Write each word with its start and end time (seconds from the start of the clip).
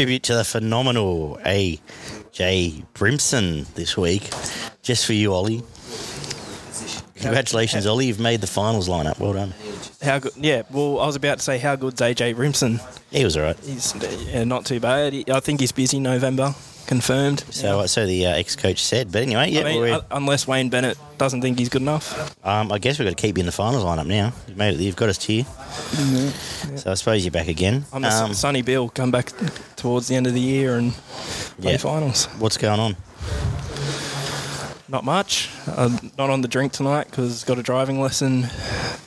tribute 0.00 0.22
to 0.22 0.34
the 0.34 0.44
phenomenal 0.44 1.38
AJ 1.44 2.86
Brimson 2.94 3.66
this 3.74 3.98
week, 3.98 4.30
just 4.80 5.04
for 5.04 5.12
you, 5.12 5.34
Ollie. 5.34 5.62
Congratulations, 7.16 7.86
Ollie. 7.86 8.06
You've 8.06 8.18
made 8.18 8.40
the 8.40 8.46
finals 8.46 8.88
lineup. 8.88 9.18
Well 9.18 9.34
done. 9.34 9.52
How 10.02 10.18
good? 10.18 10.32
Yeah. 10.36 10.62
Well, 10.70 11.00
I 11.00 11.06
was 11.06 11.16
about 11.16 11.36
to 11.36 11.44
say 11.44 11.58
how 11.58 11.76
good's 11.76 12.00
AJ 12.00 12.36
Brimson. 12.36 12.80
He 13.10 13.24
was 13.24 13.36
all 13.36 13.42
right. 13.42 13.58
He's 13.60 13.94
yeah, 14.26 14.44
not 14.44 14.64
too 14.64 14.80
bad. 14.80 15.28
I 15.28 15.40
think 15.40 15.60
he's 15.60 15.72
busy 15.72 16.00
November, 16.00 16.54
confirmed. 16.86 17.44
So, 17.50 17.86
so 17.86 18.06
the 18.06 18.26
uh, 18.26 18.30
ex-coach 18.36 18.82
said. 18.82 19.12
But 19.12 19.22
anyway, 19.22 19.50
yeah, 19.50 19.60
I 19.60 19.64
mean, 19.64 19.80
we're- 19.80 19.92
uh, 19.92 20.00
unless 20.10 20.46
Wayne 20.46 20.68
Bennett 20.68 20.98
doesn't 21.18 21.40
think 21.42 21.58
he's 21.58 21.68
good 21.68 21.82
enough. 21.82 22.34
um, 22.44 22.72
I 22.72 22.78
guess 22.78 22.98
we've 22.98 23.06
got 23.06 23.16
to 23.16 23.20
keep 23.22 23.36
you 23.36 23.40
in 23.40 23.46
the 23.46 23.52
finals 23.52 23.84
lineup 23.84 24.06
now. 24.06 24.32
You've 24.48 24.56
made 24.56 24.74
it. 24.74 24.80
You've 24.80 24.96
got 24.96 25.08
us 25.08 25.22
here. 25.24 25.44
So 26.76 26.90
I 26.90 26.94
suppose 26.94 27.24
you're 27.24 27.32
back 27.32 27.48
again. 27.48 27.84
I'm 27.92 28.04
Um, 28.04 28.34
Sonny 28.34 28.62
Bill. 28.62 28.88
Come 28.88 29.10
back 29.10 29.32
towards 29.76 30.08
the 30.08 30.16
end 30.16 30.26
of 30.26 30.34
the 30.34 30.40
year 30.40 30.76
and 30.78 30.92
play 31.60 31.72
Yeah. 31.72 31.76
finals. 31.78 32.26
what's 32.38 32.56
going 32.56 32.80
on? 32.80 32.96
Not 34.90 35.04
much. 35.04 35.48
Uh, 35.68 35.96
not 36.18 36.30
on 36.30 36.40
the 36.40 36.48
drink 36.48 36.72
tonight 36.72 37.06
because 37.08 37.44
got 37.44 37.60
a 37.60 37.62
driving 37.62 38.00
lesson 38.00 38.48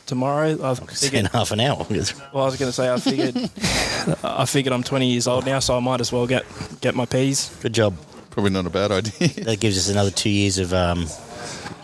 tomorrow. 0.05 0.51
I've 0.63 0.81
It's 0.84 1.12
in 1.12 1.25
half 1.25 1.51
an 1.51 1.59
hour. 1.59 1.85
well, 1.90 2.43
I 2.43 2.45
was 2.45 2.55
going 2.55 2.70
to 2.70 2.71
say 2.71 2.91
I 2.91 2.98
figured 2.99 3.35
I 4.23 4.45
figured 4.45 4.71
I'm 4.71 4.84
20 4.84 5.12
years 5.12 5.27
old 5.27 5.45
now, 5.45 5.59
so 5.59 5.75
I 5.75 5.81
might 5.81 5.99
as 5.99 6.09
well 6.09 6.25
get 6.25 6.45
get 6.79 6.95
my 6.95 7.05
P's. 7.05 7.53
Good 7.62 7.73
job. 7.73 7.98
Probably 8.29 8.51
not 8.51 8.65
a 8.65 8.70
bad 8.70 8.91
idea. 8.93 9.43
That 9.43 9.59
gives 9.59 9.77
us 9.77 9.90
another 9.90 10.09
two 10.09 10.29
years 10.29 10.57
of 10.57 10.73
um, 10.73 11.05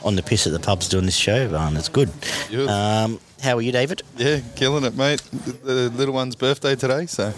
on 0.03 0.15
the 0.15 0.23
piss 0.23 0.47
at 0.47 0.53
the 0.53 0.59
pubs 0.59 0.87
doing 0.87 1.05
this 1.05 1.15
show. 1.15 1.55
Um, 1.55 1.75
It's 1.77 1.89
good. 1.89 2.09
Good. 2.49 2.69
Um, 2.69 3.19
how 3.41 3.57
are 3.57 3.61
you, 3.61 3.71
David? 3.71 4.01
yeah, 4.17 4.39
killing 4.55 4.83
it, 4.83 4.95
mate. 4.95 5.21
The, 5.63 5.89
little 5.95 6.13
one's 6.13 6.35
birthday 6.35 6.75
today, 6.75 7.05
so 7.05 7.33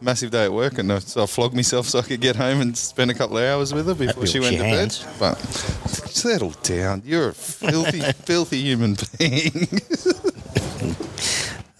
massive 0.00 0.30
day 0.30 0.44
at 0.44 0.52
work, 0.52 0.78
and 0.78 0.90
I- 0.92 0.98
so 1.00 1.22
I 1.22 1.26
flogged 1.26 1.54
myself 1.54 1.86
so 1.88 1.98
I 1.98 2.02
could 2.02 2.20
get 2.22 2.36
home 2.36 2.60
and 2.62 2.76
spend 2.76 3.10
a 3.10 3.14
couple 3.14 3.36
of 3.38 3.44
hours 3.44 3.74
with 3.74 3.86
her 3.86 3.94
before 3.94 4.26
she 4.26 4.40
went 4.40 4.52
to 4.52 4.56
your 4.56 4.64
bed. 4.64 4.78
hands. 4.78 5.04
But 5.18 5.34
settle 5.38 6.50
down. 6.62 7.02
You're 7.04 7.28
a 7.30 7.34
filthy, 7.34 8.00
filthy 8.24 8.62
human 8.62 8.96
being. 9.18 9.68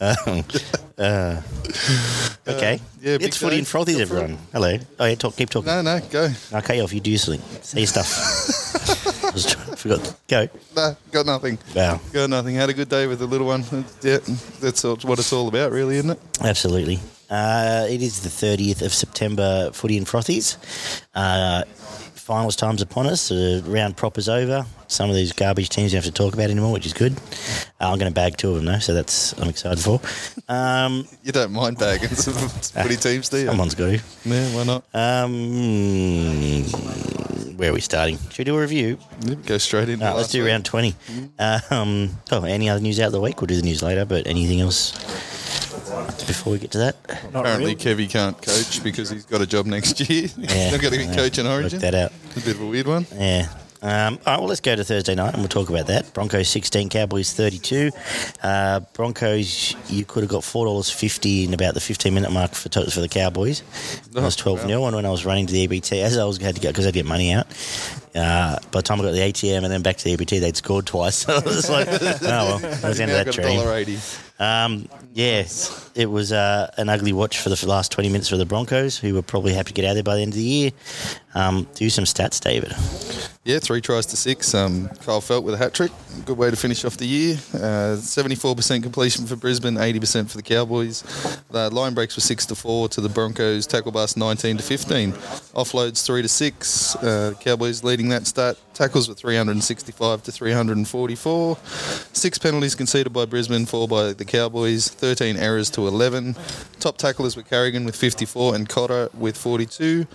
Okay. 2.47 2.81
yeah, 3.01 3.19
big 3.19 3.23
it's 3.23 3.37
footy 3.37 3.59
and 3.59 3.67
frothies, 3.67 4.01
everyone. 4.01 4.37
Hello. 4.53 4.77
Oh, 5.01 5.05
yeah, 5.05 5.15
talk, 5.15 5.37
keep 5.37 5.49
talking. 5.51 5.67
no, 5.67 5.81
no, 5.83 6.01
go. 6.11 6.29
Okay, 6.53 6.81
off. 6.81 6.93
You 6.93 7.01
do 7.01 7.17
something. 7.17 7.41
thing. 7.41 7.63
Say 7.63 7.79
your 7.81 7.87
stuff. 7.87 9.12
I 9.35 9.35
was 9.35 9.47
trying- 9.47 9.77
forgot. 9.77 10.15
Go. 10.29 10.49
No, 10.77 10.97
got 11.11 11.27
nothing. 11.27 11.59
Wow. 11.75 12.01
Got 12.13 12.31
nothing. 12.31 12.55
Had 12.55 12.69
a 12.71 12.75
good 12.75 12.89
day 12.89 13.07
with 13.07 13.19
the 13.19 13.27
little 13.27 13.47
one. 13.47 13.65
Yeah, 14.03 14.19
that's 14.61 14.85
what 14.85 15.19
it's 15.19 15.33
all 15.33 15.49
about, 15.49 15.73
really, 15.73 15.97
isn't 15.97 16.11
it? 16.11 16.19
Absolutely. 16.41 17.01
Uh, 17.31 17.87
it 17.89 18.03
is 18.03 18.21
the 18.21 18.29
30th 18.29 18.83
of 18.83 18.93
September, 18.93 19.71
footy 19.73 19.97
and 19.97 20.07
frothies. 20.07 20.59
Uh, 21.15 21.65
finals 22.15 22.57
time's 22.57 22.83
upon 22.83 23.07
us. 23.07 23.31
The 23.31 23.63
round 23.67 23.97
proper's 23.97 24.29
over. 24.29 24.67
Some 24.87 25.09
of 25.09 25.17
these 25.17 25.33
garbage 25.33 25.71
teams 25.71 25.93
you 25.93 25.97
don't 25.99 26.05
have 26.05 26.13
to 26.15 26.23
talk 26.23 26.35
about 26.35 26.51
anymore, 26.51 26.71
which 26.73 26.85
is 26.85 26.93
good. 26.93 27.15
Uh, 27.81 27.91
I'm 27.91 27.99
going 27.99 28.11
to 28.11 28.15
bag 28.15 28.37
two 28.37 28.51
of 28.51 28.57
them, 28.57 28.67
though, 28.67 28.79
so 28.81 28.93
that's 28.93 29.33
I'm 29.41 29.49
excited 29.49 29.79
for. 29.83 29.99
Um, 30.53 31.09
You 31.25 31.33
don't 31.33 31.53
mind 31.53 31.79
bagging 31.79 32.11
some 32.11 32.35
footy 32.83 32.97
teams, 32.97 33.31
do 33.31 33.39
you? 33.39 33.47
someone's 33.47 33.75
got 33.75 33.87
to. 33.87 34.01
Yeah, 34.27 34.49
why 34.55 34.65
not? 34.65 34.85
Um, 34.93 36.65
where 37.57 37.71
are 37.71 37.75
we 37.75 37.81
starting? 37.81 38.19
Should 38.31 38.39
we 38.39 38.45
do 38.45 38.57
a 38.57 38.61
review? 38.61 38.99
Yeah, 39.25 39.35
Go 39.47 39.59
straight 39.59 39.89
in. 39.89 39.99
No, 40.01 40.15
let's 40.15 40.31
do 40.31 40.43
week. 40.43 40.51
round 40.51 40.65
20. 40.65 40.95
Um, 41.39 42.11
oh, 42.31 42.45
any 42.45 42.69
other 42.69 42.81
news 42.81 42.99
out 43.01 43.07
of 43.07 43.13
the 43.13 43.21
week? 43.21 43.41
We'll 43.41 43.47
do 43.47 43.57
the 43.57 43.63
news 43.63 43.83
later, 43.83 44.05
but 44.05 44.27
anything 44.27 44.61
else 44.61 44.93
before 46.27 46.53
we 46.55 46.59
get 46.59 46.71
to 46.73 46.79
that? 46.79 46.97
Not 47.33 47.41
Apparently, 47.47 47.75
really. 47.75 48.07
Kevy 48.07 48.09
can't 48.11 48.41
coach 48.41 48.83
because 48.83 49.11
he's 49.11 49.25
got 49.27 49.41
a 49.41 49.47
job 49.47 49.67
next 49.67 50.01
year. 50.09 50.29
Yeah. 50.37 50.47
he's 50.55 50.73
not 50.73 50.81
going 50.81 50.93
to 50.95 50.99
be 50.99 51.05
Yeah. 51.05 51.15
coaching 51.17 51.45
Work 51.47 51.71
that 51.71 51.95
out. 51.95 52.13
A 52.37 52.41
bit 52.41 52.55
of 52.57 52.61
a 52.63 52.67
weird 52.67 52.87
one. 52.87 53.07
Yeah. 53.15 53.49
Um, 53.83 54.21
all 54.25 54.35
right, 54.35 54.39
well, 54.39 54.49
let's 54.49 54.61
go 54.61 54.77
to 54.77 54.85
Thursday 54.85 55.17
night 55.17 55.35
and 55.35 55.39
we'll 55.39 55.49
talk 55.49 55.69
about 55.69 55.89
that. 55.89 56.15
Broncos 56.15 56.49
16, 56.49 56.89
Cowboys 56.89 57.33
32. 57.33 57.91
Uh, 58.43 58.81
Broncos, 58.93 59.75
you 59.91 60.05
could 60.05 60.23
have 60.23 60.31
got 60.31 60.43
$4.50 60.43 61.47
in 61.47 61.55
about 61.55 61.75
the 61.75 61.81
15 61.81 62.15
minute 62.15 62.31
mark 62.31 62.53
for 62.53 62.69
for 62.69 63.01
the 63.01 63.09
Cowboys. 63.09 63.63
It 64.15 64.15
was 64.15 64.37
12 64.37 64.61
0. 64.61 64.87
And 64.87 64.95
when 64.95 65.05
I 65.05 65.11
was 65.11 65.27
running 65.27 65.47
to 65.47 65.53
the 65.53 65.67
EBT, 65.67 66.01
as 66.01 66.17
I 66.17 66.25
was 66.25 66.37
had 66.39 66.55
to 66.55 66.61
go, 66.61 66.69
because 66.69 66.87
I 66.87 66.91
to 66.91 66.95
get 66.95 67.07
money 67.07 67.33
out, 67.33 67.47
uh, 68.15 68.59
by 68.71 68.81
the 68.81 68.83
time 68.83 69.01
I 69.01 69.05
got 69.05 69.11
to 69.11 69.17
the 69.17 69.21
ATM 69.21 69.65
and 69.65 69.73
then 69.73 69.83
back 69.83 69.97
to 69.99 70.05
the 70.05 70.17
EBT, 70.17 70.41
they'd 70.41 70.57
scored 70.57 70.87
twice. 70.87 71.27
So 71.33 71.35
I 71.35 71.41
was 71.41 71.71
like, 71.71 71.89
oh, 71.89 72.19
well, 72.23 72.59
that 72.59 72.83
was 72.83 72.97
the 72.97 73.03
end 73.05 73.13
of 73.13 73.25
that 73.25 73.33
dream. 73.33 73.99
Um, 74.39 74.89
yeah, 75.15 75.45
it 75.95 76.07
was 76.07 76.33
uh, 76.33 76.71
an 76.77 76.89
ugly 76.89 77.13
watch 77.13 77.39
for 77.39 77.49
the 77.49 77.67
last 77.67 77.93
20 77.93 78.09
minutes 78.09 78.29
for 78.29 78.37
the 78.37 78.45
Broncos, 78.47 78.99
who 78.99 79.15
were 79.15 79.23
probably 79.23 79.53
happy 79.55 79.69
to 79.69 79.75
get 79.75 79.85
out 79.85 79.95
there 79.95 80.03
by 80.03 80.17
the 80.17 80.23
end 80.23 80.33
of 80.33 80.37
the 80.37 80.43
year. 80.43 80.71
Um, 81.35 81.69
do 81.75 81.89
some 81.91 82.05
stats, 82.05 82.41
David. 82.41 82.73
Yeah, 83.45 83.59
three 83.59 83.81
tries 83.81 84.07
to 84.07 84.17
six. 84.17 84.55
Um, 84.55 84.89
Kyle 85.05 85.21
Feldt 85.21 85.43
with 85.43 85.55
a 85.55 85.57
hat 85.57 85.75
trick. 85.75 85.91
Good 86.25 86.39
way 86.39 86.51
to 86.51 86.57
finish 86.57 86.85
off 86.85 86.97
the 86.97 87.07
year. 87.07 87.35
Uh, 87.55 87.97
74% 87.97 88.83
completion 88.83 89.27
for 89.27 89.35
Brisbane, 89.35 89.75
80% 89.75 90.31
for 90.31 90.37
the 90.37 90.43
Cowboys. 90.43 91.03
The 91.51 91.69
line 91.71 91.95
breaks 91.95 92.17
were 92.17 92.21
six 92.21 92.47
to 92.47 92.55
four 92.55 92.89
to 92.91 93.01
the 93.01 93.09
Broncos. 93.09 93.67
Tackle 93.67 93.91
bust 93.93 94.17
19 94.17 94.59
to 94.59 94.63
15. 94.63 95.13
Offloads 95.13 96.05
three 96.07 96.23
to 96.23 96.29
six. 96.29 96.95
Uh, 96.97 97.35
Cowboys 97.41 97.83
leading 97.83 98.02
that 98.11 98.27
stat. 98.27 98.57
Tackles 98.75 99.09
were 99.09 99.15
365 99.15 100.23
to 100.23 100.33
344. 100.33 101.57
Six 102.13 102.39
penalties 102.39 102.75
conceded 102.75 103.13
by 103.13 103.25
Brisbane, 103.25 103.67
four 103.67 103.87
by 103.89 104.13
the 104.13 104.25
Cowboys. 104.25 104.89
13 104.89 105.37
errors 105.37 105.71
to 105.71 105.87
11. 105.87 106.37
Top 106.81 106.97
tacklers 106.99 107.37
were 107.37 107.43
Carrigan 107.43 107.85
with 107.85 107.97
54 107.97 108.55
and 108.55 108.69
Cotter 108.69 109.09
with 109.15 109.37
42. 109.37 110.07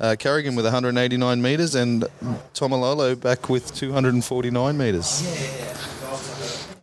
Uh, 0.00 0.16
Carrigan 0.18 0.54
with 0.54 0.64
189 0.64 1.42
metres 1.42 1.74
and 1.74 2.04
Taumalolo 2.54 3.20
back 3.20 3.48
with 3.48 3.74
249 3.74 4.76
metres. 4.76 5.22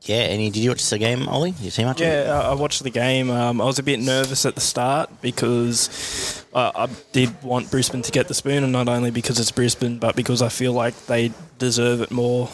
Yeah, 0.08 0.18
any 0.20 0.50
did 0.50 0.64
you 0.64 0.70
watch 0.70 0.90
the 0.90 0.98
game, 0.98 1.28
Ollie? 1.28 1.52
Did 1.52 1.62
you 1.62 1.70
see 1.70 1.84
much? 1.84 2.00
of 2.00 2.08
it? 2.08 2.28
Yeah, 2.28 2.40
I 2.40 2.52
I 2.52 2.54
watched 2.54 2.82
the 2.82 2.90
game. 2.90 3.30
Um, 3.30 3.60
I 3.60 3.66
was 3.66 3.78
a 3.78 3.84
bit 3.84 4.00
nervous 4.00 4.46
at 4.46 4.56
the 4.56 4.62
start 4.62 5.10
because 5.22 6.46
uh, 6.54 6.72
I 6.76 6.88
did 7.12 7.44
want 7.44 7.70
Brisbane 7.70 8.02
to 8.02 8.12
get 8.12 8.28
the 8.28 8.34
spoon, 8.34 8.64
and 8.64 8.72
not 8.72 8.88
only 8.88 9.12
because 9.12 9.40
it's 9.40 9.52
Brisbane, 9.52 10.00
but 10.00 10.16
because 10.16 10.42
I 10.42 10.50
feel 10.50 10.74
like 10.74 10.96
they 11.06 11.32
deserve 11.58 12.02
it 12.02 12.12
more 12.12 12.50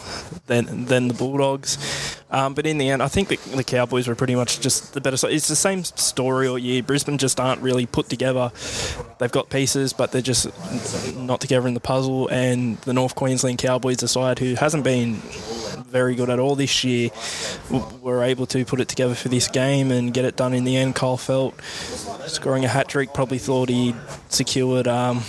than 0.46 0.86
than 0.86 1.08
the 1.08 1.14
Bulldogs. 1.14 1.78
Um, 2.30 2.54
but 2.54 2.66
in 2.66 2.78
the 2.78 2.90
end, 2.90 3.00
I 3.00 3.06
think 3.06 3.28
the, 3.28 3.36
the 3.54 3.62
Cowboys 3.62 4.08
were 4.08 4.16
pretty 4.16 4.34
much 4.34 4.60
just 4.60 4.92
the 4.92 5.00
better 5.00 5.16
side. 5.16 5.32
It's 5.32 5.46
the 5.46 5.54
same 5.54 5.84
story 5.84 6.48
all 6.48 6.58
year. 6.58 6.82
Brisbane 6.82 7.16
just 7.16 7.38
aren't 7.38 7.62
really 7.62 7.86
put 7.86 8.08
together. 8.08 8.50
They've 9.18 9.30
got 9.30 9.50
pieces, 9.50 9.92
but 9.92 10.10
they're 10.10 10.20
just 10.20 10.48
not 11.16 11.40
together 11.40 11.68
in 11.68 11.74
the 11.74 11.80
puzzle. 11.80 12.26
And 12.28 12.78
the 12.78 12.92
North 12.92 13.14
Queensland 13.14 13.58
Cowboys, 13.58 14.02
a 14.02 14.08
side 14.08 14.40
who 14.40 14.54
hasn't 14.54 14.82
been 14.82 15.20
very 15.86 16.16
good 16.16 16.28
at 16.28 16.40
all 16.40 16.56
this 16.56 16.82
year, 16.82 17.10
were 18.02 18.24
able 18.24 18.46
to 18.46 18.64
put 18.64 18.80
it 18.80 18.88
together 18.88 19.14
for 19.14 19.28
this 19.28 19.46
game 19.46 19.92
and 19.92 20.12
get 20.12 20.24
it 20.24 20.34
done 20.34 20.54
in 20.54 20.64
the 20.64 20.76
end. 20.76 20.96
Kyle 20.96 21.16
Feldt 21.16 21.54
scoring 22.28 22.64
a 22.64 22.68
hat 22.68 22.88
trick, 22.88 23.14
probably 23.14 23.38
thought 23.38 23.70
he'd 23.84 23.96
secured 24.28 24.88
um, 24.88 25.22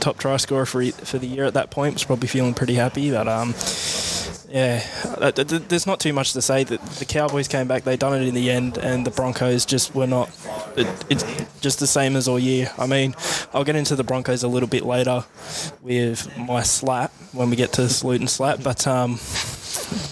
top 0.00 0.18
try 0.18 0.36
scorer 0.36 0.66
for 0.66 0.84
for 0.84 1.18
the 1.18 1.26
year 1.26 1.44
at 1.44 1.54
that 1.54 1.70
point. 1.70 1.94
Was 1.94 2.04
probably 2.04 2.28
feeling 2.28 2.54
pretty 2.54 2.74
happy, 2.74 3.10
but 3.10 3.28
um, 3.28 3.54
yeah, 4.48 4.82
uh, 5.04 5.32
th- 5.32 5.48
th- 5.48 5.62
there's 5.68 5.86
not 5.86 6.00
too 6.00 6.12
much 6.12 6.32
to 6.32 6.42
say. 6.42 6.64
That 6.64 6.80
the 6.82 7.04
Cowboys 7.04 7.48
came 7.48 7.66
back, 7.66 7.84
they 7.84 7.96
done 7.96 8.20
it 8.20 8.26
in 8.26 8.34
the 8.34 8.50
end, 8.50 8.78
and 8.78 9.06
the 9.06 9.10
Broncos 9.10 9.66
just 9.66 9.94
were 9.94 10.06
not. 10.06 10.30
It, 10.76 10.86
it's 11.10 11.24
just 11.60 11.80
the 11.80 11.86
same 11.86 12.16
as 12.16 12.28
all 12.28 12.38
year. 12.38 12.70
I 12.78 12.86
mean, 12.86 13.14
I'll 13.52 13.64
get 13.64 13.76
into 13.76 13.96
the 13.96 14.04
Broncos 14.04 14.42
a 14.42 14.48
little 14.48 14.68
bit 14.68 14.84
later 14.84 15.24
with 15.82 16.36
my 16.38 16.62
slap 16.62 17.12
when 17.32 17.50
we 17.50 17.56
get 17.56 17.72
to 17.74 17.88
salute 17.88 18.20
and 18.20 18.30
slap, 18.30 18.62
but 18.62 18.86
um, 18.86 19.18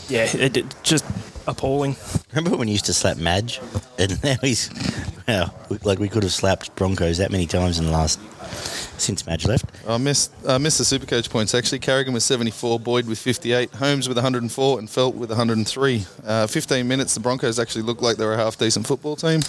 yeah, 0.08 0.25
it, 0.35 0.56
it 0.56 0.75
just 0.82 1.05
appalling. 1.47 1.97
Remember 2.32 2.56
when 2.56 2.69
you 2.69 2.73
used 2.73 2.87
to 2.87 2.94
slap 2.94 3.17
Madge? 3.17 3.61
And 3.99 4.23
now 4.25 4.37
he's, 4.40 4.69
well, 5.26 5.55
like 5.85 5.99
we 5.99 6.09
could 6.09 6.23
have 6.23 6.32
slapped 6.32 6.75
Broncos 6.76 7.19
that 7.19 7.31
many 7.31 7.47
times 7.47 7.79
in 7.79 7.87
the 7.87 7.93
last, 7.93 8.21
since 8.99 9.26
Madge 9.26 9.46
left. 9.46 9.67
I 9.87 9.96
missed, 9.99 10.32
uh, 10.46 10.58
missed 10.58 10.79
the 10.79 10.85
Supercoach 10.85 11.31
points 11.31 11.55
actually. 11.55 11.79
Carrigan 11.79 12.12
with 12.12 12.23
74, 12.23 12.81
Boyd 12.81 13.06
with 13.06 13.19
58, 13.19 13.70
Holmes 13.73 14.08
with 14.08 14.17
104, 14.17 14.79
and 14.79 14.88
Feldt 14.88 15.14
with 15.14 15.31
103. 15.31 16.06
Uh, 16.25 16.46
15 16.46 16.87
minutes, 16.87 17.14
the 17.14 17.20
Broncos 17.20 17.58
actually 17.58 17.82
looked 17.82 18.02
like 18.02 18.17
they 18.17 18.25
were 18.25 18.35
a 18.35 18.37
half 18.37 18.56
decent 18.56 18.87
football 18.87 19.17
team. 19.17 19.41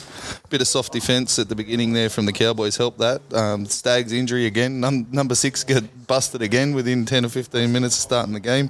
Bit 0.50 0.62
of 0.62 0.68
soft 0.68 0.94
defence 0.94 1.40
at 1.40 1.50
the 1.50 1.56
beginning 1.56 1.94
there 1.94 2.10
from 2.10 2.26
the 2.26 2.34
Cowboys 2.34 2.78
helped 2.78 3.00
that. 3.00 3.22
Um, 3.34 3.66
Staggs 3.66 4.12
injury 4.12 4.46
again. 4.46 4.80
Num- 4.80 5.08
number 5.12 5.36
six 5.36 5.64
got 5.64 5.84
busted 6.08 6.42
again 6.42 6.74
within 6.74 7.06
10 7.06 7.26
or 7.26 7.30
15 7.30 7.72
minutes 7.72 7.96
of 7.96 8.02
starting 8.02 8.34
the 8.34 8.40
game, 8.40 8.70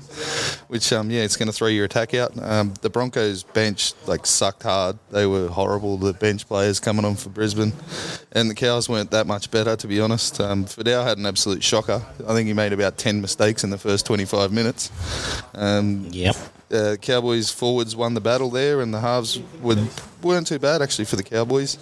which, 0.67 0.91
um, 0.93 1.09
yeah, 1.09 1.21
it's 1.21 1.35
going 1.35 1.47
to 1.47 1.53
throw 1.53 1.67
your 1.67 1.85
attack 1.85 2.13
out. 2.13 2.31
Um, 2.41 2.73
the 2.81 2.89
Broncos 2.89 3.43
bench 3.43 3.93
like 4.05 4.25
sucked 4.25 4.63
hard. 4.63 4.97
They 5.11 5.25
were 5.25 5.47
horrible, 5.47 5.97
the 5.97 6.13
bench 6.13 6.47
players 6.47 6.79
coming 6.79 7.05
on 7.05 7.15
for 7.15 7.29
Brisbane. 7.29 7.73
And 8.31 8.49
the 8.49 8.55
Cows 8.55 8.89
weren't 8.89 9.11
that 9.11 9.27
much 9.27 9.51
better, 9.51 9.75
to 9.75 9.87
be 9.87 9.99
honest. 9.99 10.39
Um, 10.39 10.64
Um, 10.65 10.67
Fidel 10.67 11.03
had 11.03 11.17
an 11.17 11.25
absolute 11.25 11.63
shocker. 11.63 12.01
I 12.27 12.33
think 12.33 12.47
he 12.47 12.53
made 12.53 12.73
about 12.73 12.97
10 12.97 13.21
mistakes 13.21 13.63
in 13.63 13.69
the 13.69 13.77
first 13.77 14.05
25 14.05 14.51
minutes. 14.51 14.91
Um, 15.53 16.07
Yep. 16.11 16.35
uh, 16.73 16.95
Cowboys 17.01 17.51
forwards 17.51 17.95
won 17.95 18.13
the 18.15 18.21
battle 18.21 18.49
there, 18.49 18.81
and 18.81 18.93
the 18.93 18.99
halves 18.99 19.39
were, 19.61 19.75
weren't 20.25 20.47
too 20.47 20.59
bad 20.59 20.81
actually 20.81 21.05
for 21.05 21.15
the 21.15 21.23
Cowboys. 21.23 21.77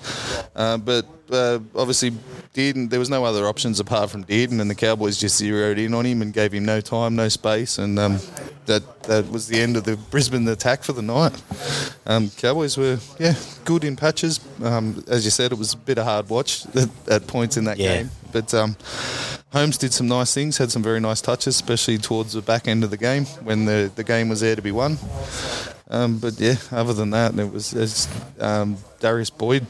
Uh, 0.56 0.78
but 0.78 1.06
uh, 1.31 1.60
obviously, 1.75 2.12
Dearden, 2.54 2.90
there 2.90 3.00
was 3.00 3.10
no 3.10 3.25
other 3.25 3.48
options 3.48 3.80
apart 3.80 4.10
from 4.12 4.24
Dearden, 4.24 4.60
and 4.62 4.69
the 4.69 4.75
Cowboys 4.75 5.18
just 5.18 5.38
zeroed 5.38 5.80
in 5.80 5.94
on 5.94 6.06
him 6.06 6.22
and 6.22 6.34
gave 6.34 6.51
him 6.54 6.66
no 6.66 6.80
time, 6.81 7.16
no 7.16 7.30
space, 7.30 7.78
and 7.80 7.98
um, 7.98 8.19
that 8.66 9.04
that 9.04 9.30
was 9.31 9.48
the 9.48 9.60
end 9.60 9.75
of 9.75 9.84
the 9.84 9.98
Brisbane 9.98 10.48
attack 10.48 10.84
for 10.84 10.94
the 10.94 11.01
night. 11.01 11.42
Um, 12.06 12.30
Cowboys 12.38 12.78
were 12.78 13.00
yeah 13.19 13.34
good 13.66 13.84
in 13.84 13.95
patches. 13.95 14.40
Um, 14.62 15.04
as 15.07 15.25
you 15.25 15.31
said, 15.31 15.51
it 15.51 15.57
was 15.57 15.74
a 15.74 15.78
bit 15.78 15.98
of 15.98 16.06
hard 16.06 16.30
watch 16.30 16.66
at, 16.75 16.89
at 17.10 17.28
points 17.28 17.57
in 17.57 17.63
that 17.66 17.78
Yeah. 17.78 17.98
game, 18.04 18.12
but. 18.31 18.54
Um, 18.54 18.75
Holmes 19.54 19.78
did 19.78 19.94
some 19.94 20.07
nice 20.07 20.34
things, 20.34 20.57
had 20.57 20.72
some 20.72 20.81
very 20.81 21.00
nice 21.00 21.22
touches, 21.22 21.54
especially 21.54 22.00
towards 22.00 22.34
the 22.34 22.42
back 22.42 22.68
end 22.68 22.84
of 22.84 22.89
the 22.89 22.98
game 22.98 23.25
when 23.44 23.66
the, 23.66 23.92
the 23.96 24.04
game 24.04 24.28
was 24.28 24.39
there 24.39 24.56
to 24.56 24.63
be 24.63 24.72
won. 24.72 24.98
Um, 25.94 26.18
but 26.18 26.40
yeah, 26.40 26.56
other 26.72 26.94
than 26.94 27.12
that, 27.12 27.38
it 27.38 27.54
was 27.54 27.72
it's, 27.74 28.07
um, 28.42 28.78
Darius 29.00 29.30
Boyd 29.30 29.66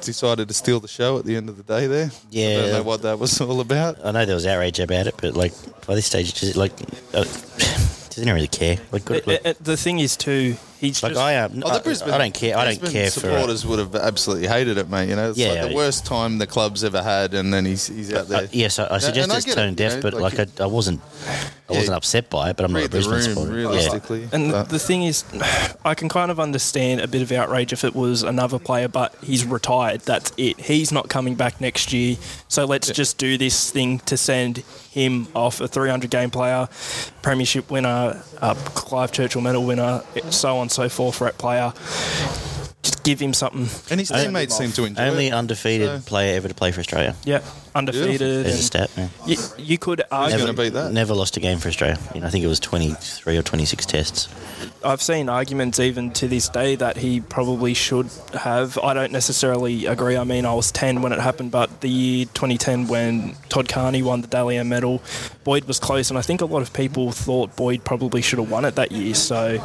decided 0.00 0.48
to 0.48 0.54
steal 0.54 0.80
the 0.80 0.88
show 0.88 1.18
at 1.18 1.24
the 1.24 1.36
end 1.36 1.48
of 1.48 1.56
the 1.56 1.62
day. 1.62 1.86
There, 1.86 2.10
yeah, 2.30 2.48
I 2.48 2.54
don't 2.62 2.72
know 2.72 2.82
what 2.82 3.02
that 3.02 3.18
was 3.20 3.40
all 3.40 3.60
about. 3.60 4.04
I 4.04 4.10
know 4.10 4.24
there 4.26 4.34
was 4.34 4.46
outrage 4.46 4.80
about 4.80 5.06
it, 5.06 5.14
but 5.22 5.34
like 5.36 5.52
by 5.86 5.94
this 5.94 6.06
stage, 6.06 6.34
just 6.34 6.56
like 6.56 6.72
uh, 7.14 7.22
doesn't 8.10 8.26
really 8.34 8.48
care. 8.48 8.78
Like, 8.90 9.04
good, 9.04 9.22
Uh, 9.28 9.30
like, 9.32 9.46
uh, 9.46 9.54
the 9.60 9.76
thing 9.76 10.00
is 10.00 10.16
too, 10.16 10.56
he's 10.80 11.00
like 11.02 11.12
just, 11.12 11.22
I 11.22 11.32
am. 11.34 11.62
Oh, 11.64 11.68
I, 11.70 11.78
the 11.78 11.84
Brisbane, 11.84 12.12
I 12.12 12.18
don't 12.18 12.34
care. 12.34 12.56
I 12.58 12.64
don't 12.64 12.80
Brisbane 12.80 13.00
care 13.02 13.10
for. 13.12 13.20
uh, 13.28 13.30
supporters 13.30 13.64
would 13.66 13.78
have 13.78 13.94
absolutely 13.94 14.48
hated 14.48 14.78
it, 14.78 14.88
mate. 14.90 15.08
You 15.10 15.14
know, 15.16 15.30
it's 15.30 15.38
Yeah, 15.38 15.50
like 15.50 15.60
the 15.62 15.68
yeah. 15.70 15.76
worst 15.76 16.06
time 16.06 16.38
the 16.38 16.46
club's 16.48 16.82
ever 16.82 17.02
had, 17.02 17.34
and 17.34 17.54
then 17.54 17.64
he's 17.64 17.86
he's 17.86 18.12
out 18.12 18.26
there. 18.26 18.42
Uh, 18.44 18.46
yes, 18.50 18.80
I, 18.80 18.96
I 18.96 18.98
suggest 18.98 19.24
and 19.28 19.32
I 19.32 19.36
it's 19.36 19.46
get 19.46 19.52
it, 19.52 19.54
tone 19.60 19.68
you 19.70 19.76
deaf, 19.76 19.94
know, 19.94 20.00
but 20.02 20.14
like, 20.14 20.38
like 20.38 20.60
I, 20.60 20.64
I 20.64 20.66
wasn't, 20.66 21.00
I 21.70 21.74
wasn't 21.74 21.96
upset 21.96 22.30
by 22.30 22.50
it. 22.50 22.56
But 22.56 22.64
I'm 22.64 22.72
not 22.72 22.78
a 22.78 22.82
read 22.82 22.90
the 22.90 22.96
Brisbane 23.02 23.14
room 23.14 23.22
supporter. 23.22 23.50
Yeah. 23.52 23.56
realistically. 23.58 24.28
And 24.32 24.52
but- 24.52 24.68
the 24.70 24.78
thing 24.78 25.02
is, 25.02 25.24
I 25.84 25.94
can 25.94 26.08
kind 26.08 26.30
of 26.30 26.40
understand 26.40 27.00
a 27.00 27.06
bit 27.08 27.20
of 27.22 27.30
outrage 27.32 27.72
if 27.72 27.84
it 27.84 27.94
was 27.94 28.22
another 28.22 28.58
player, 28.58 28.88
but 28.88 29.14
he's 29.22 29.44
retired. 29.44 30.00
That's 30.02 30.32
it. 30.36 30.58
He's 30.60 30.90
not 30.92 31.08
coming 31.08 31.34
back 31.34 31.60
next 31.60 31.92
year. 31.92 32.16
So 32.48 32.64
let's 32.64 32.90
just 32.90 33.18
do 33.18 33.36
this 33.36 33.70
thing 33.70 33.98
to 34.00 34.16
send 34.16 34.58
him 34.90 35.28
off 35.34 35.60
a 35.60 35.68
300 35.68 36.10
game 36.10 36.30
player, 36.30 36.68
premiership 37.22 37.70
winner, 37.70 38.22
uh, 38.40 38.54
Clive 38.74 39.12
Churchill 39.12 39.42
medal 39.42 39.64
winner, 39.64 40.02
so 40.30 40.56
on 40.56 40.62
and 40.62 40.72
so 40.72 40.88
forth, 40.88 41.20
rep 41.20 41.36
player. 41.38 41.72
Just 42.82 43.02
give 43.02 43.20
him 43.20 43.34
something. 43.34 43.68
and 43.90 44.00
his 44.00 44.08
teammates 44.08 44.56
seem 44.56 44.70
to 44.72 44.84
enjoy 44.84 45.02
Only 45.02 45.26
it. 45.28 45.32
undefeated 45.32 45.88
So- 45.88 46.08
player 46.08 46.36
ever 46.36 46.48
to 46.48 46.54
play 46.54 46.70
for 46.72 46.80
Australia. 46.80 47.14
Yeah, 47.24 47.40
undefeated. 47.78 48.44
There's 48.44 48.58
a 48.58 48.62
stat. 48.62 48.90
Yeah. 48.96 49.08
you, 49.26 49.36
you 49.58 49.78
could 49.78 50.02
argue. 50.10 50.36
going 50.38 50.54
to 50.54 50.62
beat 50.62 50.72
that? 50.74 50.92
Never 50.92 51.14
lost 51.14 51.36
a 51.36 51.40
game 51.40 51.58
for 51.58 51.68
Australia. 51.68 51.98
You 52.14 52.20
know, 52.20 52.26
I 52.26 52.30
think 52.30 52.44
it 52.44 52.48
was 52.48 52.60
23 52.60 53.36
or 53.36 53.42
26 53.42 53.86
tests. 53.86 54.28
I've 54.84 55.02
seen 55.02 55.28
arguments 55.28 55.80
even 55.80 56.10
to 56.12 56.28
this 56.28 56.48
day 56.48 56.76
that 56.76 56.96
he 56.98 57.20
probably 57.20 57.74
should 57.74 58.08
have. 58.34 58.78
I 58.78 58.94
don't 58.94 59.12
necessarily 59.12 59.86
agree. 59.86 60.16
I 60.16 60.24
mean, 60.24 60.44
I 60.44 60.54
was 60.54 60.70
10 60.70 61.02
when 61.02 61.12
it 61.12 61.18
happened, 61.20 61.50
but 61.50 61.80
the 61.80 61.88
year 61.88 62.24
2010 62.26 62.86
when 62.88 63.34
Todd 63.48 63.68
Carney 63.68 64.02
won 64.02 64.20
the 64.20 64.28
Dally 64.28 64.56
M 64.56 64.68
medal, 64.68 65.02
Boyd 65.44 65.64
was 65.64 65.78
close, 65.80 66.10
and 66.10 66.18
I 66.18 66.22
think 66.22 66.40
a 66.42 66.44
lot 66.46 66.62
of 66.62 66.72
people 66.72 67.10
thought 67.12 67.56
Boyd 67.56 67.84
probably 67.84 68.22
should 68.22 68.38
have 68.38 68.50
won 68.50 68.64
it 68.64 68.74
that 68.76 68.92
year. 68.92 69.14
So 69.14 69.58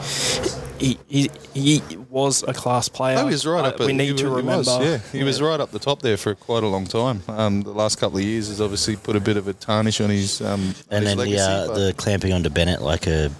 he, 0.80 0.98
he, 1.08 1.30
he 1.54 1.82
was 2.10 2.44
a 2.48 2.54
class 2.54 2.90
player. 2.90 3.18
Oh, 3.20 3.28
he 3.28 3.34
was 3.34 3.46
right 3.46 3.64
Uh, 3.66 3.68
up. 3.70 3.80
At, 3.82 3.88
we 3.88 3.94
need 3.94 4.10
he, 4.10 4.14
to 4.16 4.30
he 4.30 4.36
remember. 4.36 4.58
Was, 4.58 4.80
yeah, 4.86 4.98
he 5.12 5.24
was 5.24 5.42
right 5.42 5.60
up 5.60 5.72
the 5.72 5.80
top 5.80 6.02
there 6.02 6.18
for 6.18 6.34
quite 6.36 6.64
a 6.64 6.68
long 6.68 6.86
time. 6.86 7.22
Um, 7.28 7.62
the 7.62 7.72
last 7.72 8.00
couple 8.04 8.18
of 8.20 8.26
years 8.26 8.50
has 8.50 8.60
obviously 8.60 8.98
put 8.98 9.16
a 9.16 9.20
bit 9.22 9.38
of 9.38 9.48
a 9.48 9.54
tarnish 9.54 10.02
on 10.02 10.10
his 10.10 10.42
um, 10.42 10.60
And 10.92 11.06
his 11.06 11.16
then 11.16 11.18
legacy. 11.20 11.38
the 11.38 11.42
uh, 11.42 11.74
the 11.74 11.94
clamping 11.94 12.34
onto 12.34 12.50
Bennett 12.50 12.82
like 12.82 13.08
a 13.08 13.32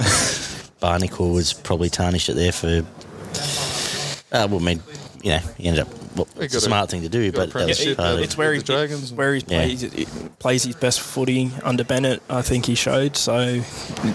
barnacle 0.80 1.32
was 1.32 1.52
probably 1.52 1.90
tarnished 1.90 2.30
it 2.30 2.34
there 2.34 2.50
for. 2.52 2.82
Uh, 4.32 4.48
well, 4.50 4.56
I 4.58 4.64
mean, 4.64 4.82
you 5.22 5.32
know, 5.32 5.38
he 5.58 5.66
ended 5.68 5.86
up. 5.86 5.88
Well, 6.16 6.26
it's 6.40 6.54
a 6.54 6.56
got 6.56 6.62
a- 6.62 6.66
smart 6.66 6.90
thing 6.90 7.02
to 7.02 7.08
do, 7.08 7.30
but 7.32 7.38
that 7.38 7.44
was 7.46 7.52
premiership 7.52 7.96
part 7.98 8.14
of. 8.14 8.20
It's 8.20 8.36
where 8.36 8.52
he 8.54 8.62
Dragons. 8.62 9.12
where 9.12 9.34
he 9.34 9.44
Yeah. 9.46 9.62
plays, 9.64 10.06
plays 10.38 10.62
his 10.64 10.74
best 10.76 11.00
footy 11.00 11.50
under 11.62 11.84
Bennett. 11.84 12.22
I 12.28 12.42
think 12.42 12.66
he 12.66 12.74
showed. 12.74 13.16
So 13.16 13.60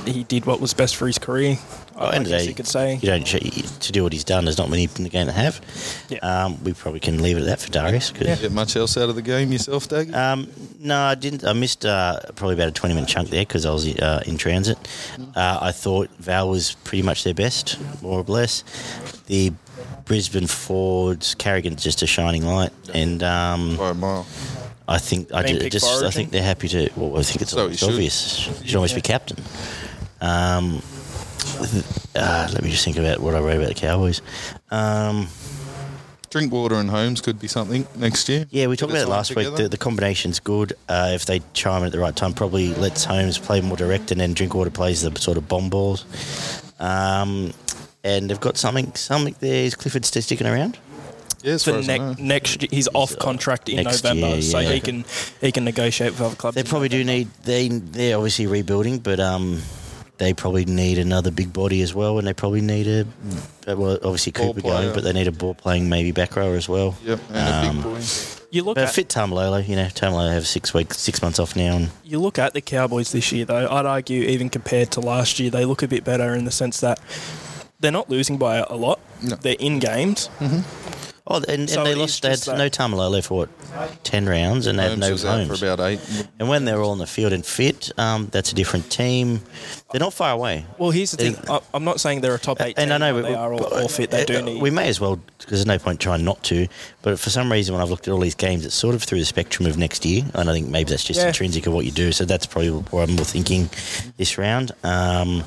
he 0.06 0.24
did 0.24 0.46
what 0.46 0.60
was 0.60 0.74
best 0.74 0.96
for 0.96 1.08
his 1.08 1.18
career. 1.18 1.58
Well, 1.96 2.10
I 2.10 2.16
end 2.16 2.26
of 2.26 2.32
guess 2.32 2.44
day, 2.44 2.48
you 2.48 2.56
could 2.56 2.68
say. 2.68 2.96
you 3.02 3.10
don't 3.10 3.26
to 3.28 3.92
do 3.92 4.02
what 4.04 4.14
he's 4.14 4.24
done. 4.24 4.46
There's 4.46 4.58
not 4.58 4.70
many 4.70 4.84
in 4.98 5.04
the 5.04 5.10
game 5.10 5.28
that 5.28 5.34
have. 5.34 5.62
Yeah. 6.10 6.18
Um, 6.20 6.64
we 6.64 6.74
probably 6.74 7.02
can 7.02 7.22
leave 7.22 7.38
it 7.38 7.42
at 7.42 7.46
that 7.48 7.60
for 7.62 7.70
Darius. 7.70 8.12
'cause- 8.12 8.40
Get 8.40 8.52
much 8.52 8.76
else 8.76 8.96
out 8.98 9.10
of 9.10 9.16
the 9.16 9.22
game 9.22 9.52
yourself, 9.52 9.88
Dag? 9.90 10.12
Um, 10.16 10.48
no, 10.80 10.98
I 10.98 11.16
didn't. 11.16 11.44
I 11.44 11.54
missed 11.54 11.86
uh, 11.86 12.20
probably 12.36 12.56
about 12.56 12.70
a 12.70 12.72
20 12.72 12.96
minute 12.96 13.10
chunk 13.10 13.30
there 13.30 13.42
because 13.42 13.66
I 13.66 13.72
was 13.72 13.86
uh, 13.88 14.24
in 14.26 14.38
transit. 14.38 14.78
Uh, 15.36 15.60
I 15.62 15.72
thought 15.74 16.10
Val 16.20 16.50
was 16.50 16.76
pretty 16.86 17.04
much 17.04 17.24
their 17.24 17.34
best, 17.36 17.78
more 18.02 18.20
or 18.22 18.24
less. 18.24 18.64
The 19.28 19.52
Brisbane 20.12 20.46
forwards, 20.46 21.36
Carrigan's 21.36 21.82
just 21.82 22.02
a 22.02 22.06
shining 22.06 22.46
light, 22.46 22.74
and 22.94 23.24
um, 23.24 23.78
By 23.78 23.92
a 23.92 23.94
mile. 23.94 24.28
I 24.86 24.98
think 24.98 25.34
I 25.34 25.42
ju- 25.42 25.70
just 25.70 25.86
I 26.04 26.10
think 26.10 26.32
they're 26.32 26.44
happy 26.44 26.68
to. 26.68 26.90
Well, 26.98 27.18
I 27.18 27.24
think 27.24 27.42
it's 27.42 27.52
So 27.52 27.58
he 27.60 27.64
almost 27.64 27.80
should. 27.80 27.90
obvious. 27.92 28.46
He 28.62 28.68
should 28.68 28.76
almost 28.76 28.96
be 28.96 29.00
captain. 29.02 29.38
Um, 30.20 30.82
uh, 32.14 32.50
let 32.54 32.62
me 32.62 32.70
just 32.72 32.84
think 32.84 32.98
about 32.98 33.22
what 33.22 33.36
I 33.36 33.40
wrote 33.40 33.56
about 33.56 33.70
the 33.70 33.74
Cowboys. 33.74 34.22
Um, 34.70 35.30
Drinkwater 36.30 36.76
and 36.76 36.90
Holmes 36.90 37.22
could 37.22 37.40
be 37.40 37.48
something 37.48 37.88
next 37.96 38.28
year. 38.28 38.48
Yeah, 38.50 38.68
we 38.68 38.76
talked 38.76 38.92
about 38.92 39.04
it 39.04 39.06
time 39.06 39.12
last 39.12 39.34
week. 39.34 39.56
The, 39.56 39.70
the 39.70 39.78
combination's 39.78 40.42
good. 40.42 40.74
Uh, 40.90 41.12
if 41.14 41.26
they 41.26 41.40
chime 41.54 41.84
in 41.84 41.86
at 41.86 41.94
the 41.94 42.00
right 42.00 42.14
time, 42.18 42.34
probably 42.34 42.74
lets 42.74 43.06
Holmes 43.06 43.38
play 43.38 43.62
more 43.62 43.78
direct, 43.78 44.12
and 44.12 44.20
then 44.20 44.34
Drinkwater 44.34 44.72
plays 44.72 45.04
the 45.04 45.18
sort 45.22 45.38
of 45.38 45.48
bomb 45.48 45.70
balls. 45.70 46.04
Um, 46.82 47.54
and 48.04 48.30
they've 48.30 48.40
got 48.40 48.58
something, 48.58 48.94
something 48.96 49.36
there. 49.40 49.64
Is 49.66 49.76
Clifford 49.76 50.06
still 50.06 50.22
sticking 50.22 50.48
around? 50.48 50.78
yeah, 51.44 51.54
as 51.54 51.64
for 51.64 51.72
far 51.72 51.80
as 51.80 51.90
I 51.90 51.98
know. 51.98 52.14
ne- 52.14 52.24
next, 52.24 52.62
he's 52.72 52.88
off 52.94 53.18
contract 53.18 53.68
in 53.70 53.84
next 53.84 54.04
November, 54.04 54.28
year, 54.36 54.42
so 54.42 54.60
yeah. 54.60 54.72
he 54.74 54.80
can 54.80 55.06
he 55.42 55.52
can 55.52 55.64
negotiate 55.66 56.12
with 56.12 56.22
other 56.22 56.36
clubs. 56.36 56.56
They 56.56 56.64
probably 56.64 56.90
do 56.90 57.04
need. 57.04 57.30
They 57.44 57.68
they're 57.70 58.16
obviously 58.18 58.48
rebuilding, 58.48 59.00
but 59.00 59.20
um, 59.20 59.62
they 60.18 60.34
probably 60.34 60.66
need 60.66 61.00
another 61.00 61.32
big 61.32 61.52
body 61.52 61.82
as 61.82 61.94
well, 61.96 62.20
and 62.20 62.28
they 62.28 62.34
probably 62.34 62.62
need 62.62 62.88
a. 62.88 63.06
Well, 63.76 63.96
obviously 64.04 64.32
Ball 64.34 64.48
Cooper 64.54 64.62
player. 64.62 64.82
going, 64.84 64.94
but 64.94 65.04
they 65.04 65.14
need 65.14 65.28
a 65.28 65.32
ball 65.32 65.54
playing 65.56 65.90
maybe 65.90 66.12
back 66.12 66.36
rower 66.36 66.56
as 66.56 66.68
well. 66.70 66.96
Yep, 67.04 67.20
and 67.30 67.38
a 67.38 67.70
Um, 67.70 67.76
big 67.78 67.84
boy. 67.86 68.02
You 68.54 68.64
look 68.64 68.76
But 68.76 68.84
at 68.90 68.94
fit 68.94 69.08
Taumalolo, 69.08 69.66
you 69.66 69.78
know, 69.78 69.86
Taumalolo 69.86 70.34
have 70.34 70.46
six 70.46 70.74
weeks, 70.74 70.98
six 71.00 71.22
months 71.22 71.40
off 71.40 71.56
now, 71.56 71.78
and 71.78 71.90
you 72.04 72.20
look 72.20 72.38
at 72.38 72.54
the 72.54 72.60
Cowboys 72.60 73.14
this 73.14 73.32
year, 73.32 73.46
though. 73.46 73.66
I'd 73.70 73.86
argue 73.86 74.24
even 74.24 74.50
compared 74.50 74.92
to 74.92 75.00
last 75.00 75.40
year, 75.40 75.50
they 75.50 75.64
look 75.64 75.82
a 75.84 75.88
bit 75.88 76.04
better 76.04 76.34
in 76.34 76.44
the 76.44 76.52
sense 76.52 76.82
that 76.82 77.00
they're 77.82 77.92
not 77.92 78.10
losing 78.10 78.38
by 78.38 78.58
a 78.58 78.76
lot. 78.76 79.00
No. 79.22 79.36
They're 79.36 79.56
in 79.60 79.80
games. 79.80 80.30
Oh, 81.28 81.36
and, 81.36 81.48
and 81.50 81.86
they 81.86 81.94
lost. 81.96 82.24
They 82.24 82.30
had 82.30 82.36
just 82.38 82.46
that- 82.48 82.58
no 82.58 82.68
Taumalolo 82.68 83.24
for 83.24 83.38
what 83.46 84.04
ten 84.04 84.26
rounds, 84.28 84.66
and 84.66 84.80
they 84.80 84.90
had 84.90 85.00
no 85.00 85.12
was 85.12 85.24
out 85.24 85.38
Holmes. 85.38 85.60
for 85.60 85.66
about 85.66 85.80
eight. 85.88 86.00
and 86.40 86.50
when 86.50 86.66
they're 86.66 86.82
all 86.82 86.92
on 86.92 86.98
the 86.98 87.06
field 87.08 87.32
and 87.32 87.46
fit, 87.46 87.92
um, 87.98 88.28
that's 88.32 88.52
a 88.52 88.56
different 88.56 88.90
team. 88.92 89.42
They're 89.92 90.00
not 90.00 90.14
far 90.14 90.32
away. 90.32 90.66
Well, 90.80 90.90
here's 90.90 91.12
the 91.12 91.18
They- 91.18 91.32
thing. 91.32 91.50
I- 91.50 91.62
I'm 91.76 91.84
not 91.84 92.00
saying 92.02 92.22
they're 92.22 92.34
a 92.36 92.40
top 92.40 92.60
eight. 92.62 92.74
and 92.78 92.92
I 92.92 92.98
team, 92.98 93.00
know 93.16 93.22
but 93.22 93.28
they 93.30 93.36
are 93.36 93.54
all, 93.54 93.60
but- 93.60 93.72
all 93.74 93.88
fit. 93.88 94.10
They 94.10 94.26
do 94.26 94.38
uh, 94.38 94.42
need. 94.42 94.62
We 94.62 94.72
may 94.72 94.88
as 94.90 95.00
well, 95.00 95.18
because 95.38 95.60
there's 95.60 95.66
no 95.68 95.78
point 95.78 96.00
trying 96.00 96.26
not 96.26 96.42
to. 96.46 96.68
But 97.04 97.20
for 97.20 97.30
some 97.32 97.52
reason, 97.52 97.74
when 97.74 97.82
I've 97.82 97.90
looked 97.90 98.08
at 98.08 98.12
all 98.12 98.20
these 98.20 98.36
games, 98.36 98.64
it's 98.66 98.76
sort 98.76 98.94
of 98.94 99.02
through 99.04 99.20
the 99.20 99.26
spectrum 99.26 99.68
of 99.68 99.76
next 99.78 100.06
year, 100.06 100.24
and 100.36 100.50
I 100.50 100.54
think 100.54 100.70
maybe 100.70 100.92
that's 100.92 101.04
just 101.04 101.20
Yeah. 101.20 101.28
intrinsic 101.28 101.66
of 101.66 101.74
what 101.74 101.84
you 101.86 101.92
do. 101.92 102.12
So 102.12 102.26
that's 102.26 102.46
probably 102.46 102.70
what 102.70 103.10
I'm 103.10 103.16
more 103.16 103.26
thinking 103.26 103.70
this 104.18 104.38
round. 104.38 104.72
Um, 104.84 105.44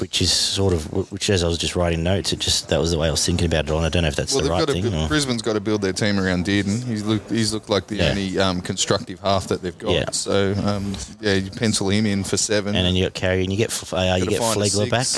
which 0.00 0.20
is 0.20 0.32
sort 0.32 0.72
of 0.74 0.92
which 1.12 1.30
as 1.30 1.44
I 1.44 1.48
was 1.48 1.56
just 1.56 1.76
writing 1.76 2.02
notes, 2.02 2.32
it 2.32 2.40
just 2.40 2.68
that 2.68 2.80
was 2.80 2.90
the 2.90 2.98
way 2.98 3.06
I 3.08 3.10
was 3.12 3.24
thinking 3.24 3.46
about 3.46 3.66
it. 3.68 3.70
And 3.70 3.86
I 3.86 3.88
don't 3.88 4.02
know 4.02 4.08
if 4.08 4.16
that's 4.16 4.34
Well, 4.34 4.42
the 4.44 4.50
right 4.50 4.66
thing. 4.68 4.82
build- 4.82 4.94
or- 4.94 5.08
Brisbane's 5.08 5.40
got 5.40 5.52
to 5.52 5.60
build 5.60 5.82
their 5.82 5.92
team 5.92 6.18
around 6.18 6.44
Dearden. 6.46 6.84
He's 6.86 7.04
looked. 7.04 7.30
He's 7.30 7.52
looked 7.52 7.70
like 7.70 7.86
the 7.86 7.96
Yeah. 7.96 8.08
only 8.10 8.38
um, 8.38 8.60
constructive 8.60 9.20
half 9.20 9.46
that 9.48 9.62
they've 9.62 9.78
got. 9.78 9.92
Yeah. 9.92 10.04
So 10.10 10.54
um, 10.64 10.96
yeah, 11.20 11.34
you 11.34 11.50
pencil 11.50 11.88
him 11.90 12.06
in 12.06 12.24
for 12.24 12.36
seven, 12.36 12.74
and 12.74 12.84
then 12.84 12.96
you 12.96 13.04
got 13.04 13.14
Carey, 13.14 13.44
and 13.44 13.52
you 13.52 13.56
get 13.56 13.70
uh, 13.92 13.96
you 14.18 14.24
Gotta 14.24 14.26
get 14.26 14.40
find 14.40 14.60
Flegler 14.60 14.90
back, 14.90 15.08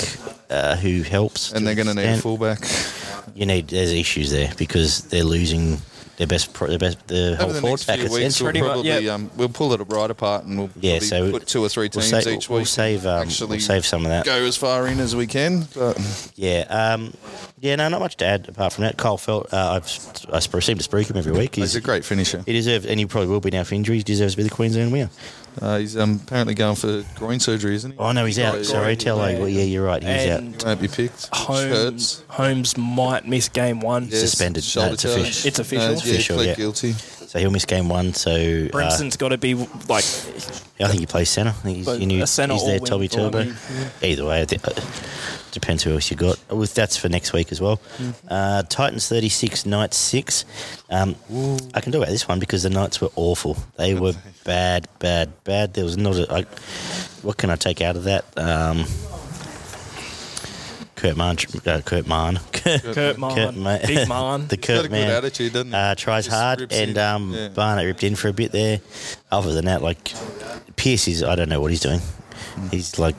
uh, 0.51 0.75
who 0.77 1.01
helps. 1.01 1.51
and 1.51 1.65
they're 1.65 1.75
going 1.75 1.87
to 1.87 1.95
need 1.95 2.05
a 2.05 2.17
fullback. 2.17 2.59
You 3.35 3.45
need 3.45 3.67
there's 3.67 3.91
issues 3.91 4.31
there 4.31 4.51
because 4.57 5.01
they're 5.09 5.23
losing 5.23 5.77
their 6.17 6.25
best, 6.27 6.51
pro, 6.51 6.67
their 6.67 6.79
best, 6.79 7.05
the 7.07 7.35
whole 7.35 7.45
Over 7.45 7.53
the 7.53 7.61
forward 7.61 7.73
next 7.73 7.85
pack. 7.85 7.97
few 7.97 8.05
is 8.07 8.11
weeks, 8.11 8.41
we'll. 8.41 8.51
Much, 8.53 8.61
probably 8.63 9.05
yeah. 9.05 9.13
um, 9.13 9.29
we'll 9.37 9.49
pull 9.49 9.71
it 9.73 9.81
right 9.87 10.09
apart 10.09 10.45
and 10.45 10.57
we'll 10.57 10.69
Yeah, 10.79 10.97
so 10.97 11.29
put 11.31 11.45
two 11.45 11.63
or 11.63 11.69
three 11.69 11.89
We'll, 11.93 12.03
teams 12.03 12.23
sa- 12.23 12.29
each 12.29 12.49
we'll 12.49 12.59
week. 12.59 12.67
save 12.67 13.05
um, 13.05 13.21
actually 13.27 13.51
we'll 13.51 13.59
save 13.59 13.85
some 13.85 14.03
of 14.03 14.09
that. 14.09 14.25
go 14.25 14.33
as 14.33 14.57
far 14.57 14.87
in 14.87 14.99
as 14.99 15.15
we 15.15 15.27
can. 15.27 15.67
But 15.75 16.31
Yeah, 16.35 16.61
um, 16.69 17.13
yeah, 17.59 17.75
no, 17.75 17.87
not 17.89 17.99
much 17.99 18.17
to 18.17 18.25
add 18.25 18.49
apart 18.49 18.73
from 18.73 18.85
that. 18.85 18.97
Kyle 18.97 19.17
Feldt, 19.19 19.53
uh, 19.53 19.73
I've, 19.73 20.33
I 20.33 20.39
seem 20.39 20.79
to 20.79 20.89
spruik 20.89 21.07
him 21.09 21.17
every 21.17 21.33
week. 21.33 21.53
he's 21.55 21.75
a 21.75 21.81
great 21.81 22.03
finisher. 22.03 22.41
He 22.47 22.53
deserves, 22.53 22.87
and 22.87 22.99
he 22.99 23.05
probably 23.05 23.29
will 23.29 23.39
be 23.39 23.51
now 23.51 23.63
for 23.63 23.75
injuries. 23.75 24.03
Deserves 24.03 24.33
to 24.33 24.37
be 24.37 24.43
the 24.43 24.49
Queensland 24.49 24.91
winner. 24.91 25.11
Uh, 25.61 25.77
he's 25.79 25.97
um, 25.97 26.19
apparently 26.23 26.53
going 26.53 26.75
for 26.75 27.03
groin 27.15 27.39
surgery, 27.39 27.75
isn't 27.75 27.91
he? 27.91 27.97
Oh 27.97 28.11
no, 28.11 28.25
he's 28.25 28.37
out. 28.39 28.53
Groin- 28.53 28.63
Sorry, 28.65 28.95
tell 28.95 29.17
yeah. 29.17 29.39
well, 29.39 29.49
yeah, 29.49 29.63
you're 29.63 29.85
right. 29.85 30.01
He's 30.03 30.11
And- 30.11 30.53
out. 30.55 30.61
He 30.61 30.65
won't 30.67 30.81
be 30.81 30.87
picked. 30.87 31.13
which 31.15 31.29
Holmes, 31.33 31.69
hurts. 31.71 32.23
Holmes 32.29 32.77
might 32.77 33.27
miss 33.27 33.49
game 33.49 33.79
one. 33.79 34.03
Yeah, 34.09 34.19
Suspended. 34.19 34.63
shoulder 34.63 34.87
No, 34.89 34.93
it's 34.93 35.03
tail. 35.03 35.13
official. 35.21 35.47
It's 35.47 35.59
official? 35.59 35.85
No, 35.87 35.89
yeah, 35.93 35.99
he 36.01 36.09
Official, 36.11 36.35
pled 36.35 36.47
yeah. 36.47 36.55
guilty. 36.55 36.91
So 36.93 37.39
he'll 37.39 37.51
miss 37.51 37.65
game 37.65 37.89
one. 37.89 38.13
So 38.13 38.31
uh, 38.31 38.71
Brimson's 38.71 39.17
got 39.17 39.29
to 39.29 39.37
be 39.37 39.53
like 39.55 40.05
I 40.79 40.87
think 40.87 40.99
he 40.99 41.05
plays 41.05 41.29
centre. 41.29 41.49
I 41.49 41.53
think 41.53 41.77
he's, 41.77 41.85
But 41.85 41.99
you 41.99 42.05
knew, 42.05 42.23
a 42.23 42.27
centre 42.27 42.53
he's 42.53 42.63
or 42.63 42.67
there, 42.69 42.79
wing 42.79 42.85
Toby 42.85 43.07
forward. 43.07 43.31
Turbo. 43.33 43.55
Either 44.03 44.25
way, 44.25 44.41
I 44.41 44.45
think, 44.45 44.65
uh, 44.67 44.71
depends 45.59 45.83
who 45.83 45.91
else 45.93 46.09
you 46.11 46.17
got. 46.17 46.37
With 46.53 46.73
that's 46.73 46.95
for 46.97 47.09
next 47.09 47.33
week 47.33 47.51
as 47.51 47.59
well. 47.59 47.77
Mm. 47.97 48.13
Uh, 48.27 48.63
Titans 48.63 49.07
thirty 49.07 49.29
six, 49.29 49.65
Knights 49.65 49.97
six. 49.97 50.45
Um, 50.89 51.15
I 51.73 51.81
can 51.81 51.91
talk 51.91 52.01
about 52.03 52.09
this 52.09 52.27
one 52.27 52.39
because 52.39 52.63
the 52.63 52.69
Knights 52.69 53.01
were 53.01 53.09
awful. 53.15 53.57
They 53.77 53.93
were 53.93 54.13
bad, 54.45 54.87
bad, 54.99 55.31
bad. 55.43 55.73
There 55.73 55.83
was 55.83 55.97
not 55.97 56.15
a. 56.15 56.31
I, 56.33 56.41
what 57.23 57.37
can 57.37 57.49
I 57.49 57.55
take 57.55 57.81
out 57.81 57.95
of 57.95 58.03
that? 58.05 58.25
Um, 58.37 58.85
Kurt 60.95 61.15
Mann, 61.15 61.37
uh, 61.67 61.81
Kurt 61.85 62.07
Mann, 62.07 62.39
Kurt 62.51 63.19
Mann, 63.19 63.59
Ma- 63.59 63.77
Big 63.85 64.07
Mann. 64.09 64.47
the 64.47 64.55
He's 64.55 64.65
got 64.65 64.67
Kurt 64.67 64.79
a 64.79 64.81
good 64.83 64.91
man 64.91 65.11
attitude, 65.11 65.53
doesn't 65.53 65.67
he? 65.69 65.75
uh, 65.75 65.93
tries 65.93 66.25
Just 66.25 66.35
hard, 66.35 66.71
and 66.73 66.97
um, 66.97 67.33
Yeah. 67.33 67.49
Barnett 67.49 67.85
ripped 67.85 68.03
in 68.03 68.15
for 68.15 68.29
a 68.29 68.33
bit 68.33 68.51
there. 68.51 68.79
Other 69.31 69.53
than 69.53 69.65
that, 69.65 69.83
like 69.83 70.13
Pearce 70.75 71.07
is, 71.07 71.21
I 71.21 71.35
don't 71.35 71.49
know 71.49 71.61
what 71.61 71.69
he's 71.69 71.81
doing. 71.81 71.99
He's 72.71 72.97
like, 72.99 73.15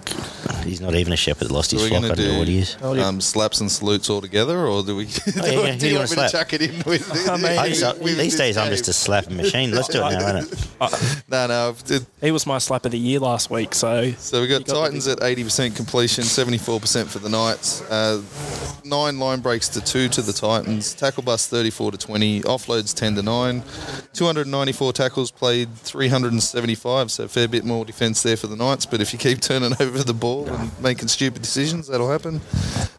he's 0.64 0.80
not 0.80 0.94
even 0.94 1.12
a 1.12 1.16
shepherd. 1.16 1.50
Lost 1.50 1.70
So 1.70 1.78
his 1.78 1.88
flock. 1.88 2.02
going 2.02 2.12
I 2.12 2.14
don't 2.14 2.32
know 2.32 2.38
what 2.38 2.48
he 2.48 2.58
is. 2.58 2.76
um, 2.82 3.20
slaps 3.20 3.60
and 3.60 3.70
salutes 3.70 4.10
all 4.10 4.20
together, 4.20 4.66
or 4.66 4.82
do 4.82 4.96
we? 4.96 5.04
do, 5.06 5.10
yeah, 5.36 5.42
yeah. 5.46 5.72
Who 5.72 5.78
do 5.78 5.86
you 5.86 5.92
you 5.92 5.98
wanna 5.98 6.08
want 6.08 6.10
me 6.10 6.16
to 6.16 6.28
slap? 6.28 6.30
chuck 6.30 6.52
it 6.52 6.62
in 6.62 6.82
with? 6.86 7.28
I 7.30 7.36
mean, 7.36 7.46
I 7.58 7.68
just, 7.68 7.98
with 7.98 8.16
these 8.18 8.32
this 8.32 8.36
days, 8.36 8.56
I'm 8.56 8.66
game? 8.66 8.72
just 8.76 8.88
a 8.88 8.92
slapping 8.92 9.36
machine. 9.36 9.70
Let's 9.72 9.88
do 9.88 9.98
it 9.98 10.10
now, 10.10 10.36
ain't 10.38 10.52
it? 10.52 10.64
No, 11.28 11.46
no. 11.46 11.74
it- 11.88 12.06
He 12.20 12.30
was 12.30 12.46
my 12.46 12.58
slap 12.58 12.84
of 12.84 12.92
the 12.92 12.98
year 12.98 13.18
last 13.20 13.50
week, 13.50 13.74
so 13.74 14.10
So 14.12 14.40
we 14.40 14.46
got 14.46 14.64
got 14.64 14.66
the 14.66 14.80
Titans 14.80 15.06
at 15.08 15.18
80% 15.18 15.74
completion, 15.76 16.24
74% 16.24 17.06
for 17.06 17.18
the 17.18 17.28
Knights. 17.28 17.82
Uh, 17.90 18.22
nine 18.84 19.18
line 19.18 19.40
breaks 19.40 19.68
to 19.70 19.80
two 19.80 20.08
to 20.10 20.22
the 20.22 20.32
Titans. 20.32 20.94
Tackle 20.94 21.22
bust 21.24 21.50
34 21.50 21.92
to 21.92 21.98
20. 21.98 22.42
Offloads 22.42 22.94
10 22.94 23.16
to 23.16 23.22
9. 23.22 23.62
294 24.14 24.92
tackles 24.92 25.30
played, 25.30 25.72
375. 25.74 27.10
So 27.10 27.24
a 27.24 27.28
fair 27.28 27.48
bit 27.48 27.64
more 27.64 27.84
defence 27.84 28.22
there 28.22 28.36
for 28.36 28.46
the 28.46 28.56
Knights. 28.56 28.86
But 28.86 29.00
if 29.00 29.07
you 29.12 29.18
keep 29.18 29.40
turning 29.40 29.72
over 29.80 30.02
the 30.02 30.14
ball 30.14 30.48
and 30.48 30.82
making 30.82 31.08
stupid 31.08 31.42
decisions, 31.42 31.88
that'll 31.88 32.10
happen. 32.10 32.40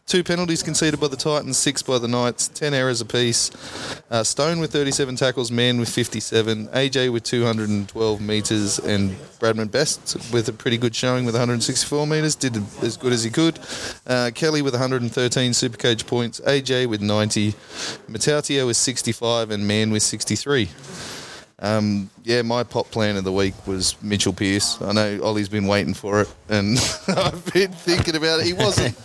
Two 0.06 0.24
penalties 0.24 0.62
conceded 0.62 0.98
by 0.98 1.06
the 1.06 1.16
Titans, 1.16 1.56
six 1.56 1.82
by 1.82 1.98
the 1.98 2.08
Knights, 2.08 2.48
10 2.48 2.74
errors 2.74 3.00
apiece. 3.00 3.50
Uh, 4.10 4.24
Stone 4.24 4.58
with 4.58 4.72
37 4.72 5.14
tackles, 5.14 5.52
Mann 5.52 5.78
with 5.78 5.88
57, 5.88 6.66
AJ 6.68 7.12
with 7.12 7.22
212 7.22 8.20
metres, 8.20 8.80
and 8.80 9.12
Bradman 9.38 9.70
Best 9.70 10.16
with 10.32 10.48
a 10.48 10.52
pretty 10.52 10.78
good 10.78 10.96
showing 10.96 11.24
with 11.24 11.34
164 11.34 12.08
metres, 12.08 12.34
did 12.34 12.56
as 12.82 12.96
good 12.96 13.12
as 13.12 13.22
he 13.22 13.30
could. 13.30 13.60
Uh, 14.04 14.32
Kelly 14.34 14.62
with 14.62 14.74
113 14.74 15.52
Supercoach 15.52 16.06
points, 16.08 16.40
AJ 16.40 16.88
with 16.88 17.00
90, 17.00 17.52
Mata'utia 18.08 18.66
with 18.66 18.76
65, 18.76 19.52
and 19.52 19.68
Mann 19.68 19.92
with 19.92 20.02
63. 20.02 20.68
Um, 21.62 22.08
yeah, 22.24 22.40
my 22.42 22.62
pop 22.62 22.90
plan 22.90 23.16
of 23.16 23.24
the 23.24 23.32
week 23.32 23.54
was 23.66 24.00
Mitchell 24.02 24.32
Pearce. 24.32 24.80
I 24.80 24.92
know 24.92 25.20
Ollie's 25.22 25.48
been 25.50 25.66
waiting 25.66 25.92
for 25.92 26.22
it, 26.22 26.34
and 26.48 26.78
I've 27.08 27.52
been 27.52 27.70
thinking 27.72 28.16
about 28.16 28.40
it. 28.40 28.46
He 28.46 28.52
wasn't, 28.54 28.96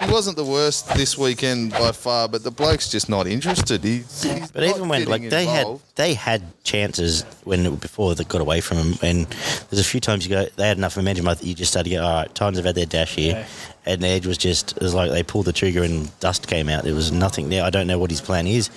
he 0.00 0.10
wasn't 0.10 0.36
the 0.36 0.44
worst 0.44 0.94
this 0.94 1.18
weekend 1.18 1.72
by 1.72 1.90
far, 1.92 2.28
but 2.28 2.44
the 2.44 2.50
bloke's 2.52 2.88
just 2.88 3.08
not 3.08 3.26
interested. 3.26 3.82
He, 3.82 3.98
he's 3.98 4.50
But 4.52 4.62
not 4.62 4.76
even 4.76 4.88
when 4.88 5.04
like 5.06 5.28
they 5.28 5.42
involved. 5.48 5.82
had 5.86 5.96
they 5.96 6.14
had 6.14 6.42
chances 6.64 7.22
when 7.44 7.74
before 7.76 8.14
they 8.14 8.22
got 8.24 8.40
away 8.40 8.60
from 8.60 8.78
him, 8.78 8.94
and 9.02 9.26
there's 9.70 9.80
a 9.80 9.84
few 9.88 10.00
times 10.00 10.24
you 10.26 10.30
go 10.34 10.46
they 10.56 10.68
had 10.68 10.78
enough 10.78 10.96
momentum. 10.96 11.26
I 11.28 11.34
think 11.34 11.48
you 11.48 11.54
just 11.54 11.72
started 11.72 11.90
to 11.90 11.96
go, 11.96 12.02
all 12.04 12.14
right, 12.22 12.34
Titans 12.34 12.58
have 12.58 12.66
had 12.66 12.74
their 12.76 12.86
dash 12.86 13.14
here, 13.16 13.32
Yeah. 13.32 13.46
and 13.92 14.02
the 14.02 14.08
edge 14.08 14.26
was 14.26 14.38
just 14.38 14.76
it 14.76 14.82
was 14.82 14.94
like 14.94 15.10
they 15.10 15.22
pulled 15.24 15.46
the 15.46 15.52
trigger 15.52 15.82
and 15.82 16.16
dust 16.20 16.46
came 16.46 16.68
out. 16.68 16.84
There 16.84 16.94
was 16.94 17.10
nothing 17.10 17.48
there. 17.48 17.64
I 17.64 17.70
don't 17.70 17.86
know 17.88 17.98
what 17.98 18.10
his 18.10 18.20
plan 18.20 18.46
is. 18.46 18.68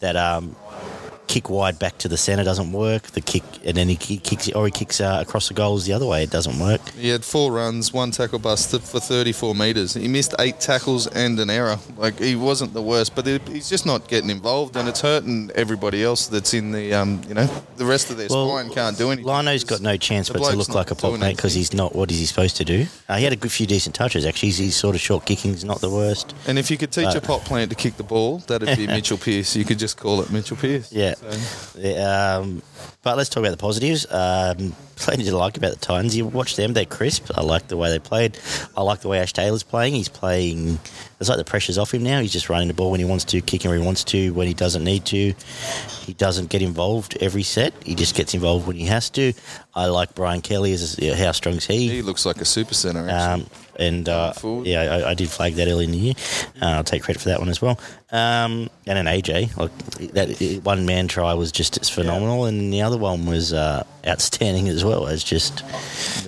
That 0.00 0.16
um, 0.16 0.56
kick 1.32 1.48
wide 1.48 1.78
back 1.78 1.96
to 1.98 2.08
the 2.08 2.16
centre 2.18 2.44
doesn't 2.44 2.72
work. 2.72 3.02
The 3.18 3.20
kick 3.22 3.42
and 3.64 3.74
then 3.76 3.88
he 3.88 3.96
ki- 3.96 4.18
kicks 4.18 4.50
or 4.52 4.66
he 4.66 4.70
kicks 4.70 5.00
uh, 5.00 5.18
across 5.26 5.48
the 5.48 5.54
goals 5.54 5.86
the 5.86 5.94
other 5.94 6.06
way. 6.06 6.22
It 6.22 6.30
doesn't 6.30 6.58
work. 6.58 6.80
He 6.90 7.08
had 7.08 7.24
four 7.24 7.52
runs, 7.52 7.92
one 7.92 8.10
tackle 8.10 8.38
bust 8.38 8.70
for 8.70 9.00
34 9.00 9.54
metres. 9.54 9.94
He 9.94 10.08
missed 10.08 10.34
eight 10.38 10.60
tackles 10.60 11.06
and 11.06 11.40
an 11.40 11.48
error. 11.48 11.78
Like 11.96 12.18
he 12.18 12.36
wasn't 12.36 12.74
the 12.74 12.82
worst, 12.82 13.14
but 13.14 13.26
he's 13.26 13.68
just 13.70 13.86
not 13.86 14.08
getting 14.08 14.28
involved, 14.28 14.76
and 14.76 14.88
it's 14.88 15.00
hurting 15.00 15.50
everybody 15.54 16.04
else 16.04 16.26
that's 16.26 16.52
in 16.52 16.72
the 16.72 16.92
um, 16.92 17.22
you 17.28 17.34
know, 17.34 17.46
the 17.76 17.86
rest 17.86 18.10
of 18.10 18.18
their 18.18 18.28
Well, 18.28 18.48
spine 18.48 18.70
can't 18.70 18.98
do 18.98 19.10
anything. 19.10 19.26
Lino's 19.26 19.64
got 19.64 19.80
no 19.80 19.96
chance 19.96 20.28
but 20.28 20.38
to 20.42 20.56
look 20.56 20.68
like 20.74 20.90
a 20.90 20.94
pop 20.94 21.18
mate 21.18 21.36
because 21.36 21.54
he's 21.54 21.72
not 21.72 21.94
what 21.94 22.10
is 22.10 22.18
he 22.18 22.26
supposed 22.26 22.56
to 22.58 22.64
do. 22.64 22.86
Uh, 23.08 23.16
he 23.16 23.24
had 23.24 23.32
a 23.32 23.36
good 23.36 23.52
few 23.52 23.66
decent 23.66 23.94
touches 23.94 24.26
actually. 24.26 24.48
He's, 24.48 24.58
he's 24.58 24.76
sort 24.76 24.94
of 24.94 25.00
short 25.00 25.24
kicking. 25.24 25.52
He's 25.52 25.64
not 25.64 25.80
the 25.80 25.90
worst. 25.90 26.34
And 26.46 26.58
if 26.58 26.70
you 26.70 26.76
could 26.76 26.92
teach 26.92 27.06
But- 27.06 27.16
a 27.16 27.20
pot 27.22 27.40
plant 27.44 27.70
to 27.70 27.76
kick 27.76 27.96
the 27.96 28.02
ball, 28.02 28.38
that'd 28.46 28.76
be 28.76 28.86
Mitchell 28.96 29.18
Pearce. 29.18 29.56
You 29.56 29.64
could 29.64 29.78
just 29.78 29.96
call 29.96 30.20
it 30.20 30.30
Mitchell 30.30 30.56
Pearce. 30.56 30.92
Yeah. 30.92 31.14
Yeah, 31.76 32.38
um, 32.38 32.62
but 33.02 33.16
let's 33.16 33.28
talk 33.30 33.40
about 33.42 33.50
the 33.50 33.56
positives. 33.56 34.06
Um, 34.10 34.74
plenty 34.96 35.24
to 35.24 35.36
like 35.36 35.56
about 35.56 35.72
the 35.72 35.78
Titans. 35.78 36.16
You 36.16 36.26
watch 36.26 36.56
them; 36.56 36.72
they're 36.72 36.84
crisp. 36.84 37.30
I 37.36 37.42
like 37.42 37.68
the 37.68 37.76
way 37.76 37.90
they 37.90 37.98
played. 37.98 38.38
I 38.76 38.82
like 38.82 39.00
the 39.00 39.08
way 39.08 39.20
Ash 39.20 39.32
Taylor's 39.32 39.62
playing. 39.62 39.94
He's 39.94 40.08
playing. 40.08 40.78
It's 41.20 41.28
like 41.28 41.38
the 41.38 41.44
pressure's 41.44 41.78
off 41.78 41.94
him 41.94 42.02
now. 42.02 42.20
He's 42.20 42.32
just 42.32 42.48
running 42.48 42.68
the 42.68 42.74
ball 42.74 42.90
when 42.90 43.00
he 43.00 43.06
wants 43.06 43.24
to, 43.26 43.40
kicking 43.40 43.70
where 43.70 43.78
he 43.78 43.84
wants 43.84 44.02
to, 44.04 44.32
when 44.34 44.48
he 44.48 44.54
doesn't 44.54 44.82
need 44.82 45.04
to. 45.06 45.34
He 46.00 46.14
doesn't 46.14 46.50
get 46.50 46.62
involved 46.62 47.16
every 47.20 47.44
set. 47.44 47.72
He 47.84 47.94
just 47.94 48.14
gets 48.14 48.34
involved 48.34 48.66
when 48.66 48.76
he 48.76 48.86
has 48.86 49.08
to. 49.10 49.32
I 49.74 49.86
like 49.86 50.14
Brian 50.14 50.40
Kelly. 50.40 50.72
As 50.72 50.98
how 51.16 51.32
strong 51.32 51.56
is 51.56 51.66
he? 51.66 51.88
He 51.88 52.02
looks 52.02 52.26
like 52.26 52.40
a 52.40 52.44
super 52.44 52.74
centre. 52.74 53.08
Um, 53.08 53.46
and 53.76 54.08
uh, 54.08 54.32
yeah, 54.64 54.80
I, 55.06 55.10
I 55.10 55.14
did 55.14 55.28
flag 55.30 55.54
that 55.54 55.68
early 55.68 55.84
in 55.84 55.90
the 55.92 55.98
year. 55.98 56.14
Uh, 56.60 56.66
I'll 56.66 56.84
take 56.84 57.02
credit 57.02 57.20
for 57.22 57.28
that 57.30 57.38
one 57.40 57.48
as 57.48 57.60
well. 57.62 57.78
Um, 58.10 58.68
and 58.86 58.98
an 58.98 59.06
AJ, 59.06 59.56
like 59.56 59.70
that 60.12 60.60
one 60.64 60.84
man 60.84 61.08
try 61.08 61.32
was 61.34 61.50
just 61.50 61.80
as 61.80 61.88
phenomenal, 61.88 62.44
and 62.44 62.72
the 62.72 62.82
other 62.82 62.98
one 62.98 63.24
was 63.26 63.52
uh, 63.54 63.84
outstanding 64.06 64.68
as 64.68 64.84
well. 64.84 65.06
As 65.06 65.24
just 65.24 65.64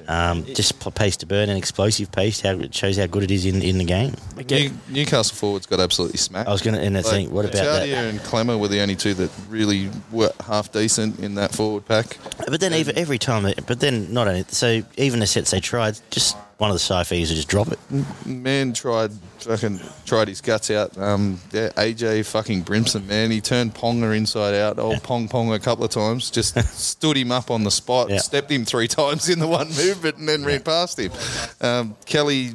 um, 0.08 0.44
just 0.46 0.78
pace 0.94 1.16
to 1.18 1.26
burn 1.26 1.48
and 1.50 1.58
explosive 1.58 2.10
pace. 2.10 2.40
How 2.40 2.52
it 2.58 2.74
shows 2.74 2.96
how 2.96 3.06
good 3.06 3.22
it 3.22 3.30
is 3.30 3.44
in, 3.44 3.60
in 3.62 3.78
the 3.78 3.84
game. 3.84 4.14
New, 4.48 4.70
Newcastle 4.88 5.36
forwards 5.36 5.66
got 5.66 5.80
absolutely 5.80 6.18
smacked. 6.18 6.48
I 6.48 6.52
was 6.52 6.62
going 6.62 6.74
to 6.74 6.80
end 6.80 6.96
the 6.96 7.02
thing. 7.02 7.30
What 7.30 7.44
about 7.44 7.56
that? 7.56 7.80
Chaudier 7.80 7.96
and 8.08 8.18
Klemmer 8.20 8.58
were 8.58 8.68
the 8.68 8.80
only 8.80 8.96
two 8.96 9.14
that 9.14 9.30
really 9.48 9.90
were 10.12 10.32
half 10.46 10.72
decent 10.72 11.18
in 11.20 11.34
that 11.34 11.52
forward 11.52 11.84
pack. 11.86 12.16
But 12.48 12.60
then 12.60 12.72
even 12.74 12.96
every 12.96 13.18
time, 13.18 13.44
it- 13.46 13.66
but 13.66 13.80
then 13.80 14.12
not 14.12 14.26
only 14.28 14.44
so 14.48 14.82
even 14.96 15.20
the 15.20 15.26
sets 15.26 15.50
they 15.50 15.60
tried, 15.60 15.98
just 16.10 16.36
one 16.58 16.70
of 16.70 16.74
the 16.76 16.80
Saifitis 16.80 17.28
would 17.28 17.36
just 17.36 17.48
drop 17.48 17.68
it. 17.68 17.78
Man 18.26 18.72
tried 18.72 19.10
fucking 19.38 19.80
tried 20.06 20.28
his 20.28 20.40
guts 20.40 20.70
out. 20.70 20.96
Um, 20.96 21.38
yeah, 21.52 21.68
AJ 21.70 22.24
fucking 22.26 22.62
Brimson, 22.64 23.06
man, 23.06 23.30
he 23.30 23.40
turned 23.40 23.74
Ponga 23.74 24.16
inside 24.16 24.54
out. 24.54 24.78
Old 24.78 25.02
Pong 25.02 25.28
Pong 25.28 25.52
a 25.52 25.58
couple 25.58 25.84
of 25.84 25.90
times. 25.90 26.30
Just 26.30 26.58
stood 26.78 27.16
him 27.16 27.32
up 27.32 27.50
on 27.50 27.64
the 27.64 27.70
spot, 27.70 28.08
Yeah. 28.08 28.18
stepped 28.18 28.50
him 28.50 28.64
three 28.64 28.88
times 29.00 29.28
in 29.28 29.38
the 29.40 29.48
one 29.48 29.68
movement, 29.68 30.16
and 30.18 30.28
then 30.28 30.44
ran 30.44 30.62
past 30.62 30.98
him. 30.98 31.12
Um, 31.60 31.96
Kelly, 32.06 32.52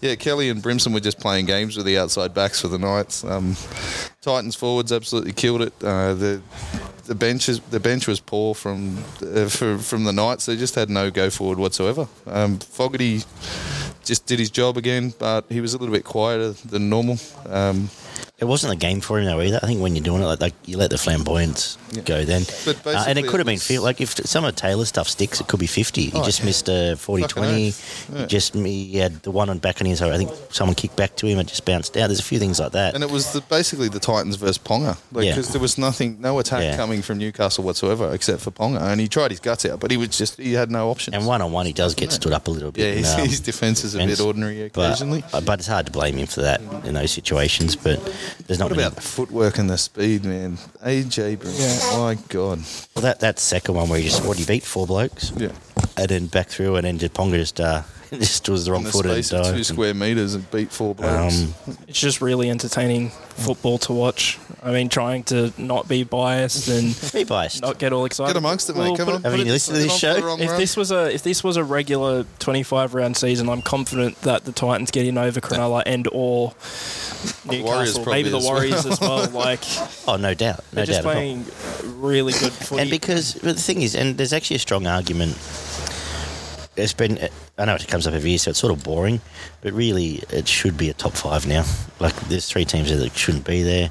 yeah, 0.00 0.14
Kelly 0.16 0.48
and 0.48 0.62
Brimson 0.62 0.92
were 0.92 1.00
just 1.00 1.20
playing 1.20 1.46
games 1.46 1.76
with 1.76 1.86
the 1.86 1.98
outside 1.98 2.34
backs 2.34 2.60
for 2.60 2.68
the 2.68 2.78
Knights. 2.78 3.22
Um, 3.22 3.54
Titans 4.22 4.56
forwards 4.56 4.90
absolutely 4.92 5.32
killed 5.32 5.62
it. 5.62 5.72
Uh, 5.82 6.14
the 6.14 6.42
the 7.06 7.14
bench 7.14 7.46
the 7.46 7.80
bench 7.80 8.06
was 8.06 8.20
poor 8.20 8.54
from 8.54 8.98
uh, 9.22 9.48
for, 9.48 9.78
from 9.78 10.04
the 10.04 10.12
Knights. 10.12 10.46
They 10.46 10.56
just 10.56 10.74
had 10.74 10.90
no 10.90 11.10
go 11.10 11.30
forward 11.30 11.58
whatsoever. 11.58 12.08
Um, 12.26 12.58
Fogarty 12.58 13.22
just 14.04 14.26
did 14.26 14.38
his 14.38 14.50
job 14.50 14.76
again, 14.76 15.14
but 15.18 15.44
he 15.48 15.60
was 15.60 15.74
a 15.74 15.78
little 15.78 15.94
bit 15.94 16.04
quieter 16.04 16.52
than 16.52 16.88
normal. 16.88 17.18
Um, 17.48 17.90
It 18.38 18.44
wasn't 18.44 18.70
a 18.74 18.76
game 18.76 19.00
for 19.00 19.18
him 19.18 19.24
though 19.24 19.40
either. 19.40 19.58
I 19.62 19.66
think 19.66 19.80
when 19.80 19.96
you're 19.96 20.04
doing 20.04 20.20
it, 20.22 20.26
like, 20.26 20.40
like 20.42 20.54
you 20.66 20.76
let 20.76 20.90
the 20.90 20.98
flamboyance 20.98 21.78
Yeah. 21.92 22.02
go 22.02 22.22
then, 22.26 22.44
But 22.66 22.86
uh, 22.86 23.04
and 23.08 23.18
it 23.18 23.26
could 23.26 23.40
have 23.40 23.46
been 23.46 23.58
feel 23.58 23.82
like 23.82 23.98
if 24.02 24.14
some 24.26 24.44
of 24.44 24.54
Taylor's 24.54 24.88
stuff 24.88 25.08
sticks, 25.08 25.40
it 25.40 25.46
could 25.48 25.58
be 25.58 25.66
50. 25.66 26.10
He 26.10 26.12
Oh, 26.14 26.22
just 26.22 26.40
yeah. 26.40 26.44
missed 26.44 26.68
a 26.68 26.96
40 26.98 27.22
Fucking 27.22 27.34
20. 27.42 27.68
oath. 27.68 28.08
He 28.12 28.18
Yeah. 28.20 28.26
just 28.26 28.54
he 28.54 28.98
had 28.98 29.22
the 29.22 29.30
one 29.30 29.48
on 29.48 29.56
back 29.56 29.80
on 29.80 29.86
his. 29.86 30.02
I 30.02 30.18
think 30.18 30.30
someone 30.50 30.74
kicked 30.74 30.96
back 30.96 31.16
to 31.16 31.26
him 31.26 31.38
and 31.38 31.48
just 31.48 31.64
bounced 31.64 31.96
out. 31.96 32.08
There's 32.08 32.20
a 32.20 32.22
few 32.22 32.38
things 32.38 32.60
like 32.60 32.72
that. 32.72 32.94
and 32.94 33.02
it 33.02 33.10
was 33.10 33.32
the, 33.32 33.40
basically 33.40 33.88
the 33.88 34.00
Titans 34.00 34.36
versus 34.36 34.58
Ponga, 34.58 34.98
because 35.10 35.24
Yeah. 35.46 35.52
there 35.52 35.60
was 35.62 35.78
nothing, 35.78 36.18
no 36.20 36.38
attack 36.38 36.76
coming 36.76 37.00
from 37.00 37.16
Newcastle 37.16 37.64
whatsoever 37.64 38.12
except 38.12 38.42
for 38.42 38.50
Ponga, 38.50 38.82
and 38.82 39.00
he 39.00 39.08
tried 39.08 39.30
his 39.30 39.40
guts 39.40 39.64
out, 39.64 39.80
but 39.80 39.90
he 39.90 39.96
was 39.96 40.08
just 40.10 40.36
he 40.38 40.52
had 40.52 40.70
no 40.70 40.90
options. 40.90 41.16
And 41.16 41.26
one 41.26 41.40
on 41.40 41.52
one, 41.52 41.64
he 41.64 41.72
does 41.72 41.94
get 41.94 42.12
stood 42.12 42.34
up 42.34 42.48
a 42.48 42.50
little 42.50 42.70
bit. 42.70 42.84
yeah, 42.86 42.92
his, 42.96 43.10
and, 43.12 43.22
um, 43.22 43.28
his 43.28 43.40
defence 43.40 43.82
is 43.82 43.94
a 43.94 43.98
and- 44.00 44.10
bit 44.10 44.20
ordinary 44.20 44.68
but, 44.74 44.90
occasionally. 44.90 45.24
but 45.32 45.58
it's 45.58 45.68
hard 45.68 45.86
to 45.86 45.92
blame 45.92 46.18
him 46.18 46.26
for 46.26 46.42
that 46.42 46.60
in 46.84 46.92
those 46.92 47.12
situations. 47.12 47.74
But 47.76 47.98
there's 48.46 48.58
not 48.58 48.66
what 48.70 48.76
many. 48.76 48.86
about 48.86 48.96
the 48.96 49.02
footwork 49.02 49.58
and 49.58 49.68
the 49.70 49.78
speed, 49.78 50.24
man? 50.24 50.58
AJ 50.84 51.36
Brimson, 51.38 51.58
Yeah. 51.92 51.98
my 51.98 52.14
god, 52.28 52.60
Well, 52.94 53.02
that 53.02 53.20
that 53.20 53.38
second 53.38 53.74
one 53.74 53.88
where 53.88 53.98
he 53.98 54.04
just 54.04 54.24
what 54.24 54.36
he 54.38 54.44
beat 54.44 54.64
four 54.64 54.86
blokes, 54.86 55.32
yeah. 55.36 55.52
and 55.96 56.08
then 56.08 56.26
back 56.26 56.48
through, 56.48 56.76
and 56.76 56.84
then 56.86 56.98
just 56.98 57.14
Ponga 57.14 57.36
just 57.36 57.60
uh, 57.60 57.82
just 58.18 58.48
was 58.48 58.64
the 58.64 58.72
wrong 58.72 58.80
In 58.80 58.84
the 58.86 58.90
foot 58.92 59.06
and 59.06 59.24
space 59.24 59.32
of 59.32 59.54
two 59.54 59.64
square 59.64 59.94
meters 59.94 60.34
and 60.34 60.48
beat 60.50 60.70
four 60.70 60.94
blokes. 60.94 61.42
Um, 61.42 61.54
it's 61.88 61.98
just 62.00 62.20
really 62.20 62.48
entertaining 62.50 63.10
football 63.10 63.78
to 63.78 63.92
watch. 63.92 64.38
I 64.62 64.72
mean, 64.72 64.88
trying 64.88 65.22
to 65.24 65.52
not 65.58 65.88
be 65.88 66.02
biased 66.04 66.68
and 66.68 66.98
be 67.12 67.24
biased. 67.24 67.62
not 67.62 67.78
get 67.78 67.92
all 67.92 68.04
excited. 68.04 68.30
Get 68.32 68.36
amongst 68.38 68.68
it, 68.70 68.76
mate. 68.76 68.80
Well, 68.88 68.96
Come 68.96 69.08
on. 69.08 69.14
it- 69.16 69.22
Have 69.24 69.34
you 69.36 69.42
it- 69.44 69.48
listened 69.48 69.76
to 69.76 69.82
this 69.82 70.00
Get 70.00 70.16
on 70.16 70.20
for 70.22 70.28
show? 70.38 70.42
If 70.44 70.50
run. 70.50 70.60
this 70.60 70.76
was 70.76 70.90
a 70.92 71.12
if 71.14 71.22
this 71.22 71.42
was 71.44 71.56
a 71.56 71.64
regular 71.64 72.24
25 72.38 72.94
round 72.94 73.16
season, 73.16 73.48
I'm 73.48 73.62
confident 73.62 74.20
that 74.22 74.44
the 74.44 74.52
Titans 74.52 74.90
get 74.90 75.06
in 75.06 75.18
over 75.18 75.40
Cronulla 75.40 75.82
and 75.86 76.08
or 76.12 76.54
Newcastle, 77.44 78.02
probably 78.04 78.12
maybe 78.22 78.30
the 78.30 78.36
as 78.38 78.44
well. 78.44 78.52
Warriors 78.54 78.86
as 78.86 79.00
well. 79.00 79.28
Like 79.36 79.60
Oh, 80.08 80.16
no 80.16 80.34
doubt, 80.34 80.58
no 80.58 80.62
they're 80.72 80.86
just 80.86 81.02
doubt. 81.02 81.10
at 81.10 81.16
all. 81.16 81.22
playing 81.22 81.44
really 82.00 82.32
good 82.32 82.52
footy. 82.52 82.82
And 82.82 82.90
because 82.90 83.34
but 83.34 83.56
the 83.56 83.62
thing 83.62 83.82
is, 83.82 83.94
and 83.94 84.16
there's 84.16 84.32
actually 84.32 84.56
a 84.56 84.60
strong 84.60 84.86
argument. 84.86 85.36
It's 86.76 86.92
been, 86.92 87.18
I 87.56 87.64
know 87.64 87.74
it 87.74 87.88
comes 87.88 88.06
up 88.06 88.14
every 88.14 88.30
year, 88.30 88.38
so 88.38 88.50
it's 88.50 88.58
sort 88.58 88.72
of 88.72 88.82
boring, 88.84 89.20
but 89.62 89.72
really 89.72 90.22
it 90.30 90.46
should 90.46 90.76
be 90.76 90.90
a 90.90 90.94
top 90.94 91.12
five 91.14 91.46
now. 91.46 91.64
Like 92.00 92.14
there's 92.28 92.46
three 92.46 92.64
teams 92.66 92.88
there 92.90 92.98
that 92.98 93.16
shouldn't 93.16 93.44
be 93.46 93.62
there. 93.62 93.90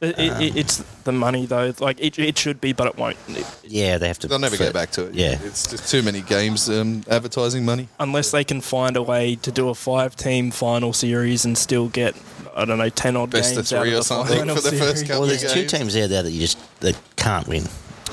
It- 0.00 0.18
it- 0.18 0.40
it- 0.42 0.56
it's 0.56 0.84
the 1.04 1.12
money 1.12 1.46
though. 1.46 1.72
Like 1.80 1.98
it, 2.00 2.18
it 2.18 2.36
should 2.38 2.60
be, 2.60 2.72
but 2.72 2.86
it 2.86 2.96
won't. 2.98 3.16
Yeah, 3.64 3.98
they 3.98 4.06
have 4.08 4.18
to. 4.20 4.28
They'll 4.28 4.38
never 4.38 4.56
get 4.56 4.72
back 4.74 4.90
to 4.92 5.06
it. 5.06 5.14
Yeah. 5.14 5.38
It's 5.42 5.66
just 5.70 5.90
too 5.90 6.02
many 6.02 6.20
games 6.20 6.68
um, 6.68 7.02
advertising 7.08 7.64
money. 7.64 7.88
Unless 7.98 8.30
they 8.30 8.44
can 8.44 8.60
find 8.60 8.96
a 8.96 9.02
way 9.02 9.34
to 9.36 9.50
do 9.50 9.70
a 9.70 9.74
five-team 9.74 10.50
final 10.52 10.92
series 10.92 11.44
and 11.44 11.56
still 11.58 11.88
get, 11.88 12.14
I 12.54 12.64
don't 12.64 12.78
know, 12.78 12.90
ten 12.90 13.16
odd 13.16 13.30
Best 13.30 13.52
of 13.52 13.56
games 13.56 13.72
out 13.72 13.82
three 13.82 13.92
of 13.94 14.00
or 14.00 14.02
something 14.02 14.38
final 14.38 14.54
for 14.56 14.60
the 14.62 14.76
first 14.76 14.80
series. 14.98 15.02
couple 15.02 15.22
Well, 15.22 15.30
of 15.32 15.40
there's 15.40 15.52
two 15.52 15.60
games. 15.62 15.72
teams 15.72 15.94
there 15.94 16.06
that 16.08 16.30
you 16.30 16.40
just 16.42 16.58
that 16.80 16.96
can't 17.16 17.48
win 17.48 17.64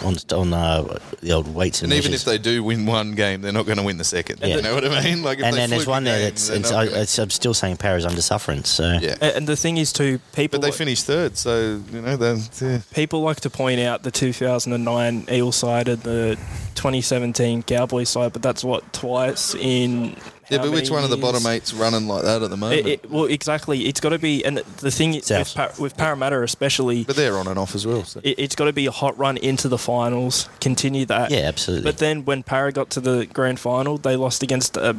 on 0.03 0.15
on 0.33 0.53
uh, 0.53 0.99
the 1.21 1.31
old 1.31 1.53
weights 1.53 1.81
and, 1.81 1.91
And 1.91 1.97
even 1.97 2.11
measures. 2.11 2.27
if 2.27 2.31
they 2.31 2.37
do 2.37 2.63
win 2.63 2.85
one 2.85 3.13
game, 3.13 3.41
they're 3.41 3.51
not 3.53 3.65
going 3.65 3.77
to 3.77 3.83
win 3.83 3.97
the 3.97 4.03
second. 4.03 4.39
Yeah. 4.41 4.47
You 4.55 4.61
know 4.61 4.73
what 4.75 4.85
I 4.85 5.03
mean? 5.03 5.21
Like, 5.23 5.39
if 5.39 5.45
and 5.45 5.55
then 5.55 5.69
there's 5.69 5.83
fluke 5.83 5.87
a 5.87 5.91
one 5.97 6.03
there 6.05 6.19
that's 6.19 6.49
it's, 6.49 6.71
I, 6.71 6.85
gonna- 6.85 7.01
it's, 7.01 7.19
I'm 7.19 7.29
still 7.29 7.53
saying 7.53 7.77
Paris 7.77 8.05
under 8.05 8.21
sufferance. 8.21 8.69
So 8.69 8.97
yeah. 9.01 9.15
A- 9.21 9.35
And 9.35 9.47
the 9.47 9.55
thing 9.57 9.77
is, 9.77 9.91
too, 9.93 10.19
people 10.33 10.59
But 10.59 10.65
they 10.65 10.71
finished 10.71 11.05
third, 11.05 11.37
so 11.37 11.81
you 11.91 12.01
know 12.01 12.17
yeah. 12.61 12.79
people 12.93 13.21
like 13.21 13.41
to 13.41 13.49
point 13.49 13.79
out 13.81 14.03
the 14.03 14.11
2009 14.11 15.27
Eel 15.31 15.51
side 15.51 15.87
and 15.87 16.01
the 16.03 16.37
2017 16.75 17.63
Cowboys 17.63 18.09
side, 18.09 18.33
but 18.33 18.41
that's 18.41 18.63
what 18.63 18.91
twice 18.93 19.55
in. 19.55 20.15
Yeah, 20.49 20.59
but 20.59 20.71
which 20.71 20.85
many 20.85 20.91
one 20.91 21.03
of 21.03 21.09
the 21.09 21.17
bottom 21.17 21.45
eight's 21.47 21.73
running 21.73 22.07
like 22.07 22.23
that 22.23 22.43
at 22.43 22.49
the 22.49 22.57
moment? 22.57 22.81
It, 22.81 23.03
it, 23.03 23.11
well, 23.11 23.25
exactly. 23.25 23.85
It's 23.87 23.99
got 23.99 24.09
to 24.09 24.19
be, 24.19 24.43
and 24.45 24.57
the 24.57 24.91
thing 24.91 25.15
is, 25.15 25.29
with, 25.29 25.53
Par- 25.55 25.71
with 25.79 25.97
Parramatta 25.97 26.41
especially, 26.43 27.03
but 27.03 27.15
they're 27.15 27.37
on 27.37 27.47
and 27.47 27.57
off 27.57 27.75
as 27.75 27.85
well. 27.85 28.03
So. 28.03 28.21
it, 28.23 28.35
it's 28.37 28.55
got 28.55 28.65
to 28.65 28.73
be 28.73 28.85
a 28.85 28.91
hot 28.91 29.17
run 29.17 29.37
into 29.37 29.67
the 29.67 29.77
finals. 29.77 30.49
Continue 30.61 31.05
that. 31.07 31.31
yeah, 31.31 31.39
absolutely. 31.39 31.89
But 31.89 31.97
then 31.97 32.25
when 32.25 32.43
Para 32.43 32.71
got 32.71 32.89
to 32.91 33.01
the 33.01 33.25
grand 33.25 33.59
final, 33.59 33.97
they 33.97 34.15
lost 34.15 34.43
against 34.43 34.77
a 34.77 34.93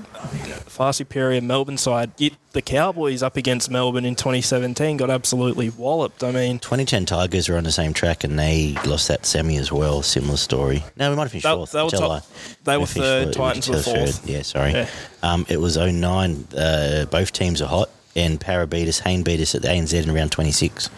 far 0.67 0.93
superior 0.93 1.41
Melbourne 1.41 1.79
side. 1.79 2.11
Yet 2.19 2.35
the 2.57 2.63
Cowboys 2.63 3.23
up 3.23 3.37
against 3.37 3.71
Melbourne 3.71 4.05
in 4.05 4.17
2017 4.17 4.97
got 4.97 5.11
absolutely 5.11 5.69
walloped. 5.71 6.25
I 6.25 6.33
mean, 6.33 6.59
2010 6.59 7.07
Tigers 7.07 7.49
were 7.49 7.57
on 7.57 7.65
the 7.65 7.71
same 7.71 7.93
track 7.93 8.25
and 8.25 8.39
they 8.39 8.75
lost 8.87 9.09
that 9.09 9.25
semi 9.27 9.57
as 9.59 9.71
well. 9.71 10.03
Similar 10.03 10.39
story. 10.39 10.83
No, 10.97 11.11
we 11.11 11.17
might 11.17 11.23
have 11.25 11.33
finished 11.33 11.45
They- 11.45 11.55
fourth. 11.55 11.71
they 11.73 11.83
were 11.83 11.91
top- 11.91 12.27
they 12.65 12.77
We 12.77 12.81
were 12.81 12.87
third. 12.87 13.33
Titans 13.35 13.69
were 13.69 13.79
fourth. 13.83 14.19
third. 14.21 14.29
Yeah, 14.31 14.43
sorry. 14.43 14.73
Yeah. 14.73 14.89
Um, 15.23 15.47
it 15.49 15.61
was 15.61 15.77
09. 15.77 16.49
Uh, 16.57 17.05
both 17.11 17.33
teams 17.33 17.61
are 17.63 17.69
hot 17.69 17.91
and 18.17 18.41
Para 18.41 18.67
beat 18.67 18.89
us, 18.89 19.01
Hayne 19.01 19.23
beat 19.23 19.41
us 19.41 19.55
at 19.55 19.61
the 19.63 19.69
ANZ 19.69 19.93
in 19.93 20.13
round 20.15 20.33
26. 20.33 20.89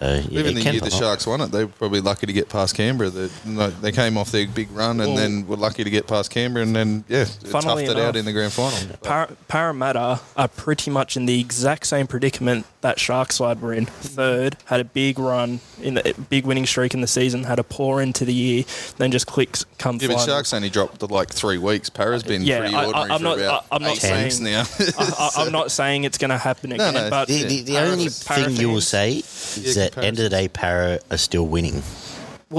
So, 0.00 0.22
yeah, 0.30 0.40
Even 0.40 0.54
the 0.54 0.62
year 0.62 0.80
the. 0.80 0.90
Sharks 0.90 1.26
won 1.26 1.40
it, 1.40 1.48
they 1.52 1.64
were 1.64 1.70
probably 1.72 2.00
lucky 2.00 2.26
to 2.26 2.32
get 2.32 2.48
past 2.48 2.74
Canberra. 2.74 3.10
They, 3.10 3.28
no, 3.44 3.70
they 3.70 3.92
came 3.92 4.16
off 4.18 4.30
their 4.32 4.46
big 4.46 4.70
run 4.72 5.00
and 5.00 5.10
Well- 5.10 5.16
then 5.16 5.46
were 5.46 5.56
lucky 5.56 5.84
to 5.84 5.90
get 5.90 6.06
past 6.06 6.30
Canberra 6.30 6.64
and 6.64 6.74
then, 6.74 7.04
yeah, 7.08 7.24
toughed 7.24 7.48
Funnily 7.48 7.84
it 7.84 7.90
enough, 7.90 8.02
out 8.08 8.16
in 8.16 8.24
the 8.24 8.32
grand 8.32 8.52
final. 8.52 8.78
Par- 9.02 9.28
Parramatta 9.48 10.20
are 10.36 10.48
pretty 10.48 10.90
much 10.90 11.16
in 11.16 11.26
the 11.26 11.40
exact 11.40 11.86
same 11.86 12.06
predicament 12.06 12.66
that 12.80 12.98
Sharks 12.98 13.36
side 13.36 13.62
were 13.62 13.72
in. 13.72 13.86
Third, 13.86 14.56
had 14.66 14.80
a 14.80 14.84
big 14.84 15.18
run 15.18 15.60
in 15.80 15.94
the 15.94 16.14
big 16.28 16.44
winning 16.46 16.66
streak 16.66 16.92
in 16.94 17.00
the 17.00 17.06
season, 17.06 17.44
had 17.44 17.58
a 17.58 17.64
poor 17.64 18.00
end 18.00 18.14
to 18.16 18.24
the 18.24 18.34
year, 18.34 18.64
then 18.98 19.10
just 19.10 19.26
clicks 19.26 19.64
come 19.78 19.98
Yeah, 20.00 20.08
but. 20.08 20.18
Sharks 20.20 20.52
only 20.52 20.70
dropped 20.70 21.00
to 21.00 21.06
like 21.06 21.30
three 21.32 21.58
weeks. 21.58 21.88
Para's 21.88 22.22
been 22.22 22.42
Yeah, 22.42 22.58
pretty 22.60 22.74
I- 22.74 22.82
I- 22.82 22.86
ordinary 22.86 23.10
I'm 23.10 23.18
for 23.18 23.24
not- 23.24 23.38
about 23.38 23.66
I- 23.70 23.76
I'm 23.76 23.82
not 23.82 24.04
eight 24.04 24.24
weeks 24.24 24.36
saying- 24.38 24.44
now. 24.44 24.64
I, 24.98 25.30
I, 25.38 25.42
I'm 25.44 25.52
not 25.52 25.70
saying 25.70 26.04
it's 26.04 26.18
going 26.18 26.30
to 26.30 26.38
happen 26.38 26.72
again, 26.72 26.94
no, 26.94 27.10
but 27.10 27.28
The, 27.28 27.42
the, 27.44 27.60
the 27.62 27.78
only 27.78 28.08
Para 28.26 28.44
thing 28.44 28.56
you 28.56 28.70
will 28.70 28.80
say 28.80 29.18
is 29.18 29.76
Yeah, 29.76 29.83
that 29.92 29.98
end 29.98 30.18
of 30.18 30.24
the 30.24 30.30
day, 30.30 30.48
Para 30.48 31.00
are 31.10 31.16
still 31.18 31.46
winning. 31.46 31.82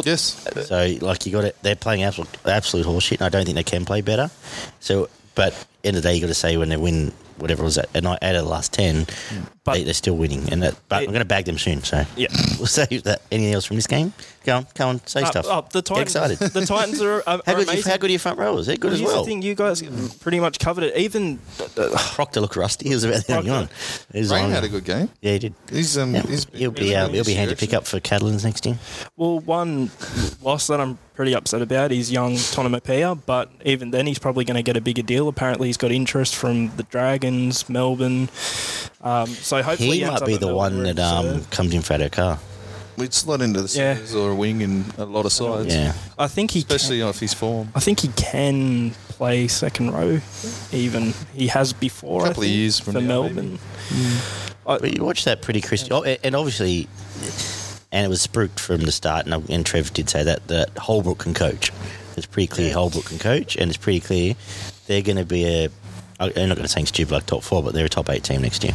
yes. 0.03 0.45
So, 0.67 0.95
like, 1.01 1.25
you 1.25 1.31
got 1.31 1.45
it. 1.45 1.55
They're 1.61 1.75
playing 1.75 2.03
absolute, 2.03 2.29
absolute 2.45 2.85
horseshit, 2.85 3.17
and 3.17 3.23
I 3.23 3.29
don't 3.29 3.45
think 3.45 3.55
they 3.55 3.63
can 3.63 3.85
play 3.85 4.01
better. 4.01 4.29
So, 4.79 5.09
but 5.35 5.53
end 5.83 5.97
of 5.97 6.03
the 6.03 6.09
day, 6.09 6.15
you 6.15 6.21
got 6.21 6.27
to 6.27 6.33
say 6.33 6.57
when 6.57 6.69
they 6.69 6.77
win 6.77 7.11
whatever 7.37 7.61
it 7.63 7.65
was 7.65 7.77
at, 7.77 7.89
and 7.93 8.05
out 8.07 8.17
of 8.21 8.33
the 8.45 8.49
last 8.49 8.73
ten, 8.73 9.05
But- 9.63 9.73
they, 9.75 9.83
they're 9.83 9.93
still 9.93 10.15
winning. 10.15 10.47
And 10.51 10.61
that, 10.63 10.75
but 10.89 11.01
It- 11.03 11.05
I'm 11.07 11.11
going 11.11 11.19
to 11.19 11.25
bag 11.25 11.45
them 11.45 11.57
soon. 11.57 11.83
So, 11.83 12.05
Yeah. 12.15 12.27
we'll 12.57 12.67
save 12.67 13.03
that. 13.03 13.21
Anything 13.31 13.53
else 13.53 13.65
from 13.65 13.75
this 13.77 13.87
game? 13.87 14.13
Go 14.45 14.57
on, 14.57 14.67
come 14.75 14.89
on, 14.89 15.07
say 15.07 15.23
Uh, 15.23 15.25
stuff. 15.31 15.45
oh, 15.49 15.65
the 15.71 15.81
Get 15.81 15.85
Titans, 15.85 16.15
excited. 16.15 16.37
The 16.37 16.65
Titans 16.67 17.01
are, 17.01 17.15
are, 17.21 17.23
how 17.25 17.33
are 17.33 17.37
good? 17.55 17.57
You, 17.57 17.63
amazing. 17.73 17.91
how 17.91 17.97
good 17.97 18.09
are 18.09 18.13
your 18.13 18.19
front 18.19 18.37
rowers? 18.37 18.67
They're 18.67 18.75
good 18.77 18.89
Well, 18.89 18.93
as 18.93 18.99
here's 18.99 19.11
well. 19.13 19.23
the 19.23 19.27
thing, 19.27 19.41
you 19.41 19.55
guys 19.55 19.81
pretty 20.19 20.39
much 20.39 20.59
covered 20.59 20.83
it. 20.83 20.95
Even 20.97 21.39
Proctor 22.13 22.41
looked 22.41 22.55
rusty. 22.55 22.87
He 22.89 22.93
was 22.93 23.03
about 23.03 23.25
the 23.25 23.37
only 23.37 23.49
Proctor. 23.49 23.65
one. 23.65 23.69
He 24.13 24.19
was 24.19 24.31
Rain 24.31 24.45
on. 24.45 24.51
had 24.51 24.63
a 24.63 24.69
good 24.69 24.85
game. 24.85 25.09
Yeah, 25.21 25.31
he 25.33 25.39
did. 25.39 25.53
He's 25.71 25.97
um, 25.97 26.13
Yeah. 26.13 26.21
he's 26.27 26.45
He'll 26.53 26.69
be 26.71 26.95
uh, 26.95 27.07
he'll 27.09 27.23
be 27.23 27.33
handy 27.33 27.55
to 27.55 27.59
pick 27.59 27.73
up 27.73 27.87
for 27.87 27.99
Catalans 27.99 28.43
next 28.45 28.65
year. 28.67 28.77
well, 29.17 29.39
one 29.39 29.89
loss 30.43 30.67
that 30.67 30.79
I'm 30.79 30.99
pretty 31.15 31.33
upset 31.33 31.61
about 31.61 31.91
is 31.93 32.11
young 32.11 32.33
Tonumaipea, 32.33 33.17
but 33.25 33.49
even 33.63 33.89
then 33.91 34.05
he's 34.05 34.19
probably 34.19 34.43
going 34.45 34.57
to 34.57 34.61
get 34.63 34.75
a 34.77 34.81
bigger 34.81 35.01
deal. 35.01 35.27
Apparently, 35.29 35.67
he's 35.69 35.77
got 35.77 35.91
interest 35.91 36.35
from 36.35 36.75
the 36.75 36.83
Dragons, 36.83 37.24
Melbourne. 37.69 38.29
Um, 39.01 39.27
so 39.27 39.61
hopefully, 39.61 39.99
He 39.99 40.05
might 40.05 40.25
be 40.25 40.37
the 40.37 40.53
one 40.55 40.83
that 40.83 40.97
he's, 40.97 41.05
um, 41.05 41.25
uh, 41.27 41.39
comes 41.51 41.73
in 41.73 41.81
for 41.81 42.01
our 42.01 42.09
car. 42.09 42.39
We'd 42.97 43.13
slot 43.13 43.41
into 43.41 43.61
the 43.61 43.67
Yeah. 43.67 43.95
centres 43.95 44.15
or 44.15 44.31
a 44.31 44.35
wing 44.35 44.61
in 44.61 44.85
a 44.97 45.03
lot 45.05 45.25
of 45.25 45.33
sides. 45.33 45.73
Yeah. 45.73 45.93
I 46.17 46.27
think 46.27 46.51
he 46.51 46.59
Especially 46.59 46.99
Can, 46.99 47.07
off 47.09 47.19
his 47.19 47.33
form. 47.33 47.69
I 47.75 47.81
think 47.81 47.99
he 47.99 48.07
can 48.15 48.91
play 49.09 49.47
second 49.49 49.91
row. 49.91 50.21
Even 50.71 51.13
he 51.33 51.47
has 51.47 51.73
before. 51.73 52.21
I 52.21 52.27
Couple 52.29 52.43
of 52.43 52.47
think, 52.47 52.55
years 52.57 52.79
from 52.79 52.93
for 52.93 53.01
now, 53.01 53.07
Melbourne. 53.23 53.59
But 54.65 54.95
you 54.97 55.03
watch 55.03 55.25
that 55.25 55.41
pretty 55.41 55.61
crisp. 55.61 55.91
Oh, 55.91 56.03
and 56.03 56.35
obviously, 56.35 56.87
and 57.91 58.05
it 58.05 58.09
was 58.09 58.21
spooked 58.21 58.59
from 58.59 58.81
the 58.81 58.91
start, 58.91 59.27
and, 59.27 59.49
and 59.49 59.65
Trev 59.65 59.93
did 59.93 60.09
say 60.09 60.23
that, 60.23 60.47
that 60.47 60.69
Holbrook 60.77 61.19
can 61.19 61.33
coach. 61.33 61.71
It's 62.17 62.25
pretty 62.25 62.47
clear 62.47 62.73
Holbrook 62.73 63.05
can 63.05 63.19
coach, 63.19 63.57
and 63.57 63.69
it's 63.69 63.77
pretty 63.77 63.99
clear 63.99 64.35
they're 64.87 65.01
going 65.01 65.17
to 65.17 65.25
be 65.25 65.43
a. 65.45 65.69
I'm 66.19 66.27
not 66.49 66.55
going 66.55 66.57
to 66.57 66.67
say 66.67 66.83
stupid 66.85 67.13
like 67.13 67.25
top 67.25 67.43
four, 67.43 67.61
but 67.63 67.73
they're 67.73 67.85
a 67.85 67.89
top 67.89 68.09
eight 68.09 68.23
team 68.23 68.41
next 68.41 68.63
year. 68.63 68.73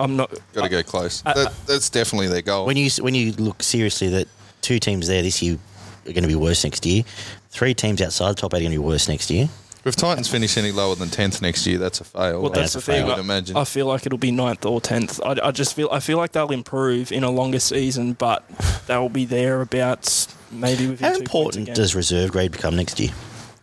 I'm 0.00 0.16
not. 0.16 0.30
Got 0.52 0.64
to 0.64 0.68
go 0.68 0.82
close. 0.82 1.22
Uh, 1.24 1.32
that, 1.34 1.52
that's 1.66 1.88
definitely 1.90 2.28
their 2.28 2.42
goal. 2.42 2.66
When 2.66 2.76
you 2.76 2.90
when 3.00 3.14
you 3.14 3.32
look 3.32 3.62
seriously, 3.62 4.08
that 4.10 4.28
two 4.62 4.78
teams 4.78 5.06
there 5.08 5.22
this 5.22 5.40
year 5.42 5.58
are 6.06 6.12
going 6.12 6.22
to 6.22 6.28
be 6.28 6.34
worse 6.34 6.64
next 6.64 6.84
year. 6.86 7.04
Three 7.50 7.72
teams 7.74 8.02
outside 8.02 8.32
the 8.32 8.34
top 8.40 8.52
eight 8.54 8.58
are 8.58 8.60
going 8.60 8.72
to 8.72 8.78
be 8.78 8.84
worse 8.84 9.08
next 9.08 9.30
year. 9.30 9.48
if 9.84 9.96
Titans 9.96 10.28
finish 10.28 10.56
any 10.56 10.72
lower 10.72 10.94
than 10.96 11.08
tenth 11.08 11.40
next 11.40 11.66
year, 11.66 11.78
that's 11.78 12.00
a 12.00 12.04
fail. 12.04 12.42
Well, 12.42 12.50
that's 12.50 12.74
a 12.74 12.78
the 12.78 12.82
thing. 12.82 13.02
fail. 13.02 13.06
I 13.06 13.16
would 13.16 13.20
imagine. 13.24 13.56
I 13.56 13.64
feel 13.64 13.86
like 13.86 14.04
it'll 14.06 14.18
be 14.18 14.32
ninth 14.32 14.66
or 14.66 14.80
tenth. 14.80 15.20
I, 15.24 15.36
I 15.42 15.50
just 15.50 15.74
feel 15.74 15.88
I 15.92 16.00
feel 16.00 16.18
like 16.18 16.32
they'll 16.32 16.50
improve 16.50 17.12
in 17.12 17.22
a 17.24 17.30
longer 17.30 17.60
season, 17.60 18.14
but 18.14 18.46
they'll 18.86 19.08
be 19.08 19.24
there 19.24 19.60
about 19.62 20.26
maybe 20.50 20.88
within 20.88 21.06
How 21.06 21.14
two 21.14 21.20
important 21.20 21.62
again. 21.64 21.76
does 21.76 21.94
reserve 21.94 22.32
grade 22.32 22.52
become 22.52 22.76
next 22.76 22.98
year? 23.00 23.12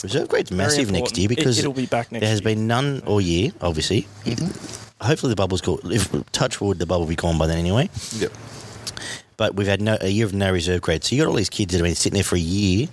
Reserve 0.03 0.27
grade's 0.27 0.49
Very 0.49 0.57
massive 0.57 0.91
next 0.91 1.17
year 1.17 1.27
because 1.29 1.59
it'll 1.59 1.73
be 1.73 1.85
back 1.85 2.11
next 2.11 2.21
there 2.21 2.29
has 2.29 2.39
year. 2.41 2.55
been 2.55 2.67
none 2.67 3.01
all 3.05 3.21
year, 3.21 3.51
obviously. 3.61 4.07
Hopefully 5.01 5.31
the 5.31 5.35
bubble's 5.35 5.61
gone. 5.61 5.79
If 5.85 6.11
touch 6.31 6.61
wood, 6.61 6.79
the 6.79 6.85
bubble 6.85 7.01
will 7.01 7.09
be 7.09 7.15
gone 7.15 7.37
by 7.37 7.47
then 7.47 7.57
anyway. 7.57 7.89
Yep. 8.17 8.31
But 9.37 9.55
we've 9.55 9.67
had 9.67 9.81
no, 9.81 9.97
a 9.99 10.07
year 10.09 10.25
of 10.25 10.33
no 10.33 10.51
reserve 10.51 10.81
grade, 10.81 11.03
so 11.03 11.15
you 11.15 11.23
got 11.23 11.29
all 11.29 11.35
these 11.35 11.49
kids 11.49 11.71
that 11.71 11.79
have 11.79 11.85
been 11.85 11.95
sitting 11.95 12.13
there 12.15 12.23
for 12.23 12.35
a 12.35 12.39
year. 12.39 12.87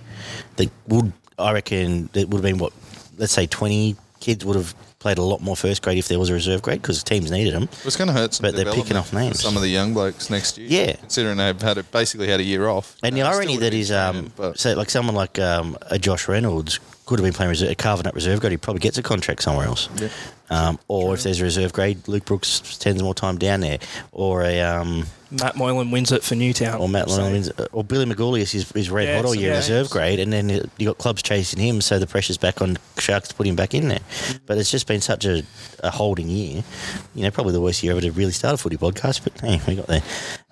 That 0.55 0.69
would, 0.87 1.13
I 1.37 1.51
reckon, 1.53 2.09
that 2.13 2.27
would 2.29 2.37
have 2.37 2.41
been 2.43 2.57
what, 2.57 2.73
let's 3.17 3.33
say, 3.33 3.45
twenty 3.45 3.95
kids 4.19 4.43
would 4.43 4.55
have 4.55 4.73
played 4.99 5.17
a 5.17 5.21
lot 5.23 5.41
more 5.41 5.55
first 5.55 5.81
grade 5.81 5.97
if 5.97 6.09
there 6.09 6.19
was 6.19 6.29
a 6.29 6.33
reserve 6.33 6.61
grade 6.61 6.81
because 6.81 7.01
teams 7.03 7.31
needed 7.31 7.53
them. 7.53 7.69
It's 7.85 7.95
going 7.95 8.07
to 8.09 8.13
hurt 8.13 8.33
some 8.33 8.43
But 8.43 8.55
they're 8.55 8.73
picking 8.73 8.97
off 8.97 9.13
names. 9.13 9.39
some 9.41 9.55
of 9.55 9.61
the 9.61 9.69
young 9.69 9.93
blokes 9.93 10.29
next 10.29 10.57
year. 10.57 10.67
Yeah. 10.87 10.95
Considering 10.97 11.37
they've 11.37 11.61
had 11.61 11.77
a, 11.77 11.83
basically 11.83 12.27
had 12.27 12.41
a 12.41 12.43
year 12.43 12.67
off. 12.67 12.97
And 13.01 13.15
the 13.15 13.21
Uh, 13.21 13.29
irony 13.29 13.53
still 13.53 13.59
that 13.61 13.65
would've 13.67 13.79
is, 13.79 13.89
been 13.91 13.97
um, 14.25 14.33
but 14.35 14.59
so 14.59 14.73
like 14.73 14.89
someone 14.89 15.15
like 15.15 15.39
um, 15.39 15.77
a 15.89 15.97
Josh 15.97 16.27
Reynolds 16.27 16.79
could 17.09 17.19
have 17.19 17.25
been 17.25 17.33
playing 17.33 17.49
reserve, 17.49 17.75
carving 17.77 18.05
up 18.05 18.13
reserve 18.13 18.39
grade. 18.39 18.51
He 18.51 18.57
probably 18.57 18.81
gets 18.81 18.97
a 18.99 19.03
contract 19.03 19.41
somewhere 19.41 19.65
else. 19.65 19.89
Yeah. 19.99 20.09
Um, 20.51 20.79
or 20.87 21.13
if 21.15 21.23
there's 21.23 21.41
a 21.41 21.43
reserve 21.43 21.73
grade, 21.73 22.07
Luke 22.07 22.25
Brooks 22.25 22.47
spends 22.47 23.01
more 23.01 23.13
time 23.15 23.37
down 23.39 23.59
there. 23.61 23.79
Or 24.11 24.43
a 24.43 24.61
um, 24.61 25.05
Matt 25.31 25.55
Moylan 25.55 25.89
wins 25.91 26.11
it 26.11 26.23
for 26.23 26.35
Newtown. 26.35 26.79
or 26.79 26.87
Matt 26.87 27.09
So- 27.09 27.21
Lyons, 27.21 27.51
or 27.71 27.83
Billy 27.83 28.05
Magoulias 28.05 28.53
is, 28.53 28.71
is 28.73 28.89
red 28.91 29.07
Yeah, 29.07 29.15
hot 29.17 29.25
all 29.25 29.33
year 29.35 29.51
yeah. 29.51 29.57
reserve 29.57 29.89
grade, 29.89 30.19
and 30.19 30.31
then 30.31 30.49
you 30.77 30.85
got 30.85 30.97
clubs 30.99 31.21
chasing 31.23 31.59
him, 31.59 31.81
so 31.81 31.97
the 31.99 32.07
pressure's 32.07 32.37
back 32.37 32.61
on 32.61 32.77
Sharks 32.99 33.29
to 33.29 33.35
put 33.35 33.47
him 33.47 33.55
back 33.55 33.73
in 33.73 33.87
there. 33.89 33.99
But 34.45 34.57
it's 34.59 34.69
just 34.71 34.85
been 34.87 35.01
such 35.01 35.25
a, 35.25 35.41
a 35.83 35.89
holding 35.91 36.29
year. 36.29 36.63
You 37.15 37.23
know, 37.23 37.31
probably 37.31 37.53
the 37.53 37.61
worst 37.61 37.81
year 37.83 37.91
ever 37.93 38.01
to 38.01 38.11
really 38.11 38.31
start 38.31 38.53
a 38.53 38.57
footy 38.57 38.77
podcast. 38.77 39.23
But 39.23 39.39
hey, 39.41 39.59
we 39.67 39.75
got 39.75 39.87
there. 39.87 40.03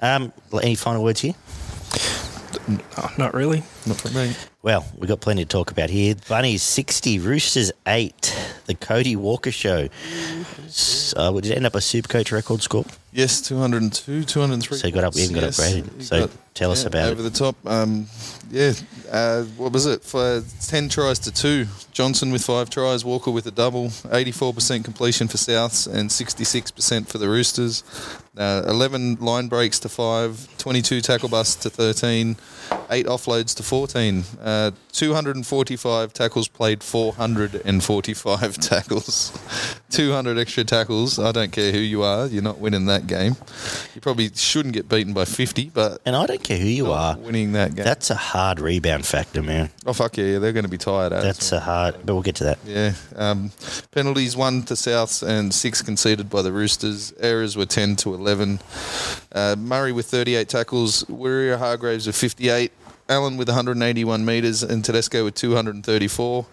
Um, 0.02 0.34
any 0.62 0.76
final 0.76 1.04
words 1.04 1.22
here? 1.22 1.34
Oh, 2.98 3.12
not 3.18 3.34
really. 3.34 3.64
Not 3.88 3.98
for 4.02 4.10
me. 4.10 4.34
Well, 4.64 4.86
we've 4.98 5.08
got 5.08 5.22
plenty 5.22 5.44
to 5.46 5.48
talk 5.48 5.72
about 5.72 5.90
here. 5.90 6.16
Bunnies 6.28 6.62
60, 6.62 7.20
Roosters 7.20 7.72
8, 7.88 8.36
the 8.66 8.76
Cody 8.76 9.16
Walker 9.16 9.52
show. 9.52 9.88
So, 10.68 11.40
did 11.40 11.52
it 11.52 11.56
end 11.56 11.66
up 11.66 11.76
a 11.76 11.80
super 11.82 12.10
coach 12.10 12.32
record 12.34 12.62
score? 12.62 12.84
Yes, 13.14 13.40
202, 13.42 14.26
203. 14.26 14.78
So 14.78 14.88
you 14.88 14.94
got 14.94 15.06
up- 15.06 15.16
even 15.16 15.36
got 15.36 15.44
Yes, 15.44 15.60
upgraded. 15.60 16.04
So 16.04 16.30
tell 16.54 16.72
us 16.72 16.84
about 16.86 17.08
it. 17.08 17.12
over 17.12 17.22
the 17.22 17.30
top. 17.30 17.56
Um, 17.66 18.08
yeah, 18.52 18.74
uh, 19.10 19.44
what 19.56 19.72
was 19.72 19.86
it 19.86 20.04
for? 20.04 20.44
Ten 20.68 20.90
tries 20.90 21.18
to 21.20 21.32
two. 21.32 21.68
Johnston 21.94 22.32
with 22.32 22.44
five 22.44 22.70
tries. 22.70 23.06
Walker 23.06 23.32
with 23.32 23.48
a 23.48 23.52
double. 23.52 23.92
Eighty-four 24.12 24.54
percent 24.54 24.84
completion 24.84 25.28
for 25.30 25.38
Souths 25.38 25.88
and 25.92 26.12
sixty-six 26.12 26.70
percent 26.70 27.08
for 27.08 27.18
the 27.18 27.30
Roosters. 27.30 27.84
Uh, 28.38 28.64
Eleven 28.68 29.16
line 29.16 29.48
breaks 29.48 29.80
to 29.80 29.90
five. 29.90 30.48
Twenty-two 30.58 31.02
tackle 31.02 31.30
busts 31.30 31.56
to 31.64 31.70
thirteen. 31.72 32.36
Eight 32.90 33.06
offloads 33.06 33.56
to 33.58 33.64
fourteen. 33.64 34.24
Uh, 34.42 34.72
Two 34.92 35.14
hundred 35.14 35.36
and 35.36 35.46
forty-five 35.46 36.12
tackles 36.14 36.48
played. 36.48 36.82
Four 36.82 37.14
hundred 37.14 37.62
and 37.66 37.84
forty-five 37.84 38.58
tackles. 38.62 39.32
Two 39.92 40.12
hundred 40.12 40.40
extra 40.40 40.64
tackles. 40.64 41.20
I 41.20 41.32
don't 41.32 41.52
care 41.52 41.72
who 41.72 41.78
you 41.78 42.02
are. 42.02 42.26
You're 42.26 42.42
not 42.42 42.58
winning 42.58 42.86
that 42.88 43.06
game. 43.06 43.36
You 43.94 44.02
probably 44.02 44.30
shouldn't 44.34 44.74
get 44.74 44.90
beaten 44.90 45.14
by 45.14 45.26
fifty, 45.26 45.70
but 45.72 46.02
And 46.06 46.16
I 46.16 46.26
don't 46.26 46.42
care 46.44 46.58
who 46.58 46.66
you 46.68 46.92
are. 46.92 47.16
winning 47.18 47.52
that 47.52 47.76
game. 47.76 47.86
That's 47.86 48.10
a 48.10 48.16
hard 48.16 48.60
rebound 48.60 49.06
factor, 49.06 49.44
man. 49.44 49.70
oh 49.86 49.94
fuck 49.94 50.18
yeah, 50.18 50.40
they're 50.40 50.54
going 50.54 50.66
to 50.66 50.70
be 50.72 50.78
tired. 50.80 51.14
As 51.14 51.24
That's 51.24 51.52
a 51.52 51.60
hard, 51.60 51.96
but 52.04 52.14
we'll 52.14 52.24
get 52.24 52.36
to 52.38 52.46
that. 52.46 52.60
yeah. 52.66 52.94
Um, 53.16 53.52
penalties 53.92 54.36
one 54.36 54.64
to 54.64 54.74
Souths 54.74 55.22
and 55.28 55.54
six 55.54 55.82
conceded 55.84 56.28
by 56.30 56.42
the 56.42 56.52
Roosters. 56.52 57.14
Errors 57.20 57.56
were 57.56 57.66
ten 57.68 57.96
to 57.98 58.16
eleven. 58.16 58.60
Uh, 59.32 59.56
Murray 59.60 59.92
with 59.92 60.08
thirty-eight 60.08 60.50
tackles. 60.50 61.04
Waerea-Hargreaves 61.04 62.08
with 62.08 62.16
fifty-eight. 62.16 62.72
Allen 63.10 63.38
with 63.38 63.48
181 63.48 64.26
metres 64.26 64.64
and 64.64 64.84
Tedesco 64.84 65.24
with 65.24 65.36
234. 65.36 66.46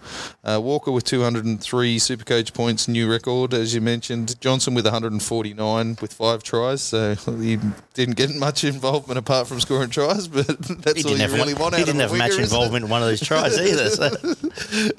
Uh, 0.44 0.60
Walker 0.62 0.92
with 0.92 1.04
203 1.04 1.96
Supercoach 1.98 2.52
points, 2.54 2.86
new 2.86 3.10
record, 3.10 3.52
as 3.52 3.74
you 3.74 3.80
mentioned. 3.80 4.40
Johnston 4.40 4.74
with 4.74 4.84
149 4.84 5.98
with 6.00 6.12
five 6.12 6.42
tries. 6.42 6.82
So 6.82 7.14
he 7.14 7.58
didn't 7.94 8.16
get 8.16 8.34
much 8.36 8.62
involvement 8.64 9.18
apart 9.18 9.48
from 9.48 9.60
scoring 9.60 9.90
tries, 9.90 10.28
but 10.28 10.46
that's 10.46 11.02
He 11.02 11.04
all 11.04 11.10
didn't 11.10 11.10
you 11.10 11.16
have, 11.18 11.32
really 11.32 11.54
one- 11.54 11.62
want 11.62 11.74
he 11.76 11.82
out 11.82 11.86
didn't 11.86 12.00
of 12.00 12.10
have 12.10 12.20
a 12.20 12.22
much 12.22 12.32
it? 12.32 12.40
involvement 12.40 12.84
in 12.84 12.90
one 12.90 13.02
of 13.02 13.08
those 13.08 13.20
tries 13.20 13.58
either. 13.58 13.90
So. 13.90 14.10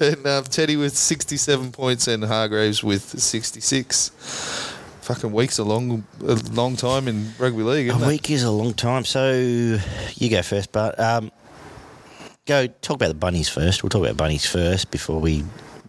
and 0.00 0.26
um, 0.26 0.44
Teddy 0.44 0.76
with 0.76 0.96
67 0.96 1.72
points 1.72 2.06
and 2.08 2.24
Hargreaves 2.24 2.84
with 2.84 3.18
66. 3.20 4.10
Fucking 5.02 5.32
week's 5.32 5.58
a 5.58 5.64
long, 5.64 6.04
a 6.26 6.34
long 6.52 6.74
time 6.74 7.06
in 7.06 7.32
rugby 7.38 7.62
league. 7.62 7.90
A 7.90 7.94
it? 7.94 8.06
week 8.08 8.28
is 8.28 8.42
a 8.42 8.50
long 8.50 8.74
time, 8.74 9.04
so 9.04 9.30
you 9.34 10.28
go 10.30 10.42
first, 10.42 10.72
but 10.72 10.98
um, 10.98 11.30
go 12.46 12.66
talk 12.66 12.96
about 12.96 13.08
the 13.08 13.14
bunnies 13.14 13.48
first. 13.48 13.82
We'll 13.82 13.90
talk 13.90 14.02
about 14.02 14.16
bunnies 14.16 14.46
first 14.46 14.90
before 14.90 15.20
we 15.20 15.44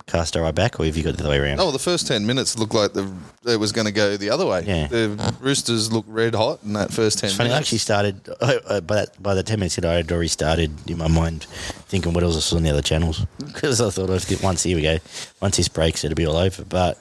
cast 0.08 0.36
our 0.36 0.46
eye 0.46 0.52
back, 0.52 0.80
or 0.80 0.86
have 0.86 0.98
you 0.98 1.04
got 1.04 1.15
the 1.17 1.24
other 1.24 1.30
way 1.30 1.39
around? 1.39 1.60
Oh, 1.60 1.72
the 1.72 1.80
first 1.80 2.08
10 2.08 2.26
minutes 2.26 2.58
look 2.58 2.74
like 2.74 2.93
the 2.93 3.12
it 3.47 3.60
was 3.60 3.71
going 3.71 3.86
to 3.86 3.91
go 3.93 4.17
the 4.17 4.29
other 4.29 4.45
way. 4.45 4.63
Yeah. 4.65 4.88
The 4.88 5.36
Roosters 5.39 5.91
looked 5.91 6.10
red 6.10 6.36
hot 6.36 6.60
in 6.63 6.73
that 6.73 6.91
first 6.93 7.19
10 7.19 7.27
It's 7.29 7.38
funny. 7.38 7.49
I 7.49 7.53
minutes. 7.53 7.67
actually 7.67 7.77
started 7.79 8.29
uh, 8.41 8.81
by 8.81 8.95
that, 8.95 9.21
by 9.23 9.33
the 9.36 9.43
ten 9.43 9.60
minutes 9.60 9.75
that 9.75 9.86
I 9.86 9.93
had 9.95 10.12
already 10.12 10.27
started 10.27 10.71
in 10.89 10.97
my 10.97 11.07
mind 11.07 11.45
thinking 11.89 12.12
what 12.12 12.21
else 12.23 12.36
was 12.36 12.51
on 12.53 12.63
the 12.63 12.69
other 12.69 12.81
channels 12.81 13.25
because 13.45 13.79
I 13.79 13.89
thought 13.89 14.10
if 14.10 14.43
once 14.43 14.63
here 14.63 14.75
we 14.75 14.81
go, 14.83 14.97
once 15.41 15.55
this 15.55 15.69
breaks 15.69 16.03
it'll 16.03 16.15
be 16.15 16.25
all 16.27 16.36
over. 16.36 16.65
But 16.65 16.97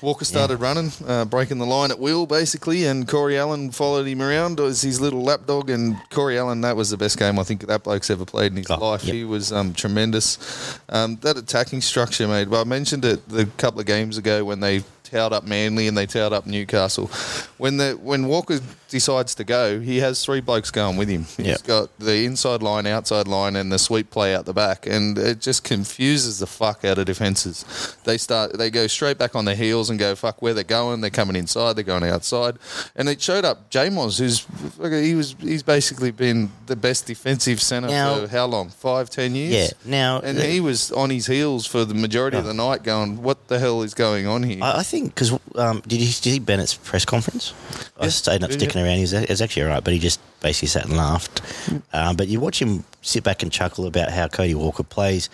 Walker 0.00 0.24
started 0.24 0.58
running, 0.60 0.92
uh, 1.06 1.24
breaking 1.24 1.58
the 1.58 1.66
line 1.66 1.90
at 1.90 1.98
will, 1.98 2.26
basically, 2.26 2.84
and 2.86 3.06
Corey 3.08 3.36
Allen 3.36 3.70
followed 3.72 4.06
him 4.06 4.22
around 4.22 4.60
as 4.60 4.82
his 4.82 5.00
little 5.00 5.22
lapdog. 5.22 5.68
And 5.68 5.96
Corey 6.10 6.38
Allen, 6.38 6.60
that 6.62 6.76
was 6.76 6.90
the 6.90 6.96
best 6.96 7.18
game 7.18 7.38
I 7.38 7.42
think 7.42 7.66
that 7.66 7.82
bloke's 7.82 8.08
ever 8.10 8.24
played 8.24 8.52
in 8.52 8.58
his 8.58 8.70
Oh, 8.70 8.76
life. 8.78 9.04
yep. 9.04 9.14
He 9.14 9.24
was 9.24 9.52
um, 9.52 9.74
tremendous. 9.74 10.78
Um, 10.88 11.16
that 11.22 11.36
attacking 11.36 11.80
structure, 11.82 12.26
mate. 12.28 12.48
Well, 12.48 12.60
I 12.60 12.64
mentioned 12.64 13.04
it 13.04 13.20
a 13.34 13.44
couple 13.58 13.80
of 13.80 13.86
games 13.86 14.16
ago 14.16 14.44
when 14.44 14.60
they 14.60 14.84
towed 15.10 15.32
up 15.32 15.44
Manly 15.44 15.88
and 15.88 15.96
they 15.96 16.06
towed 16.06 16.32
up 16.32 16.46
Newcastle. 16.46 17.06
When 17.58 17.76
the 17.76 17.92
when 18.02 18.26
Walker 18.26 18.60
decides 18.88 19.34
to 19.36 19.44
go, 19.44 19.78
he 19.80 19.98
has 19.98 20.24
three 20.24 20.40
blokes 20.40 20.70
going 20.70 20.96
with 20.96 21.08
him. 21.08 21.24
He's 21.36 21.46
Yep. 21.46 21.62
got 21.64 21.98
the 21.98 22.24
inside 22.24 22.60
line, 22.62 22.86
outside 22.86 23.28
line, 23.28 23.54
and 23.56 23.70
the 23.70 23.78
sweep 23.78 24.10
play 24.10 24.34
out 24.34 24.46
the 24.46 24.52
back, 24.52 24.86
and 24.86 25.16
it 25.16 25.40
just 25.40 25.62
confuses 25.62 26.38
the 26.40 26.46
fuck 26.46 26.84
out 26.84 26.98
of 26.98 27.04
defenses. 27.06 27.64
They 28.04 28.18
start, 28.18 28.58
they 28.58 28.68
go 28.70 28.86
straight 28.88 29.16
back 29.18 29.36
on 29.36 29.44
their 29.44 29.54
heels 29.54 29.90
and 29.90 29.98
go 29.98 30.14
fuck 30.16 30.42
where 30.42 30.54
they're 30.54 30.64
going. 30.64 31.00
They're 31.02 31.10
coming 31.10 31.36
inside, 31.36 31.74
they're 31.76 31.84
going 31.84 32.02
outside, 32.04 32.56
and 32.96 33.08
it 33.08 33.20
showed 33.22 33.44
up. 33.44 33.70
Jamos, 33.70 34.18
who's 34.18 34.46
he 35.04 35.14
was, 35.14 35.36
he's 35.40 35.62
basically 35.62 36.10
been 36.10 36.50
the 36.66 36.76
best 36.76 37.06
defensive 37.06 37.60
centre 37.62 37.88
for 37.88 38.26
how 38.28 38.46
long? 38.46 38.70
Five, 38.70 39.08
ten 39.10 39.34
years. 39.34 39.54
yeah, 39.54 39.68
now 39.90 40.20
And 40.20 40.38
he 40.38 40.60
was 40.60 40.90
on 40.92 41.10
his 41.10 41.26
heels 41.26 41.64
for 41.66 41.84
the 41.84 41.94
majority 41.94 42.36
of 42.38 42.44
the 42.44 42.54
night, 42.54 42.82
going, 42.82 43.22
"What 43.22 43.46
the 43.48 43.58
hell 43.58 43.82
is 43.82 43.94
going 43.94 44.26
on 44.26 44.42
here?" 44.42 44.58
I, 44.62 44.80
I 44.80 44.82
think 44.82 44.99
because 45.06 45.32
um, 45.56 45.80
did 45.86 46.00
you 46.00 46.06
did 46.06 46.26
you 46.26 46.32
see 46.34 46.38
Bennett's 46.40 46.74
press 46.74 47.04
conference? 47.04 47.54
I 47.98 48.04
Yeah, 48.04 48.10
stayed 48.10 48.44
up 48.44 48.50
yeah, 48.50 48.56
sticking 48.56 48.82
around. 48.82 48.96
He 48.96 49.02
was, 49.02 49.12
he 49.12 49.26
was 49.28 49.42
actually 49.42 49.64
all 49.64 49.68
right, 49.70 49.84
but 49.84 49.92
he 49.92 49.98
just 49.98 50.20
basically 50.40 50.68
sat 50.68 50.86
and 50.86 50.96
laughed. 50.96 51.42
Um, 51.92 52.16
but 52.16 52.28
you 52.28 52.40
watch 52.40 52.60
him 52.60 52.84
sit 53.02 53.24
back 53.24 53.42
and 53.42 53.52
chuckle 53.52 53.86
about 53.86 54.10
how 54.10 54.28
Cody 54.28 54.54
Walker 54.54 54.82
plays. 54.84 55.30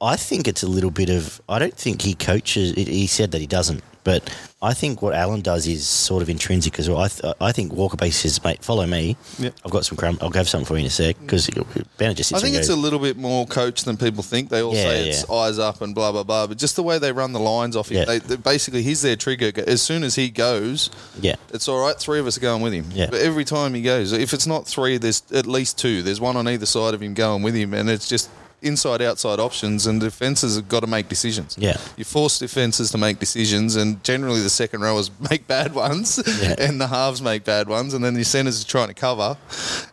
I 0.00 0.16
think 0.16 0.48
it's 0.48 0.62
a 0.62 0.68
little 0.68 0.90
bit 0.90 1.10
of. 1.10 1.40
I 1.48 1.58
don't 1.58 1.74
think 1.74 2.02
he 2.02 2.14
coaches. 2.14 2.72
He 2.74 3.06
said 3.06 3.32
that 3.32 3.40
he 3.40 3.46
doesn't, 3.46 3.82
but 4.08 4.34
I 4.62 4.72
think 4.72 5.02
what 5.02 5.14
Allen 5.14 5.42
does 5.42 5.66
is 5.66 5.86
sort 5.86 6.22
of 6.22 6.30
intrinsic 6.30 6.78
as 6.78 6.88
well. 6.88 6.98
I, 6.98 7.08
th- 7.08 7.34
I 7.42 7.52
think 7.52 7.74
Walker 7.74 7.98
basically 7.98 8.30
says, 8.30 8.42
"Mate, 8.42 8.64
follow 8.64 8.86
me. 8.86 9.18
Yeah. 9.38 9.50
I've 9.66 9.70
got 9.70 9.84
some 9.84 9.98
crumb. 9.98 10.16
I'll 10.22 10.30
have 10.30 10.48
something 10.48 10.64
for 10.64 10.74
you 10.76 10.80
in 10.80 10.86
a 10.86 10.90
sec." 10.90 11.20
Because 11.20 11.50
Bennett 11.98 12.16
just 12.16 12.32
I 12.32 12.38
think 12.38 12.56
it's 12.56 12.68
goes, 12.68 12.76
a 12.78 12.80
little 12.80 12.98
bit 12.98 13.18
more 13.18 13.46
coach 13.46 13.84
than 13.84 13.98
people 13.98 14.22
think. 14.22 14.48
They 14.48 14.62
all 14.62 14.74
Yeah, 14.74 14.82
say 14.84 15.08
it's 15.10 15.26
yeah. 15.28 15.34
eyes 15.34 15.58
up 15.58 15.82
and 15.82 15.94
blah 15.94 16.10
blah 16.10 16.22
blah, 16.22 16.46
but 16.46 16.56
just 16.56 16.74
the 16.74 16.82
way 16.82 16.98
they 16.98 17.12
run 17.12 17.34
the 17.34 17.38
lines 17.40 17.76
off 17.76 17.90
him, 17.90 17.98
Yeah. 18.08 18.18
they 18.18 18.36
basically 18.36 18.82
he's 18.82 19.02
their 19.02 19.14
trigger. 19.16 19.52
As 19.66 19.82
soon 19.82 20.02
as 20.02 20.14
he 20.14 20.30
goes, 20.30 20.88
yeah. 21.20 21.36
it's 21.52 21.68
all 21.68 21.80
right. 21.80 21.96
Three 21.98 22.18
of 22.18 22.26
us 22.26 22.38
are 22.38 22.40
going 22.40 22.62
with 22.62 22.72
him. 22.72 22.86
Yeah. 22.94 23.10
But 23.10 23.20
every 23.20 23.44
time 23.44 23.74
he 23.74 23.82
goes, 23.82 24.12
if 24.12 24.32
it's 24.32 24.46
not 24.46 24.66
three, 24.66 24.96
there's 24.96 25.22
at 25.34 25.46
least 25.46 25.76
two. 25.76 26.02
There's 26.02 26.18
one 26.20 26.36
on 26.38 26.48
either 26.48 26.64
side 26.66 26.94
of 26.94 27.02
him 27.02 27.12
going 27.12 27.42
with 27.42 27.54
him, 27.54 27.74
and 27.74 27.90
it's 27.90 28.08
just 28.08 28.30
inside 28.62 29.00
outside 29.02 29.38
options. 29.38 29.86
And 29.86 30.00
defenses 30.00 30.56
have 30.56 30.68
got 30.68 30.80
to 30.80 30.86
make 30.86 31.08
decisions. 31.08 31.56
Yeah. 31.58 31.76
You 31.96 32.04
force 32.04 32.38
defenses 32.38 32.90
to 32.92 32.98
make 32.98 33.18
decisions, 33.18 33.76
and 33.76 34.02
generally 34.04 34.40
the 34.42 34.50
second 34.50 34.80
rowers 34.80 35.10
make 35.30 35.46
bad 35.46 35.74
ones, 35.74 36.20
Yeah. 36.42 36.54
and 36.58 36.80
the 36.80 36.86
halves 36.88 37.22
make 37.22 37.44
bad 37.44 37.68
ones, 37.68 37.94
and 37.94 38.04
then 38.04 38.14
the 38.14 38.24
centers 38.24 38.62
are 38.62 38.66
trying 38.66 38.88
to 38.88 38.94
cover, 38.94 39.36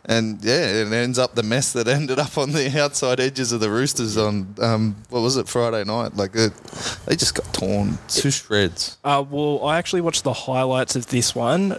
and 0.04 0.42
yeah, 0.44 0.66
it 0.82 0.92
ends 0.92 1.18
up 1.18 1.34
the 1.34 1.42
mess 1.42 1.72
that 1.72 1.88
ended 1.98 2.18
up 2.18 2.36
on 2.38 2.52
the 2.52 2.80
outside 2.80 3.20
edges 3.20 3.52
of 3.52 3.60
the 3.60 3.70
Roosters 3.70 4.16
on 4.16 4.54
um, 4.60 4.96
what 5.10 5.20
was 5.20 5.36
it 5.36 5.48
Friday 5.48 5.84
night? 5.84 6.16
Like 6.16 6.34
it, 6.34 6.52
they 7.06 7.16
just 7.16 7.34
got 7.34 7.52
torn 7.52 7.98
to 8.08 8.30
shreds. 8.30 8.96
Uh, 9.04 9.24
well, 9.28 9.64
I 9.64 9.78
actually 9.78 10.00
watched 10.02 10.24
the 10.24 10.32
highlights 10.32 10.96
of 10.96 11.06
this 11.08 11.34
one. 11.34 11.78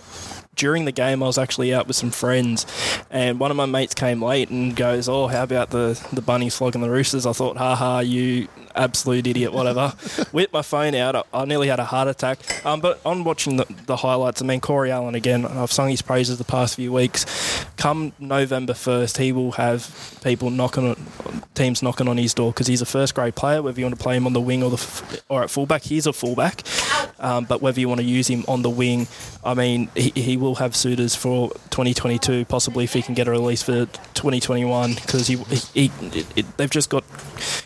During 0.58 0.86
the 0.86 0.92
game, 0.92 1.24
I 1.24 1.28
was 1.28 1.38
actually 1.38 1.74
out 1.74 1.88
with 1.88 1.96
some 1.96 2.12
friends, 2.12 2.66
and 3.10 3.40
one 3.40 3.52
of 3.52 3.58
my 3.58 3.66
mates 3.66 3.94
came 3.94 4.24
late 4.24 4.50
and 4.50 4.76
goes, 4.76 5.08
"Oh, 5.08 5.28
how 5.28 5.44
about 5.44 5.70
the 5.70 6.00
the 6.12 6.22
bunnies 6.22 6.58
flogging 6.58 6.82
the 6.82 6.90
roosters?" 6.90 7.26
I 7.26 7.32
thought, 7.32 7.58
"Ha 7.58 7.76
ha, 7.76 8.00
you 8.00 8.48
absolute 8.76 9.28
idiot!" 9.28 9.54
Whatever. 9.54 9.90
Whipped 10.32 10.54
my 10.54 10.64
phone 10.64 10.96
out. 10.96 11.16
I, 11.16 11.24
I 11.32 11.46
nearly 11.46 11.68
had 11.68 11.80
a 11.80 11.86
heart 11.86 12.08
attack. 12.08 12.66
Um, 12.66 12.82
but 12.82 13.00
on 13.06 13.24
watching 13.24 13.58
the, 13.58 13.66
the 13.86 13.98
highlights, 13.98 14.42
I 14.42 14.46
mean, 14.46 14.60
Corey 14.60 14.92
Allen 14.92 15.16
again. 15.16 15.46
I've 15.46 15.72
sung 15.72 15.90
his 15.90 16.02
praises 16.02 16.38
the 16.38 16.44
past 16.44 16.76
few 16.76 16.92
weeks. 16.92 17.66
Come 17.78 18.14
November 18.20 18.74
first, 18.74 19.18
he 19.18 19.32
will 19.32 19.54
have 19.54 20.20
people 20.24 20.50
knocking 20.50 20.88
on 20.90 21.44
teams 21.58 21.82
knocking 21.82 22.08
on 22.08 22.18
his 22.18 22.34
door 22.34 22.52
because 22.52 22.68
he's 22.68 22.82
a 22.82 22.86
first 22.86 23.16
grade 23.16 23.36
player. 23.36 23.62
Whether 23.62 23.80
you 23.80 23.86
want 23.86 23.98
to 23.98 24.02
play 24.02 24.16
him 24.16 24.26
on 24.26 24.34
the 24.34 24.42
wing 24.42 24.64
or 24.64 24.70
the 24.70 25.22
or 25.30 25.44
at 25.44 25.50
fullback, 25.50 25.84
he's 25.84 26.06
a 26.08 26.14
fullback. 26.14 26.64
Um, 27.20 27.46
but 27.46 27.62
whether 27.62 27.80
you 27.80 27.88
want 27.90 28.00
to 28.02 28.06
use 28.06 28.28
him 28.28 28.46
on 28.48 28.62
the 28.62 28.70
wing, 28.70 29.08
I 29.44 29.54
mean, 29.54 29.90
he, 29.96 30.12
he 30.16 30.38
will 30.38 30.56
have 30.56 30.76
suitors 30.76 31.16
for 31.16 31.50
2022, 31.72 32.46
possibly 32.46 32.84
if 32.84 32.94
he 32.94 33.02
can 33.02 33.16
get 33.16 33.28
a 33.28 33.32
release 33.32 33.64
for 33.64 33.86
2021, 34.14 34.94
because 34.96 35.28
he, 35.28 35.36
he, 35.36 35.88
he 35.88 35.92
it, 36.36 36.58
they've 36.58 36.70
just 36.70 36.90
got 36.90 37.04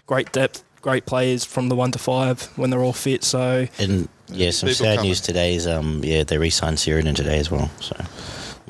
great 0.07 0.31
depth, 0.31 0.63
great 0.81 1.05
players 1.05 1.43
from 1.45 1.69
the 1.69 1.75
one 1.75 1.91
to 1.91 1.99
five 1.99 2.43
when 2.57 2.69
they're 2.69 2.81
all 2.81 2.93
fit. 2.93 3.23
So 3.23 3.67
And 3.77 4.07
yeah, 4.29 4.51
some 4.51 4.69
People 4.69 4.85
sad 4.85 4.95
coming. 4.97 5.09
news 5.09 5.21
today 5.21 5.55
is 5.55 5.67
um 5.67 6.01
yeah 6.03 6.23
they 6.23 6.37
re-signed 6.37 6.79
Sheridan 6.79 7.15
today 7.15 7.37
as 7.37 7.51
well. 7.51 7.69
So 7.81 7.95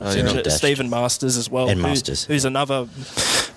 Oh, 0.04 0.14
yeah. 0.16 0.24
Not. 0.24 0.48
Stephen 0.52 0.90
Masters 0.90 1.38
as 1.38 1.50
well, 1.50 1.70
And 1.70 1.80
who- 1.80 1.88
Masters. 1.88 2.26
who's 2.26 2.44
another 2.46 2.88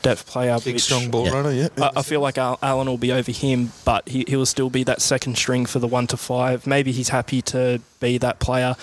depth 0.02 0.26
player. 0.26 0.59
Big 0.62 0.74
which- 0.74 0.83
strong 0.83 1.11
ball 1.11 1.24
Yeah. 1.26 1.33
runner, 1.33 1.50
yeah. 1.52 1.68
I, 1.78 1.90
I 1.96 2.02
feel 2.02 2.20
like 2.20 2.37
Al- 2.38 2.59
Allen 2.62 2.87
will 2.87 2.98
be 2.98 3.12
over 3.12 3.33
him, 3.33 3.72
but 3.85 4.09
he, 4.09 4.24
he 4.28 4.37
will 4.37 4.44
still 4.46 4.68
be 4.70 4.85
that 4.85 5.00
second 5.00 5.37
string 5.38 5.64
for 5.66 5.78
the 5.78 5.87
one 5.88 6.07
to 6.09 6.16
five. 6.16 6.66
Maybe 6.66 6.92
he's 6.92 7.09
happy 7.09 7.40
to 7.42 7.80
be 8.00 8.18
that 8.18 8.38
player. 8.40 8.76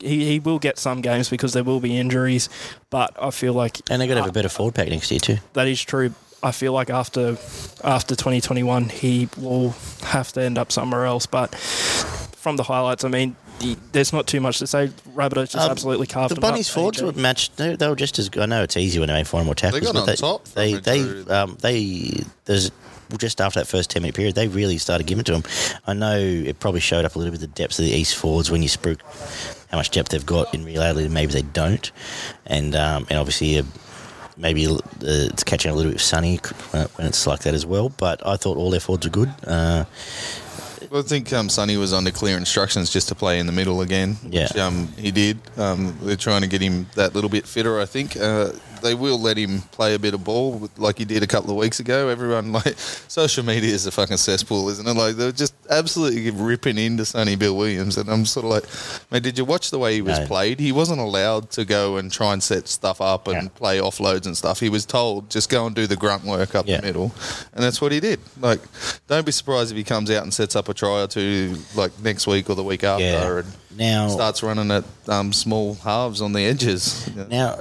He, 0.00 0.24
he 0.24 0.38
will 0.38 0.58
get 0.60 0.78
some 0.78 1.00
games 1.00 1.28
because 1.28 1.52
there 1.52 1.64
will 1.64 1.80
be 1.80 1.98
injuries, 1.98 2.48
but 2.90 3.12
I 3.20 3.30
feel 3.30 3.52
like 3.54 3.80
and 3.90 4.00
they're 4.00 4.06
going 4.08 4.16
to 4.18 4.22
have 4.22 4.30
a 4.30 4.32
better 4.32 4.48
forward 4.48 4.74
pack 4.76 4.88
next 4.88 5.10
year 5.10 5.20
too. 5.20 5.38
that 5.54 5.66
is 5.66 5.82
true. 5.82 6.14
I 6.42 6.52
feel 6.52 6.72
like 6.74 6.90
after 6.90 7.38
after 7.82 8.14
2021, 8.14 8.90
he 8.90 9.28
will 9.38 9.74
have 10.02 10.30
to 10.34 10.42
end 10.42 10.58
up 10.58 10.70
somewhere 10.70 11.06
else. 11.06 11.24
But 11.26 11.54
from 11.54 12.56
the 12.56 12.62
highlights, 12.64 13.02
I 13.02 13.08
mean, 13.08 13.34
the, 13.43 13.43
there's 13.92 14.12
not 14.12 14.26
too 14.26 14.40
much 14.40 14.58
to 14.58 14.66
say. 14.66 14.88
Rabbitohs 15.14 15.50
just 15.52 15.56
Um, 15.56 15.70
absolutely 15.70 16.06
carved 16.06 16.30
The 16.30 16.34
them 16.36 16.42
Bunnies 16.42 16.68
up. 16.68 16.74
forwards 16.74 17.00
AJ. 17.00 17.04
were 17.06 17.12
matched. 17.20 17.56
They, 17.56 17.76
they 17.76 17.88
were 17.88 17.96
just 17.96 18.18
as 18.18 18.28
good. 18.28 18.42
I 18.42 18.46
know 18.46 18.62
it's 18.62 18.76
easy 18.76 18.98
when 18.98 19.08
they 19.08 19.14
make 19.14 19.26
four 19.26 19.42
more 19.44 19.54
tackles. 19.54 19.80
They 19.80 19.86
got 19.86 19.96
on 19.96 20.06
they, 20.06 20.16
top 20.16 20.46
for 20.48 20.54
They 20.54 20.74
a 20.74 20.80
they 20.80 21.00
um, 21.32 21.56
they 21.60 22.22
there's 22.44 22.70
just 23.18 23.40
after 23.40 23.60
that 23.60 23.66
first 23.66 23.90
ten 23.90 24.02
minute 24.02 24.14
period, 24.16 24.34
they 24.34 24.48
really 24.48 24.78
started 24.78 25.06
giving 25.06 25.20
it 25.20 25.26
to 25.26 25.32
them. 25.32 25.44
I 25.86 25.92
know 25.94 26.18
it 26.18 26.58
probably 26.58 26.80
showed 26.80 27.04
up 27.04 27.14
a 27.14 27.18
little 27.18 27.32
bit 27.32 27.40
the 27.40 27.46
depth 27.46 27.78
of 27.78 27.84
the 27.84 27.92
East 27.92 28.16
forwards 28.16 28.50
when 28.50 28.62
you 28.62 28.68
spruik 28.68 29.00
how 29.70 29.76
much 29.78 29.90
depth 29.90 30.08
they've 30.10 30.24
got 30.26 30.52
in 30.54 30.64
reality. 30.64 31.08
Maybe 31.08 31.32
they 31.32 31.42
don't, 31.42 31.90
and 32.46 32.74
um, 32.74 33.06
and 33.08 33.18
obviously. 33.18 33.58
Uh, 33.58 33.62
Maybe 34.36 34.66
uh, 34.66 34.78
it's 35.00 35.44
catching 35.44 35.70
a 35.70 35.74
little 35.76 35.92
bit 35.92 36.00
of 36.00 36.02
sunny 36.02 36.40
uh, 36.72 36.88
when 36.96 37.06
it's 37.06 37.24
like 37.24 37.42
that 37.42 37.54
as 37.54 37.64
well. 37.64 37.90
But 37.90 38.26
I 38.26 38.34
thought 38.34 38.56
all 38.56 38.68
their 38.68 38.80
forwards 38.80 39.06
were 39.06 39.12
good. 39.12 39.32
Uh, 39.46 39.84
Well, 40.94 41.02
I 41.02 41.06
think 41.06 41.32
um, 41.32 41.48
Sonny 41.48 41.76
was 41.76 41.92
under 41.92 42.12
clear 42.12 42.36
instructions 42.36 42.88
just 42.88 43.08
to 43.08 43.16
play 43.16 43.40
in 43.40 43.46
the 43.46 43.52
middle 43.52 43.80
again, 43.80 44.16
Yeah. 44.30 44.42
which 44.44 44.56
um, 44.56 44.86
he 44.96 45.10
did. 45.10 45.40
Um, 45.56 45.98
they're 46.00 46.14
trying 46.14 46.42
to 46.42 46.46
get 46.46 46.60
him 46.60 46.86
that 46.94 47.16
little 47.16 47.28
bit 47.28 47.48
fitter, 47.48 47.80
I 47.80 47.84
think. 47.84 48.16
Uh, 48.16 48.52
they 48.84 48.94
will 48.94 49.18
let 49.20 49.36
him 49.36 49.62
play 49.72 49.94
a 49.94 49.98
bit 49.98 50.14
of 50.14 50.22
ball 50.22 50.52
with- 50.52 50.78
like 50.78 50.98
he 50.98 51.04
did 51.04 51.22
a 51.22 51.26
couple 51.26 51.50
of 51.50 51.56
weeks 51.56 51.80
ago. 51.80 52.08
Everyone, 52.08 52.52
like, 52.52 52.78
social 53.08 53.44
media 53.44 53.74
is 53.74 53.86
a 53.86 53.90
fucking 53.90 54.18
cesspool, 54.18 54.68
isn't 54.68 54.86
it? 54.86 54.92
Like, 54.94 55.16
they're 55.16 55.32
just 55.32 55.54
absolutely 55.70 56.30
ripping 56.30 56.78
into 56.78 57.04
Sonny 57.04 57.34
Bill 57.34 57.56
Williams. 57.56 57.96
And 57.96 58.08
I'm 58.08 58.24
sort 58.26 58.44
of 58.44 58.50
like, 58.52 58.64
mate, 59.10 59.22
did 59.24 59.36
you 59.38 59.44
watch 59.44 59.70
the 59.72 59.78
way 59.80 59.94
he 59.94 60.02
was 60.02 60.20
No. 60.20 60.26
played? 60.26 60.60
He 60.60 60.70
wasn't 60.70 61.00
allowed 61.00 61.50
to 61.52 61.64
go 61.64 61.96
and 61.96 62.12
try 62.12 62.32
and 62.32 62.42
set 62.42 62.68
stuff 62.68 63.00
up 63.00 63.26
and 63.26 63.44
Yeah. 63.44 63.48
play 63.56 63.78
offloads 63.78 64.26
and 64.26 64.36
stuff. 64.36 64.60
He 64.60 64.68
was 64.68 64.86
told, 64.86 65.30
just 65.30 65.48
go 65.50 65.66
and 65.66 65.74
do 65.74 65.86
the 65.88 65.96
grunt 65.96 66.24
work 66.24 66.54
up 66.54 66.68
Yeah. 66.68 66.76
the 66.80 66.86
middle. 66.86 67.12
And 67.54 67.64
that's 67.64 67.80
what 67.80 67.90
he 67.90 67.98
did. 68.00 68.20
Like, 68.40 68.60
don't 69.08 69.26
be 69.26 69.32
surprised 69.32 69.70
if 69.72 69.76
he 69.76 69.82
comes 69.84 70.10
out 70.10 70.22
and 70.22 70.32
sets 70.32 70.54
up 70.54 70.68
a 70.68 70.74
try 70.74 71.02
or 71.02 71.06
two, 71.08 71.56
like 71.74 71.90
next 72.02 72.26
week 72.26 72.50
or 72.50 72.54
the 72.54 72.62
week 72.62 72.84
after, 72.84 73.02
Yeah. 73.04 73.38
and 73.38 73.46
Now- 73.76 74.08
starts 74.08 74.42
running 74.42 74.70
at 74.70 74.84
um, 75.08 75.32
small 75.32 75.74
halves 75.74 76.20
on 76.20 76.32
the 76.32 76.44
edges. 76.44 77.08
Now, 77.28 77.58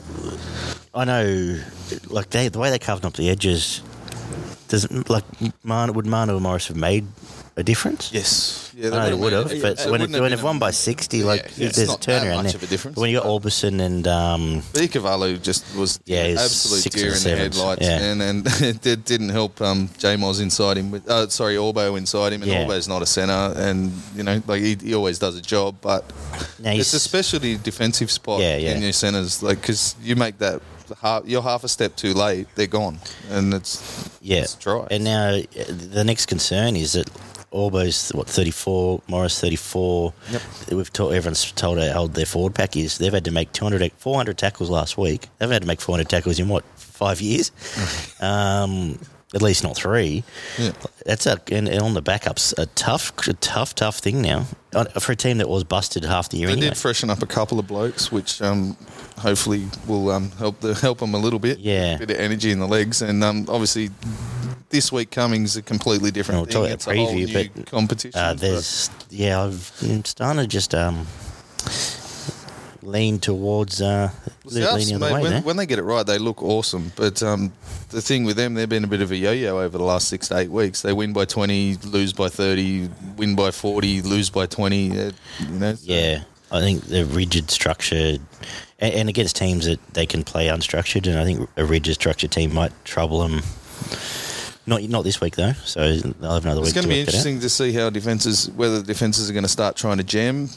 I 0.94 1.06
know, 1.06 1.60
like 2.08 2.30
they, 2.30 2.48
the 2.50 2.60
way 2.60 2.70
they 2.70 2.80
carved 2.80 3.06
up 3.06 3.14
the 3.14 3.30
edges, 3.30 3.82
doesn't 4.68 5.10
like 5.10 5.24
would 5.42 6.06
Manu 6.06 6.34
and 6.34 6.42
Morris 6.42 6.68
have 6.68 6.78
made 6.78 7.08
a 7.56 7.64
difference? 7.64 8.12
Yes, 8.14 8.63
yeah, 8.76 8.88
I 8.88 8.90
know 8.92 9.06
they 9.10 9.14
would 9.16 9.34
have, 9.34 9.62
but 9.62 9.86
when, 9.92 10.02
it, 10.02 10.10
when 10.10 10.30
they've 10.32 10.42
won 10.44 10.60
by 10.60 10.72
sixty, 10.72 11.20
Yeah, 11.20 11.26
like 11.26 11.44
yeah, 11.58 11.68
it's 11.68 11.78
there's 11.78 11.90
a 11.94 11.98
turnaround 11.98 12.44
much 12.44 12.46
there. 12.48 12.56
of 12.56 12.64
a 12.64 12.68
difference. 12.68 12.96
But 12.96 13.02
when 13.02 13.10
you 13.12 13.20
got 13.20 13.28
Aubusson 13.28 13.82
and 13.82 14.08
um, 14.08 14.62
Ikavalu 14.74 15.42
just 15.42 15.76
was 15.76 16.00
Yeah, 16.06 16.36
absolute 16.40 16.92
deer 16.94 17.14
in 17.14 17.24
the 17.24 17.36
headlights, 17.36 17.82
yeah. 17.82 18.00
and 18.12 18.22
and 18.22 18.48
it 18.62 18.82
did- 18.82 19.06
didn't 19.06 19.30
help 19.30 19.62
um, 19.62 19.90
J-Moz 19.98 20.42
inside 20.42 20.78
him. 20.78 20.92
With, 20.92 21.10
uh, 21.10 21.28
sorry, 21.30 21.56
Orbo 21.56 21.98
inside 21.98 22.34
him, 22.34 22.42
and 22.42 22.52
Yeah. 22.52 22.66
Orbo's 22.66 22.88
not 22.88 23.02
a 23.02 23.06
centre, 23.06 23.54
and 23.60 23.92
you 24.16 24.24
know, 24.24 24.42
like 24.48 24.62
he, 24.62 24.76
he 24.76 24.94
always 24.96 25.20
does 25.20 25.38
a 25.38 25.42
job, 25.42 25.76
but 25.82 26.04
it's 26.64 26.88
specialty 26.90 27.58
defensive 27.58 28.10
spot 28.12 28.40
Yeah, 28.42 28.58
yeah. 28.58 28.76
in 28.76 28.82
your 28.82 28.94
centres, 28.94 29.44
like 29.44 29.62
because 29.62 29.96
you 30.02 30.16
make 30.16 30.38
that. 30.40 30.62
Half, 31.02 31.24
you're 31.26 31.42
half 31.42 31.64
a 31.64 31.70
step 31.70 31.96
too 31.96 32.14
late, 32.14 32.46
they're 32.56 32.68
gone, 32.68 33.00
and 33.32 33.54
it's 33.54 33.82
yeah. 34.22 34.42
it's 34.42 34.54
dry. 34.56 34.86
And 34.92 35.04
now 35.06 35.40
the 35.70 36.04
next 36.06 36.26
concern 36.28 36.76
is 36.76 36.92
that 36.94 37.10
Orbo's 37.54 38.10
what 38.10 38.28
thirty 38.28 38.52
four, 38.52 39.02
Morris 39.08 39.40
thirty 39.40 39.56
four. 39.56 40.14
Yep. 40.32 40.42
We've 40.72 40.94
told 40.94 41.14
everyone's 41.14 41.52
told 41.52 41.80
how 41.80 42.02
old 42.02 42.14
their 42.14 42.26
forward 42.26 42.56
pack 42.56 42.76
is. 42.76 42.98
They've 42.98 43.14
had 43.14 43.26
to 43.26 43.32
make 43.32 43.52
200, 43.54 43.92
400 43.94 44.38
tackles 44.38 44.70
last 44.70 44.98
week. 44.98 45.22
They 45.38 45.46
haven't 45.46 45.54
had 45.54 45.62
to 45.64 45.68
make 45.68 45.82
four 45.82 45.96
hundred 45.96 46.10
tackles 46.10 46.40
in 46.40 46.50
what 46.50 46.64
five 46.76 47.22
years? 47.22 47.52
um, 48.22 48.98
at 49.34 49.42
least 49.42 49.64
not 49.64 49.76
three. 49.76 50.24
Yeah. 50.58 50.72
That's 51.06 51.26
a, 51.26 51.40
and, 51.52 51.68
and 51.68 51.82
on 51.82 51.94
the 51.96 52.04
backups 52.04 52.58
a 52.58 52.68
tough, 52.68 53.12
a 53.28 53.34
tough, 53.34 53.76
tough 53.76 53.98
thing 54.00 54.22
now 54.22 54.46
for 55.00 55.12
a 55.12 55.16
team 55.16 55.40
that 55.40 55.50
was 55.50 55.64
busted 55.64 56.04
half 56.04 56.30
the 56.30 56.38
year. 56.38 56.48
They 56.48 56.54
anyway. 56.54 56.70
did 56.70 56.78
freshen 56.78 57.10
up 57.10 57.22
a 57.22 57.26
couple 57.26 57.60
of 57.60 57.68
blokes, 57.68 58.12
which 58.12 58.42
um, 58.42 58.78
hopefully 59.18 59.66
will 59.88 60.12
um, 60.12 60.32
help 60.32 60.60
the 60.62 60.76
help 60.76 61.00
them 61.00 61.14
a 61.14 61.18
little 61.18 61.40
bit. 61.40 61.60
Yeah. 61.60 61.98
bit 61.98 62.12
of 62.12 62.18
energy 62.18 62.52
in 62.52 62.60
the 62.60 62.68
legs, 62.68 63.02
and 63.02 63.24
um, 63.24 63.46
obviously 63.50 63.90
this 64.74 64.92
week 64.92 65.12
coming's 65.12 65.56
a 65.56 65.62
completely 65.62 66.10
different 66.12 66.40
We'll 66.40 66.46
talk 66.48 66.54
thing. 66.54 66.64
about 66.64 66.74
It's 66.74 66.88
a 66.88 66.96
whole 66.96 67.14
preview, 67.14 67.28
new 67.46 67.50
but, 67.62 67.66
competition. 67.68 68.20
Uh, 68.20 68.34
there's 68.34 68.90
yeah, 69.12 69.44
I've 69.44 69.72
I'm 69.84 70.04
starting 70.04 70.42
to 70.42 70.48
just 70.48 70.74
um, 70.74 71.06
lean 72.82 73.20
towards 73.20 73.82
uh, 73.82 74.10
Souths, 74.48 74.74
leaning 74.80 74.96
the 74.96 75.00
mate, 75.00 75.14
way 75.14 75.22
when, 75.22 75.44
when 75.44 75.58
they 75.58 75.68
get 75.68 75.78
it 75.78 75.84
right, 75.84 76.06
they 76.06 76.18
look 76.18 76.42
awesome. 76.42 76.92
But 76.96 77.22
um, 77.22 77.54
the 77.90 78.02
thing 78.02 78.26
with 78.26 78.36
them, 78.36 78.56
they've 78.56 78.68
been 78.68 78.84
a 78.84 78.88
bit 78.88 79.02
of 79.02 79.12
a 79.12 79.16
yo-yo 79.16 79.60
over 79.62 79.78
the 79.78 79.84
last 79.84 80.08
six 80.08 80.28
to 80.30 80.38
eight 80.40 80.50
weeks. 80.50 80.82
They 80.82 80.92
win 80.92 81.14
by 81.14 81.26
twenty, 81.26 81.76
lose 81.86 82.12
by 82.12 82.30
thirty, 82.30 82.90
win 83.16 83.36
by 83.36 83.52
forty, 83.52 84.02
lose 84.02 84.32
by 84.32 84.48
twenty. 84.48 84.92
Uh, 84.92 85.12
you 85.40 85.48
know, 85.60 85.76
so- 85.76 85.94
Yeah, 85.94 86.24
I 86.52 86.62
think 86.62 86.86
the 86.86 87.06
rigid 87.06 87.52
structure, 87.52 88.18
and, 88.80 88.94
and 88.94 89.08
against 89.10 89.36
teams 89.36 89.66
that 89.68 89.80
they 89.94 90.08
can 90.08 90.24
play 90.24 90.48
unstructured, 90.48 91.08
and 91.08 91.20
I 91.20 91.24
think 91.26 91.48
a 91.58 91.64
rigid 91.64 91.94
structured 91.94 92.32
team 92.32 92.56
might 92.56 92.72
trouble 92.86 93.20
them. 93.28 93.44
Not 94.66 94.82
not 94.84 95.04
this 95.04 95.20
week 95.20 95.36
though, 95.36 95.52
so 95.66 95.82
I'll 95.82 96.34
have 96.36 96.46
another 96.46 96.62
It's 96.62 96.68
week 96.68 96.68
It's 96.68 96.74
going 96.74 96.84
to 96.84 96.88
be 96.88 97.00
work 97.02 97.06
that 97.08 97.16
out. 97.16 97.26
interesting 97.26 97.40
to 97.42 97.50
see 97.50 97.74
how 97.74 97.90
defenses, 97.90 98.50
whether 98.52 98.80
the 98.80 98.86
defenses 98.88 99.30
are 99.30 99.34
going 99.34 99.44
to 99.44 99.50
start 99.50 99.76
trying 99.76 99.98
to 99.98 100.04
jam 100.04 100.48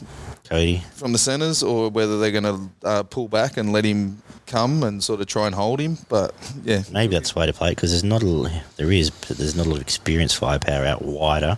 Cody, 0.45 0.81
from 0.95 1.11
the 1.11 1.17
centres 1.17 1.61
or 1.61 1.89
whether 1.89 2.17
they're 2.19 2.31
going 2.31 2.43
to 2.45 2.87
uh, 2.87 3.03
pull 3.03 3.27
back 3.27 3.57
and 3.57 3.73
let 3.73 3.83
him 3.83 4.21
come 4.45 4.83
and 4.83 5.03
sort 5.03 5.19
of 5.19 5.27
try 5.27 5.45
and 5.45 5.53
hold 5.53 5.81
him. 5.81 5.97
But 6.07 6.33
yeah, 6.63 6.83
maybe 6.89 7.15
that's 7.15 7.33
the 7.33 7.39
way 7.39 7.47
to 7.47 7.53
play 7.53 7.71
it 7.71 7.75
because 7.75 7.91
there's 7.91 8.05
not 8.05 8.23
a 8.23 8.49
there 8.77 8.91
is, 8.93 9.09
but 9.09 9.37
there's 9.37 9.55
not 9.55 9.65
a 9.65 9.69
lot 9.69 9.75
of 9.77 9.81
experience 9.81 10.33
firepower 10.33 10.85
out 10.85 11.01
wider. 11.03 11.57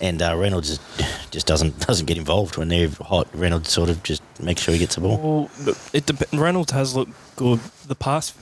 And 0.00 0.22
uh, 0.22 0.36
Reynolds 0.36 0.68
just- 0.78 1.30
just 1.30 1.46
doesn't 1.46 1.78
doesn't 1.86 2.06
get 2.06 2.16
involved 2.18 2.56
when 2.56 2.68
they're 2.68 2.88
hot. 2.88 3.28
Reynolds 3.34 3.70
sort 3.70 3.90
of 3.90 4.02
just 4.02 4.22
makes 4.40 4.62
sure 4.62 4.72
he 4.74 4.78
gets 4.80 4.94
the 4.94 5.00
ball. 5.02 5.18
Well, 5.66 5.76
it 5.92 6.06
dep- 6.06 6.32
Reynolds 6.32 6.72
has 6.72 6.94
looked 6.94 7.12
good 7.36 7.60
the 7.86 7.94
past 7.94 8.34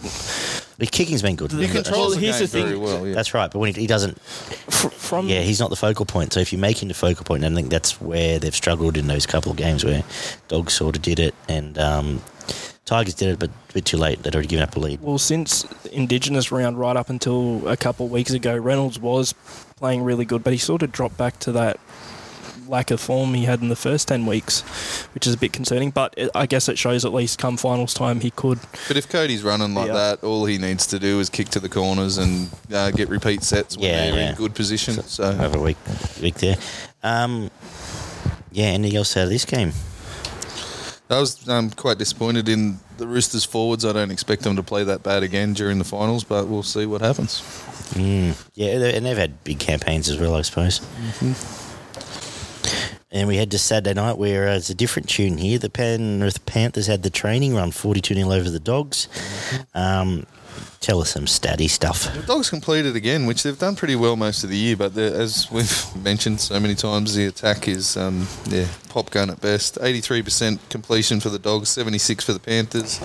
The 0.79 0.87
kicking's 0.87 1.23
been 1.23 1.37
good. 1.37 1.51
he 1.53 1.67
controls 1.69 2.15
the 2.15 2.21
here's 2.21 2.37
game 2.39 2.43
the 2.43 2.49
thing. 2.49 2.65
very 2.67 2.77
well. 2.79 3.07
Yeah. 3.07 3.15
That's 3.15 3.35
right, 3.35 3.51
but 3.51 3.59
when 3.59 3.75
he, 3.75 3.81
he 3.83 3.87
doesn't, 3.87 4.21
fr- 4.23 4.89
from 4.89 5.29
yeah, 5.29 5.41
he's 5.41 5.61
not 5.61 5.71
the 5.71 5.77
focal 5.77 6.05
point. 6.07 6.33
So 6.33 6.41
if 6.41 6.53
you 6.53 6.59
make 6.59 6.81
him 6.83 6.89
the 6.89 6.95
focal 6.95 7.25
point, 7.25 7.45
I 7.45 7.51
think 7.53 7.69
that's 7.71 8.01
where 8.01 8.39
they've 8.39 8.55
struggled 8.55 8.97
in 8.97 9.07
those 9.07 9.27
couple 9.27 9.51
of 9.53 9.57
games 9.59 9.85
where 9.85 10.03
Dogs 10.49 10.73
sort 10.75 10.97
of 10.97 11.03
did 11.03 11.19
it 11.19 11.35
and 11.49 11.77
um, 11.79 12.23
Tigers 12.85 13.15
did 13.15 13.31
it, 13.31 13.39
but 13.39 13.49
a 13.71 13.73
bit 13.73 13.85
too 13.87 13.97
late. 13.97 14.23
They'd 14.23 14.35
already 14.35 14.49
given 14.49 14.63
up 14.63 14.77
a 14.77 14.79
lead. 14.81 15.01
Well, 15.01 15.19
since 15.19 15.65
Indigenous 15.91 16.53
round 16.53 16.79
right 16.79 16.97
up 16.97 17.09
until 17.09 17.67
a 17.67 17.77
couple 17.79 18.07
of 18.07 18.13
weeks 18.13 18.33
ago, 18.33 18.55
Reynolds 18.57 18.99
was 18.99 19.33
playing 19.77 20.03
really 20.03 20.25
good, 20.27 20.45
but 20.45 20.53
he 20.53 20.59
sort 20.59 20.83
of 20.83 20.93
dropped 20.93 21.17
back 21.17 21.39
to 21.41 21.53
that 21.53 21.81
lack 22.69 22.91
of 22.91 22.99
form 23.01 23.35
he 23.35 23.45
had 23.45 23.61
in 23.61 23.69
the 23.69 23.77
first 23.77 24.09
10 24.09 24.25
weeks, 24.27 24.61
which 25.15 25.27
is 25.27 25.35
a 25.35 25.37
bit 25.39 25.53
concerning. 25.53 25.91
But 25.91 26.15
it, 26.17 26.31
I 26.35 26.47
guess 26.47 26.69
it 26.69 26.79
shows 26.79 27.05
at 27.05 27.13
least 27.13 27.39
come 27.39 27.57
finals 27.57 27.93
time 27.95 28.21
he 28.21 28.31
could. 28.31 28.59
But 28.89 28.97
if 28.97 29.09
Cody's 29.09 29.43
running 29.43 29.75
like 29.75 29.89
Yeah. 29.89 29.95
that, 29.95 30.25
all 30.25 30.45
he 30.47 30.59
needs 30.59 30.87
to 30.89 30.99
do 30.99 31.21
is 31.21 31.29
kick 31.31 31.49
to 31.51 31.61
the 31.61 31.69
corners 31.71 32.19
and 32.19 32.49
uh, 32.73 32.91
get 32.91 33.09
repeat 33.09 33.43
sets 33.43 33.77
when 33.77 33.87
Yeah, 33.87 34.11
they're 34.11 34.15
yeah. 34.21 34.31
in 34.31 34.35
good 34.37 34.55
position. 34.55 34.95
So 35.03 35.25
Over 35.25 35.59
a 35.59 35.61
week, 35.63 35.77
week 36.23 36.37
there. 36.37 36.57
Um, 37.03 37.51
yeah, 38.53 38.67
anything 38.67 38.97
else 38.97 39.17
out 39.17 39.25
of 39.25 39.31
this 39.31 39.45
game? 39.45 39.73
I 41.11 41.21
was 41.21 41.47
um, 41.49 41.71
quite 41.71 41.99
disappointed 41.99 42.49
in 42.49 42.79
the 42.97 43.07
Roosters 43.07 43.45
forwards. 43.45 43.85
I 43.85 43.93
don't 43.93 44.11
expect 44.11 44.43
them 44.43 44.57
to 44.57 44.63
play 44.63 44.85
that 44.85 45.03
bad 45.03 45.23
again 45.23 45.53
during 45.53 45.79
the 45.79 45.85
finals, 45.85 46.25
but 46.25 46.49
we'll 46.49 46.63
see 46.63 46.87
what 46.87 47.03
happens. 47.03 47.43
Yeah, 48.55 48.69
and 48.89 49.05
they've 49.05 49.17
had 49.17 49.45
big 49.45 49.59
campaigns 49.59 50.09
as 50.09 50.19
well, 50.19 50.35
I 50.35 50.43
suppose. 50.43 50.81
And 53.11 53.29
we 53.29 53.37
had 53.37 53.51
just 53.51 53.67
Saturday 53.67 53.95
night 53.95 54.19
where 54.19 54.49
uh, 54.49 54.57
it's 54.57 54.71
a 54.71 54.75
different 54.75 55.09
tune 55.09 55.39
here. 55.39 55.59
The 55.59 55.71
Penrith 55.71 56.45
Panthers 56.47 56.89
had 56.89 57.05
the 57.05 57.11
training 57.11 57.55
run 57.55 57.71
42 57.71 58.15
0 58.15 58.33
over 58.33 58.51
the 58.51 58.59
Dogs. 58.59 59.09
Um, 59.73 60.27
tell 60.85 61.01
us 61.01 61.11
some 61.11 61.25
statty 61.25 61.69
stuff. 61.69 62.13
The 62.15 62.23
Dogs 62.23 62.51
completed 62.51 62.95
again, 62.95 63.25
which 63.25 63.43
they've 63.43 63.59
done 63.59 63.75
pretty 63.75 63.97
well 63.97 64.17
most 64.17 64.45
of 64.45 64.51
the 64.51 64.57
year. 64.57 64.77
But 64.77 64.97
as 64.97 65.51
we've 65.51 65.97
mentioned 66.03 66.41
so 66.41 66.61
many 66.61 66.75
times, 66.75 67.15
the 67.15 67.27
attack 67.27 67.67
is 67.69 67.97
um, 67.97 68.29
yeah 68.47 68.69
pop 68.91 69.11
gun 69.11 69.31
at 69.31 69.41
best. 69.41 69.79
Eighty-three 69.81 70.23
percent 70.23 70.61
completion 70.69 71.21
for 71.21 71.31
the 71.31 71.39
Dogs, 71.39 71.71
seventy-six 71.71 72.25
for 72.25 72.35
the 72.35 72.39
Panthers. 72.39 73.01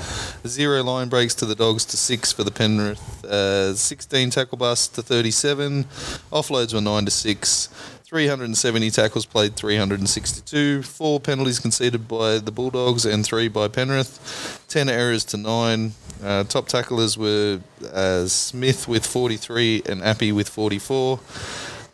Zero 0.46 0.84
line 0.84 1.08
breaks 1.08 1.34
to 1.36 1.46
the 1.46 1.56
Dogs 1.56 1.86
to 1.86 1.98
six 1.98 2.32
for 2.34 2.44
the 2.44 2.52
Penrith. 2.52 3.24
Uh, 3.26 3.74
Sixteen 3.74 4.30
tackle 4.30 4.58
busts 4.58 4.90
to 4.90 5.02
thirty-seven. 5.02 5.86
Offloads 6.32 6.74
were 6.74 6.82
nine 6.82 7.06
to 7.06 7.12
six. 7.12 7.70
370 8.10 8.90
tackles 8.90 9.28
played, 9.28 9.56
362. 9.56 10.82
Four 10.82 11.20
penalties 11.20 11.60
conceded 11.60 12.08
by 12.08 12.40
the 12.40 12.52
Bulldogs 12.52 13.06
and 13.06 13.24
three 13.24 13.48
by 13.48 13.68
Penrith. 13.68 14.66
10 14.68 14.90
errors 14.90 15.24
to 15.26 15.38
nine. 15.38 15.92
Uh, 16.24 16.44
top 16.44 16.68
tacklers 16.68 17.20
were 17.20 17.60
uh, 17.94 18.26
Smith 18.26 18.88
with 18.88 19.06
43 19.06 19.84
and 19.86 20.02
Appy 20.02 20.32
with 20.32 20.50
44. 20.50 21.20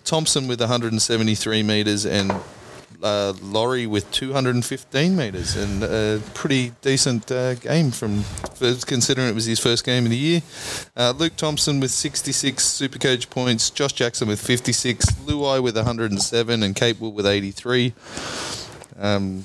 Thompson 0.05 0.47
with 0.47 0.61
173 0.61 1.63
metres 1.63 2.05
and 2.05 2.31
uh, 3.01 3.33
Laurie 3.41 3.87
with 3.87 4.09
215 4.11 5.15
metres. 5.15 5.55
And 5.55 5.83
a 5.83 6.21
pretty 6.33 6.71
decent 6.81 7.31
uh, 7.31 7.55
game 7.55 7.91
from 7.91 8.23
considering 8.85 9.27
it 9.27 9.35
was 9.35 9.45
his 9.45 9.59
first 9.59 9.83
game 9.85 10.05
of 10.05 10.11
the 10.11 10.17
year. 10.17 10.41
Uh, 10.95 11.13
Luke 11.17 11.35
Thompson 11.35 11.79
with 11.79 11.91
66 11.91 12.63
Supercoach 12.63 13.29
points. 13.29 13.69
Josh 13.69 13.93
Jackson 13.93 14.27
with 14.27 14.41
56. 14.41 15.05
Luai 15.25 15.61
with 15.61 15.75
107 15.75 16.63
and 16.63 16.75
Capewell 16.75 17.13
with 17.13 17.25
83. 17.25 17.93
Um, 18.97 19.43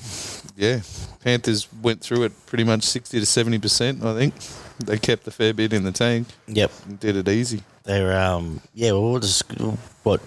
yeah, 0.55 0.81
Panthers 1.23 1.67
went 1.81 2.01
through 2.01 2.23
it 2.23 2.45
pretty 2.45 2.63
much 2.63 2.83
60 2.83 3.19
to 3.19 3.25
70%, 3.25 4.03
I 4.03 4.17
think. 4.17 4.33
They 4.85 4.97
kept 4.97 5.27
a 5.27 5.31
fair 5.31 5.53
bit 5.53 5.73
in 5.73 5.83
the 5.83 5.91
tank 5.91 6.27
Yep. 6.47 6.71
did 6.99 7.15
it 7.15 7.27
easy. 7.29 7.63
They're, 7.83 8.19
um, 8.19 8.61
yeah, 8.73 8.91
well, 8.91 9.11
we'll 9.11 9.19
just, 9.19 9.43
what, 10.03 10.21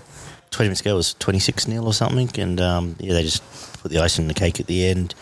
20 0.54 0.68
minutes 0.68 0.80
ago 0.80 0.96
was 0.96 1.14
26 1.14 1.64
0 1.64 1.84
or 1.84 1.92
something, 1.92 2.30
and 2.40 2.60
um, 2.60 2.96
yeah, 2.98 3.12
they 3.12 3.22
just 3.22 3.42
put 3.80 3.90
the 3.90 3.98
icing 3.98 4.24
on 4.24 4.28
the 4.28 4.34
cake 4.34 4.60
at 4.60 4.66
the 4.66 4.86
end. 4.86 5.14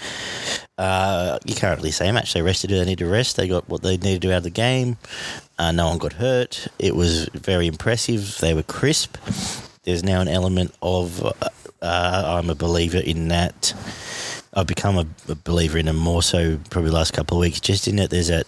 Uh, 0.78 1.38
you 1.44 1.54
can't 1.54 1.78
really 1.78 1.90
say 1.90 2.12
much. 2.12 2.32
They 2.32 2.42
rested 2.42 2.70
who 2.70 2.78
they 2.78 2.84
need 2.84 2.98
to 2.98 3.06
rest. 3.06 3.36
They 3.36 3.48
got 3.48 3.68
what 3.68 3.82
they 3.82 3.96
needed 3.96 4.22
to 4.22 4.32
out 4.32 4.38
of 4.38 4.42
the 4.44 4.50
game. 4.50 4.96
Uh, 5.58 5.72
no 5.72 5.88
one 5.88 5.98
got 5.98 6.14
hurt. 6.14 6.68
It 6.78 6.94
was 6.94 7.28
very 7.34 7.66
impressive. 7.66 8.38
They 8.40 8.54
were 8.54 8.62
crisp. 8.62 9.16
There's 9.84 10.04
now 10.04 10.20
an 10.20 10.28
element 10.28 10.74
of 10.82 11.24
uh, 11.24 11.32
I'm 11.82 12.50
a 12.50 12.54
believer 12.54 12.98
in 12.98 13.28
that. 13.28 13.74
I've 14.54 14.66
become 14.66 14.98
a, 14.98 15.06
a 15.30 15.34
believer 15.34 15.78
in 15.78 15.86
them 15.86 15.96
more 15.96 16.22
so 16.22 16.58
probably 16.68 16.90
the 16.90 16.96
last 16.96 17.14
couple 17.14 17.38
of 17.38 17.40
weeks. 17.40 17.58
Just 17.58 17.88
in 17.88 17.96
that 17.96 18.10
there's 18.10 18.28
that. 18.28 18.46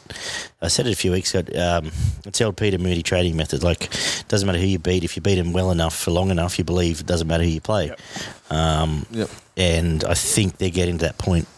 I 0.60 0.68
said 0.68 0.86
it 0.86 0.92
a 0.92 0.96
few 0.96 1.10
weeks 1.12 1.34
ago. 1.34 1.58
Um, 1.58 1.90
it's 2.26 2.40
old 2.42 2.56
Peter 2.58 2.76
Moody 2.78 3.02
trading 3.02 3.36
method. 3.36 3.62
Like, 3.62 3.88
doesn't 4.28 4.46
matter 4.46 4.58
who 4.58 4.66
you 4.66 4.78
beat. 4.78 5.02
If 5.04 5.16
you 5.16 5.22
beat 5.22 5.36
them 5.36 5.52
well 5.54 5.70
enough 5.70 5.96
for 5.96 6.10
long 6.10 6.30
enough, 6.30 6.58
you 6.58 6.64
believe 6.64 7.00
it 7.00 7.06
doesn't 7.06 7.26
matter 7.26 7.44
who 7.44 7.48
you 7.50 7.60
play. 7.60 7.86
Yep. 7.86 8.00
Um, 8.50 9.06
Yep. 9.12 9.30
and 9.56 10.04
I 10.04 10.14
think 10.14 10.58
they're 10.58 10.68
getting 10.70 10.98
to 10.98 11.04
that 11.06 11.16
point. 11.18 11.48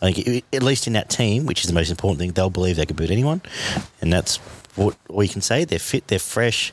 I 0.00 0.12
think 0.12 0.28
i- 0.52 0.56
at 0.56 0.62
least 0.62 0.86
in 0.86 0.92
that 0.92 1.10
team, 1.10 1.44
which 1.46 1.62
is 1.62 1.66
the 1.66 1.74
most 1.74 1.90
important 1.90 2.20
thing, 2.20 2.30
they'll 2.30 2.48
believe 2.50 2.76
they 2.76 2.86
can 2.86 2.96
beat 2.96 3.10
anyone, 3.10 3.42
and 4.00 4.12
that's 4.12 4.38
what 4.76 4.96
all 5.08 5.22
you 5.22 5.28
can 5.28 5.40
say. 5.42 5.64
They're 5.64 5.78
fit, 5.78 6.06
they're 6.08 6.18
fresh. 6.18 6.72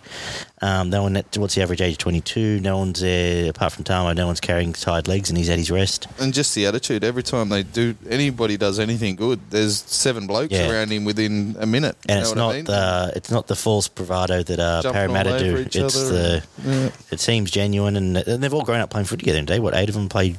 Um, 0.62 0.90
no 0.90 1.04
one. 1.04 1.16
What's 1.36 1.56
the 1.56 1.62
average 1.62 1.82
age? 1.82 1.98
Twenty 1.98 2.22
two. 2.22 2.60
No 2.62 2.78
one's 2.78 3.02
there 3.02 3.50
apart 3.50 3.74
from 3.74 3.84
Tamo. 3.84 4.14
No 4.14 4.28
one's 4.28 4.40
carrying 4.40 4.72
tired 4.74 5.08
legs, 5.10 5.30
and 5.30 5.38
he's 5.38 5.50
at 5.50 5.58
his 5.58 5.70
rest. 5.72 6.08
And 6.20 6.34
just 6.34 6.56
the 6.56 6.66
attitude. 6.68 7.04
Every 7.04 7.24
time 7.24 7.50
they 7.50 7.64
do, 7.64 7.96
anybody 8.10 8.56
does 8.56 8.80
anything 8.80 9.16
good, 9.18 9.40
there's 9.50 9.82
seven 9.82 10.26
blokes 10.28 10.54
Yeah. 10.54 10.70
around 10.72 10.92
him 10.92 11.04
within 11.04 11.58
a 11.60 11.66
minute. 11.66 11.98
And 12.08 12.18
You 12.20 12.22
it's 12.22 12.36
know 12.36 12.46
what 12.48 12.48
not 12.48 12.54
I 12.54 12.56
mean? 12.56 12.66
the 12.66 13.14
it's 13.18 13.32
not 13.32 13.48
the 13.48 13.56
false 13.58 13.88
bravado 13.90 14.42
that 14.44 14.60
uh, 14.60 14.82
Jumping 14.84 14.94
Parramatta 15.00 15.40
do. 15.40 15.56
It's 15.58 15.74
the 16.10 16.44
and- 16.66 16.84
yeah. 16.84 16.90
it 17.12 17.20
seems 17.20 17.52
genuine, 17.52 17.96
and, 17.98 18.16
and 18.18 18.42
they've 18.44 18.54
all 18.54 18.64
grown 18.64 18.80
up 18.80 18.90
playing 18.90 19.06
foot 19.08 19.20
together. 19.20 19.40
Today, 19.40 19.60
what 19.60 19.74
eight 19.76 19.90
of 19.90 19.96
them 19.96 20.08
played 20.08 20.38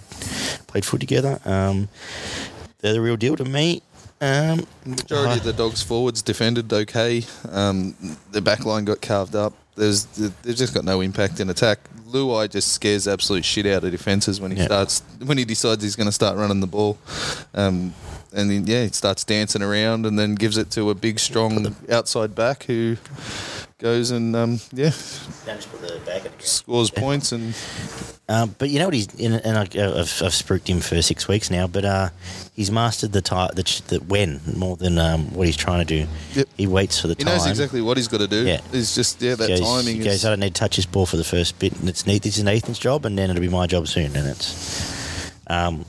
played 0.69 0.85
foot 0.87 1.01
together. 1.01 1.39
Um, 1.45 1.89
they're 2.81 2.93
the 2.95 3.01
real 3.01 3.17
deal 3.17 3.37
to 3.37 3.45
me. 3.45 3.83
Um, 4.25 4.67
Majority 4.87 5.39
of 5.39 5.45
the 5.45 5.53
dogs 5.53 5.83
forwards 5.83 6.23
defended 6.23 6.73
okay. 6.73 7.25
Um, 7.51 7.95
the 8.33 8.41
back 8.41 8.65
line 8.65 8.85
got 8.85 9.01
carved 9.03 9.35
up. 9.37 9.53
There's 9.77 10.05
they've 10.07 10.55
just 10.57 10.73
got 10.73 10.85
no 10.85 11.01
impact 11.01 11.41
in 11.41 11.51
attack. 11.51 11.79
Luai 12.09 12.49
just 12.49 12.73
scares 12.73 13.09
absolute 13.09 13.45
shit 13.45 13.67
out 13.67 13.83
of 13.85 13.91
defences 13.91 14.41
when 14.41 14.53
he 14.53 14.57
Yeah. 14.59 14.67
starts 14.67 15.03
when 15.25 15.37
he 15.37 15.45
decides 15.45 15.83
he's 15.83 15.97
going 15.97 16.07
to 16.07 16.13
start 16.13 16.37
running 16.37 16.61
the 16.61 16.67
ball. 16.69 16.97
Um, 17.55 17.93
and 18.33 18.51
then, 18.51 18.67
yeah, 18.67 18.85
he 18.85 18.89
starts 18.91 19.25
dancing 19.25 19.63
around 19.63 20.07
and 20.07 20.19
then 20.19 20.35
gives 20.37 20.57
it 20.59 20.71
to 20.73 20.91
a 20.91 20.95
big, 20.95 21.19
strong 21.21 21.75
outside 21.91 22.35
back 22.35 22.65
who 22.65 22.97
goes 23.79 24.11
and 24.11 24.35
um, 24.37 24.61
yeah 24.73 24.91
scores 26.41 26.91
points 26.91 27.33
and 27.33 27.55
Um, 28.27 28.55
but 28.59 28.71
you 28.71 28.79
know 28.79 28.87
what 28.87 28.95
he's 28.95 29.15
in, 29.17 29.35
and 29.35 29.59
I, 29.59 29.63
I've, 30.01 30.23
I've 30.23 30.33
spooked 30.33 30.67
him 30.67 30.81
for 30.81 31.03
six 31.03 31.29
weeks 31.29 31.51
now. 31.51 31.67
But 31.67 31.85
uh, 31.85 32.09
he's 32.57 32.71
mastered 32.71 33.13
the 33.13 33.21
ti 33.21 33.49
the, 33.55 33.63
ch- 33.63 33.83
the 33.83 33.99
when 33.99 34.41
more 34.57 34.79
than 34.79 34.97
um, 34.97 35.35
what 35.35 35.47
he's 35.47 35.59
trying 35.59 35.85
to 35.87 36.05
do. 36.05 36.11
Yep. 36.33 36.49
He 36.57 36.67
waits 36.67 36.99
for 36.99 37.09
the 37.09 37.17
he 37.19 37.25
time. 37.25 37.37
knows 37.37 37.47
exactly 37.47 37.83
what 37.83 37.99
he's 37.99 38.09
got 38.09 38.21
to 38.21 38.27
do. 38.27 38.47
Yeah. 38.47 38.61
It's 38.73 38.95
just 38.95 39.21
yeah 39.21 39.35
that 39.35 39.51
He 39.51 39.57
goes, 39.57 39.61
timing 39.61 39.97
he 39.97 40.05
goes, 40.05 40.25
I 40.25 40.31
don't 40.31 40.41
need 40.41 40.55
to 40.55 40.59
touch 40.59 40.77
his 40.77 40.87
ball 40.87 41.05
for 41.05 41.19
the 41.19 41.25
first 41.25 41.59
bit, 41.59 41.79
and 41.79 41.87
it's 41.87 42.07
Nath- 42.07 42.23
this 42.23 42.39
is 42.39 42.45
Nathan's 42.45 42.79
job, 42.79 43.05
and 43.05 43.19
then 43.19 43.29
it'll 43.29 43.43
be 43.43 43.49
my 43.51 43.67
job 43.67 43.89
soon. 43.89 44.17
And 44.17 44.27
it's 44.27 45.31
um, 45.49 45.85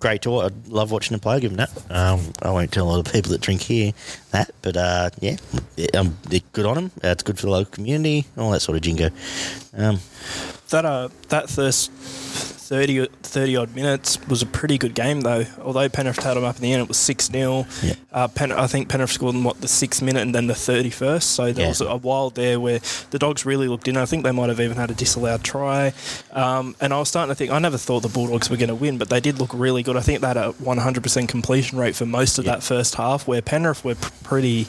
great 0.00 0.22
to 0.22 0.30
watch. 0.30 0.52
I 0.52 0.70
love 0.70 0.90
watching 0.90 1.14
him 1.14 1.20
play. 1.20 1.40
Give 1.40 1.52
him 1.52 1.58
that. 1.58 1.70
Um, 1.90 2.20
I 2.42 2.50
won't 2.50 2.72
tell 2.72 2.86
a 2.86 2.90
lot 2.90 3.06
of 3.06 3.12
people 3.12 3.30
that 3.32 3.40
drink 3.40 3.60
here 3.60 3.92
that, 4.32 4.50
but 4.62 4.76
uh, 4.76 5.10
yeah, 5.20 5.36
yeah, 5.76 5.86
um, 5.94 6.16
good 6.52 6.66
on 6.66 6.76
him. 6.76 6.90
Uh, 7.04 7.08
it's 7.08 7.22
good 7.22 7.38
for 7.38 7.46
the 7.46 7.52
local 7.52 7.70
community, 7.70 8.26
all 8.36 8.50
that 8.50 8.60
sort 8.60 8.76
of 8.76 8.82
jingo. 8.82 9.10
Um, 9.76 10.00
That 10.70 10.84
uh, 10.84 11.08
that 11.28 11.50
first 11.50 11.90
30, 12.70 13.06
30 13.24 13.56
odd 13.56 13.74
minutes 13.74 14.24
was 14.28 14.42
a 14.42 14.46
pretty 14.46 14.78
good 14.78 14.94
game 14.94 15.22
though. 15.22 15.44
Although 15.60 15.88
Penrith 15.88 16.20
tied 16.20 16.34
them 16.34 16.44
up 16.44 16.54
in 16.56 16.62
the 16.62 16.72
end, 16.72 16.82
it 16.82 16.86
was 16.88 16.96
six 16.96 17.26
0 17.26 17.66
Yeah. 17.82 17.94
uh, 18.12 18.28
Pen- 18.28 18.52
I 18.52 18.68
think 18.68 18.88
Penrith 18.88 19.10
scored 19.10 19.34
in 19.34 19.42
what 19.42 19.60
the 19.60 19.66
sixth 19.66 20.00
minute 20.00 20.22
and 20.22 20.32
then 20.32 20.46
the 20.46 20.54
thirty 20.54 20.90
first. 20.90 21.32
So 21.32 21.52
there 21.52 21.64
Yeah. 21.64 21.68
was 21.70 21.80
a 21.80 21.96
while 21.96 22.30
there 22.30 22.60
where 22.60 22.78
the 23.10 23.18
Dogs 23.18 23.44
really 23.44 23.66
looked 23.66 23.88
in. 23.88 23.96
I 23.96 24.04
think 24.06 24.22
they 24.22 24.30
might 24.30 24.48
have 24.48 24.60
even 24.60 24.76
had 24.76 24.92
a 24.92 24.94
disallowed 24.94 25.42
try. 25.42 25.92
Um, 26.32 26.76
and 26.80 26.94
I 26.94 26.98
was 27.00 27.08
starting 27.08 27.30
to 27.32 27.34
think 27.34 27.50
I 27.50 27.58
never 27.58 27.76
thought 27.76 28.00
the 28.04 28.08
Bulldogs 28.08 28.48
were 28.48 28.56
going 28.56 28.68
to 28.68 28.74
win, 28.76 28.96
but 28.98 29.08
they 29.10 29.18
did 29.20 29.40
look 29.40 29.50
really 29.52 29.82
good. 29.82 29.96
I 29.96 30.00
think 30.02 30.20
they 30.20 30.28
had 30.28 30.36
a 30.36 30.52
one 30.52 30.78
hundred 30.78 31.02
percent 31.02 31.28
completion 31.28 31.76
rate 31.78 31.96
for 31.96 32.06
most 32.06 32.38
of 32.38 32.44
Yeah. 32.44 32.52
that 32.52 32.62
first 32.62 32.94
half, 32.94 33.26
where 33.26 33.42
Penrith 33.42 33.84
were 33.84 33.96
p- 33.96 34.08
pretty 34.22 34.68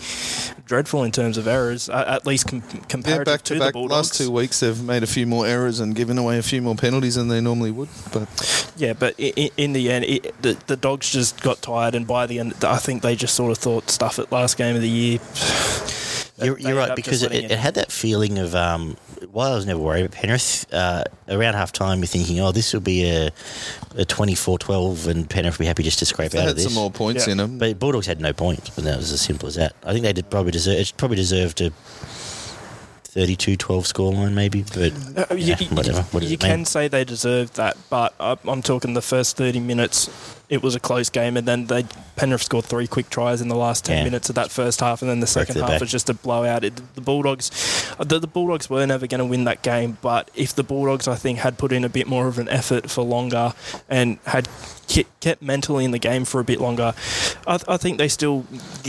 dreadful 0.72 1.04
in 1.04 1.12
terms 1.12 1.38
of 1.38 1.48
errors, 1.50 1.90
at 1.90 2.26
least 2.26 2.48
com- 2.48 2.64
yeah, 3.06 3.24
back 3.26 3.42
to 3.42 3.44
to 3.44 3.54
the 3.56 3.60
back. 3.60 3.74
Bulldogs. 3.74 3.92
Last 4.12 4.18
two 4.18 4.32
weeks 4.32 4.62
they've 4.62 4.82
made 4.82 5.04
a 5.04 5.08
few 5.08 5.28
more 5.28 5.46
errors 5.46 5.82
and 5.82 5.94
given 5.94 6.18
away 6.18 6.38
a 6.38 6.42
few 6.42 6.62
more 6.62 6.76
penalties 6.76 7.16
than 7.16 7.28
they 7.28 7.42
normally 7.42 7.72
would. 7.72 7.90
But 8.14 8.30
Yeah, 8.78 8.94
but 8.94 9.16
i- 9.20 9.34
i- 9.38 9.52
in 9.58 9.74
the 9.74 9.92
end, 9.92 10.06
it, 10.06 10.34
the, 10.42 10.58
the 10.68 10.78
dogs 10.78 11.12
just 11.12 11.42
got 11.42 11.62
tired, 11.62 11.94
and 11.94 12.08
by 12.08 12.26
the 12.26 12.40
end, 12.40 12.54
I 12.64 12.78
think 12.78 13.02
they 13.02 13.18
just 13.18 13.36
sort 13.36 13.52
of 13.52 13.58
thought 13.58 13.90
stuff 13.92 14.18
at 14.18 14.32
last 14.32 14.56
game 14.58 14.78
of 14.78 14.82
the 14.82 14.90
year. 14.90 15.20
You're, 16.42 16.56
They 16.56 16.70
you're 16.70 16.78
right 16.78 16.96
because 16.96 17.24
it, 17.24 17.32
it 17.34 17.52
had 17.52 17.76
that 17.76 17.92
feeling 17.92 18.38
of 18.40 18.56
um, 18.56 18.98
while 19.32 19.52
I 19.52 19.56
was 19.56 19.66
never 19.66 19.80
worried 19.80 20.06
about 20.06 20.18
Penrith 20.20 20.66
uh, 20.74 21.04
around 21.30 21.54
half 21.54 21.72
time 21.72 22.00
you're 22.00 22.08
thinking 22.08 22.40
oh 22.40 22.52
this 22.52 22.74
will 22.74 22.82
be 22.82 23.10
a, 23.10 23.28
a 23.96 24.06
24-12 24.06 25.08
and 25.08 25.30
Penrith 25.30 25.58
will 25.58 25.64
be 25.64 25.68
happy 25.68 25.84
just 25.84 26.00
to 26.00 26.06
scrape 26.06 26.34
out 26.36 26.42
had 26.42 26.50
of 26.50 26.56
this 26.56 26.66
some 26.66 26.74
more 26.74 26.92
points 26.92 27.28
Yeah. 27.28 27.32
in 27.34 27.38
them. 27.38 27.58
but 27.58 27.80
Bulldogs 27.80 28.08
had 28.08 28.20
no 28.20 28.34
points 28.34 28.76
and 28.78 28.86
that 28.88 28.98
was 28.98 29.12
as 29.12 29.22
simple 29.22 29.48
as 29.48 29.56
that 29.56 29.74
I 29.84 29.94
think 29.94 30.04
they 30.04 30.14
did 30.14 30.30
probably 30.30 30.52
deserve 30.52 30.78
it 30.80 30.94
probably 30.98 31.18
deserved 31.18 31.62
a 33.16 33.20
32-12 33.20 33.58
scoreline 33.92 34.34
maybe 34.34 34.64
but 34.64 35.30
Uh, 35.32 35.36
yeah, 35.36 35.58
you, 35.60 35.68
whatever 35.68 36.02
what 36.12 36.24
you 36.24 36.30
mean? 36.30 36.38
can 36.40 36.66
say 36.66 36.88
they 36.88 37.04
deserved 37.04 37.56
that, 37.56 37.78
but 37.90 38.14
I'm 38.20 38.62
talking 38.62 38.94
the 38.94 39.02
first 39.02 39.38
30 39.38 39.60
minutes. 39.60 40.10
It 40.50 40.62
was 40.62 40.76
a 40.76 40.82
close 40.82 41.10
game, 41.10 41.38
and 41.38 41.48
then 41.48 41.68
they 41.68 41.86
Penrith 42.18 42.44
scored 42.44 42.66
three 42.66 42.86
quick 42.88 43.10
tries 43.10 43.40
in 43.40 43.48
the 43.48 43.56
last 43.56 43.86
10 43.86 43.98
Yeah. 44.00 44.04
minutes 44.04 44.28
of 44.28 44.36
that 44.36 44.52
first 44.52 44.82
half, 44.82 45.02
and 45.02 45.10
then 45.10 45.22
the 45.22 45.28
second 45.28 45.56
half 45.58 45.68
back. 45.70 45.80
was 45.82 45.90
just 45.90 46.10
a 46.10 46.14
blowout. 46.14 46.66
It, 46.66 46.82
the 46.96 47.00
Bulldogs, 47.02 47.52
uh, 47.98 48.04
the, 48.04 48.20
the 48.20 48.28
Bulldogs 48.28 48.70
were 48.70 48.86
never 48.86 49.08
going 49.08 49.20
to 49.20 49.26
win 49.26 49.46
that 49.46 49.62
game, 49.62 49.98
but 50.02 50.30
if 50.36 50.54
the 50.54 50.64
Bulldogs, 50.64 51.08
I 51.08 51.16
think, 51.16 51.40
had 51.40 51.58
put 51.58 51.72
in 51.72 51.86
a 51.86 51.90
bit 51.90 52.06
more 52.06 52.28
of 52.28 52.38
an 52.38 52.50
effort 52.50 52.90
for 52.92 53.02
longer 53.04 53.54
and 53.90 54.20
had 54.26 54.50
kept 55.22 55.42
mentally 55.42 55.86
in 55.86 55.92
the 55.92 56.00
game 56.00 56.26
for 56.26 56.42
a 56.42 56.44
bit 56.44 56.60
longer, 56.60 56.94
I, 57.48 57.60
I 57.70 57.78
think 57.78 57.98
they 57.98 58.10
still 58.10 58.46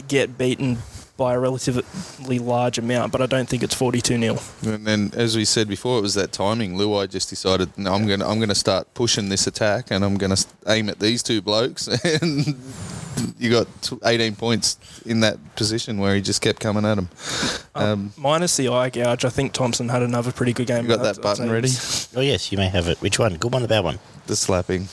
get 0.09 0.37
beaten 0.37 0.79
by 1.23 1.35
a 1.35 1.39
relatively 1.39 2.41
large 2.41 2.79
amount, 2.79 3.13
but 3.13 3.21
I 3.23 3.27
don't 3.27 3.49
think 3.49 3.63
it's 3.63 3.77
42 3.77 4.19
0. 4.19 4.39
And 4.65 4.85
then, 4.85 5.13
as 5.15 5.37
we 5.37 5.45
said 5.45 5.69
before, 5.69 5.99
it 5.99 6.03
was 6.03 6.15
that 6.15 6.33
timing. 6.33 6.77
Luai 6.77 7.09
just 7.09 7.31
decided, 7.31 7.69
no, 7.79 7.93
I'm 7.95 8.09
gonna, 8.09 8.27
I'm 8.29 8.41
gonna 8.41 8.57
start 8.57 8.93
pushing 8.95 9.29
this 9.29 9.47
attack, 9.47 9.93
and 9.93 10.05
I'm 10.05 10.17
gonna 10.17 10.35
aim 10.67 10.89
at 10.89 10.99
these 10.99 11.23
two 11.23 11.41
blokes, 11.41 11.87
and 12.23 12.57
you 13.39 13.51
got 13.53 13.69
18 14.05 14.35
points 14.35 14.79
in 15.07 15.21
that 15.21 15.37
position 15.55 15.99
where 15.99 16.17
he 16.17 16.21
just 16.21 16.43
kept 16.43 16.59
coming 16.59 16.85
at 16.85 16.99
him. 16.99 17.09
Um, 17.77 18.13
Minus 18.17 18.57
the 18.57 18.67
eye 18.69 18.91
gouge, 18.91 19.25
I 19.25 19.29
think 19.29 19.53
Thompson 19.53 19.89
had 19.91 20.03
another 20.03 20.33
pretty 20.33 20.53
good 20.53 20.67
game. 20.67 20.83
you 20.85 20.89
got 20.97 21.07
I'd- 21.07 21.15
that 21.19 21.23
button 21.23 21.49
ready? 21.51 21.69
oh 22.17 22.21
yes 22.21 22.51
you 22.51 22.59
may 22.59 22.69
have 22.69 22.89
it 22.89 23.01
which 23.01 23.19
one 23.21 23.37
good 23.37 23.53
one 23.53 23.63
or 23.63 23.69
bad 23.69 23.85
one 23.85 23.99
The 24.27 24.35
slapping. 24.37 24.89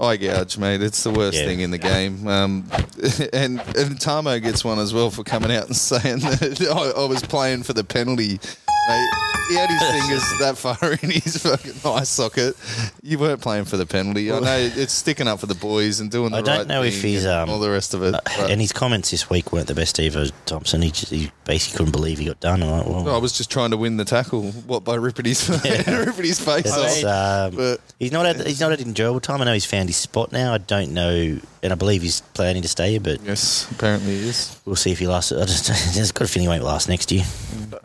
Eye 0.00 0.16
gouge, 0.16 0.56
mate. 0.58 0.82
It's 0.82 1.02
the 1.02 1.10
worst 1.10 1.36
Yeah. 1.38 1.44
thing 1.44 1.60
in 1.60 1.70
the 1.70 1.78
game. 1.78 2.26
Um, 2.26 2.64
and 3.32 3.60
and 3.76 4.00
Tamo 4.00 4.38
gets 4.40 4.64
one 4.64 4.78
as 4.78 4.94
well 4.94 5.10
for 5.10 5.22
coming 5.24 5.52
out 5.52 5.66
and 5.66 5.76
saying 5.76 6.20
that 6.20 6.60
I, 6.96 7.02
I 7.02 7.04
was 7.06 7.22
playing 7.22 7.64
for 7.64 7.72
the 7.74 7.84
penalty. 7.84 8.40
Mate, 8.88 9.08
he 9.50 9.56
had 9.56 9.68
his 9.68 9.82
fingers 9.82 10.22
that 10.40 10.56
far 10.56 10.92
in 11.02 11.10
his 11.10 11.36
fucking 11.42 11.74
eye 11.84 12.04
socket. 12.04 12.56
You 13.02 13.18
weren't 13.18 13.42
playing 13.42 13.66
for 13.66 13.76
the 13.76 13.84
penalty. 13.86 14.32
I 14.32 14.40
know 14.40 14.56
it's 14.58 14.92
sticking 14.94 15.28
up 15.28 15.38
for 15.40 15.46
the 15.46 15.54
boys 15.54 16.00
and 16.00 16.10
doing 16.10 16.30
the 16.30 16.38
I 16.38 16.42
don't 16.42 16.58
right 16.58 16.66
know 16.66 16.82
if 16.82 17.02
he's, 17.02 17.26
um, 17.26 17.50
all 17.50 17.58
the 17.60 17.70
rest 17.70 17.92
of 17.94 18.02
it. 18.02 18.14
Uh, 18.14 18.20
and 18.48 18.60
his 18.60 18.72
comments 18.72 19.10
this 19.10 19.28
week 19.28 19.52
weren't 19.52 19.66
the 19.66 19.74
best 19.74 20.00
either 20.00 20.28
Thompson 20.46 20.80
he, 20.82 20.90
just, 20.90 21.10
he 21.12 21.30
basically 21.50 21.78
couldn't 21.78 21.92
believe 21.92 22.18
he 22.18 22.26
got 22.26 22.38
done 22.38 22.62
I'm 22.62 22.70
like, 22.70 22.86
well, 22.86 23.14
I 23.14 23.18
was 23.18 23.32
just 23.32 23.50
trying 23.50 23.70
to 23.72 23.76
win 23.76 23.96
the 23.96 24.04
tackle. 24.04 24.42
What 24.70 24.84
by 24.84 24.94
ripping 24.94 25.24
his 25.24 25.48
ripping 25.88 26.24
his 26.24 26.38
face 26.38 26.70
off. 26.72 27.04
um, 27.50 27.56
But- 27.56 27.80
he's 27.98 28.12
not 28.12 28.24
had 28.26 28.46
he's 28.46 28.60
not 28.60 28.70
had 28.70 28.80
enjoyable 28.80 29.20
time. 29.20 29.40
I 29.42 29.44
know 29.46 29.52
he's 29.52 29.64
found 29.64 29.88
his 29.88 29.96
spot 29.96 30.30
now. 30.30 30.54
I 30.54 30.58
don't 30.58 30.92
know, 30.92 31.38
and 31.62 31.72
I 31.72 31.76
believe 31.76 32.02
he's 32.02 32.20
planning 32.34 32.62
to 32.62 32.68
stay 32.68 32.92
here, 32.92 33.00
but 33.00 33.20
Yes, 33.24 33.68
apparently 33.72 34.16
he 34.16 34.28
is. 34.28 34.56
we'll 34.64 34.76
see 34.76 34.92
if 34.92 34.98
he 35.00 35.06
lasts. 35.08 35.32
I 35.32 35.44
just, 35.46 35.68
I 35.70 35.74
just 35.92 36.14
got 36.14 36.24
a 36.24 36.28
feeling 36.28 36.44
he 36.44 36.48
won't 36.48 36.62
last 36.62 36.88
next 36.88 37.10
year, 37.10 37.24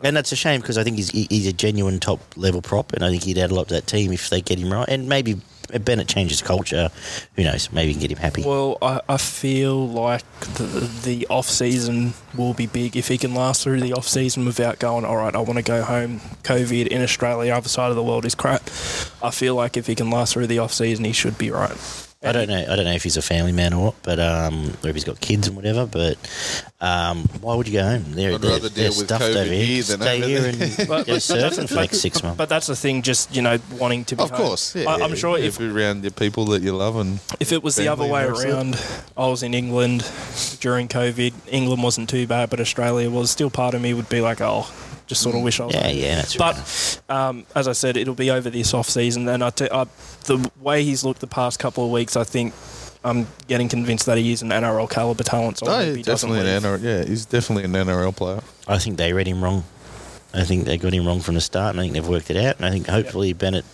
and 0.04 0.16
that's 0.16 0.30
a 0.32 0.36
shame 0.36 0.60
because 0.60 0.78
I 0.78 0.84
think 0.84 0.96
he's 0.96 1.10
he- 1.10 1.26
he's 1.28 1.46
a 1.48 1.52
genuine 1.52 1.98
top 1.98 2.20
level 2.36 2.62
prop, 2.62 2.92
and 2.92 3.04
I 3.04 3.10
think 3.10 3.24
he'd 3.24 3.38
add 3.38 3.50
a 3.50 3.54
lot 3.54 3.68
to 3.68 3.74
that 3.74 3.86
team 3.88 4.12
if 4.12 4.30
they 4.30 4.40
get 4.40 4.58
him 4.58 4.72
right, 4.72 4.88
and 4.88 5.08
maybe. 5.08 5.40
Bennett 5.84 6.08
changes 6.08 6.42
culture. 6.42 6.90
Who 7.36 7.44
knows? 7.44 7.70
Maybe 7.72 7.88
he 7.88 7.94
can 7.94 8.00
get 8.00 8.10
him 8.10 8.18
happy. 8.18 8.42
Well, 8.44 8.78
I, 8.80 9.00
I 9.08 9.16
feel 9.16 9.86
like 9.88 10.24
the, 10.40 10.90
the 11.04 11.26
off 11.28 11.48
season 11.48 12.14
will 12.36 12.54
be 12.54 12.66
big 12.66 12.96
if 12.96 13.08
he 13.08 13.18
can 13.18 13.34
last 13.34 13.64
through 13.64 13.80
the 13.80 13.92
off 13.92 14.08
season 14.08 14.44
without 14.44 14.78
going. 14.78 15.04
All 15.04 15.16
right, 15.16 15.34
I 15.34 15.38
want 15.38 15.56
to 15.56 15.62
go 15.62 15.82
home. 15.82 16.20
COVID 16.42 16.86
in 16.88 17.02
Australia, 17.02 17.52
other 17.54 17.68
side 17.68 17.90
of 17.90 17.96
the 17.96 18.02
world 18.02 18.24
is 18.24 18.34
crap. 18.34 18.62
I 19.22 19.30
feel 19.30 19.54
like 19.54 19.76
if 19.76 19.86
he 19.86 19.94
can 19.94 20.10
last 20.10 20.34
through 20.34 20.46
the 20.46 20.58
off 20.58 20.72
season, 20.72 21.04
he 21.04 21.12
should 21.12 21.38
be 21.38 21.50
right. 21.50 22.05
I 22.26 22.32
don't 22.32 22.48
know. 22.48 22.66
I 22.72 22.76
don't 22.76 22.84
know 22.84 22.92
if 22.92 23.02
he's 23.02 23.16
a 23.16 23.22
family 23.22 23.52
man 23.52 23.72
or 23.72 23.86
what, 23.86 23.94
but 24.02 24.18
um, 24.20 24.72
or 24.82 24.88
if 24.90 24.94
he's 24.96 25.04
got 25.04 25.20
kids 25.20 25.46
and 25.46 25.56
whatever. 25.56 25.86
But 25.86 26.16
um, 26.80 27.22
why 27.40 27.54
would 27.54 27.66
you 27.68 27.74
go 27.74 27.82
home? 27.84 28.12
They're, 28.12 28.34
I'd 28.34 28.40
they're, 28.40 28.50
rather 28.50 28.68
they're 28.68 28.90
deal 28.90 28.98
with 28.98 29.06
stuffed 29.06 29.24
COVID 29.24 29.36
over 29.36 29.44
here. 29.52 29.64
here 29.64 29.82
than 29.82 30.00
Stay 30.00 30.16
over 30.18 30.26
here 30.26 30.40
there. 30.40 30.62
and 30.78 30.88
But- 30.88 31.06
go 31.06 31.14
but 31.14 31.20
surfing 31.22 31.68
for 31.68 31.74
like 31.76 31.94
six 31.94 32.22
months. 32.22 32.36
But 32.38 32.48
that's 32.48 32.66
the 32.66 32.76
thing, 32.76 33.02
just 33.02 33.34
you 33.34 33.42
know, 33.42 33.58
wanting 33.78 34.04
to 34.06 34.16
be. 34.16 34.22
Of 34.22 34.30
home. 34.30 34.38
course, 34.38 34.74
yeah, 34.76 34.88
I, 34.90 34.94
I'm 35.02 35.10
yeah, 35.10 35.16
sure 35.16 35.38
yeah, 35.38 35.44
if 35.46 35.58
be 35.58 35.68
around 35.68 36.02
your 36.02 36.10
people 36.10 36.44
that 36.46 36.62
you 36.62 36.74
love 36.74 36.96
and 36.96 37.20
if 37.40 37.52
it 37.52 37.62
was 37.62 37.76
the 37.76 37.88
other 37.88 38.06
way 38.06 38.24
and 38.26 38.32
all 38.34 38.38
that. 38.40 38.48
around, 38.52 38.82
I 39.16 39.28
was 39.28 39.42
in 39.42 39.54
England 39.54 40.00
during 40.60 40.88
COVID. 40.88 41.32
England 41.50 41.82
wasn't 41.82 42.08
too 42.08 42.26
bad, 42.26 42.50
but 42.50 42.60
Australia 42.60 43.08
was. 43.10 43.30
Still, 43.30 43.50
part 43.50 43.74
of 43.74 43.82
me 43.82 43.92
would 43.92 44.08
be 44.08 44.20
like, 44.22 44.40
oh, 44.40 44.72
just 45.06 45.22
sort 45.22 45.36
of 45.36 45.42
wish 45.42 45.60
I 45.60 45.66
was. 45.66 45.74
yeah, 45.74 45.86
home. 45.88 45.96
yeah, 45.96 46.14
that's 46.16 46.38
right. 46.38 47.00
But 47.08 47.14
um, 47.14 47.46
as 47.54 47.68
I 47.68 47.72
said, 47.72 47.96
it'll 47.96 48.14
be 48.14 48.30
over 48.30 48.50
this 48.50 48.74
off 48.74 48.88
season, 48.88 49.28
and 49.28 49.42
I 49.44 49.50
t- 49.50 49.68
I, 49.70 49.84
the 50.24 50.50
way 50.60 50.82
he's 50.84 51.04
looked 51.04 51.20
the 51.20 51.26
past 51.26 51.58
couple 51.58 51.84
of 51.84 51.90
weeks, 51.90 52.16
I 52.16 52.24
think 52.24 52.52
I'm 53.04 53.26
getting 53.46 53.68
convinced 53.68 54.06
that 54.06 54.18
he 54.18 54.32
is 54.32 54.42
an 54.42 54.48
NRL 54.48 54.90
caliber 54.90 55.22
talent. 55.22 55.58
So 55.58 55.66
I 55.66 55.76
hope 55.76 55.86
yeah, 55.90 55.94
he 55.96 56.02
doesn't 56.02 56.30
definitely 56.30 56.54
an 56.56 56.62
leave. 56.62 56.80
NRL. 56.80 56.82
Yeah, 56.82 57.04
he's 57.08 57.24
definitely 57.26 57.64
an 57.64 57.72
NRL 57.72 58.16
player. 58.16 58.40
I 58.66 58.78
think 58.78 58.96
they 58.96 59.12
read 59.12 59.26
him 59.28 59.42
wrong. 59.42 59.64
I 60.34 60.44
think 60.44 60.64
they 60.64 60.76
got 60.76 60.92
him 60.92 61.06
wrong 61.06 61.20
from 61.20 61.34
the 61.36 61.40
start, 61.40 61.70
and 61.70 61.80
I 61.80 61.84
think 61.84 61.94
they've 61.94 62.06
worked 62.08 62.30
it 62.30 62.36
out. 62.36 62.56
And 62.56 62.66
I 62.66 62.70
think 62.70 62.88
hopefully 62.88 63.32
Bennett, 63.32 63.64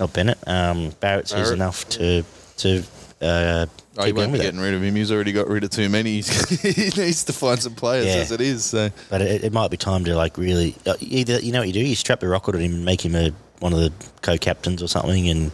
not 0.00 0.12
Bennett, 0.12 0.38
um, 0.46 0.90
Barrett 1.00 1.28
sees 1.28 1.36
Barrett. 1.36 1.52
enough 1.54 1.88
to 1.90 2.24
to 2.58 2.82
uh, 3.22 3.66
Oh, 3.96 4.02
he 4.02 4.08
keep 4.08 4.16
going 4.16 4.30
won't 4.30 4.32
be 4.32 4.38
with 4.38 4.40
it. 4.40 4.44
getting 4.44 4.60
rid 4.60 4.74
of 4.74 4.82
him. 4.82 4.94
He's 4.96 5.12
already 5.12 5.32
got 5.32 5.46
rid 5.48 5.62
of 5.64 5.70
too 5.70 5.88
many. 5.88 6.20
he 6.22 6.90
needs 6.96 7.24
to 7.24 7.32
find 7.32 7.62
some 7.62 7.74
players 7.74 8.06
Yeah. 8.06 8.14
as 8.16 8.32
it 8.32 8.40
is. 8.40 8.64
So 8.64 8.90
But 9.08 9.22
it, 9.22 9.44
it 9.44 9.52
might 9.52 9.70
be 9.70 9.76
time 9.76 10.04
to 10.04 10.16
like 10.16 10.36
really 10.36 10.74
uh, 10.86 10.94
either 11.00 11.38
you 11.40 11.52
know 11.52 11.60
what 11.60 11.68
you 11.68 11.72
do, 11.74 11.80
you 11.80 11.94
strap 11.94 12.20
the 12.20 12.28
rocket 12.28 12.54
on 12.56 12.60
him 12.60 12.74
and 12.74 12.84
make 12.84 13.04
him 13.04 13.14
a 13.14 13.30
one 13.60 13.72
of 13.72 13.78
the 13.78 13.92
co-captains 14.22 14.82
or 14.82 14.88
something, 14.88 15.28
and 15.28 15.44
you 15.44 15.50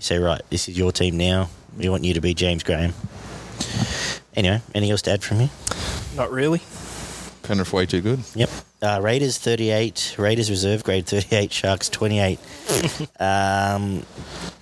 say, 0.00 0.18
right, 0.18 0.42
this 0.50 0.68
is 0.68 0.76
your 0.78 0.92
team 0.92 1.16
now. 1.16 1.48
We 1.76 1.88
want 1.88 2.04
you 2.04 2.14
to 2.14 2.20
be 2.20 2.34
James 2.34 2.62
Graham. 2.62 2.92
Anyway, 4.36 4.60
anything 4.74 4.90
else 4.92 5.02
to 5.02 5.10
add 5.12 5.24
from 5.24 5.40
you? 5.40 5.48
Not 6.14 6.30
really. 6.30 6.60
Penrith 7.42 7.72
way 7.72 7.86
too 7.86 8.00
good. 8.02 8.20
Yep. 8.34 8.50
Uh, 8.80 9.00
Raiders 9.02 9.38
38, 9.38 10.14
Raiders 10.18 10.50
reserve 10.50 10.84
grade 10.84 11.06
38, 11.06 11.52
Sharks 11.52 11.88
28. 11.88 12.38
um, 13.20 14.04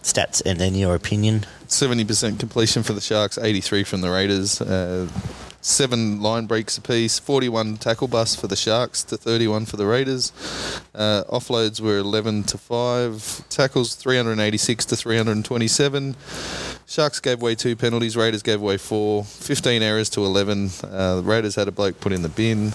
stats 0.03 0.41
and 0.47 0.59
then 0.59 0.75
your 0.75 0.95
opinion. 0.95 1.45
Seventy 1.69 2.05
percent 2.05 2.39
completion 2.39 2.85
for 2.85 2.93
the 2.93 3.01
Sharks, 3.01 3.39
eighty-three 3.39 3.83
from 3.83 4.01
the 4.01 4.09
Raiders. 4.11 4.61
Uh, 4.61 5.09
seven 5.61 6.23
line 6.23 6.47
breaks 6.47 6.79
apiece, 6.79 7.19
forty-one 7.19 7.77
tackle 7.77 8.07
bust 8.07 8.41
for 8.41 8.47
the 8.47 8.55
Sharks 8.55 9.03
to 9.03 9.17
thirty-one 9.17 9.67
for 9.67 9.77
the 9.77 9.85
Raiders. 9.85 10.33
Uh, 10.95 11.25
offloads 11.25 11.81
were 11.81 11.99
eleven 11.99 12.45
to 12.45 12.57
five. 12.57 13.43
Tackles 13.49 13.97
three 13.97 14.17
hundred 14.17 14.39
eighty-six 14.39 14.85
to 14.87 14.97
three 14.97 15.17
hundred 15.17 15.45
twenty-seven. 15.45 16.15
Sharks 16.87 17.19
gave 17.19 17.43
away 17.43 17.57
two 17.57 17.75
penalties. 17.75 18.17
Raiders 18.17 18.45
gave 18.45 18.63
away 18.63 18.77
four. 18.77 19.25
15 19.25 19.83
errors 19.83 20.09
to 20.11 20.25
11. 20.25 20.71
Uh, 20.85 21.17
the 21.17 21.23
Raiders 21.23 21.57
had 21.57 21.67
a 21.67 21.73
bloke 21.73 21.99
put 22.01 22.13
in 22.13 22.23
the 22.23 22.29
bin. 22.29 22.73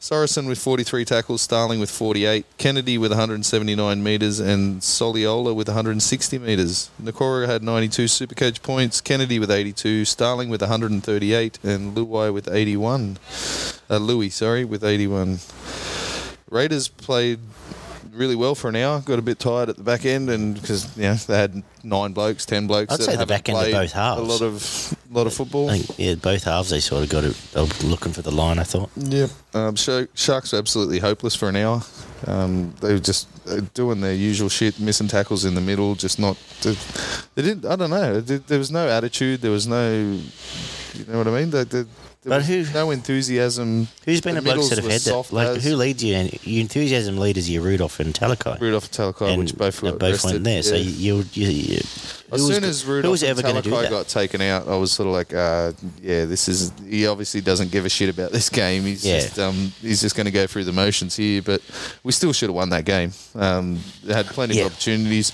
Sorrison 0.00 0.48
with 0.48 0.58
43 0.58 1.04
tackles. 1.04 1.42
Starling 1.42 1.78
with 1.78 1.90
48. 1.90 2.46
Kennedy 2.56 2.96
with 2.96 3.10
179 3.10 4.02
metres. 4.02 4.40
And 4.40 4.80
Soliola 4.80 5.54
with 5.54 5.68
160 5.68 6.38
metres. 6.38 6.90
Nakora 7.00 7.46
had 7.46 7.62
92 7.62 8.04
Supercoach 8.04 8.62
points. 8.62 9.02
Kennedy 9.02 9.38
with 9.38 9.50
82. 9.50 10.06
Starling 10.06 10.48
with 10.48 10.62
138. 10.62 11.58
And 11.62 11.94
Luai 11.94 12.32
with 12.32 12.48
81. 12.48 13.18
Uh, 13.90 13.98
Louis, 13.98 14.30
sorry, 14.30 14.64
with 14.64 14.82
81. 14.82 15.40
Raiders 16.48 16.88
played 16.88 17.40
really 18.12 18.36
well 18.36 18.54
for 18.54 18.68
an 18.68 18.76
hour. 18.76 19.00
Got 19.00 19.18
a 19.18 19.22
bit 19.22 19.38
tired 19.38 19.68
at 19.68 19.76
the 19.76 19.82
back 19.82 20.04
end, 20.04 20.30
and 20.30 20.60
because 20.60 20.96
you 20.96 21.04
know 21.04 21.14
they 21.14 21.36
had 21.36 21.62
nine 21.82 22.12
blokes, 22.12 22.46
ten 22.46 22.66
blokes. 22.66 22.92
I'd 22.92 23.00
say 23.00 23.16
the 23.16 23.26
back 23.26 23.48
end 23.48 23.58
of 23.58 23.70
both 23.70 23.92
halves. 23.92 24.20
A 24.20 24.24
lot 24.24 24.42
of 24.42 24.96
lot 25.10 25.26
of 25.26 25.34
football. 25.34 25.70
I 25.70 25.78
think 25.78 25.98
yeah, 25.98 26.14
both 26.14 26.44
halves 26.44 26.70
they 26.70 26.80
sort 26.80 27.04
of 27.04 27.10
got 27.10 27.24
it. 27.24 27.34
They 27.52 27.60
were 27.60 27.68
looking 27.84 28.12
for 28.12 28.22
the 28.22 28.30
line. 28.30 28.58
I 28.58 28.64
thought. 28.64 28.90
Yep. 28.96 29.30
Um, 29.54 29.76
Sharks 29.76 30.52
were 30.52 30.58
absolutely 30.58 30.98
hopeless 30.98 31.34
for 31.34 31.48
an 31.48 31.56
hour. 31.56 31.82
Um, 32.26 32.74
they 32.80 32.92
were 32.92 33.00
just 33.00 33.28
uh, 33.48 33.60
doing 33.74 34.00
their 34.00 34.14
usual 34.14 34.48
shit, 34.48 34.78
missing 34.78 35.08
tackles 35.08 35.44
in 35.44 35.54
the 35.54 35.60
middle, 35.60 35.94
just 35.94 36.18
not. 36.18 36.36
They, 36.62 36.76
they 37.34 37.42
didn't. 37.42 37.64
I 37.66 37.76
don't 37.76 37.90
know. 37.90 38.20
There, 38.20 38.58
was 38.58 38.70
no 38.70 38.88
attitude. 38.88 39.40
There 39.40 39.50
was 39.50 39.66
no. 39.66 39.90
You 40.94 41.04
know 41.08 41.18
what 41.18 41.28
I 41.28 41.30
mean? 41.30 41.50
There, 41.50 41.64
there, 41.64 41.86
there 42.22 42.30
But 42.38 42.42
who- 42.44 42.64
no 42.74 42.90
enthusiasm. 42.90 43.88
Who's 44.04 44.20
been 44.20 44.34
The 44.34 44.42
blokes 44.42 44.54
middles 44.56 44.70
that 44.70 44.78
have 44.82 44.90
had 44.92 45.00
that? 45.02 45.32
Like 45.32 45.48
as- 45.56 45.64
who 45.64 45.76
leads 45.76 46.02
you? 46.04 46.14
And 46.14 46.38
your 46.44 46.60
enthusiasm 46.60 47.16
leaders 47.18 47.48
your 47.48 47.62
Rudolf 47.62 47.98
and 48.00 48.12
Talakai. 48.14 48.60
Rudolf 48.60 48.84
and 48.84 49.14
Talakai, 49.14 49.38
which 49.38 49.54
both 49.56 49.82
were 49.82 49.92
both 49.92 50.22
went 50.24 50.44
there. 50.44 50.62
So 50.62 50.74
Yeah. 50.74 50.82
you, 50.82 51.24
you, 51.32 51.48
you 51.48 51.80
As 52.32 52.46
soon 52.46 52.64
as 52.64 52.84
Rudolf 52.84 53.10
was 53.12 53.22
ever 53.22 53.40
and 53.40 53.48
going 53.52 53.62
to 53.62 53.68
do 53.68 53.74
Talakai 53.74 53.90
got 53.90 54.08
taken 54.08 54.40
out, 54.40 54.68
I 54.68 54.76
was 54.76 54.92
sort 54.92 55.06
of 55.08 55.12
like, 55.14 55.32
uh, 55.34 55.72
yeah, 56.02 56.24
this 56.24 56.48
is. 56.48 56.72
He 56.88 57.06
obviously 57.06 57.40
doesn't 57.40 57.70
give 57.70 57.84
a 57.84 57.88
shit 57.88 58.08
about 58.08 58.32
this 58.32 58.48
game. 58.48 58.82
He's 58.84 59.04
Yeah. 59.04 59.20
just, 59.20 59.38
um, 59.38 59.72
he's 59.80 60.00
just 60.00 60.14
going 60.16 60.26
to 60.26 60.30
go 60.30 60.46
through 60.46 60.64
the 60.64 60.72
motions 60.72 61.16
here. 61.16 61.42
But 61.42 61.60
we 62.02 62.12
still 62.12 62.32
should 62.32 62.48
have 62.48 62.56
won 62.56 62.68
that 62.70 62.84
game. 62.84 63.12
Um, 63.34 63.80
they 64.04 64.14
had 64.14 64.26
plenty 64.26 64.56
Yeah. 64.56 64.66
of 64.66 64.72
opportunities. 64.72 65.32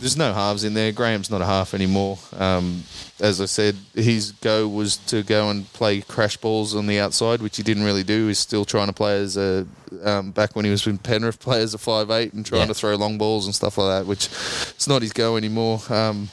There's 0.00 0.16
no 0.16 0.32
halves 0.34 0.64
in 0.64 0.74
there. 0.74 0.92
Graham's 0.92 1.30
not 1.30 1.40
a 1.40 1.46
half 1.46 1.72
anymore. 1.74 2.18
Um, 2.38 2.84
as 3.18 3.40
I 3.40 3.46
said, 3.46 3.76
his 3.94 4.32
go 4.32 4.68
was 4.68 4.98
to 5.06 5.22
go 5.22 5.48
and 5.48 5.72
play 5.72 6.02
crash 6.02 6.36
balls 6.36 6.74
on 6.74 6.86
the 6.86 7.00
outside, 7.00 7.40
which 7.40 7.56
he 7.56 7.62
didn't 7.62 7.84
really 7.84 8.02
do. 8.04 8.26
He's 8.26 8.38
still 8.38 8.66
trying 8.66 8.88
to 8.88 8.92
play 8.92 9.18
as 9.22 9.38
a 9.38 9.66
um, 10.04 10.32
back 10.32 10.54
when 10.54 10.64
he 10.66 10.70
was 10.70 10.86
in 10.86 10.98
Penrith, 10.98 11.38
play 11.40 11.62
as 11.62 11.72
a 11.72 11.78
five 11.78 12.10
eight 12.10 12.32
and 12.34 12.44
trying 12.44 12.62
Yeah. 12.62 12.66
to 12.66 12.74
throw 12.74 12.94
long 12.96 13.16
balls 13.16 13.46
and 13.46 13.54
stuff 13.54 13.78
like 13.78 14.00
that, 14.00 14.06
which 14.06 14.26
it's 14.74 14.86
not 14.88 15.00
his 15.00 15.12
go 15.14 15.36
anymore. 15.36 15.80
Um, 15.88 16.25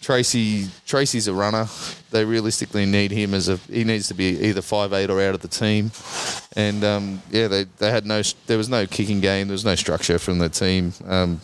Tracey 0.00 0.68
Tracey's 0.86 1.28
a 1.28 1.34
runner. 1.34 1.66
They 2.10 2.24
realistically 2.24 2.86
need 2.86 3.10
him 3.10 3.34
as 3.34 3.48
a 3.48 3.56
he 3.56 3.84
needs 3.84 4.08
to 4.08 4.14
be 4.14 4.38
either 4.48 4.62
five 4.62 4.92
eight 4.92 5.10
or 5.10 5.20
out 5.20 5.34
of 5.34 5.40
the 5.40 5.48
team. 5.48 5.90
And 6.54 6.84
um, 6.84 7.22
yeah, 7.30 7.48
they, 7.48 7.64
they 7.64 7.90
had 7.90 8.06
no 8.06 8.22
there 8.46 8.58
was 8.58 8.68
no 8.68 8.86
kicking 8.86 9.20
game, 9.20 9.48
there 9.48 9.54
was 9.54 9.64
no 9.64 9.74
structure 9.74 10.18
from 10.18 10.38
the 10.38 10.48
team. 10.48 10.92
Um, 11.06 11.40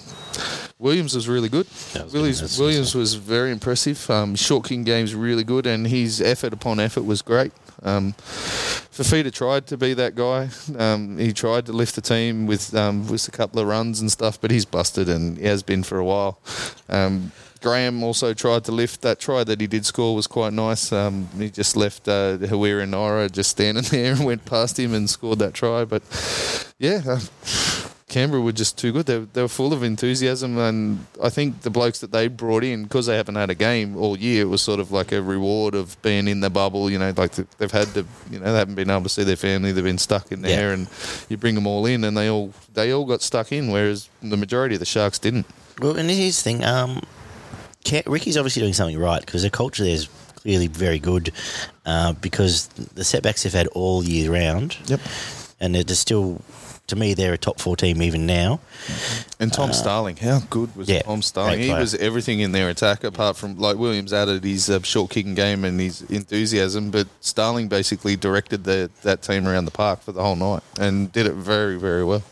Williams 0.78 1.14
was 1.14 1.28
really 1.28 1.48
good. 1.48 1.66
Was 1.94 2.12
Williams, 2.12 2.58
Williams 2.58 2.94
was 2.94 3.14
very 3.14 3.50
impressive. 3.50 4.08
Um, 4.10 4.36
short 4.36 4.64
king 4.68 4.84
game's 4.84 5.14
really 5.14 5.42
good, 5.42 5.66
and 5.66 5.86
his 5.86 6.20
effort 6.20 6.52
upon 6.52 6.78
effort 6.78 7.02
was 7.02 7.20
great. 7.20 7.52
Um, 7.82 8.12
Fifita 8.12 9.32
tried 9.32 9.66
to 9.68 9.76
be 9.76 9.94
that 9.94 10.14
guy. 10.14 10.50
Um, 10.76 11.18
he 11.18 11.32
tried 11.32 11.66
to 11.66 11.72
lift 11.72 11.94
the 11.94 12.00
team 12.00 12.46
with 12.46 12.74
um, 12.74 13.08
with 13.08 13.26
a 13.28 13.30
couple 13.30 13.60
of 13.60 13.66
runs 13.66 14.00
and 14.00 14.10
stuff, 14.10 14.40
but 14.40 14.50
he's 14.50 14.64
busted 14.64 15.08
and 15.08 15.38
he 15.38 15.44
has 15.46 15.62
been 15.62 15.82
for 15.82 15.98
a 15.98 16.04
while. 16.04 16.40
Um, 16.88 17.32
Graham 17.60 18.02
also 18.02 18.34
tried 18.34 18.64
to 18.64 18.72
lift 18.72 19.02
that 19.02 19.18
try 19.18 19.44
that 19.44 19.60
he 19.60 19.66
did 19.66 19.84
score 19.86 20.14
was 20.14 20.26
quite 20.26 20.52
nice. 20.52 20.92
Um, 20.92 21.28
he 21.36 21.50
just 21.50 21.76
left 21.76 22.08
uh, 22.08 22.38
Harawira-Naera 22.38 23.30
just 23.30 23.50
standing 23.50 23.84
there 23.90 24.12
and 24.12 24.24
went 24.24 24.44
past 24.44 24.78
him 24.78 24.94
and 24.94 25.08
scored 25.08 25.38
that 25.40 25.54
try. 25.54 25.84
But 25.84 26.02
yeah, 26.78 27.02
uh, 27.06 27.20
Canberra 28.08 28.40
were 28.40 28.52
just 28.52 28.78
too 28.78 28.90
good. 28.92 29.04
They, 29.04 29.18
they 29.18 29.42
were 29.42 29.48
full 29.48 29.72
of 29.74 29.82
enthusiasm, 29.82 30.56
and 30.56 31.04
I 31.22 31.28
think 31.28 31.60
the 31.60 31.68
blokes 31.70 31.98
that 32.00 32.10
they 32.10 32.28
brought 32.28 32.64
in 32.64 32.84
because 32.84 33.04
they 33.04 33.16
haven't 33.16 33.34
had 33.34 33.50
a 33.50 33.54
game 33.54 33.96
all 33.98 34.16
year 34.16 34.42
it 34.42 34.48
was 34.48 34.62
sort 34.62 34.80
of 34.80 34.90
like 34.90 35.12
a 35.12 35.20
reward 35.20 35.74
of 35.74 36.00
being 36.00 36.26
in 36.26 36.40
the 36.40 36.48
bubble. 36.48 36.90
You 36.90 36.98
know, 36.98 37.12
like 37.16 37.32
they've 37.32 37.70
had 37.70 37.88
to, 37.94 38.06
you 38.30 38.38
know, 38.40 38.50
they 38.50 38.58
haven't 38.58 38.76
been 38.76 38.88
able 38.88 39.02
to 39.02 39.08
see 39.10 39.24
their 39.24 39.36
family. 39.36 39.72
They've 39.72 39.84
been 39.84 39.98
stuck 39.98 40.32
in 40.32 40.40
there, 40.40 40.68
Yeah. 40.68 40.74
and 40.74 40.88
you 41.28 41.36
bring 41.36 41.54
them 41.54 41.66
all 41.66 41.84
in, 41.84 42.02
and 42.04 42.16
they 42.16 42.30
all 42.30 42.54
they 42.72 42.92
all 42.92 43.04
got 43.04 43.20
stuck 43.20 43.52
in, 43.52 43.70
whereas 43.70 44.08
the 44.22 44.36
majority 44.38 44.76
of 44.76 44.80
the 44.80 44.86
Sharks 44.86 45.18
didn't. 45.18 45.44
Well, 45.78 45.96
and 45.96 46.08
here's 46.10 46.38
the 46.38 46.42
thing. 46.44 46.64
Um, 46.64 47.02
Ricky's 48.06 48.36
obviously 48.36 48.62
doing 48.62 48.74
something 48.74 48.98
right 48.98 49.20
because 49.20 49.42
the 49.42 49.50
culture 49.50 49.84
there 49.84 49.94
is 49.94 50.08
clearly 50.36 50.68
very 50.68 50.98
good 50.98 51.32
uh, 51.84 52.12
because 52.14 52.68
the 52.68 53.04
setbacks 53.04 53.42
they've 53.42 53.52
had 53.52 53.66
all 53.68 54.04
year 54.04 54.32
round. 54.32 54.76
Yep. 54.86 55.00
And 55.60 55.74
they're 55.74 55.96
still, 55.96 56.40
to 56.86 56.94
me, 56.94 57.14
they're 57.14 57.32
a 57.32 57.38
top 57.38 57.58
four 57.60 57.76
team 57.76 58.00
even 58.00 58.26
now. 58.26 58.60
And 59.40 59.52
Tom 59.52 59.72
Starling, 59.72 60.16
how 60.16 60.40
good 60.48 60.74
was 60.76 60.88
Uh, 60.88 60.92
yeah, 60.92 61.02
Tom 61.02 61.20
Starling? 61.22 61.60
He 61.60 61.72
was 61.72 61.96
everything 61.96 62.38
in 62.40 62.52
their 62.52 62.68
attack, 62.68 63.02
apart 63.02 63.36
from 63.36 63.58
like 63.58 63.76
Williams 63.76 64.12
added 64.12 64.44
his 64.44 64.70
uh, 64.70 64.80
short 64.82 65.10
kicking 65.10 65.34
game 65.34 65.64
and 65.64 65.80
his 65.80 66.02
enthusiasm, 66.02 66.92
but 66.92 67.08
Starling 67.20 67.66
basically 67.66 68.14
directed 68.14 68.62
the, 68.62 68.88
that 69.02 69.22
team 69.22 69.48
around 69.48 69.64
the 69.64 69.72
park 69.72 70.00
for 70.02 70.12
the 70.12 70.22
whole 70.22 70.36
night 70.36 70.62
and 70.78 71.10
did 71.12 71.26
it 71.26 71.34
very, 71.34 71.76
very 71.76 72.04
well. 72.04 72.22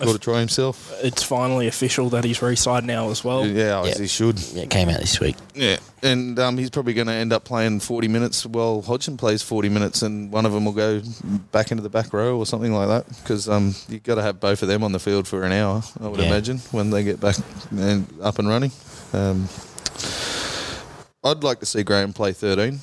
Scored 0.00 0.16
a 0.16 0.18
try 0.20 0.38
himself. 0.38 0.92
It's 1.02 1.22
finally 1.24 1.66
official 1.66 2.08
that 2.10 2.22
he's 2.22 2.40
re-signed 2.40 2.86
now 2.86 3.10
as 3.10 3.24
well. 3.24 3.44
Yeah, 3.44 3.82
Yeah. 3.84 3.90
as 3.90 3.98
he 3.98 4.06
should. 4.06 4.38
Yeah, 4.52 4.62
it 4.62 4.70
came 4.70 4.88
out 4.88 5.00
this 5.00 5.18
week. 5.18 5.34
Yeah, 5.54 5.78
and 6.04 6.38
um, 6.38 6.56
he's 6.56 6.70
probably 6.70 6.94
going 6.94 7.08
to 7.08 7.12
end 7.12 7.32
up 7.32 7.44
playing 7.44 7.80
40 7.80 8.06
minutes 8.06 8.46
while 8.46 8.80
Hodgson 8.82 9.16
plays 9.16 9.42
40 9.42 9.68
minutes, 9.68 10.02
and 10.02 10.30
one 10.30 10.46
of 10.46 10.52
them 10.52 10.64
will 10.64 10.72
go 10.72 11.02
back 11.50 11.72
into 11.72 11.82
the 11.82 11.88
back 11.90 12.12
row 12.12 12.38
or 12.38 12.46
something 12.46 12.72
like 12.72 12.86
that. 12.88 13.08
Because 13.22 13.48
um, 13.48 13.74
you've 13.88 14.04
got 14.04 14.14
to 14.14 14.22
have 14.22 14.38
both 14.38 14.62
of 14.62 14.68
them 14.68 14.84
on 14.84 14.92
the 14.92 15.00
field 15.00 15.26
for 15.26 15.42
an 15.42 15.50
hour, 15.50 15.82
I 16.00 16.06
would 16.06 16.20
Yeah. 16.20 16.26
imagine, 16.26 16.58
when 16.70 16.90
they 16.90 17.02
get 17.02 17.20
back 17.20 17.34
and 17.72 18.06
up 18.22 18.38
and 18.38 18.48
running. 18.48 18.70
Um, 19.12 19.48
I'd 21.24 21.42
like 21.42 21.58
to 21.60 21.66
see 21.66 21.82
Graham 21.82 22.12
play 22.12 22.32
13. 22.32 22.78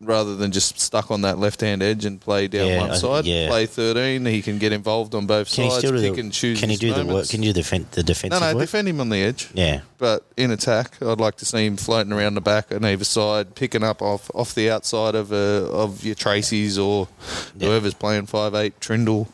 Rather 0.00 0.36
than 0.36 0.52
just 0.52 0.78
stuck 0.78 1.10
on 1.10 1.22
that 1.22 1.40
left 1.40 1.60
hand 1.60 1.82
edge 1.82 2.04
and 2.04 2.20
play 2.20 2.46
down 2.46 2.68
Yeah, 2.68 2.80
one 2.82 2.90
I- 2.92 2.96
side. 2.98 3.24
yeah. 3.24 3.48
Play 3.48 3.66
13. 3.66 4.24
He 4.26 4.42
can 4.42 4.58
get 4.58 4.72
involved 4.72 5.12
on 5.12 5.26
both 5.26 5.52
Can 5.52 5.64
he 5.64 5.70
sides, 5.70 5.80
still 5.80 5.96
do 5.96 6.00
pick 6.00 6.14
the? 6.14 6.20
and 6.20 6.32
choose. 6.32 6.60
Can 6.60 6.70
he 6.70 6.76
do 6.76 6.94
the 6.94 7.04
work? 7.04 7.28
Can 7.28 7.42
you 7.42 7.52
defend 7.52 7.86
the, 7.90 8.02
defen- 8.02 8.30
the 8.30 8.38
no, 8.38 8.38
no, 8.38 8.54
work? 8.54 8.60
defend 8.60 8.86
him 8.86 9.00
on 9.00 9.08
the 9.08 9.16
edge. 9.16 9.48
yeah. 9.54 9.80
But 9.98 10.24
in 10.36 10.52
attack, 10.52 11.02
I'd 11.02 11.18
like 11.18 11.34
to 11.38 11.44
see 11.44 11.66
him 11.66 11.76
floating 11.76 12.12
around 12.12 12.34
the 12.34 12.40
back 12.40 12.72
on 12.72 12.84
either 12.84 13.02
side, 13.02 13.56
picking 13.56 13.82
up 13.82 14.00
off 14.00 14.30
off 14.32 14.54
the 14.54 14.70
outside 14.70 15.16
of 15.16 15.32
uh, 15.32 15.36
of 15.72 16.04
your 16.04 16.14
Tracey's 16.14 16.78
or 16.78 17.08
Yeah. 17.56 17.66
whoever's 17.66 17.94
playing 17.94 18.26
five 18.26 18.54
eight 18.54 18.78
Trindall, 18.78 19.26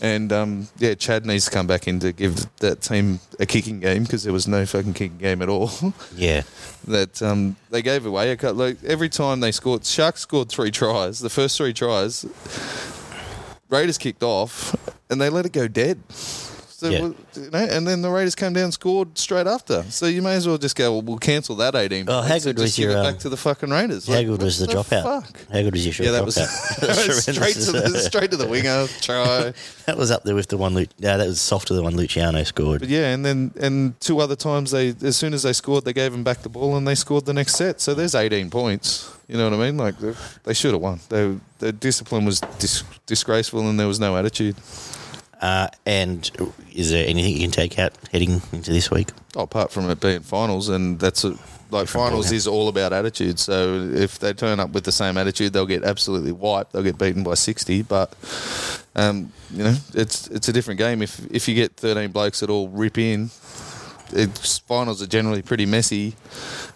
and 0.00 0.32
um, 0.32 0.68
yeah, 0.78 0.94
Chad 0.94 1.26
needs 1.26 1.44
to 1.44 1.50
come 1.50 1.66
back 1.66 1.86
in 1.86 2.00
to 2.00 2.12
give 2.12 2.46
that 2.60 2.80
team 2.80 3.20
a 3.40 3.46
kicking 3.46 3.80
game 3.80 4.04
because 4.04 4.22
there 4.22 4.32
was 4.32 4.46
no 4.46 4.64
fucking 4.66 4.92
kicking 4.94 5.18
game 5.18 5.42
at 5.42 5.48
all. 5.48 5.70
Yeah. 6.14 6.42
that 6.86 7.20
um, 7.22 7.56
they 7.70 7.82
gave 7.82 8.04
away 8.06 8.30
a 8.30 8.36
cut. 8.36 8.54
Like 8.54 8.76
every 8.84 9.08
time 9.08 9.40
they 9.40 9.50
scored, 9.50 9.84
Sharks 9.84 10.20
scored 10.20 10.48
three 10.50 10.70
tries. 10.70 11.18
The 11.20 11.30
first 11.30 11.56
three 11.56 11.72
tries, 11.72 12.24
Raiders 13.68 13.98
kicked 13.98 14.22
off, 14.22 14.76
and 15.10 15.20
they 15.20 15.28
let 15.30 15.46
it 15.46 15.52
go 15.52 15.66
dead. 15.68 16.00
Yeah. 16.88 16.98
you 16.98 17.50
know, 17.50 17.58
and 17.58 17.86
then 17.86 18.02
the 18.02 18.10
Raiders 18.10 18.34
came 18.34 18.52
down 18.52 18.64
and 18.64 18.72
scored 18.72 19.18
straight 19.18 19.46
after. 19.46 19.82
So 19.90 20.06
you 20.06 20.22
may 20.22 20.34
as 20.34 20.46
well 20.46 20.58
just 20.58 20.76
go. 20.76 20.92
Well, 20.92 21.02
we'll 21.02 21.18
cancel 21.18 21.56
that 21.56 21.74
eighteen. 21.74 22.06
Oh, 22.08 22.22
how 22.22 22.38
good 22.38 22.58
was 22.58 22.78
your, 22.78 22.96
um, 22.96 23.04
back 23.04 23.18
to 23.20 23.28
the 23.28 23.36
fucking 23.36 23.70
Raiders? 23.70 24.06
How 24.06 24.14
Like, 24.14 24.26
good 24.26 24.42
was 24.42 24.58
the 24.58 24.66
what 24.74 24.86
dropout? 24.86 25.02
fuck? 25.02 25.40
How 25.52 25.62
good 25.62 25.72
was 25.72 25.98
your 25.98 26.06
Yeah, 26.06 26.12
that 26.12 26.24
was 26.24 26.36
dropout? 26.36 27.20
straight 27.34 27.54
to 27.56 27.72
the 27.72 27.98
straight 27.98 28.30
to 28.30 28.36
the 28.36 28.46
winger 28.46 28.86
try. 29.00 29.52
That 29.86 29.98
was 29.98 30.12
up 30.12 30.22
there 30.22 30.36
with 30.36 30.46
the 30.46 30.56
one. 30.56 30.74
Lu- 30.74 30.86
Yeah, 30.98 31.16
that 31.16 31.26
was 31.26 31.40
softer 31.40 31.74
than 31.74 31.82
one 31.82 31.96
Luciano 31.96 32.44
scored. 32.44 32.80
But 32.80 32.88
yeah, 32.90 33.12
and 33.12 33.24
then 33.24 33.50
and 33.60 33.98
two 34.00 34.20
other 34.20 34.36
times 34.36 34.70
they 34.70 34.94
as 35.02 35.16
soon 35.16 35.34
as 35.34 35.42
they 35.42 35.52
scored, 35.52 35.84
they 35.84 35.92
gave 35.92 36.14
him 36.14 36.22
back 36.22 36.42
the 36.42 36.48
ball 36.48 36.76
and 36.76 36.86
they 36.86 36.94
scored 36.94 37.26
the 37.26 37.32
next 37.34 37.56
set. 37.56 37.80
So 37.80 37.94
there's 37.94 38.14
18 38.14 38.50
points. 38.50 39.10
You 39.26 39.36
know 39.36 39.50
what 39.50 39.58
I 39.58 39.64
mean? 39.66 39.76
Like 39.76 39.98
they, 39.98 40.14
they 40.44 40.54
should 40.54 40.72
have 40.72 40.80
won. 40.80 41.00
They, 41.08 41.36
the 41.58 41.72
discipline 41.72 42.24
was 42.24 42.40
dis- 42.60 42.84
disgraceful 43.06 43.68
and 43.68 43.78
there 43.80 43.88
was 43.88 43.98
no 43.98 44.16
attitude. 44.16 44.56
Uh, 45.40 45.68
and 45.86 46.30
is 46.72 46.90
there 46.90 47.06
anything 47.06 47.32
you 47.32 47.40
can 47.40 47.50
take 47.50 47.78
out 47.78 47.92
heading 48.12 48.42
into 48.52 48.72
this 48.72 48.90
week? 48.90 49.08
Oh, 49.36 49.42
apart 49.42 49.72
from 49.72 49.88
it 49.88 50.00
being 50.00 50.20
finals, 50.20 50.68
and 50.68 51.00
that's 51.00 51.24
a, 51.24 51.28
like 51.70 51.86
Different 51.86 51.88
finals 51.88 52.32
is 52.32 52.46
all 52.46 52.68
about 52.68 52.92
attitude. 52.92 53.38
So 53.38 53.88
if 53.92 54.18
they 54.18 54.32
turn 54.32 54.60
up 54.60 54.70
with 54.70 54.84
the 54.84 54.92
same 54.92 55.16
attitude, 55.16 55.52
they'll 55.52 55.66
get 55.66 55.84
absolutely 55.84 56.32
wiped. 56.32 56.72
They'll 56.72 56.82
get 56.82 56.98
beaten 56.98 57.22
by 57.22 57.34
60. 57.34 57.82
But 57.82 58.14
um, 58.96 59.32
you 59.52 59.64
know, 59.64 59.76
it's 59.94 60.26
it's 60.28 60.48
a 60.48 60.52
different 60.52 60.78
game. 60.78 61.00
If 61.00 61.24
if 61.30 61.48
you 61.48 61.54
get 61.54 61.72
13 61.76 62.10
blokes 62.10 62.40
that 62.40 62.50
all 62.50 62.68
rip 62.68 62.98
in, 62.98 63.30
it's, 64.12 64.58
finals 64.58 65.02
are 65.02 65.06
generally 65.06 65.42
pretty 65.42 65.66
messy. 65.66 66.16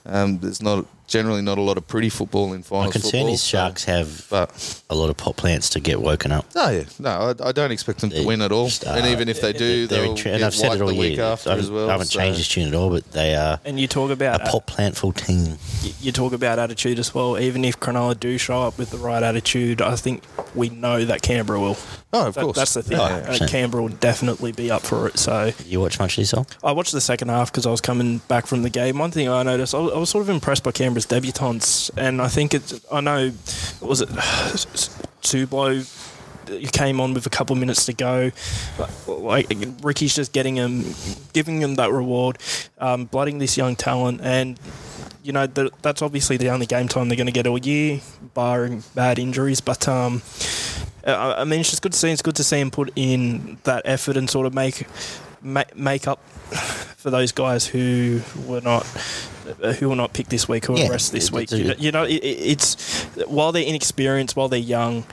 Um, 0.06 0.38
there's 0.38 0.62
not 0.62 0.86
generally 1.06 1.42
not 1.42 1.58
a 1.58 1.60
lot 1.60 1.76
of 1.76 1.86
pretty 1.86 2.08
football 2.08 2.52
in 2.52 2.62
finals. 2.62 2.70
My 2.70 2.76
finals. 2.78 2.92
concern 2.92 3.10
football, 3.20 3.34
is 3.34 3.42
so- 3.42 3.56
Sharks 3.58 3.84
have 3.84 4.26
But 4.30 4.82
a 4.90 4.94
lot 4.94 5.10
of 5.10 5.16
pot 5.16 5.36
plants 5.36 5.68
to 5.70 5.80
get 5.80 6.00
woken 6.00 6.32
up. 6.32 6.46
no, 6.54 6.68
yeah, 6.70 6.84
no, 6.98 7.34
I, 7.40 7.48
I 7.48 7.52
don't 7.52 7.70
expect 7.72 8.00
them 8.00 8.10
to 8.10 8.24
win 8.26 8.40
at 8.42 8.52
all. 8.52 8.66
just, 8.66 8.84
and 8.84 9.04
uh, 9.04 9.08
even 9.08 9.28
if 9.28 9.40
they 9.40 9.52
do, 9.52 9.86
They're 9.86 10.00
they'll 10.02 10.10
in 10.10 10.16
tra- 10.16 10.30
get 10.32 10.34
and 10.36 10.44
I've 10.44 10.54
said 10.54 10.72
it 10.72 10.80
all 10.80 10.88
the 10.88 10.94
week 10.94 11.16
year. 11.16 11.24
after 11.24 11.50
I 11.50 11.52
haven't, 11.52 11.64
as 11.66 11.70
well. 11.70 11.88
I 11.88 11.92
haven't 11.92 12.06
so- 12.08 12.18
changed 12.18 12.38
this 12.40 12.48
tune 12.48 12.68
at 12.68 12.74
all, 12.74 12.90
but 12.90 13.10
they 13.12 13.34
are 13.34 13.60
And 13.64 13.78
you 13.78 13.86
talk 13.86 14.10
about 14.10 14.40
a 14.40 14.44
pot 14.44 14.66
plant 14.66 14.94
plantful 14.96 15.12
team. 15.12 15.56
you 16.00 16.12
talk 16.12 16.32
about 16.32 16.58
attitude 16.58 16.98
as 16.98 17.14
well. 17.14 17.38
Even 17.38 17.64
if 17.64 17.78
Cronulla 17.80 18.18
do 18.18 18.36
show 18.38 18.62
up 18.62 18.76
with 18.78 18.90
the 18.90 18.98
right 18.98 19.22
attitude, 19.22 19.80
I 19.80 19.96
think 19.96 20.22
we 20.54 20.68
know 20.68 21.04
that 21.04 21.22
Canberra 21.22 21.60
will. 21.60 21.76
Oh, 22.12 22.26
of 22.28 22.34
That- 22.34 22.42
course. 22.44 22.56
that's 22.56 22.74
the 22.74 22.82
thing. 22.82 22.98
Oh, 22.98 23.02
Uh, 23.04 23.22
100%. 23.26 23.48
Canberra 23.48 23.82
will 23.82 23.88
definitely 23.90 24.52
be 24.52 24.70
up 24.70 24.82
for 24.82 25.08
it. 25.08 25.18
So 25.18 25.52
You 25.66 25.80
watch 25.80 25.98
much 25.98 26.12
of 26.18 26.22
this 26.22 26.32
all? 26.34 26.46
I 26.62 26.72
watched 26.72 26.92
the 26.92 27.00
second 27.00 27.28
half 27.28 27.50
because 27.50 27.66
I 27.66 27.70
was 27.70 27.80
coming 27.80 28.18
back 28.28 28.46
from 28.46 28.62
the 28.62 28.70
game. 28.70 28.98
One 28.98 29.10
thing 29.10 29.28
I 29.28 29.42
noticed, 29.42 29.74
I 29.74 29.78
was, 29.78 29.92
I 29.92 29.98
was 29.98 30.10
sort 30.10 30.22
of 30.22 30.28
impressed 30.28 30.62
by 30.62 30.70
Canberra's 30.94 31.06
debutants, 31.06 31.90
and 31.96 32.22
I 32.22 32.28
think 32.28 32.54
it's. 32.54 32.80
I 32.92 33.00
know, 33.00 33.32
was 33.80 34.00
it 34.00 34.08
Sublo? 35.22 36.00
You 36.48 36.68
came 36.68 37.00
on 37.00 37.14
with 37.14 37.26
a 37.26 37.30
couple 37.30 37.56
minutes 37.56 37.86
to 37.86 37.94
go. 37.94 38.30
Like 39.06 39.52
Ricky's 39.82 40.14
just 40.14 40.32
getting 40.32 40.56
him, 40.56 40.84
giving 41.32 41.60
him 41.60 41.76
that 41.76 41.90
reward, 41.90 42.38
um, 42.78 43.06
blooding 43.06 43.38
this 43.38 43.56
young 43.56 43.76
talent, 43.76 44.20
and 44.22 44.60
you 45.22 45.32
know 45.32 45.46
that 45.46 45.82
that's 45.82 46.02
obviously 46.02 46.36
the 46.36 46.50
only 46.50 46.66
game 46.66 46.86
time 46.86 47.08
they're 47.08 47.16
going 47.16 47.26
to 47.26 47.32
get 47.32 47.46
all 47.46 47.58
year, 47.58 48.00
barring 48.34 48.84
bad 48.94 49.18
injuries. 49.18 49.60
But 49.60 49.88
um, 49.88 50.22
I 51.06 51.36
I 51.38 51.44
mean, 51.44 51.60
it's 51.60 51.70
just 51.70 51.82
good 51.82 51.92
to 51.92 51.98
see. 51.98 52.10
It's 52.10 52.22
good 52.22 52.36
to 52.36 52.44
see 52.44 52.60
him 52.60 52.70
put 52.70 52.92
in 52.94 53.58
that 53.64 53.82
effort 53.84 54.16
and 54.16 54.28
sort 54.30 54.46
of 54.46 54.54
make 54.54 54.86
ma- 55.44 55.62
make 55.76 56.08
up 56.08 56.18
for 56.96 57.10
those 57.10 57.30
guys 57.32 57.66
who 57.66 58.22
were 58.46 58.60
not 58.60 58.84
who 59.78 59.90
were 59.90 59.96
not 59.96 60.12
picked 60.14 60.30
this 60.30 60.48
week, 60.48 60.64
who 60.64 60.76
Yeah, 60.76 60.86
were 60.86 60.92
rest 60.92 61.12
this 61.12 61.30
week. 61.30 61.50
You 61.52 61.64
know, 61.64 61.74
you 61.78 61.92
know 61.92 62.04
it- 62.04 62.14
it's 62.24 63.04
while 63.26 63.52
they're 63.52 63.62
inexperienced, 63.62 64.34
while 64.36 64.48
they're 64.48 64.58
young. 64.58 65.04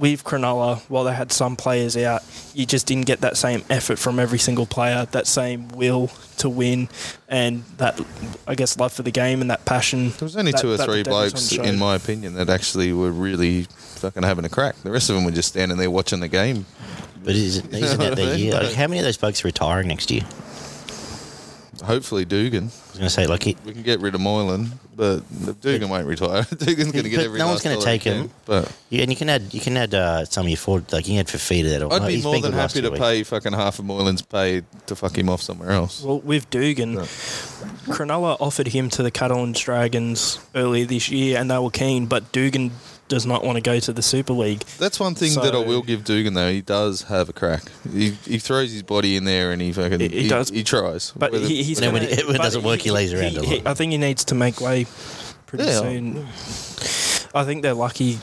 With 0.00 0.24
Cronulla, 0.24 0.80
while 0.88 1.04
they 1.04 1.12
had 1.12 1.30
some 1.30 1.56
players 1.56 1.94
out, 1.96 2.22
you 2.54 2.64
just 2.64 2.86
didn't 2.86 3.04
get 3.04 3.20
that 3.20 3.36
same 3.36 3.62
effort 3.68 3.98
from 3.98 4.18
every 4.18 4.38
single 4.38 4.64
player, 4.64 5.06
that 5.12 5.26
same 5.26 5.68
will 5.68 6.08
to 6.38 6.48
win, 6.48 6.88
and 7.28 7.64
that, 7.76 8.00
I 8.48 8.54
guess, 8.54 8.78
love 8.78 8.94
for 8.94 9.02
the 9.02 9.10
game 9.10 9.42
and 9.42 9.50
that 9.50 9.66
passion. 9.66 10.08
There 10.12 10.22
was 10.22 10.36
only 10.36 10.52
that- 10.52 10.60
two 10.62 10.72
or 10.72 10.78
three 10.78 11.02
blokes, 11.02 11.52
in 11.52 11.78
my 11.78 11.94
opinion, 11.96 12.32
that 12.34 12.48
actually 12.48 12.94
were 12.94 13.12
really 13.12 13.66
fucking 13.96 14.22
having 14.22 14.46
a 14.46 14.48
crack. 14.48 14.74
The 14.82 14.90
rest 14.90 15.10
of 15.10 15.16
them 15.16 15.24
were 15.26 15.32
just 15.32 15.50
standing 15.50 15.76
there 15.76 15.90
watching 15.90 16.20
the 16.20 16.28
game. 16.28 16.64
But 17.22 17.34
is 17.34 17.58
it, 17.58 17.70
isn't 17.74 18.00
that 18.00 18.16
their 18.16 18.34
year? 18.38 18.54
Like, 18.54 18.72
how 18.72 18.86
many 18.86 19.00
of 19.00 19.04
those 19.04 19.18
blokes 19.18 19.44
are 19.44 19.48
retiring 19.48 19.88
next 19.88 20.10
year? 20.10 20.22
Hopefully, 21.84 22.24
Dugan. 22.24 22.64
I 22.64 22.66
was 22.66 22.92
going 22.94 23.04
to 23.04 23.10
say, 23.10 23.26
like, 23.26 23.46
it, 23.46 23.56
We 23.64 23.72
can 23.72 23.82
get 23.82 24.00
rid 24.00 24.14
of 24.14 24.20
Moylan, 24.20 24.72
but 24.94 25.22
Dugan 25.60 25.88
won't 25.88 26.06
retire. 26.06 26.42
Dugan's 26.58 26.92
going 26.92 27.04
to 27.04 27.10
get 27.10 27.16
But 27.18 27.24
every. 27.26 27.38
no 27.38 27.46
one's 27.48 27.62
gonna 27.62 27.80
take 27.80 28.02
him. 28.02 28.28
can. 28.28 28.34
But 28.44 28.72
yeah, 28.90 29.02
and 29.02 29.10
you 29.10 29.16
can 29.16 29.28
add 29.30 29.54
you 29.54 29.60
can 29.60 29.76
add 29.78 29.94
uh, 29.94 30.24
some 30.26 30.44
of 30.46 30.50
your 30.50 30.58
forward, 30.58 30.92
like 30.92 31.06
you 31.08 31.12
can 31.14 31.20
add 31.20 31.26
Fifita 31.28 31.78
that. 31.78 31.90
I'd 31.92 32.06
be 32.06 32.16
he's 32.16 32.24
more 32.24 32.38
than 32.40 32.52
happy 32.52 32.82
to 32.82 32.90
weeks. 32.90 33.00
pay 33.00 33.22
fucking 33.22 33.52
half 33.54 33.78
of 33.78 33.86
Moylan's 33.86 34.20
pay 34.22 34.62
to 34.86 34.94
fuck 34.96 35.16
him 35.16 35.28
off 35.30 35.40
somewhere 35.40 35.70
else. 35.70 36.02
Well, 36.02 36.20
with 36.20 36.50
Dugan, 36.50 36.94
Yeah. 36.94 37.06
Cronulla 37.86 38.36
offered 38.40 38.68
him 38.68 38.90
to 38.90 39.02
the 39.02 39.10
Catalan 39.10 39.52
Dragons 39.52 40.38
earlier 40.54 40.84
this 40.84 41.08
year, 41.10 41.38
and 41.38 41.50
they 41.50 41.58
were 41.58 41.70
keen. 41.70 42.06
But 42.06 42.30
Dugan 42.32 42.72
does 43.10 43.26
not 43.26 43.44
want 43.44 43.56
to 43.56 43.60
go 43.60 43.78
to 43.78 43.92
the 43.92 44.00
Super 44.00 44.32
League. 44.32 44.60
That's 44.78 44.98
one 44.98 45.14
thing 45.14 45.34
that 45.34 45.54
I 45.54 45.58
will 45.58 45.82
give 45.82 46.04
Dugan 46.04 46.32
though. 46.32 46.50
He 46.50 46.62
does 46.62 47.02
have 47.02 47.28
a 47.28 47.32
crack. 47.34 47.64
He, 47.92 48.12
he 48.24 48.38
throws 48.38 48.72
his 48.72 48.82
body 48.82 49.16
in 49.16 49.24
there 49.24 49.52
and 49.52 49.60
he 49.60 49.72
fucking 49.72 50.00
He- 50.00 50.08
he, 50.08 50.22
he 50.22 50.28
does. 50.28 50.48
He 50.48 50.64
tries, 50.64 51.12
But 51.14 51.32
Whether- 51.32 51.46
he, 51.46 51.62
he's 51.62 51.80
And 51.82 51.92
when 51.92 52.02
gonna- 52.04 52.14
it- 52.14 52.24
when 52.26 52.36
it 52.36 52.38
but 52.38 52.44
doesn't 52.44 52.62
work, 52.62 52.80
he 52.80 52.90
lays 52.90 53.12
around 53.12 53.36
a 53.36 53.42
lot. 53.42 53.66
I 53.66 53.74
think 53.74 53.92
he 53.92 53.98
needs 53.98 54.24
to 54.26 54.34
make 54.34 54.60
way 54.62 54.86
pretty 55.46 55.64
Yeah. 55.64 55.80
soon. 55.80 56.26
I 57.32 57.44
think 57.44 57.62
they're 57.62 57.74
lucky 57.74 58.14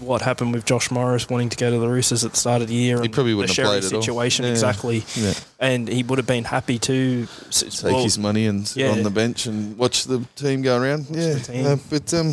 what 0.00 0.22
happened 0.22 0.54
with 0.54 0.64
Josh 0.64 0.90
Morris 0.90 1.28
wanting 1.28 1.50
to 1.50 1.56
go 1.58 1.70
to 1.70 1.78
the 1.78 1.88
Roosters 1.88 2.24
at 2.24 2.30
the 2.30 2.36
start 2.38 2.62
of 2.62 2.68
the 2.68 2.74
year. 2.74 2.96
He 2.98 3.04
and 3.06 3.12
probably 3.12 3.34
wouldn't 3.34 3.50
have 3.50 3.56
Sherry 3.56 3.80
played 3.80 3.84
at 3.84 3.92
all. 3.92 4.00
situation 4.00 4.44
Yeah. 4.46 4.52
exactly, 4.52 5.04
Yeah. 5.16 5.34
and 5.60 5.86
he 5.86 6.02
would 6.02 6.16
have 6.18 6.26
been 6.26 6.44
happy 6.44 6.78
to 6.78 7.26
take 7.50 7.82
well, 7.82 8.02
his 8.02 8.16
money 8.18 8.46
and 8.46 8.66
sit 8.66 8.84
yeah. 8.84 8.90
on 8.92 9.02
the 9.02 9.10
bench 9.10 9.44
and 9.46 9.76
watch 9.76 10.04
the 10.04 10.24
team 10.36 10.62
go 10.62 10.78
around. 10.80 11.06
yeah, 11.10 11.34
the 11.34 11.40
team. 11.40 11.66
Uh, 11.66 11.76
but 11.90 12.14
um, 12.14 12.32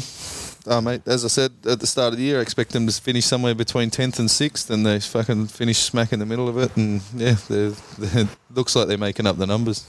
oh, 0.68 0.82
mate, 0.82 1.01
as 1.05 1.24
I 1.26 1.28
said 1.28 1.51
at 1.68 1.80
the 1.80 1.88
start 1.88 2.14
of 2.14 2.18
the 2.20 2.24
year, 2.26 2.39
I 2.39 2.41
expect 2.41 2.72
them 2.72 2.88
to 2.88 2.93
finish 3.01 3.26
somewhere 3.26 3.55
between 3.55 3.89
tenth 3.89 4.20
and 4.20 4.30
sixth, 4.30 4.70
and 4.70 4.86
they 4.86 4.99
fucking 4.99 5.47
finish 5.47 5.78
smack 5.80 6.14
in 6.14 6.20
the 6.20 6.26
middle 6.26 6.47
of 6.49 6.57
it. 6.57 6.76
And 6.78 7.01
yeah, 7.16 7.36
they're, 7.47 7.72
they're, 7.97 8.28
looks 8.53 8.76
like 8.76 8.88
they're 8.88 8.97
making 8.97 9.28
up 9.28 9.38
the 9.38 9.47
numbers. 9.47 9.86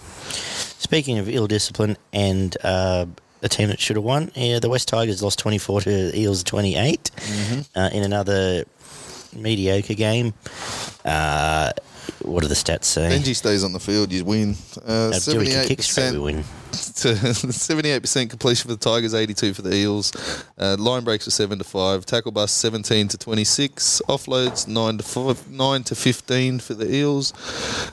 Speaking 0.78 1.18
of 1.18 1.28
ill 1.28 1.46
discipline 1.46 1.96
and 2.12 2.56
uh, 2.64 3.06
a 3.42 3.48
team 3.48 3.68
that 3.68 3.80
should 3.80 3.96
have 3.96 4.04
won, 4.04 4.30
yeah, 4.34 4.58
the 4.58 4.68
West 4.68 4.88
Tigers 4.88 5.22
lost 5.22 5.38
24 5.38 5.82
to 5.82 6.18
Eels 6.18 6.42
28 6.42 7.10
Mm-hmm. 7.14 7.78
uh, 7.78 7.88
in 7.92 8.02
another 8.02 8.64
mediocre 9.34 9.94
game. 9.94 10.34
Uh, 11.04 11.70
what 12.22 12.42
do 12.42 12.48
the 12.48 12.54
stats 12.54 12.84
say? 12.84 13.08
Benji 13.10 13.34
stays 13.34 13.64
on 13.64 13.72
the 13.72 13.80
field, 13.80 14.12
you 14.12 14.24
win. 14.24 14.54
Uh, 14.84 15.10
do 15.10 15.38
we 15.38 15.46
can 15.46 15.52
Seventy-eight 15.52 15.68
kick 15.68 15.82
straight, 15.82 16.12
we 16.18 16.32
percent. 16.32 17.22
win. 17.32 17.52
seventy-eight 17.52 18.00
percent 18.00 18.30
completion 18.30 18.68
for 18.70 18.76
the 18.76 18.80
Tigers, 18.82 19.14
eighty-two 19.14 19.54
for 19.54 19.62
the 19.62 19.74
Eels. 19.74 20.12
Uh, 20.58 20.76
line 20.78 21.04
breaks 21.04 21.26
were 21.26 21.30
seven 21.32 21.58
to 21.58 21.64
five. 21.64 22.04
Tackle 22.06 22.32
bust 22.32 22.58
seventeen 22.58 23.08
to 23.08 23.18
twenty-six. 23.18 24.00
Offloads 24.08 24.66
nine 24.68 24.98
to 24.98 25.04
five, 25.04 25.48
nine 25.50 25.82
to 25.84 25.94
fifteen 25.94 26.58
for 26.58 26.74
the 26.74 26.92
Eels. 26.92 27.32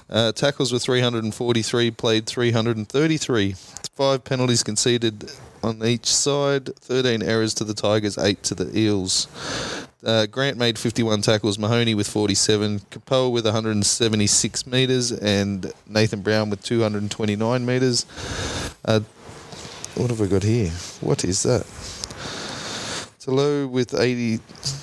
Uh, 0.10 0.32
tackles 0.32 0.72
were 0.72 0.80
three 0.80 1.02
hundred 1.02 1.24
and 1.24 1.34
forty-three. 1.36 1.92
Played 1.92 2.26
three 2.26 2.52
hundred 2.52 2.78
and 2.78 2.88
thirty-three. 2.88 3.56
Five 3.96 4.24
penalties 4.24 4.64
conceded 4.64 5.32
on 5.62 5.84
each 5.84 6.06
side. 6.06 6.74
Thirteen 6.78 7.22
errors 7.22 7.54
to 7.56 7.64
the 7.64 7.74
Tigers, 7.74 8.18
eight 8.18 8.44
to 8.44 8.56
the 8.56 8.78
Eels. 8.78 9.28
Uh, 10.04 10.26
Grant 10.28 10.58
made 10.58 10.80
51 10.80 11.22
tackles, 11.22 11.60
Mahoney 11.60 11.94
with 11.94 12.08
47, 12.08 12.80
Kepaoa 12.92 13.32
with 13.32 13.44
176 13.46 14.66
metres, 14.66 15.12
and 15.12 15.74
Nathan 15.88 16.22
Brown 16.22 16.50
with 16.50 16.64
229 16.64 17.66
metres. 17.66 18.06
Uh, 18.86 19.02
what 19.96 20.10
have 20.10 20.22
we 20.22 20.28
got 20.28 20.44
here? 20.44 20.70
What 21.02 21.26
is 21.26 21.44
that? 21.44 21.66
Talo 23.20 23.70
with 23.70 23.94
80. 23.94 24.40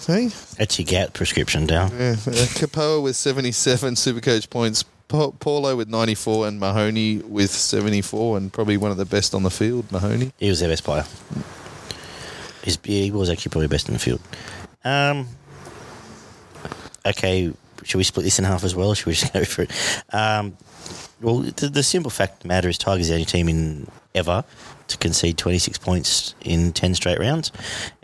Hey? 0.06 0.28
That's 0.58 0.78
your 0.78 0.86
gout 0.86 1.14
prescription, 1.14 1.66
down. 1.66 1.90
Yeah. 1.98 2.16
Uh, 2.26 3.00
with 3.00 3.16
77 3.16 3.94
Supercoach 3.94 4.50
points. 4.50 4.84
Pa- 5.08 5.30
Paulo 5.30 5.76
with 5.76 5.88
94 5.88 6.48
and 6.48 6.60
Mahoney 6.60 7.18
with 7.18 7.50
74 7.50 8.36
and 8.36 8.52
probably 8.52 8.76
one 8.76 8.90
of 8.90 8.96
the 8.96 9.04
best 9.04 9.34
on 9.34 9.44
the 9.44 9.50
field, 9.50 9.90
Mahoney. 9.90 10.32
He 10.38 10.48
was 10.48 10.60
their 10.60 10.68
best 10.68 10.84
player. 10.84 11.04
He's, 12.62 12.76
he 12.82 13.12
was 13.12 13.30
actually 13.30 13.50
probably 13.50 13.68
best 13.68 13.88
in 13.88 13.94
the 13.94 14.00
field. 14.00 14.20
Um, 14.86 15.26
okay, 17.04 17.52
should 17.82 17.98
we 17.98 18.04
split 18.04 18.24
this 18.24 18.38
in 18.38 18.44
half 18.44 18.62
as 18.64 18.74
well? 18.74 18.90
Or 18.90 18.94
should 18.94 19.06
we 19.06 19.12
just 19.14 19.32
go 19.32 19.44
for 19.44 19.62
it? 19.62 19.70
Um, 20.12 20.56
well, 21.20 21.38
the, 21.40 21.68
the 21.68 21.82
simple 21.82 22.10
fact 22.10 22.34
of 22.34 22.38
the 22.40 22.48
matter 22.48 22.68
is 22.68 22.78
Tigers 22.78 23.08
are 23.08 23.14
the 23.14 23.14
only 23.14 23.24
team 23.24 23.48
in 23.48 23.88
ever 24.14 24.44
to 24.88 24.98
concede 24.98 25.36
26 25.36 25.78
points 25.78 26.34
in 26.42 26.72
10 26.72 26.94
straight 26.94 27.18
rounds, 27.18 27.50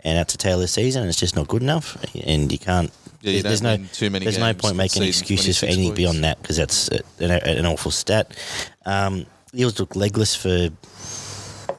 and 0.01 0.17
that's 0.17 0.33
a 0.35 0.37
tail 0.37 0.55
of 0.55 0.61
the 0.61 0.67
season, 0.67 1.03
and 1.03 1.09
it's 1.09 1.19
just 1.19 1.35
not 1.35 1.47
good 1.47 1.61
enough. 1.61 1.95
And 2.25 2.51
you 2.51 2.59
can't. 2.59 2.91
Yeah, 3.21 3.31
you 3.31 3.43
there's 3.43 3.61
no 3.61 3.77
too 3.77 4.09
many 4.09 4.25
There's 4.25 4.37
no 4.37 4.53
point 4.53 4.75
making 4.75 5.03
excuses 5.03 5.57
for 5.57 5.67
anything 5.67 5.85
points. 5.85 5.97
beyond 5.97 6.23
that 6.25 6.41
because 6.41 6.57
that's 6.57 6.89
a, 6.89 6.99
an, 7.19 7.31
an 7.31 7.65
awful 7.65 7.91
stat. 7.91 8.35
Um, 8.85 9.25
Eels 9.55 9.79
look 9.79 9.95
legless 9.95 10.35
for 10.35 10.69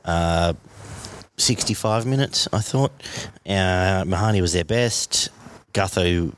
uh, 0.06 0.54
65 1.36 2.06
minutes, 2.06 2.48
I 2.52 2.60
thought. 2.60 2.92
Uh, 3.46 4.04
was 4.40 4.52
their 4.52 4.64
best. 4.64 5.28
Gutho 5.72 6.32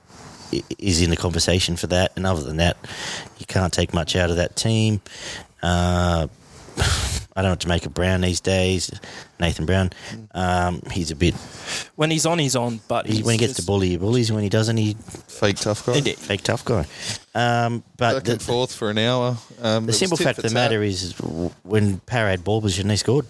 is 0.78 1.02
in 1.02 1.10
the 1.10 1.16
conversation 1.16 1.76
for 1.76 1.86
that. 1.88 2.12
And 2.16 2.26
other 2.26 2.42
than 2.42 2.56
that, 2.58 2.76
you 3.38 3.46
can't 3.46 3.72
take 3.72 3.92
much 3.92 4.16
out 4.16 4.30
of 4.30 4.36
that 4.36 4.56
team. 4.56 5.00
Uh, 5.62 6.28
I 6.78 7.42
don't 7.42 7.44
know 7.44 7.50
what 7.50 7.60
to 7.60 7.68
make 7.68 7.84
of 7.86 7.94
Brown 7.94 8.22
these 8.22 8.40
days. 8.40 8.90
Nathan 9.38 9.66
Brown. 9.66 9.90
Um, 10.34 10.80
he's 10.90 11.10
a 11.10 11.16
bit. 11.16 11.34
When 11.96 12.10
he's 12.10 12.26
on, 12.26 12.38
he's 12.38 12.56
on. 12.56 12.80
But 12.88 13.06
He, 13.06 13.16
he's 13.16 13.24
when 13.24 13.32
he 13.34 13.38
gets 13.38 13.54
to 13.54 13.62
bully, 13.64 13.88
he 13.90 13.96
bullies. 13.96 14.32
When 14.32 14.42
he 14.42 14.48
doesn't, 14.48 14.76
he 14.76 14.94
Fake 15.28 15.56
tough 15.56 15.84
guy. 15.84 15.96
Indeed. 15.98 16.16
fake 16.16 16.42
tough 16.42 16.64
guy. 16.64 16.86
Um, 17.34 17.82
but 17.98 18.14
Back 18.14 18.24
the, 18.24 18.32
and 18.32 18.42
forth 18.42 18.74
for 18.74 18.88
an 18.88 18.96
hour. 18.96 19.36
Um, 19.60 19.84
the 19.84 19.92
simple 19.92 20.16
fact 20.16 20.38
of 20.38 20.42
the 20.44 20.48
tat. 20.48 20.54
matter 20.54 20.82
is, 20.82 21.12
when 21.64 21.98
Power 22.00 22.28
had 22.28 22.42
ball 22.42 22.62
position, 22.62 22.88
they 22.88 22.96
scored, 22.96 23.26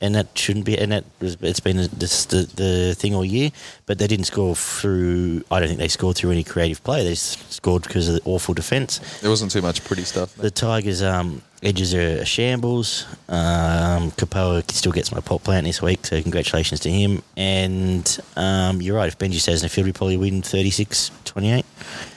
and 0.00 0.14
that 0.14 0.28
shouldn't 0.36 0.64
be. 0.64 0.78
And 0.78 0.92
that 0.92 1.04
was, 1.20 1.36
it's 1.42 1.60
been 1.60 1.76
the, 1.76 1.88
the, 1.88 2.50
the 2.54 2.94
thing 2.94 3.14
all 3.14 3.24
year. 3.24 3.50
But 3.84 3.98
they 3.98 4.06
didn't 4.06 4.24
score 4.24 4.56
through. 4.56 5.44
I 5.50 5.58
don't 5.58 5.68
think 5.68 5.78
they 5.78 5.88
scored 5.88 6.16
through 6.16 6.30
any 6.30 6.44
creative 6.44 6.82
play. 6.82 7.04
They 7.04 7.14
scored 7.16 7.82
because 7.82 8.08
of 8.08 8.14
the 8.14 8.22
awful 8.24 8.54
defence. 8.54 8.98
There 9.20 9.28
wasn't 9.28 9.50
too 9.50 9.60
much 9.60 9.84
pretty 9.84 10.04
stuff. 10.04 10.34
The 10.36 10.50
Tigers' 10.50 11.02
um, 11.02 11.42
edges 11.62 11.94
are 11.94 12.24
shambles. 12.24 13.04
Um, 13.28 14.10
Kepaoa 14.12 14.70
still 14.70 14.92
gets 14.92 15.12
my 15.12 15.20
pot 15.38 15.44
plant 15.44 15.66
this 15.66 15.82
week, 15.82 16.04
so 16.06 16.20
congratulations 16.22 16.80
to 16.80 16.90
him. 16.90 17.22
And 17.36 18.18
um, 18.36 18.80
you're 18.80 18.96
right. 18.96 19.08
If 19.08 19.18
Benji 19.18 19.40
says 19.40 19.62
in 19.62 19.66
the 19.66 19.68
field, 19.68 19.86
we 19.86 19.92
probably 19.92 20.16
win 20.16 20.42
36-28. 20.42 21.64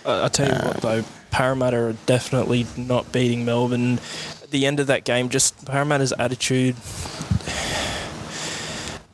I 0.05 0.26
I 0.26 0.28
tell 0.28 0.47
you 0.47 0.68
what, 0.68 0.78
though, 0.78 1.03
Parramatta 1.32 1.78
are 1.78 1.93
definitely 2.05 2.65
not 2.78 3.11
beating 3.11 3.45
Melbourne. 3.45 3.99
At 4.43 4.51
the 4.51 4.65
end 4.65 4.80
of 4.80 4.88
that 4.88 5.03
game, 5.03 5.30
just 5.30 5.65
Parramatta's 5.65 6.13
attitude. 6.18 6.76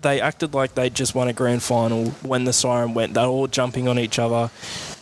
They 0.01 0.19
acted 0.19 0.53
like 0.53 0.75
they 0.75 0.89
just 0.89 1.15
won 1.15 1.29
a 1.29 1.33
grand 1.33 1.63
final 1.63 2.07
when 2.23 2.43
the 2.43 2.53
siren 2.53 2.93
went. 2.93 3.13
They're 3.13 3.25
all 3.25 3.47
jumping 3.47 3.87
on 3.87 3.97
each 3.97 4.19
other. 4.19 4.51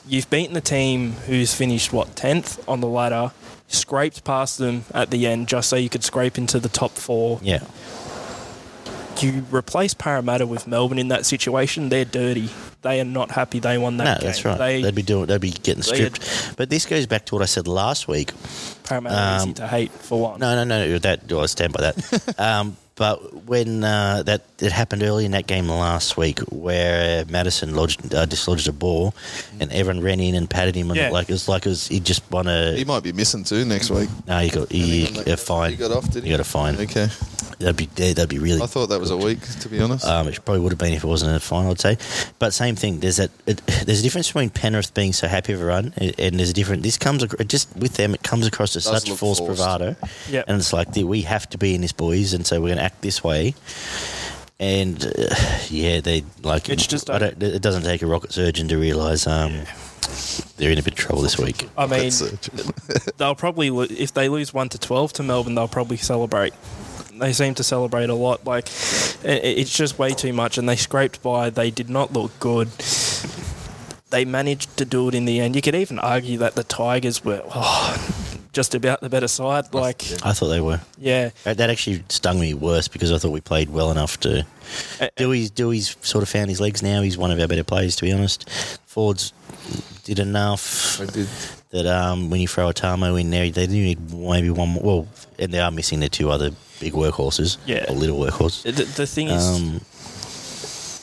You've 0.07 0.29
beaten 0.29 0.53
the 0.53 0.61
team 0.61 1.13
who's 1.25 1.55
finished, 1.55 1.91
what, 1.91 2.09
10th 2.15 2.63
on 2.67 2.81
the 2.81 2.87
ladder, 2.87 3.31
scraped 3.67 4.23
past 4.23 4.57
them 4.57 4.83
at 4.93 5.09
the 5.09 5.25
end 5.25 5.47
just 5.47 5.69
so 5.69 5.75
you 5.75 5.89
could 5.89 6.03
scrape 6.03 6.37
into 6.37 6.59
the 6.59 6.69
top 6.69 6.91
four. 6.91 7.39
Yeah. 7.41 7.63
You 9.21 9.45
replace 9.51 9.93
Parramatta 9.93 10.45
with 10.47 10.67
Melbourne 10.67 10.97
in 10.97 11.09
that 11.09 11.25
situation, 11.25 11.89
they're 11.89 12.05
dirty. 12.05 12.49
They 12.81 12.99
are 12.99 13.05
not 13.05 13.31
happy 13.31 13.59
they 13.59 13.77
won 13.77 13.97
that 13.97 14.03
No, 14.03 14.13
game. 14.15 14.25
that's 14.25 14.43
right. 14.45 14.57
They, 14.57 14.81
would 14.81 14.95
be 14.95 15.03
doing. 15.03 15.27
They'd 15.27 15.39
be 15.41 15.51
getting 15.51 15.83
stripped. 15.83 16.55
But 16.57 16.69
this 16.69 16.85
goes 16.85 17.05
back 17.05 17.25
to 17.27 17.35
what 17.35 17.41
I 17.41 17.45
said 17.45 17.67
last 17.67 18.07
week. 18.07 18.31
Parramatta 18.83 19.15
are 19.15 19.37
easy 19.37 19.49
um, 19.49 19.53
to 19.55 19.67
hate, 19.67 19.91
for 19.91 20.19
one. 20.19 20.39
No, 20.39 20.55
no, 20.55 20.63
no. 20.63 20.97
That 20.99 21.31
I 21.31 21.45
stand 21.45 21.73
by 21.73 21.91
that. 21.91 22.35
um, 22.39 22.77
but 23.01 23.17
when 23.47 23.83
uh, 23.83 24.21
that 24.27 24.43
it 24.59 24.71
happened 24.71 25.01
early 25.01 25.25
in 25.25 25.31
that 25.31 25.47
game 25.47 25.67
last 25.67 26.17
week, 26.17 26.37
where 26.51 27.25
Matterson 27.25 27.73
lodged, 27.73 28.13
uh, 28.13 28.27
dislodged 28.27 28.67
a 28.67 28.71
ball, 28.71 29.15
and 29.59 29.71
everyone 29.71 30.03
ran 30.03 30.19
in 30.19 30.35
and 30.35 30.47
patted 30.47 30.75
him, 30.75 30.91
and 30.91 30.99
Yeah. 30.99 31.09
like 31.09 31.27
it 31.27 31.33
was 31.33 31.49
like 31.49 31.65
it 31.65 31.69
was, 31.69 31.87
he 31.87 31.99
just 31.99 32.21
won 32.29 32.45
a. 32.45 32.75
He 32.75 32.85
might 32.85 33.01
be 33.01 33.11
missing 33.11 33.43
too 33.43 33.65
next 33.65 33.89
week. 33.89 34.07
no, 34.27 34.37
he 34.37 34.49
got 34.51 34.71
he, 34.71 35.07
a 35.25 35.35
fine. 35.35 35.71
He 35.71 35.77
got 35.77 35.89
off, 35.91 36.11
did 36.11 36.21
he? 36.23 36.29
He 36.29 36.35
got 36.35 36.41
a 36.41 36.43
fine. 36.43 36.75
Okay. 36.75 37.07
That'd 37.61 37.77
be 37.77 37.85
that'd 37.85 38.27
be 38.29 38.39
really. 38.39 38.61
I 38.61 38.65
thought 38.65 38.87
that 38.87 38.99
was 38.99 39.11
a 39.11 39.17
week, 39.17 39.39
to 39.61 39.69
be 39.69 39.79
honest. 39.79 40.03
Um, 40.05 40.27
it 40.27 40.43
probably 40.43 40.61
would 40.61 40.71
have 40.71 40.79
been 40.79 40.93
if 40.93 41.03
it 41.03 41.07
wasn't 41.07 41.35
a 41.35 41.39
final, 41.39 41.71
I'd 41.71 41.79
say. 41.79 41.97
But 42.39 42.53
same 42.55 42.75
thing. 42.75 42.99
There's 43.01 43.17
that. 43.17 43.29
It, 43.45 43.57
there's 43.85 43.99
a 43.99 44.03
difference 44.03 44.27
between 44.27 44.49
Penrith 44.49 44.93
being 44.95 45.13
so 45.13 45.27
happy 45.27 45.53
of 45.53 45.61
a 45.61 45.65
run, 45.65 45.93
and 45.97 46.15
and 46.19 46.39
there's 46.39 46.49
a 46.49 46.53
different. 46.53 46.81
This 46.81 46.97
comes 46.97 47.23
ac- 47.23 47.43
just 47.45 47.75
with 47.77 47.93
them. 47.97 48.15
It 48.15 48.23
comes 48.23 48.47
across 48.47 48.75
as 48.75 48.85
Does 48.85 49.01
such 49.03 49.09
look 49.09 49.19
false 49.19 49.37
forced. 49.37 49.57
bravado, 49.59 49.95
Yep. 50.29 50.45
and 50.47 50.57
it's 50.57 50.73
like 50.73 50.87
we 50.95 51.21
have 51.21 51.47
to 51.51 51.57
be 51.59 51.75
in 51.75 51.81
this, 51.81 51.91
boys, 51.91 52.33
and 52.33 52.47
so 52.47 52.59
we're 52.59 52.73
going 52.73 52.77
to 52.79 52.83
act 52.91 53.01
this 53.01 53.23
way. 53.23 53.55
And 54.59 55.03
uh, 55.05 55.35
yeah, 55.69 56.01
they 56.01 56.23
like. 56.43 56.69
It's 56.69 56.85
just 56.85 57.09
I 57.09 57.17
don't, 57.17 57.41
it 57.41 57.61
doesn't 57.61 57.83
take 57.83 58.01
a 58.03 58.05
rocket 58.05 58.31
surgeon 58.31 58.67
to 58.67 58.77
realise 58.77 59.25
um, 59.25 59.63
they're 60.57 60.71
in 60.71 60.77
a 60.77 60.83
bit 60.83 60.93
of 60.93 60.99
trouble 60.99 61.23
this 61.23 61.39
week. 61.39 61.67
I 61.75 61.87
mean, 61.87 62.11
they'll 63.17 63.33
probably 63.35 63.69
if 63.99 64.13
they 64.13 64.29
lose 64.29 64.53
one 64.53 64.69
to 64.69 64.77
twelve 64.77 65.13
to 65.13 65.23
Melbourne, 65.23 65.55
they'll 65.55 65.67
probably 65.67 65.97
celebrate. 65.97 66.53
They 67.13 67.33
seem 67.33 67.55
to 67.55 67.63
celebrate 67.63 68.09
a 68.09 68.15
lot. 68.15 68.45
Like 68.45 68.67
i- 69.25 69.29
i- 69.29 69.55
it's 69.61 69.75
just 69.75 69.97
way 69.97 70.13
too 70.13 70.31
much, 70.33 70.59
and 70.59 70.69
they 70.69 70.75
scraped 70.75 71.23
by. 71.23 71.49
They 71.49 71.71
did 71.71 71.89
not 71.89 72.13
look 72.13 72.39
good. 72.39 72.67
They 74.11 74.25
managed 74.25 74.77
to 74.77 74.85
do 74.85 75.07
it 75.07 75.15
in 75.15 75.25
the 75.25 75.39
end. 75.39 75.55
You 75.55 75.61
could 75.63 75.73
even 75.75 75.97
argue 75.97 76.37
that 76.37 76.53
the 76.55 76.63
Tigers 76.63 77.23
were 77.25 77.41
oh, 77.55 78.30
just 78.53 78.75
about 78.75 79.01
the 79.01 79.09
better 79.09 79.27
side. 79.27 79.73
Like, 79.73 80.03
I 80.25 80.33
thought 80.33 80.49
they 80.49 80.61
were. 80.61 80.81
yeah, 80.97 81.29
That 81.43 81.57
that 81.57 81.69
actually 81.69 82.03
stung 82.09 82.39
me 82.39 82.53
worse 82.53 82.87
because 82.87 83.11
I 83.11 83.17
thought 83.17 83.31
we 83.31 83.41
played 83.41 83.69
well 83.69 83.91
enough 83.91 84.19
to. 84.21 84.45
Uh, 84.99 85.07
Doueihi's 85.17 85.51
Doueihi's 85.51 85.95
sort 86.01 86.21
of 86.23 86.29
found 86.29 86.49
his 86.49 86.59
legs 86.61 86.81
now. 86.83 87.01
He's 87.01 87.17
one 87.17 87.31
of 87.31 87.39
our 87.39 87.47
better 87.47 87.63
players, 87.63 87.95
to 87.97 88.03
be 88.03 88.11
honest. 88.11 88.49
Ford's 88.85 89.33
did 90.03 90.19
enough 90.19 90.99
I 90.99 91.05
did. 91.05 91.27
that 91.69 91.85
um, 91.85 92.29
when 92.29 92.41
you 92.41 92.47
throw 92.47 92.69
a 92.69 92.73
Tamo 92.73 93.15
in 93.15 93.29
there, 93.29 93.49
they 93.49 93.67
do 93.67 93.73
need 93.73 94.13
maybe 94.13 94.49
one 94.49 94.69
more. 94.69 94.83
Well, 94.83 95.07
and 95.39 95.53
they 95.53 95.59
are 95.59 95.71
missing 95.71 95.99
their 95.99 96.09
two 96.09 96.29
other 96.29 96.51
big 96.79 96.93
workhorses. 96.93 97.57
Yeah. 97.65 97.85
or 97.87 97.95
little 97.95 98.19
workhorses. 98.19 98.63
the, 98.63 98.83
the 98.83 99.07
thing 99.07 99.27
is. 99.29 99.43
Um, 99.45 99.81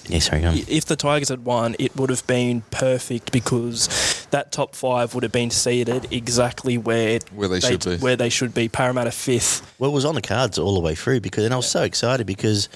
yeah, 0.09 0.19
sorry, 0.21 0.43
go 0.43 0.49
on. 0.49 0.57
if 0.57 0.85
the 0.87 0.97
Tigers 0.97 1.29
had 1.29 1.45
won, 1.45 1.77
it 1.79 1.95
would 1.97 2.11
have 2.11 2.27
been 2.27 2.63
perfect 2.71 3.31
because 3.33 4.27
that 4.31 4.53
top 4.53 4.75
five 4.75 5.15
would 5.15 5.23
have 5.23 5.33
been 5.33 5.51
seated 5.51 6.13
exactly 6.13 6.77
where 6.79 7.19
Where 7.35 7.49
they 7.49 7.61
should 7.61 7.85
be. 7.85 7.97
Where 7.99 8.17
they 8.17 8.29
should 8.29 8.55
be. 8.55 8.69
Parramatta 8.69 9.11
fifth. 9.11 9.75
Well, 9.79 9.91
it 9.91 9.95
was 9.95 10.05
on 10.05 10.15
the 10.15 10.23
cards 10.23 10.59
all 10.59 10.75
the 10.75 10.81
way 10.81 10.95
through 10.95 11.21
because, 11.21 11.45
and 11.45 11.53
I 11.55 11.57
was 11.57 11.69
so 11.71 11.83
excited 11.83 12.27
because 12.27 12.69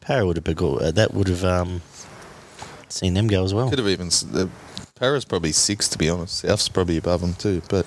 Para 0.00 0.26
would 0.26 0.36
have 0.36 0.44
been 0.44 0.54
good. 0.54 0.82
Uh, 0.82 0.90
that 0.92 1.14
would 1.14 1.28
have 1.28 1.44
um, 1.44 1.80
seen 2.88 3.14
them 3.14 3.28
go 3.28 3.44
as 3.44 3.54
well. 3.54 3.68
Could 3.70 3.78
have 3.78 3.88
even. 3.88 4.08
s- 4.08 4.20
The 4.22 4.48
Para's 4.96 5.24
probably 5.24 5.50
six, 5.50 5.88
to 5.88 5.98
be 5.98 6.08
honest. 6.08 6.38
South's 6.38 6.68
probably 6.68 6.96
above 6.96 7.20
them 7.22 7.34
too. 7.34 7.60
But 7.68 7.86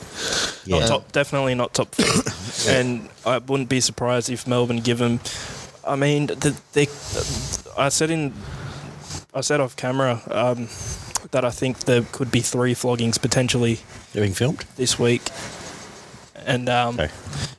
Yeah. 0.66 0.80
Not 0.80 0.88
top, 0.88 1.12
definitely 1.14 1.56
not 1.56 1.74
top 1.74 1.96
fifth. 1.96 2.44
And 2.70 3.10
I 3.26 3.38
wouldn't 3.40 3.70
be 3.70 3.80
surprised 3.82 4.30
if 4.30 4.48
Melbourne 4.48 4.80
give 4.80 4.98
them. 4.98 5.20
I 5.88 5.96
mean, 5.96 6.28
the, 6.28 6.56
they, 6.74 6.88
I 7.78 7.90
said 7.90 8.10
in, 8.10 8.34
I 9.36 9.42
said 9.42 9.60
off 9.60 9.76
camera 9.76 10.22
um, 10.32 10.70
that 11.32 11.44
I 11.44 11.50
think 11.50 11.80
there 11.80 12.04
could 12.14 12.32
be 12.32 12.40
three 12.40 12.74
floggings 12.74 13.20
potentially 13.22 13.80
being 14.14 14.32
filmed. 14.34 14.64
this 14.78 14.98
week, 14.98 15.22
and 16.46 16.70
um, 16.70 16.96
Sorry. 16.96 17.10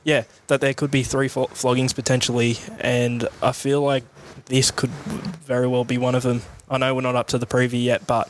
yeah, 0.03 0.23
that 0.47 0.59
there 0.59 0.73
could 0.73 0.89
be 0.89 1.03
three 1.03 1.27
flo- 1.27 1.47
floggings 1.53 1.93
potentially, 1.93 2.57
and 2.79 3.27
I 3.43 3.51
feel 3.51 3.81
like 3.83 4.03
this 4.45 4.71
could 4.71 4.89
very 4.89 5.67
well 5.67 5.83
be 5.83 5.97
one 5.99 6.15
of 6.15 6.23
them. 6.23 6.41
I 6.69 6.77
know 6.79 6.95
we're 6.95 7.01
not 7.01 7.15
up 7.15 7.27
to 7.27 7.37
the 7.37 7.45
preview 7.45 7.81
yet, 7.83 8.07
but 8.07 8.27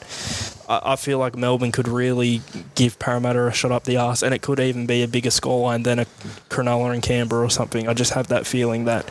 I, 0.67 0.93
I 0.93 0.95
feel 0.97 1.17
like 1.17 1.35
Melbourne 1.37 1.71
could 1.71 1.87
really 1.87 2.41
give 2.75 2.99
Parramatta 2.99 3.47
a 3.47 3.53
shot 3.53 3.71
up 3.71 3.85
the 3.85 3.95
arse, 3.97 4.23
and 4.23 4.33
it 4.33 4.41
could 4.41 4.59
even 4.59 4.85
be 4.87 5.03
a 5.03 5.07
bigger 5.07 5.29
scoreline 5.29 5.85
than 5.85 5.99
a 5.99 6.05
Cronulla 6.49 6.93
and 6.93 7.01
Canberra 7.01 7.45
or 7.45 7.49
something. 7.49 7.87
I 7.87 7.93
just 7.93 8.11
have 8.13 8.27
that 8.27 8.45
feeling 8.45 8.85
that 8.85 9.05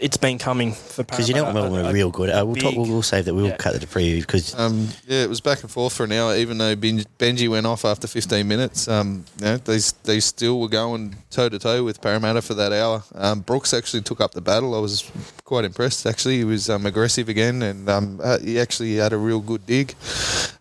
it's 0.00 0.16
been 0.16 0.38
coming 0.38 0.72
for 0.72 1.04
Parramatta. 1.04 1.10
Because 1.10 1.28
you 1.28 1.34
know 1.34 1.44
what 1.44 1.54
Melbourne 1.54 1.84
A- 1.84 1.88
are 1.88 1.92
real 1.92 2.10
good. 2.10 2.30
Uh, 2.30 2.44
we'll, 2.44 2.56
talk, 2.56 2.70
big- 2.70 2.78
we'll, 2.78 2.88
we'll 2.88 3.02
save 3.02 3.24
that. 3.24 3.34
We'll 3.34 3.48
yeah. 3.48 3.56
cut 3.56 3.74
the 3.74 3.80
to 3.80 3.86
preview 3.86 4.20
because 4.20 4.58
um, 4.58 4.88
yeah, 5.06 5.22
it 5.22 5.28
was 5.28 5.40
back 5.40 5.62
and 5.62 5.70
forth 5.70 5.92
for 5.92 6.04
an 6.04 6.12
hour. 6.12 6.36
Even 6.36 6.58
though 6.58 6.76
Benji 6.76 7.48
went 7.48 7.66
off 7.66 7.84
after 7.84 8.06
15 8.06 8.46
minutes, 8.46 8.88
um, 8.88 9.24
you 9.38 9.44
know, 9.44 9.56
they 9.58 9.78
they 10.04 10.20
still 10.20 10.60
were 10.60 10.68
going 10.68 11.16
toe 11.30 11.48
to 11.48 11.58
toe 11.58 11.84
with 11.84 12.00
Parramatta 12.00 12.42
for 12.42 12.54
that 12.54 12.72
hour. 12.72 13.04
Um, 13.14 13.40
Brooks 13.40 13.72
actually 13.72 14.02
took 14.02 14.20
up 14.20 14.32
the 14.32 14.40
battle. 14.40 14.74
I 14.74 14.78
was 14.78 15.10
quite 15.44 15.64
impressed. 15.64 16.06
Actually, 16.06 16.38
he 16.38 16.44
was 16.44 16.68
um, 16.68 16.86
aggressive 16.86 17.28
again, 17.28 17.62
and 17.62 17.88
um, 17.88 18.20
uh, 18.22 18.38
he 18.38 18.58
actually 18.58 18.96
had 18.96 19.12
a 19.12 19.16
real 19.18 19.40
good 19.40 19.66
dig. 19.66 19.94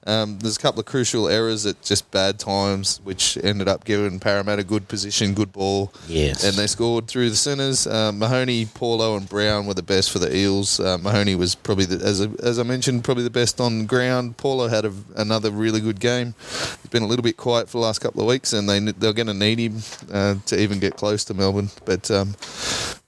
Um, 0.08 0.38
there's 0.40 0.58
a 0.58 0.60
couple 0.60 0.80
of 0.80 0.86
crucial 0.86 1.28
errors 1.28 1.66
at 1.66 1.82
just 1.82 2.10
bad 2.12 2.40
times, 2.40 3.02
which 3.04 3.38
ended 3.44 3.68
up 3.68 3.86
giving 3.86 4.20
Parramatta 4.20 4.64
good 4.64 4.88
position, 4.88 5.34
good 5.34 5.52
ball. 5.52 5.92
Yes. 6.08 6.44
And 6.44 6.54
they 6.56 6.68
scored 6.68 7.08
through 7.08 7.32
the 7.32 7.36
centres. 7.36 7.88
Um, 7.88 8.20
Mahoney, 8.20 8.66
Paulo, 8.68 9.18
and 9.18 9.25
Brown 9.30 9.66
were 9.68 9.74
the 9.74 9.84
best 9.84 10.12
for 10.12 10.20
the 10.20 10.36
Eels. 10.36 10.80
Uh, 10.80 10.98
Mahoney 10.98 11.36
was 11.36 11.56
probably, 11.56 11.86
the, 11.86 12.06
as, 12.06 12.22
I- 12.22 12.30
as 12.44 12.60
I 12.60 12.64
mentioned, 12.64 13.04
probably 13.04 13.24
the 13.24 13.30
best 13.30 13.60
on 13.62 13.86
ground. 13.86 14.38
Paulo 14.38 14.68
had 14.68 14.86
a, 14.86 14.94
another 15.16 15.52
really 15.52 15.80
good 15.82 16.00
game. 16.00 16.34
He's 16.50 16.90
been 16.92 17.04
a 17.04 17.08
little 17.08 17.24
bit 17.24 17.38
quiet 17.38 17.68
for 17.70 17.78
the 17.80 17.84
last 17.86 18.00
couple 18.00 18.22
of 18.22 18.28
weeks, 18.28 18.54
and 18.54 18.70
they 18.70 18.80
they're 18.80 19.14
going 19.14 19.28
to 19.28 19.34
need 19.34 19.60
him 19.60 19.78
uh, 20.12 20.36
to 20.46 20.60
even 20.60 20.80
get 20.80 20.96
close 20.98 21.24
to 21.26 21.34
Melbourne. 21.34 21.70
But 21.86 22.10
um, 22.12 22.36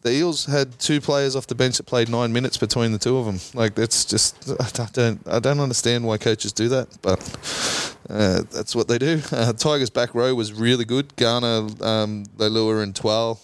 the 0.08 0.14
Eels 0.14 0.45
had 0.45 0.80
two 0.80 1.01
players 1.01 1.36
off 1.36 1.47
the 1.47 1.55
bench 1.55 1.78
that 1.78 1.84
played 1.84 2.10
nine 2.10 2.32
minutes 2.32 2.58
between 2.58 2.91
the 2.91 2.97
two 2.97 3.18
of 3.18 3.26
them. 3.26 3.39
Like 3.53 3.76
that's 3.76 4.05
just 4.05 4.49
I 4.49 4.88
don't 4.93 5.22
I 5.28 5.39
don't 5.39 5.60
understand 5.60 6.05
why 6.05 6.18
coaches 6.18 6.53
do 6.53 6.70
that, 6.70 6.97
but 7.01 7.20
uh, 8.10 8.43
that's 8.51 8.76
what 8.76 8.88
they 8.88 8.97
do. 8.97 9.22
Uh, 9.32 9.53
Tigers 9.53 9.89
back 9.89 10.16
row 10.16 10.34
was 10.34 10.53
really 10.53 10.86
good. 10.86 11.16
Garner, 11.16 11.68
um, 11.82 12.26
Leilua, 12.38 12.82
and 12.82 12.95
Twal 12.95 13.39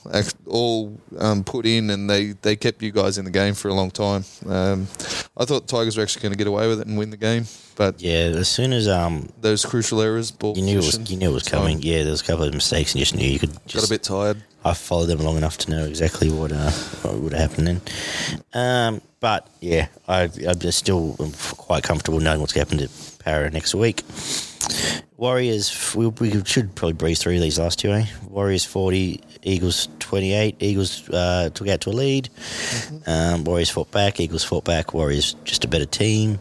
all 0.48 0.98
um, 1.20 1.44
put 1.44 1.66
in, 1.66 1.90
and 1.90 2.10
they, 2.10 2.28
they 2.42 2.56
kept 2.56 2.82
you 2.82 2.92
guys 2.92 3.18
in 3.18 3.26
the 3.26 3.32
game 3.32 3.54
for 3.54 3.68
a 3.68 3.74
long 3.74 3.92
time. 3.92 4.24
Um, 4.48 4.88
I 5.36 5.46
thought 5.46 5.68
Tigers 5.68 5.98
were 5.98 6.04
actually 6.04 6.22
going 6.22 6.32
to 6.32 6.38
get 6.38 6.48
away 6.48 6.68
with 6.68 6.80
it 6.80 6.88
and 6.88 6.98
win 6.98 7.10
the 7.10 7.18
game, 7.18 7.46
but 7.76 8.02
Yeah, 8.02 8.32
as 8.36 8.48
soon 8.48 8.72
as 8.72 8.88
um 8.88 9.30
those 9.42 9.66
crucial 9.66 10.02
errors, 10.02 10.32
ball 10.32 10.58
you 10.58 10.64
knew 10.64 10.80
it 10.80 10.86
was 10.86 11.12
you 11.12 11.18
knew 11.18 11.32
it 11.32 11.34
was 11.34 11.44
coming. 11.44 11.82
Yeah, 11.82 12.04
there 12.04 12.12
was 12.12 12.22
a 12.22 12.26
couple 12.26 12.46
of 12.46 12.54
mistakes, 12.54 12.94
and 12.94 13.00
you 13.00 13.06
just 13.06 13.16
knew 13.16 13.28
you 13.28 13.40
could. 13.40 13.52
Just, 13.68 13.76
got 13.76 13.86
a 13.86 13.90
bit 13.90 14.04
tired. 14.04 14.42
I 14.66 14.74
followed 14.74 15.08
them 15.08 15.20
long 15.20 15.38
enough 15.38 15.58
to 15.60 15.72
know 15.72 15.86
exactly 15.86 16.30
what 16.30 16.52
uh, 16.52 16.72
what 17.02 17.16
would 17.16 17.34
happen 17.34 17.66
then. 17.66 17.82
Um, 18.54 19.02
but 19.20 19.48
yeah, 19.62 19.88
I, 20.08 20.24
I'm 20.48 20.60
just 20.60 20.78
still 20.80 21.16
quite 21.58 21.84
comfortable 21.84 22.20
knowing 22.20 22.40
what's 22.42 22.54
going 22.54 22.66
to 22.66 22.76
happen 22.76 22.88
to 22.88 23.24
Para 23.24 23.50
next 23.50 23.74
week. 23.74 24.04
Warriors, 25.18 25.96
we, 25.96 26.08
we 26.08 26.44
should 26.44 26.76
probably 26.76 26.94
breeze 26.94 27.20
through 27.22 27.40
these 27.40 27.58
last 27.58 27.80
two, 27.80 27.92
eh? 27.92 28.06
Warriors 28.28 28.66
40, 28.66 29.22
Eagles 29.44 29.88
28. 30.00 30.58
Eagles 30.60 31.10
uh, 31.10 31.50
took 31.54 31.68
out 31.70 31.82
to 31.82 31.92
a 31.92 31.92
lead. 31.92 32.30
Um, 33.06 33.46
Warriors 33.46 33.70
fought 33.70 33.92
back, 33.92 34.20
Eagles 34.20 34.44
fought 34.44 34.66
back. 34.66 34.94
Warriors 34.94 35.36
just 35.46 35.64
a 35.64 35.68
better 35.68 35.86
team, 35.86 36.40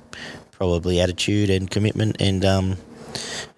probably 0.51 1.01
attitude 1.01 1.51
and 1.51 1.71
commitment 1.71 2.17
and 2.21 2.45
um, 2.45 2.77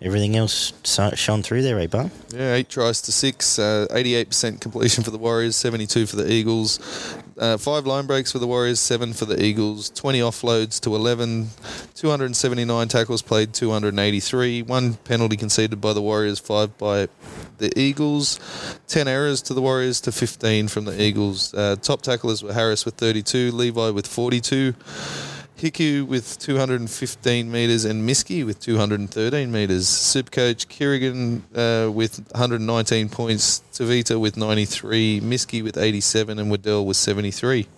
everything 0.01 0.37
else 0.37 0.73
shone 0.85 1.43
through 1.43 1.63
there, 1.63 1.79
eh, 1.79 1.87
Bun? 1.87 2.11
Yeah, 2.35 2.55
eight 2.55 2.69
tries 2.69 3.01
to 3.03 3.13
six, 3.13 3.59
uh, 3.59 3.87
88% 3.91 4.61
completion 4.61 5.05
for 5.05 5.11
the 5.11 5.19
Warriors, 5.19 5.57
72 5.57 6.07
for 6.07 6.17
the 6.17 6.31
Eagles. 6.31 6.79
Uh, 7.37 7.57
five 7.57 7.85
line 7.87 8.07
breaks 8.07 8.31
for 8.31 8.39
the 8.39 8.47
Warriors, 8.47 8.79
seven 8.79 9.13
for 9.13 9.25
the 9.25 9.43
Eagles. 9.43 9.91
20 9.91 10.21
offloads 10.21 10.81
to 10.81 10.95
11. 10.95 11.49
279 11.95 12.89
tackles 12.89 13.23
played, 13.23 13.53
283. 13.53 14.63
One 14.63 14.95
penalty 14.95 15.37
conceded 15.37 15.81
by 15.81 15.93
the 15.93 16.03
Warriors, 16.03 16.39
five 16.39 16.77
by 16.79 17.09
the 17.59 17.77
Eagles. 17.79 18.39
10 18.87 19.09
errors 19.09 19.43
to 19.43 19.55
the 19.55 19.63
Warriors 19.63 20.01
to 20.03 20.13
15 20.13 20.69
from 20.69 20.85
the 20.85 21.01
Eagles. 21.01 21.53
Uh, 21.55 21.77
top 21.77 22.03
tacklers 22.03 22.43
were 22.43 22.53
Harris 22.53 22.85
with 22.85 22.95
32, 22.95 23.51
Levi 23.51 23.91
with 23.91 24.07
42. 24.07 24.75
Hiku 25.57 26.05
with 26.05 26.39
215 26.41 27.51
metres 27.51 27.85
and 27.85 28.09
Miski 28.09 28.45
with 28.45 28.59
213 28.61 29.53
metres. 29.53 29.87
Supercoach 29.87 30.67
Kirigan 30.67 31.43
uh, 31.55 31.91
with 31.91 32.19
119 32.33 33.09
points. 33.09 33.63
Tavita 33.73 34.21
with 34.21 34.37
93. 34.37 35.21
Miski 35.21 35.63
with 35.63 35.79
87 35.79 36.41
and 36.41 36.51
Waddell 36.51 36.85
with 36.85 36.97
73. 36.97 37.69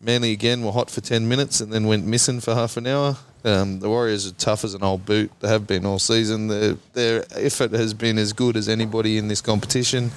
Manly 0.00 0.30
again 0.30 0.62
were 0.62 0.70
hot 0.70 0.88
for 0.88 1.00
10 1.00 1.28
minutes 1.28 1.60
and 1.60 1.72
then 1.72 1.86
went 1.86 2.06
missing 2.06 2.38
for 2.40 2.54
half 2.54 2.76
an 2.76 2.86
hour. 2.86 3.16
Um, 3.44 3.80
the 3.80 3.88
Warriors 3.88 4.26
are 4.26 4.34
tough 4.34 4.64
as 4.64 4.74
an 4.74 4.84
old 4.84 5.04
boot. 5.04 5.30
They 5.40 5.48
have 5.48 5.66
been 5.66 5.84
all 5.84 5.98
season. 5.98 6.46
Their, 6.46 6.74
their 6.92 7.24
effort 7.32 7.72
has 7.72 7.92
been 7.92 8.18
as 8.18 8.32
good 8.32 8.56
as 8.56 8.68
anybody 8.68 9.18
in 9.18 9.26
this 9.26 9.40
competition. 9.40 10.10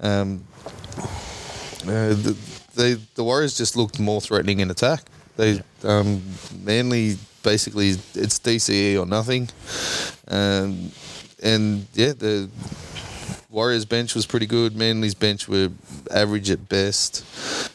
Um, 0.00 0.44
uh, 1.86 2.14
the, 2.74 3.00
the 3.14 3.24
Warriors 3.24 3.56
just 3.56 3.76
looked 3.76 4.00
more 4.00 4.20
threatening 4.20 4.60
in 4.60 4.70
attack. 4.70 5.02
They 5.36 5.60
um, 5.84 6.22
Manly 6.62 7.16
basically 7.42 7.90
it's 7.90 8.38
DCE 8.38 9.00
or 9.00 9.06
nothing, 9.06 9.48
um, 10.28 10.92
and 11.42 11.86
yeah, 11.94 12.12
the 12.12 12.48
Warriors 13.52 13.84
bench 13.84 14.14
was 14.14 14.24
pretty 14.24 14.46
good. 14.46 14.74
Manly's 14.74 15.14
bench 15.14 15.46
were 15.46 15.68
average 16.10 16.50
at 16.50 16.70
best. 16.70 17.22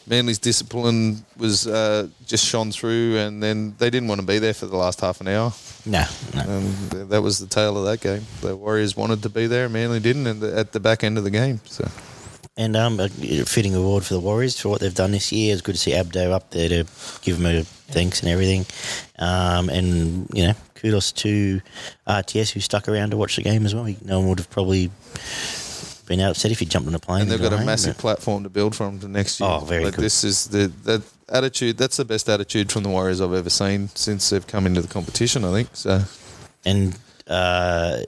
Manly's 0.07 0.39
discipline 0.39 1.23
was 1.37 1.67
uh, 1.67 2.07
just 2.25 2.43
shone 2.45 2.71
through, 2.71 3.17
and 3.17 3.43
then 3.43 3.75
they 3.77 3.91
didn't 3.91 4.09
want 4.09 4.19
to 4.19 4.25
be 4.25 4.39
there 4.39 4.55
for 4.55 4.65
the 4.65 4.75
last 4.75 5.01
half 5.01 5.21
an 5.21 5.27
hour. 5.27 5.53
No, 5.85 6.03
no. 6.33 6.59
That 7.05 7.21
was 7.21 7.37
the 7.37 7.45
tale 7.45 7.77
of 7.77 7.85
that 7.85 8.01
game. 8.01 8.25
The 8.41 8.55
Warriors 8.55 8.97
wanted 8.97 9.21
to 9.21 9.29
be 9.29 9.45
there, 9.45 9.69
Manly 9.69 9.99
didn't, 9.99 10.25
and 10.25 10.43
at 10.43 10.71
the 10.71 10.79
back 10.79 11.03
end 11.03 11.17
of 11.19 11.23
the 11.23 11.31
game. 11.31 11.61
So. 11.65 11.87
And 12.59 12.75
um, 12.75 12.99
a 12.99 13.07
fitting 13.09 13.75
award 13.75 14.03
for 14.03 14.15
the 14.15 14.19
Warriors 14.19 14.59
for 14.59 14.69
what 14.69 14.81
they've 14.81 14.93
done 14.93 15.11
this 15.11 15.31
year. 15.31 15.53
It's 15.53 15.61
good 15.61 15.75
to 15.75 15.79
see 15.81 15.91
Abdo 15.91 16.31
up 16.31 16.49
there 16.49 16.67
to 16.69 16.85
give 17.21 17.37
him 17.37 17.45
a 17.45 17.63
thanks 17.63 18.21
and 18.21 18.29
everything. 18.31 18.65
Um, 19.19 19.69
and, 19.69 20.27
you 20.33 20.47
know, 20.47 20.53
kudos 20.73 21.11
to 21.11 21.61
RTS 22.07 22.51
who 22.53 22.59
stuck 22.59 22.89
around 22.89 23.11
to 23.11 23.17
watch 23.17 23.35
the 23.35 23.43
game 23.43 23.63
as 23.65 23.75
well. 23.75 23.85
No 24.03 24.19
one 24.19 24.29
would 24.29 24.39
have 24.39 24.49
probably 24.49 24.89
been 26.07 26.19
upset 26.21 26.51
if 26.51 26.57
he 26.59 26.65
jumped 26.65 26.87
on 26.87 26.95
a 26.95 26.99
plane. 26.99 27.21
and 27.23 27.31
they've 27.31 27.41
got 27.41 27.53
a 27.53 27.57
home, 27.57 27.65
massive 27.67 27.95
but- 27.97 28.01
platform 28.01 28.41
to 28.43 28.49
build 28.49 28.75
from 28.75 28.99
to 29.01 29.07
next 29.07 29.39
year. 29.39 29.49
Oh, 29.49 29.59
very 29.59 29.85
Like, 29.85 29.95
good. 29.95 30.05
This 30.05 30.23
is 30.23 30.47
the 30.47 30.71
that 30.85 31.03
attitude. 31.29 31.77
That's 31.77 31.97
the 31.97 32.05
best 32.05 32.27
attitude 32.27 32.71
from 32.71 32.81
the 32.83 32.89
Warriors 32.89 33.21
I've 33.21 33.33
ever 33.33 33.49
seen 33.51 33.89
since 33.93 34.29
they've 34.31 34.47
come 34.47 34.65
into 34.65 34.81
the 34.81 34.87
competition. 34.87 35.43
I 35.45 35.51
think 35.51 35.69
so. 35.73 36.01
And 36.65 36.97
uh, 37.27 37.99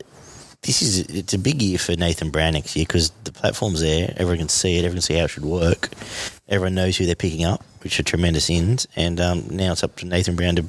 this 0.62 0.82
is 0.82 0.99
it's 0.99 1.34
a 1.34 1.39
big 1.39 1.62
year 1.62 1.78
for 1.78 1.95
Nathan 1.95 2.32
Brown 2.32 2.53
next 2.53 2.76
year 2.76 2.86
because 2.86 3.12
the 3.24 3.32
platform's 3.32 3.82
there. 3.82 4.14
Everyone 4.18 4.39
can 4.39 4.49
see 4.49 4.78
it. 4.78 4.80
Everyone 4.80 4.95
can 4.95 5.01
see 5.01 5.16
how 5.16 5.26
it 5.26 5.30
should 5.30 5.45
work. 5.45 5.89
Everyone 6.47 6.76
knows 6.76 6.97
who 6.97 7.05
they're 7.05 7.16
picking 7.16 7.45
up, 7.45 7.64
which 7.82 7.99
are 7.99 8.03
tremendous 8.03 8.49
ins. 8.49 8.88
And 8.95 9.20
um, 9.20 9.45
now 9.49 9.72
it's 9.72 9.84
up 9.84 9.95
to 9.97 10.05
Nathan 10.05 10.36
Brown 10.36 10.55
to 10.57 10.66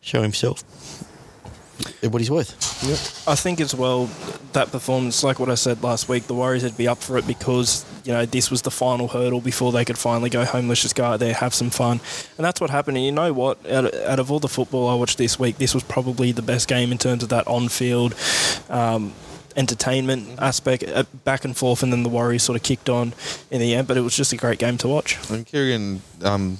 show 0.00 0.22
himself 0.22 0.64
what 2.02 2.20
he's 2.20 2.30
worth. 2.30 3.28
I 3.28 3.34
think 3.34 3.60
as 3.60 3.74
well 3.74 4.08
that 4.52 4.70
performance, 4.70 5.22
like 5.22 5.38
what 5.38 5.48
I 5.50 5.54
said 5.54 5.82
last 5.82 6.08
week, 6.08 6.26
the 6.26 6.34
Warriors 6.34 6.62
would 6.62 6.76
be 6.76 6.88
up 6.88 6.98
for 6.98 7.18
it 7.18 7.26
because 7.26 7.84
you 8.04 8.12
know 8.12 8.24
this 8.26 8.50
was 8.50 8.62
the 8.62 8.70
final 8.70 9.08
hurdle 9.08 9.40
before 9.40 9.72
they 9.72 9.84
could 9.84 9.98
finally 9.98 10.30
go 10.30 10.44
home. 10.44 10.68
Let's 10.68 10.82
just 10.82 10.94
go 10.94 11.04
out 11.04 11.20
there, 11.20 11.34
have 11.34 11.54
some 11.54 11.70
fun, 11.70 12.00
and 12.36 12.44
that's 12.44 12.60
what 12.60 12.70
happened. 12.70 12.96
And 12.96 13.06
you 13.06 13.12
know 13.12 13.32
what? 13.32 13.58
Out 13.70 13.86
of, 13.86 13.94
out 14.02 14.18
of 14.18 14.30
all 14.30 14.40
the 14.40 14.48
football 14.48 14.88
I 14.88 14.94
watched 14.94 15.18
this 15.18 15.38
week, 15.38 15.58
this 15.58 15.74
was 15.74 15.82
probably 15.82 16.32
the 16.32 16.42
best 16.42 16.68
game 16.68 16.92
in 16.92 16.98
terms 16.98 17.22
of 17.22 17.28
that 17.30 17.46
on-field. 17.46 18.14
Um, 18.68 19.12
entertainment 19.56 20.28
aspect 20.38 20.84
uh, 20.84 21.04
back 21.24 21.42
and 21.46 21.56
forth 21.56 21.82
and 21.82 21.90
then 21.90 22.02
the 22.02 22.10
Warriors 22.10 22.42
sort 22.42 22.56
of 22.56 22.62
kicked 22.62 22.90
on 22.90 23.14
in 23.50 23.58
the 23.58 23.74
end 23.74 23.88
but 23.88 23.96
it 23.96 24.02
was 24.02 24.14
just 24.14 24.30
a 24.34 24.36
great 24.36 24.58
game 24.58 24.76
to 24.76 24.86
watch 24.86 25.16
And 25.30 25.46
Kieran 25.46 26.02
um, 26.22 26.58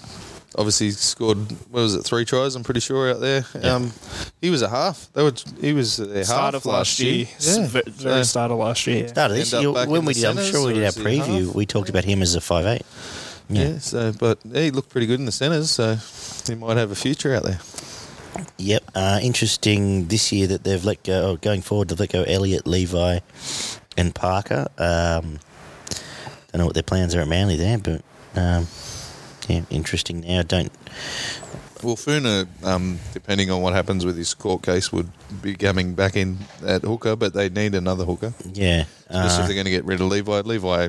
obviously 0.56 0.90
scored. 0.90 1.38
What 1.70 1.82
was 1.82 1.94
it? 1.94 2.02
Three 2.04 2.24
tries. 2.24 2.54
I'm 2.56 2.64
pretty 2.64 2.80
sure 2.80 3.10
out 3.10 3.20
there. 3.20 3.44
Um, 3.62 3.92
he 4.40 4.50
was 4.50 4.62
a 4.62 4.68
half. 4.68 5.08
They 5.12 5.22
were. 5.22 5.32
He 5.60 5.72
was 5.72 5.96
their 5.98 6.24
start 6.24 6.54
half 6.54 6.64
of 6.64 6.66
last 6.66 6.98
year, 6.98 7.26
Yeah. 7.40 7.66
v- 7.66 7.82
very 7.86 8.24
So- 8.24 8.30
start 8.30 8.50
of 8.50 8.58
last 8.58 8.86
year 8.86 9.08
Start 9.08 9.30
of 9.30 9.36
this 9.36 9.52
year, 9.52 9.70
when 9.70 10.04
we 10.04 10.14
the 10.14 10.20
did, 10.22 10.38
I'm 10.38 10.44
sure 10.44 10.66
we 10.66 10.74
did 10.74 10.84
our 10.84 10.90
preview. 10.92 11.54
We 11.54 11.66
talked 11.66 11.88
about 11.88 12.04
him 12.04 12.22
as 12.22 12.34
a 12.34 12.40
five 12.40 12.66
eight. 12.66 12.82
Yeah. 13.48 13.78
So, 13.78 14.12
but 14.12 14.38
yeah, 14.44 14.62
he 14.62 14.70
looked 14.72 14.88
pretty 14.90 15.06
good 15.06 15.20
in 15.20 15.26
the 15.26 15.32
centres. 15.32 15.70
So 15.70 15.96
he 16.46 16.54
might 16.56 16.76
have 16.78 16.90
a 16.90 16.96
future 16.96 17.34
out 17.34 17.44
there. 17.44 17.60
Yep. 18.58 18.82
Uh, 18.94 19.18
interesting 19.22 20.08
this 20.08 20.32
year 20.32 20.46
that 20.48 20.64
they've 20.64 20.84
let 20.84 21.02
go, 21.04 21.32
or 21.32 21.36
going 21.36 21.62
forward, 21.62 21.88
they've 21.88 22.00
let 22.00 22.10
go 22.12 22.22
Elliot, 22.24 22.66
Levi, 22.66 23.20
and 23.96 24.14
Parker. 24.14 24.66
Um, 24.78 25.38
don't 26.52 26.60
know 26.60 26.64
what 26.66 26.74
their 26.74 26.82
plans 26.82 27.14
are 27.14 27.20
at 27.20 27.28
Manly 27.28 27.56
there, 27.56 27.78
but 27.78 28.02
um, 28.34 28.66
yeah, 29.48 29.62
interesting 29.70 30.20
now. 30.20 30.42
Don't. 30.42 30.72
Well, 31.82 31.96
Funa, 31.96 32.46
um, 32.64 32.98
depending 33.12 33.50
on 33.50 33.60
what 33.60 33.74
happens 33.74 34.04
with 34.06 34.16
his 34.16 34.32
court 34.32 34.62
case, 34.62 34.90
would 34.92 35.10
be 35.42 35.54
coming 35.54 35.94
back 35.94 36.16
in 36.16 36.38
at 36.66 36.82
hooker, 36.82 37.16
but 37.16 37.34
they 37.34 37.50
need 37.50 37.74
another 37.74 38.04
hooker, 38.06 38.32
Yeah. 38.50 38.84
especially 39.10 39.26
if 39.26 39.32
Uh, 39.40 39.46
they're 39.46 39.54
going 39.54 39.64
to 39.66 39.70
get 39.70 39.84
rid 39.84 40.00
of 40.00 40.06
Levi. 40.08 40.40
Levi, 40.40 40.88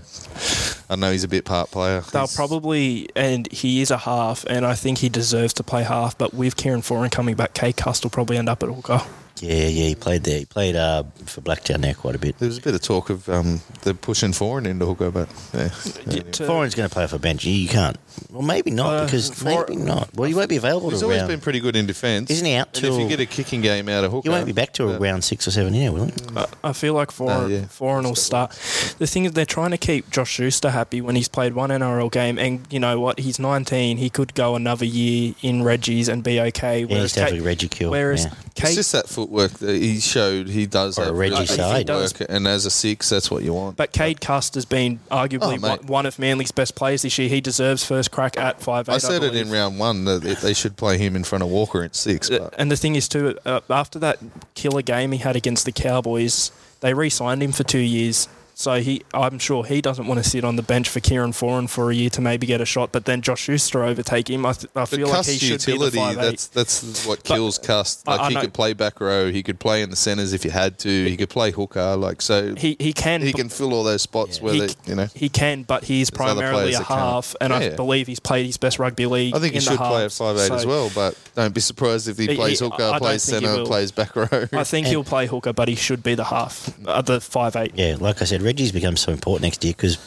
I 0.90 0.96
know 0.96 1.12
he's 1.12 1.26
a 1.26 1.28
bit 1.28 1.44
part 1.44 1.72
player. 1.72 2.04
They'll 2.14 2.22
He's- 2.22 2.36
probably, 2.36 3.10
and 3.18 3.52
he 3.52 3.82
is 3.82 3.92
a 3.92 3.98
half, 3.98 4.46
and 4.50 4.66
I 4.66 4.76
think 4.76 5.00
he 5.00 5.10
deserves 5.10 5.52
to 5.56 5.64
play 5.64 5.84
half. 5.84 6.18
But 6.18 6.34
with 6.34 6.56
Kieran 6.56 6.82
Foran 6.82 7.12
coming 7.12 7.36
back, 7.36 7.54
Cade 7.54 7.76
Cust 7.76 8.04
will 8.06 8.10
probably 8.10 8.38
end 8.38 8.48
up 8.48 8.64
at 8.64 8.70
hooker. 8.70 9.02
Yeah, 9.42 9.54
yeah, 9.68 9.88
he 9.90 9.96
played 9.96 10.24
there. 10.24 10.40
He 10.40 10.46
played 10.46 10.76
uh, 10.76 11.04
for 11.26 11.42
Blacktown 11.42 11.82
there 11.82 11.94
quite 11.94 12.16
a 12.16 12.20
bit. 12.20 12.38
There 12.40 12.48
was 12.48 12.58
a 12.58 12.62
bit 12.62 12.74
of 12.76 12.82
talk 12.82 13.10
of 13.10 13.28
um, 13.30 13.62
the 13.84 13.94
pushing 13.94 14.32
Foran 14.32 14.66
into 14.66 14.86
hooker, 14.86 15.12
but 15.12 15.30
yeah. 15.54 15.70
Yeah, 15.96 16.02
Anyway. 16.08 16.32
Foran's 16.32 16.76
going 16.76 16.90
to 16.90 16.94
play 16.94 17.04
off 17.04 17.14
a 17.14 17.20
bench. 17.20 17.46
You 17.46 17.68
can't. 17.68 17.98
Well, 18.32 18.42
maybe 18.42 18.72
not 18.72 18.94
Uh, 18.94 19.06
because 19.06 19.30
For- 19.30 19.46
maybe 19.68 19.76
not. 19.76 20.10
Well, 20.16 20.28
he 20.28 20.34
won't 20.34 20.50
be 20.50 20.58
available 20.58 20.90
He's 20.90 21.00
to 21.00 21.06
always 21.06 21.20
round. 21.20 21.30
been 21.30 21.40
pretty 21.40 21.60
good 21.60 21.76
in 21.76 21.86
defence. 21.86 22.32
Isn't 22.32 22.46
he 22.46 22.56
out 22.56 22.76
And 22.78 22.86
if 22.86 23.00
you 23.00 23.08
get 23.08 23.20
a 23.20 23.26
kicking 23.26 23.62
game 23.62 23.88
out 23.90 24.04
of 24.04 24.12
hooker, 24.12 24.24
He 24.24 24.30
won't 24.30 24.46
be 24.48 24.54
back 24.54 24.74
to 24.74 24.90
uh, 24.90 24.98
round 24.98 25.24
six 25.24 25.48
or 25.48 25.52
seven 25.52 25.74
here, 25.74 25.92
will 25.92 26.06
he? 26.06 26.14
I- 26.36 26.46
I 26.64 26.74
feel 26.74 26.94
like 26.96 27.10
Foran, 27.12 27.42
No, 27.42 27.48
yeah. 27.48 27.60
Foran 27.66 28.04
will 28.04 28.16
start. 28.16 28.52
The 28.98 29.06
thing 29.08 29.26
is, 29.26 29.34
they're 29.34 29.46
trying 29.46 29.72
to 29.72 29.78
keep 29.78 30.10
Josh 30.10 30.32
Schuster 30.32 30.72
happy 30.72 31.02
when 31.02 31.16
he's 31.16 31.28
played 31.28 31.54
one 31.54 31.70
NRL 31.70 32.12
game, 32.12 32.40
and 32.40 32.66
you 32.72 32.80
know 32.80 33.00
what? 33.00 33.20
He's 33.20 33.38
19. 33.40 33.98
He 33.98 34.10
could 34.10 34.34
go 34.34 34.56
another 34.56 34.86
year 34.86 35.36
in 35.42 35.64
Reggie's 35.64 36.10
and 36.10 36.24
be 36.24 36.40
okay. 36.42 36.82
Yeah, 36.82 36.98
he's 37.02 37.14
Cade- 37.14 37.22
definitely 37.24 37.46
Reggie 37.46 37.68
Kill. 37.68 37.92
whereas 37.92 38.26
yeah. 38.26 38.32
It's 38.58 38.62
Kate, 38.70 38.76
just 38.76 38.92
that 38.94 39.08
footwork 39.28 39.52
that 39.60 39.76
he 39.76 40.00
showed. 40.00 40.48
He 40.48 40.66
does 40.66 40.98
Or 40.98 41.04
a 41.04 41.06
have 41.08 41.16
Reggie 41.18 41.34
really 41.34 41.46
good 41.48 41.56
side. 41.58 41.78
He 41.80 41.84
does. 41.84 42.12
footwork, 42.14 42.30
and 42.30 42.48
as 42.48 42.66
a 42.66 42.70
six, 42.70 43.10
that's 43.10 43.30
what 43.30 43.44
you 43.44 43.54
want. 43.54 43.76
but 43.78 43.92
Cade 43.92 44.22
Cust 44.22 44.56
has 44.56 44.66
been 44.66 45.00
arguably 45.12 45.40
Oh, 45.42 45.52
mate. 45.52 45.62
one, 45.62 45.86
one 45.88 46.06
of 46.06 46.18
Manly's 46.20 46.52
best 46.52 46.76
players 46.76 47.02
this 47.02 47.18
year. 47.18 47.30
He 47.30 47.42
deserves 47.42 47.84
first 47.84 48.12
crack 48.12 48.38
at 48.38 48.62
five 48.62 48.88
eight. 48.90 48.94
I 48.96 48.98
said 49.00 49.24
it 49.24 49.36
in 49.36 49.50
round 49.52 49.80
one 49.80 50.06
that 50.06 50.22
they 50.42 50.54
should 50.54 50.78
play 50.78 50.98
him 50.98 51.16
in 51.16 51.24
front 51.24 51.44
of 51.44 51.50
Walker 51.50 51.84
at 51.84 51.96
six. 51.96 52.30
But 52.30 52.54
And 52.58 52.72
the 52.72 52.78
thing 52.78 52.96
is, 52.96 53.08
too, 53.08 53.38
uh, 53.46 53.60
after 53.70 54.00
that 54.00 54.20
killer 54.56 54.82
game 54.82 55.12
he 55.12 55.20
had 55.20 55.36
against 55.36 55.66
the 55.66 55.72
Cowboys, 55.72 56.52
they 56.80 56.94
re-signed 56.94 57.42
him 57.44 57.52
for 57.52 57.64
two 57.64 57.80
years. 57.80 58.28
So 58.60 58.82
he, 58.82 59.04
I'm 59.14 59.38
sure 59.38 59.64
he 59.64 59.82
doesn't 59.82 60.08
want 60.08 60.24
to 60.24 60.28
sit 60.28 60.44
on 60.44 60.56
the 60.56 60.64
bench 60.64 60.90
for 60.90 61.00
Kieran 61.00 61.32
Foran 61.32 61.70
for 61.70 61.92
a 61.92 61.94
year 61.94 62.10
to 62.10 62.22
maybe 62.22 62.48
get 62.48 62.60
a 62.60 62.66
shot, 62.66 62.92
but 62.92 63.06
then 63.06 63.22
Josh 63.22 63.42
Schuster 63.42 63.84
overtake 63.84 64.28
him. 64.32 64.48
I, 64.48 64.54
th- 64.54 64.66
I 64.76 64.80
But 64.80 64.86
feel 64.88 65.08
like 65.10 65.28
he 65.28 65.34
Cust's 65.34 65.44
should 65.64 65.66
be 65.68 65.78
the 65.78 65.92
five 65.92 66.16
that's 66.16 66.48
that's 66.48 67.06
what 67.06 67.20
But, 67.20 67.36
kills 67.36 67.60
Cust. 67.60 68.08
Like 68.08 68.20
I 68.20 68.28
he 68.30 68.34
know- 68.34 68.42
could 68.42 68.54
play 68.56 68.74
back 68.74 69.00
row, 69.00 69.32
he 69.32 69.44
could 69.44 69.60
play 69.60 69.84
in 69.84 69.92
the 69.92 69.96
centres 69.96 70.34
if 70.34 70.44
you 70.44 70.50
had 70.50 70.80
to, 70.80 70.90
he 70.90 71.16
could 71.16 71.30
play 71.30 71.52
hooker. 71.52 71.96
Like 71.98 72.20
so, 72.20 72.56
he, 72.56 72.76
He 72.80 72.94
can 72.94 73.22
he 73.22 73.32
can 73.32 73.42
can 73.42 73.50
fill 73.50 73.76
all 73.76 73.84
those 73.84 74.02
spots 74.02 74.42
where 74.42 74.56
he, 74.56 74.60
they, 74.62 74.74
you 74.88 74.96
know. 74.96 75.08
he 75.14 75.30
can, 75.30 75.62
but 75.62 75.84
he's 75.84 76.10
primarily 76.10 76.74
a 76.74 76.82
half, 76.82 77.36
and 77.40 77.54
I 77.54 77.62
Yeah. 77.66 77.76
believe 77.76 78.08
he's 78.08 78.20
played 78.20 78.48
his 78.48 78.58
best 78.58 78.80
rugby 78.80 79.06
league. 79.06 79.36
I 79.36 79.40
think 79.40 79.52
he 79.54 79.60
in 79.60 79.66
the 79.66 79.70
should 79.70 79.78
play 79.78 79.98
at 79.98 80.02
halves. 80.02 80.18
five 80.18 80.36
eight 80.36 80.52
as 80.52 80.66
well, 80.66 80.90
but 80.96 81.16
don't 81.36 81.54
be 81.54 81.62
surprised 81.62 82.08
if 82.08 82.18
he 82.18 82.26
He- 82.26 82.36
plays 82.36 82.58
he- 82.60 82.66
hooker, 82.66 82.82
I 82.82 82.90
don't 82.94 83.00
plays 83.02 83.22
centre, 83.22 83.66
plays 83.66 83.92
back 83.92 84.16
row. 84.16 84.48
I 84.52 84.64
think 84.64 84.88
he'll 84.92 85.04
play 85.04 85.28
hooker, 85.28 85.54
but 85.54 85.68
he 85.68 85.76
should 85.76 86.02
be 86.02 86.16
the 86.16 86.24
half, 86.24 86.74
uh, 86.88 87.04
the 87.04 87.22
five 87.22 87.56
eight. 87.56 87.74
Yeah, 87.76 87.98
like 88.00 88.20
I 88.24 88.26
said, 88.26 88.42
Reggie's 88.48 88.72
become 88.72 88.96
so 88.96 89.12
important 89.12 89.42
next 89.42 89.62
year 89.66 89.74
because 89.76 89.98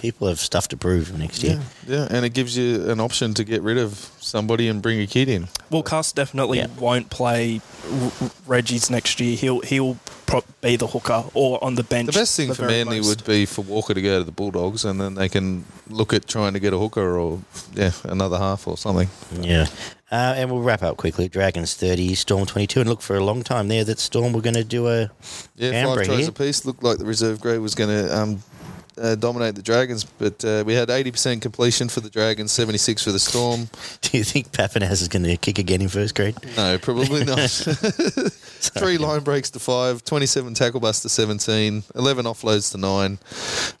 people 0.00 0.28
have 0.28 0.38
stuff 0.40 0.68
to 0.68 0.76
prove 0.76 1.16
next 1.18 1.42
year. 1.42 1.60
yeah, 1.86 2.06
and 2.10 2.24
it 2.24 2.30
gives 2.34 2.56
you 2.56 2.88
an 2.90 3.00
option 3.00 3.34
to 3.34 3.44
get 3.44 3.62
rid 3.62 3.78
of 3.78 4.10
somebody 4.20 4.68
and 4.68 4.80
bring 4.82 5.00
a 5.00 5.06
kid 5.06 5.28
in. 5.28 5.48
Well, 5.70 5.82
Cust 5.82 6.14
definitely 6.16 6.58
Yeah. 6.58 6.68
won't 6.78 7.10
play 7.10 7.60
R- 7.90 8.12
R- 8.22 8.30
Reggie's 8.46 8.90
next 8.90 9.20
year. 9.20 9.36
He'll 9.36 9.60
he'll 9.60 9.96
pro- 10.26 10.44
be 10.60 10.76
the 10.76 10.86
hooker 10.86 11.24
or 11.34 11.62
on 11.62 11.74
the 11.74 11.82
bench. 11.82 12.06
The 12.06 12.12
best 12.20 12.36
thing 12.36 12.48
the 12.48 12.54
for 12.54 12.62
very 12.62 12.84
Manly 12.84 12.98
most. 12.98 13.08
would 13.08 13.24
be 13.24 13.46
for 13.46 13.62
Walker 13.62 13.94
to 13.94 14.02
go 14.02 14.18
to 14.18 14.24
the 14.24 14.32
Bulldogs, 14.32 14.84
and 14.84 15.00
then 15.00 15.14
they 15.14 15.28
can 15.28 15.64
look 15.88 16.12
at 16.12 16.26
trying 16.26 16.52
to 16.54 16.60
get 16.60 16.72
a 16.72 16.78
hooker 16.78 17.18
or 17.18 17.40
yeah, 17.74 17.92
another 18.04 18.38
half 18.38 18.66
or 18.68 18.76
something. 18.76 19.08
Yeah. 19.40 19.66
Uh, 20.10 20.32
and 20.38 20.50
we'll 20.50 20.62
wrap 20.62 20.82
up 20.82 20.96
quickly. 20.96 21.28
Dragons 21.28 21.74
30, 21.74 22.14
Storm 22.14 22.46
22. 22.46 22.80
And 22.80 22.88
look, 22.88 23.02
for 23.02 23.16
a 23.16 23.22
long 23.22 23.42
time 23.42 23.68
there, 23.68 23.84
that 23.84 23.98
Storm 23.98 24.32
were 24.32 24.40
going 24.40 24.54
to 24.54 24.64
do 24.64 24.88
a 24.88 25.10
Yeah, 25.54 25.84
five 25.84 26.04
tries 26.06 26.18
here. 26.20 26.28
apiece. 26.30 26.64
Looked 26.64 26.82
like 26.82 26.96
the 26.96 27.04
reserve 27.04 27.40
grade 27.42 27.60
was 27.60 27.74
going 27.74 27.90
to 27.90 28.18
um, 28.18 28.42
uh, 29.00 29.14
dominate 29.14 29.54
the 29.54 29.62
Dragons, 29.62 30.04
but 30.04 30.44
uh, 30.44 30.64
we 30.66 30.74
had 30.74 30.88
80% 30.88 31.40
completion 31.40 31.88
for 31.88 32.00
the 32.00 32.10
Dragons, 32.10 32.52
76 32.52 33.04
for 33.04 33.12
the 33.12 33.18
Storm. 33.18 33.68
Do 34.02 34.18
you 34.18 34.24
think 34.24 34.52
Papanaz 34.52 35.02
is 35.02 35.08
going 35.08 35.24
to 35.24 35.36
kick 35.36 35.58
again 35.58 35.82
in 35.82 35.88
first 35.88 36.14
grade? 36.14 36.36
No, 36.56 36.78
probably 36.78 37.24
not. 37.24 37.38
Three 38.60 38.98
line 38.98 39.22
breaks 39.22 39.50
to 39.50 39.58
five, 39.58 40.04
27 40.04 40.54
tackle 40.54 40.80
busts 40.80 41.02
to 41.02 41.08
17, 41.08 41.84
11 41.94 42.24
offloads 42.26 42.72
to 42.72 42.78
nine, 42.78 43.18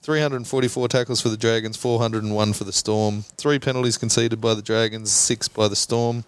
344 0.02 0.88
tackles 0.88 1.20
for 1.20 1.28
the 1.28 1.36
Dragons, 1.36 1.76
401 1.76 2.52
for 2.52 2.64
the 2.64 2.72
Storm, 2.72 3.24
three 3.36 3.58
penalties 3.58 3.98
conceded 3.98 4.40
by 4.40 4.54
the 4.54 4.62
Dragons, 4.62 5.10
six 5.10 5.48
by 5.48 5.66
the 5.68 5.76
Storm, 5.76 6.24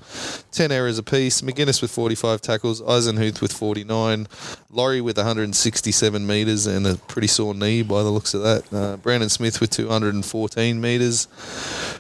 10 0.53 0.73
errors 0.73 0.99
apiece. 0.99 1.43
McGuinness 1.43 1.81
with 1.81 1.91
45 1.91 2.41
tackles, 2.41 2.83
Eisenhuth 2.83 3.41
with 3.41 3.53
49, 3.53 4.27
Lawrie 4.71 5.01
with 5.01 5.17
167 5.17 6.27
metres 6.27 6.67
and 6.67 6.87
a 6.87 6.97
pretty 6.97 7.29
sore 7.29 7.55
knee 7.55 7.83
by 7.83 8.03
the 8.03 8.11
looks 8.11 8.35
of 8.35 8.43
that. 8.43 8.73
Uh, 8.81 8.97
Brandon 8.97 9.29
Smith 9.29 9.61
with 9.61 9.69
214 9.69 10.81
metres. 10.81 11.27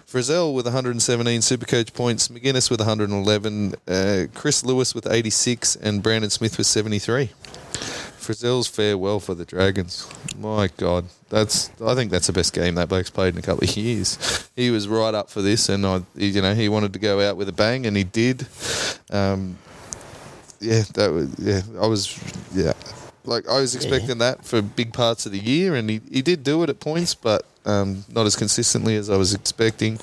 Frizell 0.06 0.54
with 0.54 0.64
117 0.64 1.40
Supercoach 1.40 1.92
points, 1.92 2.28
McGuinness 2.28 2.70
with 2.70 2.80
111, 2.80 3.74
uh, 3.86 4.24
Chris 4.34 4.64
Lewis 4.64 4.94
with 4.94 5.06
86, 5.06 5.76
and 5.76 6.02
Brandon 6.02 6.30
Smith 6.30 6.56
with 6.56 6.66
73. 6.66 7.28
Frizell's 8.18 8.66
farewell 8.66 9.20
for 9.20 9.34
the 9.34 9.44
Dragons. 9.44 10.08
My 10.38 10.70
God, 10.78 11.04
that's 11.28 11.70
I 11.84 11.94
think 11.94 12.10
that's 12.10 12.28
the 12.28 12.32
best 12.32 12.54
game 12.54 12.76
that 12.76 12.88
bloke's 12.88 13.10
played 13.10 13.34
in 13.34 13.38
a 13.38 13.42
couple 13.42 13.64
of 13.64 13.76
years. 13.76 14.48
He 14.56 14.70
was 14.70 14.88
right 14.88 15.14
up 15.14 15.28
for 15.28 15.42
this, 15.42 15.68
and 15.68 15.84
I, 15.84 16.02
you 16.14 16.40
know, 16.40 16.54
he 16.54 16.70
wanted 16.70 16.94
to 16.94 16.98
go 16.98 17.20
out 17.20 17.36
with 17.36 17.48
a 17.50 17.52
bang, 17.52 17.84
and 17.84 17.94
he 17.94 18.04
did. 18.04 18.46
Um, 19.10 19.58
yeah, 20.60 20.84
that 20.94 21.12
was 21.12 21.38
yeah. 21.38 21.60
I 21.78 21.86
was 21.86 22.18
yeah, 22.54 22.72
like 23.30 23.48
I 23.48 23.60
was 23.60 23.74
expecting 23.74 24.18
that 24.18 24.44
for 24.44 24.60
big 24.60 24.92
parts 24.92 25.24
of 25.24 25.32
the 25.32 25.38
year, 25.38 25.76
and 25.76 25.88
he, 25.88 26.00
he 26.10 26.20
did 26.20 26.42
do 26.42 26.62
it 26.64 26.68
at 26.68 26.80
points, 26.80 27.14
but 27.14 27.46
um, 27.64 28.04
not 28.08 28.26
as 28.26 28.34
consistently 28.34 28.96
as 28.96 29.08
I 29.08 29.16
was 29.16 29.32
expecting. 29.32 29.98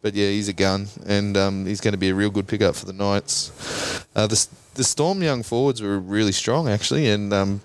But 0.00 0.14
yeah, 0.14 0.28
he's 0.28 0.48
a 0.48 0.54
gun, 0.54 0.88
and 1.06 1.36
um, 1.36 1.66
he's 1.66 1.80
going 1.80 1.92
to 1.92 1.98
be 1.98 2.08
a 2.08 2.14
real 2.14 2.30
good 2.30 2.48
pickup 2.48 2.74
for 2.74 2.86
the 2.86 2.94
Knights. 2.94 3.52
Uh, 4.16 4.26
the 4.26 4.48
the 4.74 4.84
Storm 4.84 5.22
young 5.22 5.42
forwards 5.42 5.82
were 5.82 5.98
really 5.98 6.32
strong 6.32 6.68
actually, 6.68 7.10
and 7.10 7.32
um, 7.32 7.60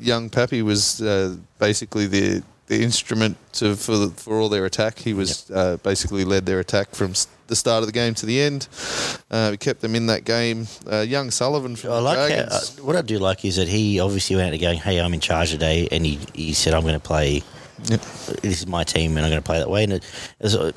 young 0.00 0.30
Pappy 0.30 0.62
was 0.62 1.02
uh, 1.02 1.36
basically 1.58 2.06
the 2.06 2.42
instrument 2.82 3.36
to, 3.54 3.76
for 3.76 3.96
the, 3.96 4.08
for 4.10 4.38
all 4.38 4.48
their 4.48 4.64
attack. 4.64 4.98
He 4.98 5.12
was 5.14 5.50
uh, 5.50 5.76
basically 5.78 6.24
led 6.24 6.46
their 6.46 6.60
attack 6.60 6.94
from 6.94 7.12
the 7.46 7.56
start 7.56 7.82
of 7.82 7.86
the 7.86 7.92
game 7.92 8.14
to 8.14 8.26
the 8.26 8.40
end. 8.40 8.68
Uh, 9.30 9.48
we 9.52 9.56
kept 9.56 9.80
them 9.80 9.94
in 9.94 10.06
that 10.06 10.24
game. 10.24 10.66
Uh, 10.90 11.00
young 11.00 11.30
Sullivan 11.30 11.76
from 11.76 11.92
I 11.92 11.98
like 11.98 12.30
how, 12.32 12.36
uh, 12.50 12.60
what 12.82 12.96
I 12.96 13.02
do 13.02 13.18
like 13.18 13.44
is 13.44 13.56
that 13.56 13.68
he 13.68 14.00
obviously 14.00 14.36
went 14.36 14.48
out 14.48 14.52
to 14.52 14.58
going, 14.58 14.78
hey, 14.78 15.00
I'm 15.00 15.12
in 15.14 15.20
charge 15.20 15.50
today. 15.50 15.88
And 15.92 16.04
he, 16.06 16.18
he 16.34 16.52
said, 16.54 16.74
I'm 16.74 16.82
going 16.82 16.94
to 16.94 17.00
play, 17.00 17.42
Yep. 17.86 18.00
this 18.42 18.60
is 18.60 18.66
my 18.66 18.84
team 18.84 19.16
and 19.16 19.26
I'm 19.26 19.30
going 19.32 19.42
to 19.42 19.46
play 19.46 19.58
that 19.58 19.68
way. 19.68 19.84
And 19.84 19.94
it, 19.94 20.04
it 20.40 20.54
uh, 20.54 20.72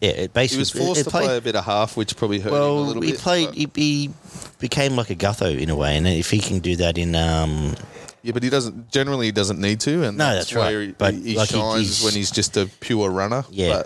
yeah, 0.00 0.10
it 0.10 0.32
basically. 0.32 0.56
He 0.56 0.60
was 0.60 0.70
forced 0.70 1.00
it 1.02 1.04
to 1.04 1.10
played- 1.10 1.24
play 1.26 1.36
a 1.36 1.40
bit 1.40 1.56
of 1.56 1.64
half, 1.64 1.96
which 1.96 2.16
probably 2.16 2.38
hurt 2.40 2.48
him 2.52 2.54
a 2.54 2.58
Well, 2.60 2.82
little 2.84 3.02
he 3.02 3.12
bit. 3.12 3.20
played. 3.20 3.54
He, 3.54 3.68
he 3.74 4.10
became 4.58 4.96
like 4.96 5.10
a 5.10 5.14
Gutho 5.16 5.58
in 5.58 5.70
a 5.70 5.76
way, 5.76 5.96
and 5.96 6.06
if 6.06 6.30
he 6.30 6.38
can 6.38 6.58
do 6.60 6.76
that 6.76 6.96
in, 6.98 7.14
um, 7.14 7.74
yeah, 8.22 8.32
but 8.32 8.42
he 8.42 8.50
doesn't. 8.50 8.90
Generally, 8.90 9.26
he 9.26 9.32
doesn't 9.32 9.60
need 9.60 9.80
to, 9.80 10.04
and 10.04 10.16
No, 10.18 10.34
that's, 10.34 10.50
that's 10.50 10.54
right. 10.54 10.88
he, 10.88 10.92
But, 10.92 11.14
he 11.14 11.36
like, 11.36 11.48
he- 11.48 11.56
shines 11.56 11.80
he's- 11.80 12.04
when 12.04 12.14
he's 12.14 12.30
just 12.30 12.56
a 12.56 12.66
pure 12.80 13.10
runner. 13.10 13.44
Yeah. 13.50 13.82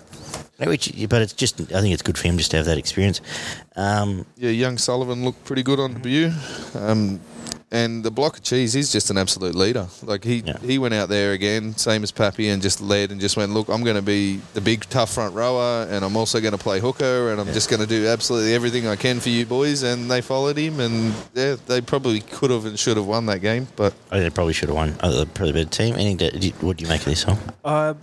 but 0.59 0.69
which, 0.69 0.93
but 1.09 1.21
it's 1.23 1.33
just. 1.33 1.61
I 1.61 1.81
think 1.81 1.93
it's 1.95 2.03
good 2.03 2.17
for 2.19 2.27
him 2.29 2.39
just 2.39 2.51
to 2.53 2.57
have 2.59 2.67
that 2.67 2.79
experience. 2.79 3.21
Um, 3.77 4.25
yeah, 4.37 4.51
young 4.51 4.79
Sullivan 4.79 5.25
looked 5.25 5.45
pretty 5.45 5.63
good 5.63 5.81
on 5.81 5.95
debut. 5.95 6.33
Um, 6.75 7.21
and 7.75 8.05
the 8.05 8.11
block 8.11 8.37
of 8.39 8.43
cheese, 8.45 8.75
is 8.77 8.93
just 8.93 9.11
an 9.11 9.19
absolute 9.19 9.55
leader. 9.55 9.89
Like 10.03 10.23
he, 10.25 10.37
Yeah. 10.47 10.59
he 10.61 10.79
went 10.79 10.95
out 10.95 11.09
there 11.09 11.33
again, 11.33 11.77
same 11.77 12.03
as 12.05 12.13
Pappy, 12.13 12.49
and 12.49 12.63
just 12.63 12.81
led 12.81 13.11
and 13.11 13.21
just 13.21 13.37
went, 13.37 13.53
look, 13.53 13.69
I'm 13.69 13.83
going 13.83 13.97
to 13.97 14.03
be 14.03 14.41
the 14.55 14.61
big 14.61 14.85
tough 14.89 15.13
front 15.13 15.35
rower, 15.35 15.87
and 15.91 16.05
I'm 16.05 16.17
also 16.17 16.41
going 16.41 16.53
to 16.53 16.59
play 16.59 16.79
hooker, 16.81 17.31
and 17.33 17.41
I'm 17.41 17.53
just 17.53 17.69
going 17.69 17.81
to 17.81 17.87
do 17.87 18.07
absolutely 18.07 18.55
everything 18.55 18.87
I 18.87 18.97
can 18.97 19.19
for 19.21 19.29
you 19.29 19.45
boys. 19.45 19.83
And 19.83 20.11
they 20.11 20.21
followed 20.21 20.57
him, 20.57 20.79
and 20.81 21.13
yeah, 21.35 21.57
they 21.67 21.81
probably 21.81 22.21
could 22.21 22.51
have 22.51 22.65
and 22.65 22.79
should 22.79 22.97
have 22.97 23.07
won 23.07 23.27
that 23.27 23.41
game, 23.41 23.67
but 23.77 23.93
I 24.11 24.19
think 24.21 24.25
they 24.25 24.35
probably 24.35 24.53
should 24.55 24.69
have 24.69 24.77
won. 24.77 24.97
They're 25.03 25.27
probably 25.27 25.51
a 25.51 25.55
better 25.65 25.69
team. 25.71 25.95
Anything 25.97 26.19
to, 26.19 26.39
you- 26.39 26.53
what 26.61 26.77
do 26.77 26.83
you 26.85 26.89
make 26.89 27.01
of 27.01 27.07
this 27.07 27.21
song? 27.23 27.39
Uh, 27.65 27.95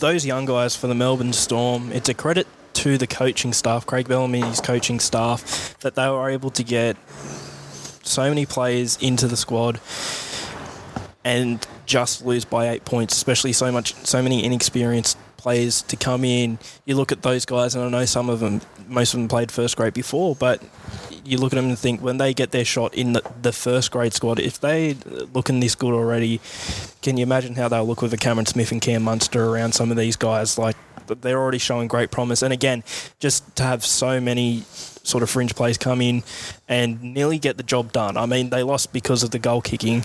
those 0.00 0.26
young 0.26 0.44
guys 0.44 0.74
for 0.74 0.88
the 0.88 0.94
Melbourne 0.94 1.32
Storm, 1.32 1.92
it's 1.92 2.08
a 2.08 2.14
credit 2.14 2.46
to 2.74 2.98
the 2.98 3.06
coaching 3.06 3.52
staff, 3.52 3.86
Craig 3.86 4.08
Bellamy's 4.08 4.60
coaching 4.60 4.98
staff, 4.98 5.78
that 5.78 5.94
they 5.94 6.08
were 6.08 6.28
able 6.28 6.50
to 6.50 6.64
get 6.64 6.96
so 8.06 8.28
many 8.28 8.46
players 8.46 8.98
into 9.00 9.26
the 9.26 9.36
squad 9.36 9.80
and 11.24 11.66
just 11.86 12.24
lose 12.24 12.44
by 12.44 12.68
eight 12.68 12.84
points, 12.84 13.16
especially 13.16 13.52
so 13.52 13.72
much, 13.72 13.94
so 13.94 14.22
many 14.22 14.44
inexperienced 14.44 15.18
players 15.36 15.82
to 15.82 15.96
come 15.96 16.24
in. 16.24 16.58
You 16.84 16.96
look 16.96 17.12
at 17.12 17.22
those 17.22 17.44
guys, 17.44 17.74
and 17.74 17.84
I 17.84 17.88
know 17.88 18.04
some 18.04 18.28
of 18.28 18.40
them, 18.40 18.60
most 18.88 19.14
of 19.14 19.20
them 19.20 19.28
played 19.28 19.50
first 19.50 19.76
grade 19.76 19.94
before, 19.94 20.34
but 20.34 20.62
you 21.24 21.38
look 21.38 21.52
at 21.52 21.56
them 21.56 21.66
and 21.66 21.78
think 21.78 22.00
when 22.02 22.18
they 22.18 22.34
get 22.34 22.50
their 22.50 22.64
shot 22.64 22.94
in 22.94 23.14
the, 23.14 23.22
the 23.40 23.52
first 23.52 23.90
grade 23.90 24.12
squad, 24.12 24.38
if 24.38 24.60
they 24.60 24.94
looking 25.32 25.60
this 25.60 25.74
good 25.74 25.94
already, 25.94 26.40
can 27.02 27.16
you 27.16 27.22
imagine 27.22 27.54
how 27.54 27.68
they'll 27.68 27.86
look 27.86 28.02
with 28.02 28.12
a 28.12 28.18
Cameron 28.18 28.46
Smith 28.46 28.72
and 28.72 28.80
Cam 28.80 29.02
Munster 29.02 29.44
around 29.44 29.72
some 29.72 29.90
of 29.90 29.96
these 29.96 30.16
guys? 30.16 30.58
Like 30.58 30.76
they're 31.06 31.38
already 31.38 31.58
showing 31.58 31.88
great 31.88 32.10
promise. 32.10 32.42
And 32.42 32.52
again, 32.52 32.82
just 33.18 33.56
to 33.56 33.62
have 33.62 33.84
so 33.84 34.20
many 34.20 34.64
sort 35.04 35.22
of 35.22 35.30
fringe 35.30 35.54
players 35.54 35.78
come 35.78 36.00
in 36.00 36.22
and 36.68 37.00
nearly 37.02 37.38
get 37.38 37.56
the 37.56 37.62
job 37.62 37.92
done. 37.92 38.16
I 38.16 38.26
mean, 38.26 38.50
they 38.50 38.62
lost 38.62 38.92
because 38.92 39.22
of 39.22 39.30
the 39.30 39.38
goal 39.38 39.60
kicking. 39.62 40.02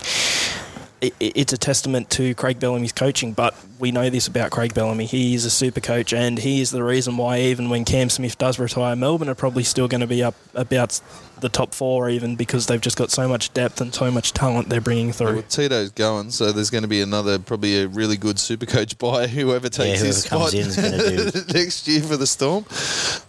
It, 1.00 1.14
it- 1.18 1.32
it's 1.34 1.52
a 1.52 1.58
testament 1.58 2.10
to 2.10 2.34
Craig 2.34 2.60
Bellamy's 2.60 2.92
coaching, 2.92 3.32
but 3.32 3.54
we 3.78 3.90
know 3.90 4.10
this 4.10 4.26
about 4.28 4.50
Craig 4.50 4.74
Bellamy. 4.74 5.06
He 5.06 5.34
is 5.34 5.44
a 5.46 5.50
super 5.50 5.80
coach, 5.80 6.12
and 6.12 6.38
he 6.38 6.60
is 6.60 6.70
the 6.70 6.84
reason 6.84 7.16
why 7.16 7.40
even 7.40 7.70
when 7.70 7.84
Cam 7.86 8.10
Smith 8.10 8.36
does 8.36 8.58
retire, 8.58 8.94
Melbourne 8.94 9.30
are 9.30 9.34
probably 9.34 9.64
still 9.64 9.88
going 9.88 10.02
to 10.02 10.06
be 10.06 10.22
up 10.22 10.34
about 10.54 11.00
the 11.40 11.48
top 11.48 11.74
four, 11.74 12.08
even 12.08 12.36
because 12.36 12.66
they've 12.66 12.80
just 12.80 12.96
got 12.96 13.10
so 13.10 13.28
much 13.28 13.52
depth 13.54 13.80
and 13.80 13.94
so 13.94 14.10
much 14.10 14.32
talent 14.32 14.68
they're 14.68 14.80
bringing 14.80 15.12
through. 15.12 15.34
Well, 15.34 15.42
Tito's 15.42 15.90
going, 15.90 16.30
so 16.30 16.52
there's 16.52 16.70
going 16.70 16.82
to 16.82 16.88
be 16.88 17.00
another, 17.00 17.38
probably 17.38 17.82
a 17.82 17.88
really 17.88 18.16
good 18.16 18.38
super 18.38 18.66
coach 18.66 18.98
buy 18.98 19.26
whoever 19.26 19.68
takes 19.68 20.00
whoever 20.00 20.06
his 20.06 20.24
comes 20.26 20.50
spot 20.50 20.54
in 20.54 20.66
is 20.66 21.32
do- 21.32 21.52
next 21.58 21.88
year 21.88 22.02
for 22.02 22.16
the 22.16 22.26
Storm, 22.26 22.64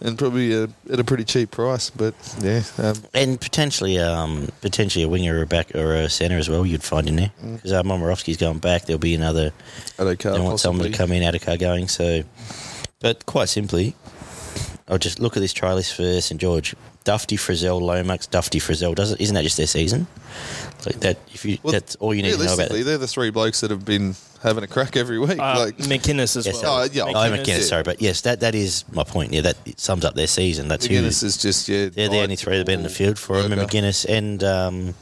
and 0.00 0.18
probably 0.18 0.54
uh 0.54 0.66
at 0.90 1.00
a 1.00 1.04
pretty 1.04 1.24
cheap 1.24 1.50
price. 1.50 1.90
But 1.90 2.14
yeah, 2.40 2.62
um, 2.78 2.96
And 3.14 3.40
potentially, 3.40 3.98
um, 3.98 4.48
potentially 4.60 5.04
a 5.04 5.08
winger 5.08 5.38
or 5.38 5.42
a 5.42 5.46
back 5.46 5.74
or 5.74 5.94
a 5.94 6.08
centre 6.08 6.36
as 6.38 6.48
well. 6.48 6.64
You'd 6.66 6.82
find 6.82 7.08
in 7.08 7.16
there 7.16 7.32
because 7.54 7.72
uh, 7.72 7.82
Momorovsky's 7.82 8.36
going 8.36 8.58
back. 8.58 8.86
There'll 8.86 8.98
be 8.98 9.14
another. 9.14 9.52
Addo-Carr 9.98 10.32
They 10.32 10.40
want 10.40 10.60
someone 10.60 10.90
to 10.90 10.96
come 10.96 11.12
in, 11.12 11.22
out 11.22 11.34
of 11.34 11.42
car 11.42 11.56
going. 11.56 11.88
So, 11.88 12.22
but 13.00 13.26
quite 13.26 13.48
simply, 13.48 13.94
I'll 14.88 14.98
just 14.98 15.20
look 15.20 15.36
at 15.36 15.40
this 15.40 15.52
try 15.52 15.72
list 15.72 15.94
for 15.94 16.20
St 16.20 16.40
George. 16.40 16.74
Dufty, 17.04 17.36
Frizell, 17.36 17.80
Lomax, 17.80 18.26
Dufty, 18.26 18.60
Frizell. 18.60 18.94
Does 18.94 19.12
it? 19.12 19.20
Isn't 19.20 19.34
that 19.34 19.42
just 19.42 19.56
their 19.56 19.66
season? 19.66 20.06
Like 20.86 21.00
that. 21.00 21.18
If 21.32 21.44
you, 21.44 21.58
Well, 21.62 21.72
that's 21.72 21.94
all 21.96 22.14
you 22.14 22.22
need 22.22 22.32
to 22.32 22.44
know 22.44 22.54
about. 22.54 22.70
It. 22.70 22.84
they're 22.84 22.98
the 22.98 23.06
three 23.06 23.30
blokes 23.30 23.60
that 23.60 23.70
have 23.70 23.84
been 23.84 24.16
having 24.42 24.64
a 24.64 24.66
crack 24.66 24.96
every 24.96 25.18
week. 25.18 25.38
Uh, 25.38 25.66
like, 25.66 25.76
McInnes 25.78 26.36
as 26.36 26.46
Yes, 26.46 26.62
well. 26.62 26.82
Oh, 26.82 26.88
yeah. 26.92 27.04
Oh, 27.04 27.12
McInnes. 27.12 27.30
McKenna, 27.38 27.62
sorry, 27.62 27.82
but 27.82 28.02
yes, 28.02 28.22
that 28.22 28.40
that 28.40 28.54
is 28.54 28.84
my 28.92 29.04
point. 29.04 29.32
Yeah, 29.32 29.42
that 29.42 29.56
sums 29.78 30.04
up 30.04 30.14
their 30.14 30.26
season. 30.26 30.68
That's 30.68 30.86
who 30.86 30.94
McGuinness 30.94 31.22
is 31.22 31.36
just 31.36 31.68
yeah. 31.68 31.88
they're 31.88 32.08
the 32.08 32.20
only 32.20 32.36
three 32.36 32.52
that 32.54 32.58
have 32.58 32.66
been 32.66 32.80
in 32.80 32.84
the 32.84 32.88
field 32.88 33.18
for 33.18 33.38
him. 33.38 33.52
And 33.52 33.60
Worker. 33.60 33.76
McGuinness 33.76 34.06
and 34.08 34.42
um, 34.42 34.94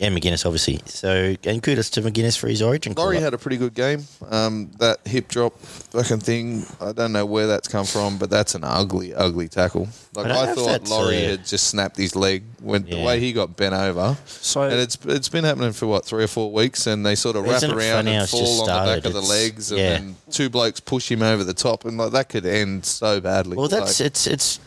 and 0.00 0.16
McGuinness 0.16 0.44
obviously. 0.46 0.80
So 0.86 1.34
and 1.44 1.62
kudos 1.62 1.90
to 1.90 2.02
McGuinness 2.02 2.38
for 2.38 2.48
his 2.48 2.62
Origin. 2.62 2.94
Lawrie 2.94 3.16
call-up. 3.16 3.22
had 3.24 3.34
a 3.34 3.38
pretty 3.38 3.56
good 3.58 3.74
game. 3.74 4.04
Um, 4.30 4.70
that 4.78 4.98
hip 5.06 5.28
drop 5.28 5.58
fucking 5.60 6.20
thing, 6.20 6.64
I 6.80 6.92
don't 6.92 7.12
know 7.12 7.26
where 7.26 7.46
that's 7.46 7.68
come 7.68 7.84
from, 7.84 8.18
but 8.18 8.30
that's 8.30 8.54
an 8.54 8.64
ugly, 8.64 9.14
ugly 9.14 9.48
tackle. 9.48 9.88
Like 10.14 10.26
I 10.26 10.50
I, 10.50 10.54
thought 10.54 10.66
that's, 10.66 10.90
Lawrie 10.90 11.24
uh, 11.26 11.30
had 11.30 11.46
just 11.46 11.68
snapped 11.68 11.96
his 11.96 12.16
leg 12.16 12.42
when 12.60 12.84
the 12.84 13.02
way 13.02 13.20
he 13.20 13.32
got 13.32 13.56
bent 13.56 13.74
over. 13.74 14.16
So 14.26 14.62
And 14.62 14.74
it's 14.80 14.98
it's 15.04 15.28
been 15.28 15.44
happening 15.44 15.72
for 15.72 15.86
what 15.86 16.04
three 16.04 16.24
or 16.24 16.28
four 16.28 16.50
weeks, 16.52 16.86
and 16.86 17.04
they 17.06 17.14
sort 17.14 17.36
of 17.36 17.44
wrap 17.44 17.62
around 17.62 18.08
and 18.08 18.28
fall 18.28 18.62
on 18.62 18.66
the 18.66 18.72
back 18.72 18.84
started? 19.02 19.06
of 19.06 19.12
the 19.12 19.20
legs, 19.20 19.70
and 19.70 19.80
yeah. 19.80 19.90
then 19.98 20.16
two 20.30 20.48
blokes 20.50 20.80
push 20.80 21.10
him 21.10 21.22
over 21.22 21.44
the 21.44 21.54
top, 21.54 21.84
and 21.84 21.96
like 21.98 22.12
that 22.12 22.28
could 22.28 22.44
end 22.46 22.84
so 22.84 23.20
badly. 23.20 23.56
Well, 23.56 23.68
that's 23.68 24.00
Like, 24.00 24.06
it's 24.08 24.26
it's 24.26 24.58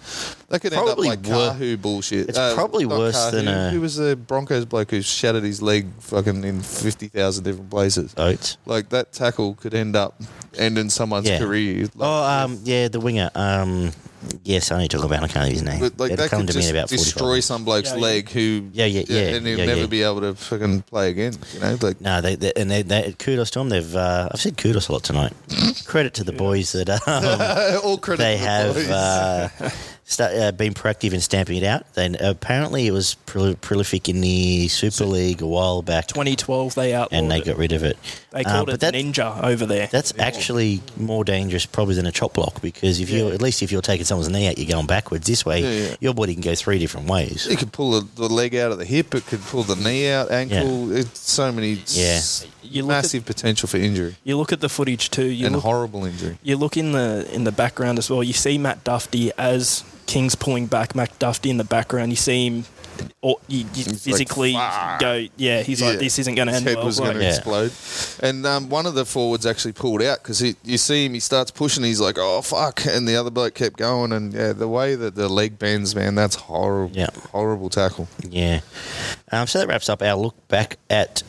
that 0.50 0.62
could 0.62 0.72
end 0.74 0.80
up 0.82 0.86
probably 0.86 1.10
like 1.10 1.26
wor- 1.26 1.52
Kahu 1.54 1.82
bullshit. 1.82 2.30
it's 2.30 2.38
Uh, 2.38 2.54
probably 2.56 2.86
not 2.86 3.00
worse 3.00 3.32
than 3.32 3.48
a- 3.48 3.70
who 3.72 3.82
was 3.82 3.96
the 3.98 4.16
Broncos 4.16 4.66
bloke 4.66 4.92
who 4.92 5.02
shattered 5.24 5.44
his 5.44 5.62
leg 5.62 5.88
fucking 6.02 6.44
in 6.44 6.62
fifty 6.62 7.08
thousand 7.08 7.46
different 7.46 7.70
places. 7.70 8.14
Oates. 8.18 8.58
Like 8.66 8.90
that 8.90 9.14
tackle 9.14 9.56
could 9.56 9.74
end 9.74 9.96
up 9.96 10.22
ending 10.58 10.90
someone's 10.90 11.30
Yeah. 11.30 11.40
career. 11.40 11.84
Like, 11.84 11.92
Oh, 12.02 12.24
um, 12.44 12.60
yeah, 12.66 12.90
the 12.90 13.00
winger. 13.00 13.32
Um, 13.34 13.92
yes, 14.44 14.70
I 14.72 14.80
need 14.82 14.92
to 14.92 14.98
talk 14.98 15.06
about. 15.06 15.24
I 15.24 15.28
can't 15.30 15.46
think 15.48 15.48
of 15.48 15.52
his 15.54 15.64
name. 15.64 15.80
but 15.80 15.98
like 15.98 16.12
It'll 16.12 16.24
that 16.26 16.30
come 16.30 16.42
could 16.42 16.50
to 16.50 16.54
me 16.58 16.60
just 16.62 16.70
in 16.72 16.76
about 16.76 16.90
45 16.90 17.06
destroy 17.06 17.28
minutes. 17.30 17.48
some 17.48 17.64
bloke's 17.64 17.90
Yeah, 17.92 17.96
yeah. 17.96 18.02
leg 18.02 18.30
who 18.32 18.70
Yeah, 18.74 18.86
yeah, 18.86 19.04
yeah, 19.08 19.20
and 19.38 19.48
he'll 19.48 19.60
yeah, 19.60 19.66
never 19.66 19.80
yeah. 19.82 19.86
be 19.88 20.04
able 20.04 20.22
to 20.22 20.36
fucking 20.36 20.82
play 20.84 21.10
again. 21.12 21.34
You 21.54 21.60
know, 21.62 21.78
like 21.82 22.02
No, 22.02 22.20
they, 22.20 22.36
they 22.36 22.52
and 22.58 22.70
they, 22.70 22.82
they 22.82 23.14
kudos 23.18 23.50
to 23.52 23.60
them. 23.60 23.70
They've 23.70 23.96
uh, 23.96 24.28
I've 24.32 24.42
said 24.42 24.58
kudos 24.58 24.90
a 24.90 24.92
lot 24.92 25.04
tonight. 25.04 25.32
Credit 25.86 26.14
to 26.16 26.24
the 26.26 26.34
boys 26.34 26.74
that 26.74 26.90
um, 27.08 27.80
all 27.86 27.98
credit. 27.98 28.22
they 28.24 28.36
to 28.36 28.42
the 28.42 28.46
have 28.50 28.74
boys. 28.76 28.90
uh, 28.90 29.70
sta 30.06 30.26
uh, 30.26 30.52
been 30.52 30.74
proactive 30.74 31.14
in 31.14 31.22
stamping 31.22 31.58
it 31.58 31.64
out. 31.64 31.92
Then 31.94 32.16
apparently 32.20 32.88
it 32.88 32.92
was 32.92 33.16
prol- 33.26 33.60
prolific 33.62 34.10
in 34.10 34.22
the 34.22 34.68
Super 34.68 35.06
League 35.06 35.42
a 35.42 35.48
while 35.48 35.82
back, 35.82 36.08
2012 36.08 36.76
they 36.76 36.94
outlawed 36.94 37.14
and 37.22 37.32
they 37.32 37.38
it. 37.40 37.46
got 37.46 37.58
rid 37.58 37.72
of 37.72 37.84
it. 37.84 37.98
They 38.32 38.44
Uh, 38.44 38.52
called 38.52 38.66
but 38.68 38.76
it 38.76 38.80
that- 38.82 38.94
ninja 38.94 39.44
over 39.44 39.66
there. 39.66 39.88
That's 39.92 40.14
actually 40.20 40.82
more 40.98 41.24
dangerous 41.24 41.66
probably 41.66 41.96
than 41.96 42.06
a 42.06 42.12
chop 42.12 42.34
block 42.34 42.62
because 42.62 43.00
if 43.00 43.10
you 43.10 43.28
Yeah. 43.28 43.34
at 43.34 43.42
least 43.42 43.62
if 43.64 43.72
you're 43.72 43.82
taking 43.82 44.06
someone's 44.06 44.30
knee 44.30 44.48
out, 44.48 44.58
you're 44.58 44.68
going 44.68 44.88
backwards. 44.88 45.26
This 45.28 45.46
way, 45.46 45.62
Yeah, 45.62 45.88
yeah. 45.90 45.96
your 46.00 46.14
body 46.14 46.34
can 46.34 46.42
go 46.42 46.56
three 46.56 46.80
different 46.80 47.08
ways. 47.08 47.48
It 47.50 47.58
could 47.60 47.72
pull 47.72 47.92
the, 47.92 48.08
the 48.16 48.28
leg 48.30 48.56
out 48.56 48.72
of 48.72 48.78
the 48.80 48.86
hip. 48.86 49.16
It 49.16 49.26
could 49.28 49.42
pull 49.42 49.64
the 49.64 49.76
knee 49.76 50.10
out, 50.10 50.32
ankle. 50.32 50.92
It's 50.96 51.20
so 51.32 51.52
many 51.52 51.82
Yeah. 51.88 52.18
s- 52.18 52.46
You 52.62 52.84
look 52.84 52.92
at- 52.92 53.04
massive 53.04 53.26
potential 53.26 53.68
for 53.68 53.78
injury 53.78 54.16
you 54.24 54.38
look 54.38 54.52
at 54.54 54.60
the 54.62 54.70
footage 54.70 55.10
too. 55.12 55.26
You 55.26 55.46
and 55.48 55.56
look, 55.56 55.64
horrible 55.64 56.06
injury. 56.06 56.38
you 56.44 56.56
look 56.58 56.76
in 56.78 56.92
the 56.94 57.28
in 57.32 57.44
the 57.44 57.52
background 57.52 58.00
as 58.00 58.10
well. 58.10 58.24
You 58.24 58.34
see 58.34 58.58
Matt 58.58 58.84
Dufty 58.84 59.32
as 59.38 59.84
King's 60.06 60.36
pulling 60.36 60.68
back. 60.68 60.96
Matt 60.96 61.18
Dufty 61.20 61.50
in 61.50 61.58
the 61.58 61.64
background. 61.64 62.12
You 62.12 62.16
see 62.18 62.48
him. 62.48 62.66
Or 63.22 63.38
you, 63.48 63.60
you 63.62 63.66
He's 63.74 63.88
like, 63.88 64.00
physically 64.02 64.52
go, 64.54 65.26
yeah. 65.36 65.64
He's 65.64 65.82
Yeah. 65.82 65.90
like, 65.90 66.00
this 66.00 66.20
isn't 66.20 66.36
going 66.36 66.48
to 66.48 66.54
His 66.54 66.60
end 66.62 66.68
head 66.68 66.78
well. 66.78 66.86
was 66.86 67.00
Like, 67.00 67.08
going 67.08 67.18
to 67.18 67.24
Yeah. 67.24 67.30
explode. 67.36 67.72
And 68.22 68.46
um, 68.46 68.70
one 68.70 68.86
of 68.86 68.94
the 68.94 69.04
forwards 69.04 69.48
actually 69.48 69.72
pulled 69.72 70.04
out 70.04 70.20
because 70.22 70.42
you 70.42 70.78
see 70.78 71.06
him, 71.08 71.16
he 71.16 71.20
starts 71.20 71.50
pushing, 71.50 71.84
he's 71.84 72.00
like, 72.00 72.18
oh, 72.20 72.42
fuck. 72.44 72.86
And 72.86 73.08
the 73.08 73.16
other 73.16 73.32
bloke 73.32 73.56
kept 73.56 73.78
going. 73.78 74.12
And 74.12 74.32
yeah, 74.32 74.54
the 74.54 74.68
way 74.68 74.94
that 74.94 75.16
the 75.16 75.28
leg 75.28 75.58
bends, 75.58 75.96
man, 75.96 76.14
that's 76.14 76.36
horrible. 76.36 76.96
Yeah. 76.96 77.08
Horrible 77.32 77.70
tackle. 77.70 78.08
Yeah. 78.30 78.60
Um, 79.32 79.48
so 79.48 79.58
that 79.60 79.68
wraps 79.68 79.90
up 79.90 80.04
our 80.04 80.16
look 80.16 80.48
back 80.48 80.78
at 80.92 81.24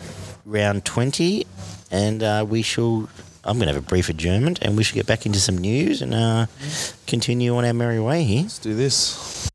round 0.44 0.84
20. 0.84 1.46
And 1.90 2.22
uh, 2.22 2.44
we 2.46 2.60
shall, 2.60 3.08
I'm 3.44 3.58
going 3.58 3.68
to 3.68 3.74
have 3.74 3.82
a 3.82 3.86
brief 3.86 4.08
adjournment 4.08 4.58
and 4.62 4.76
we 4.76 4.82
should 4.82 4.94
get 4.94 5.06
back 5.06 5.26
into 5.26 5.38
some 5.38 5.58
news 5.58 6.00
and 6.00 6.14
uh, 6.14 6.46
continue 7.06 7.54
on 7.56 7.64
our 7.64 7.74
merry 7.74 8.00
way 8.00 8.24
here. 8.24 8.42
Let's 8.42 8.58
do 8.58 8.74
this. 8.74 9.50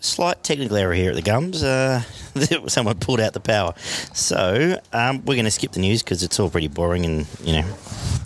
Slight 0.00 0.42
technical 0.42 0.76
error 0.76 0.94
here 0.94 1.10
at 1.10 1.16
the 1.16 1.22
Gums. 1.22 1.62
Uh, 1.62 2.02
someone 2.66 2.98
pulled 2.98 3.20
out 3.20 3.32
the 3.32 3.40
power. 3.40 3.74
So 4.14 4.78
um, 4.92 5.24
we're 5.24 5.34
going 5.34 5.44
to 5.44 5.50
skip 5.50 5.72
the 5.72 5.80
news 5.80 6.02
because 6.02 6.22
it's 6.22 6.38
all 6.38 6.50
pretty 6.50 6.68
boring 6.68 7.04
and, 7.04 7.26
you 7.42 7.54
know, 7.54 7.76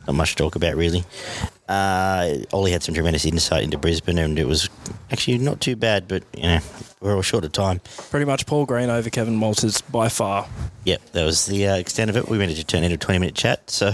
not 0.07 0.15
much 0.15 0.31
to 0.31 0.43
talk 0.43 0.57
about 0.57 0.75
really. 0.75 1.05
Uh, 1.69 2.39
Ollie 2.53 2.73
had 2.73 2.83
some 2.83 2.95
tremendous 2.95 3.25
insight 3.25 3.63
into 3.63 3.79
Brisbane 3.79 4.19
and 4.19 4.39
it 4.39 4.47
was 4.47 4.69
actually 5.11 5.39
not 5.39 5.61
too 5.61 5.77
bad, 5.77 6.07
but, 6.09 6.23
you 6.37 6.43
know, 6.43 6.61
we're 7.01 7.15
all 7.15 7.23
short 7.23 7.45
of 7.45 7.53
time. 7.53 7.81
Pretty 8.11 8.27
much 8.27 8.47
Paul 8.47 8.67
Green 8.67 8.91
over 8.91 9.09
Kevin 9.11 9.41
Walters 9.41 9.81
by 9.81 10.09
far. 10.09 10.47
Yep, 10.85 11.03
that 11.13 11.25
was 11.25 11.47
the 11.47 11.69
uh, 11.69 11.77
extent 11.77 12.11
of 12.11 12.17
it. 12.17 12.29
We 12.29 12.39
managed 12.39 12.61
to 12.61 12.67
turn 12.67 12.83
into 12.83 12.95
a 12.95 12.99
20 12.99 13.19
minute 13.19 13.35
chat. 13.35 13.63
So 13.75 13.89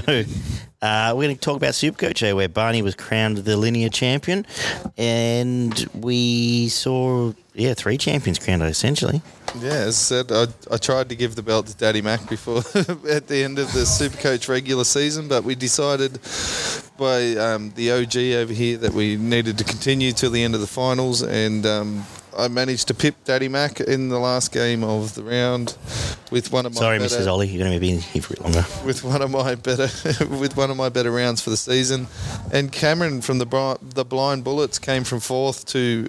uh, 0.82 1.12
we're 1.14 1.24
going 1.24 1.34
to 1.34 1.40
talk 1.40 1.56
about 1.56 1.74
Supercoach, 1.74 2.22
eh, 2.22 2.32
where 2.32 2.48
Barney 2.48 2.80
was 2.80 2.94
crowned 2.94 3.38
the 3.38 3.56
linear 3.56 3.88
champion. 3.88 4.46
And 4.96 5.88
we 5.94 6.68
saw, 6.68 7.32
yeah, 7.54 7.74
three 7.74 7.98
champions 7.98 8.38
crowned, 8.38 8.62
essentially. 8.62 9.20
Yeah, 9.58 9.70
as 9.72 9.88
I 9.88 10.22
said, 10.22 10.32
I, 10.32 10.46
I 10.72 10.76
tried 10.76 11.08
to 11.08 11.16
give 11.16 11.34
the 11.34 11.42
belt 11.42 11.66
to 11.66 11.76
Daddy 11.76 12.02
Mac 12.02 12.28
before 12.28 12.58
at 13.10 13.26
the 13.26 13.42
end 13.42 13.58
of 13.58 13.72
the 13.72 13.80
Supercoach 13.80 14.48
regular 14.48 14.84
season, 14.84 15.28
but 15.28 15.42
we 15.44 15.54
decided 15.54 16.20
by 16.96 17.32
um, 17.36 17.72
the 17.74 17.90
OG 17.90 18.16
over 18.40 18.52
here 18.52 18.76
that 18.78 18.92
we 18.92 19.16
needed 19.16 19.58
to 19.58 19.64
continue 19.64 20.12
till 20.12 20.30
the 20.30 20.42
end 20.42 20.54
of 20.54 20.60
the 20.60 20.66
finals, 20.66 21.22
and 21.22 21.66
um, 21.66 22.04
I 22.38 22.48
managed 22.48 22.88
to 22.88 22.94
pip 22.94 23.16
Daddy 23.24 23.48
Mac 23.48 23.80
in 23.80 24.08
the 24.08 24.18
last 24.20 24.52
game 24.52 24.84
of 24.84 25.14
the 25.14 25.24
round 25.24 25.76
with 26.30 26.52
one 26.52 26.64
of 26.64 26.74
my 26.74 26.80
Sorry, 26.80 26.98
better, 26.98 27.16
Mrs. 27.16 27.26
Ollie, 27.26 27.48
you're 27.48 27.66
going 27.66 27.72
to 27.72 27.80
be 27.80 27.96
here 27.96 28.22
for 28.22 28.34
a 28.34 28.36
bit 28.36 28.42
longer. 28.44 28.64
with 28.86 29.02
one 29.02 29.20
of 29.20 29.30
my 29.30 29.56
better 29.56 29.88
with 30.26 30.56
one 30.56 30.70
of 30.70 30.76
my 30.76 30.88
better 30.88 31.10
rounds 31.10 31.42
for 31.42 31.50
the 31.50 31.56
season, 31.56 32.06
and 32.52 32.70
Cameron 32.70 33.20
from 33.20 33.38
the 33.38 33.78
the 33.82 34.04
Blind 34.04 34.44
Bullets 34.44 34.78
came 34.78 35.02
from 35.02 35.18
fourth 35.20 35.66
to 35.66 36.08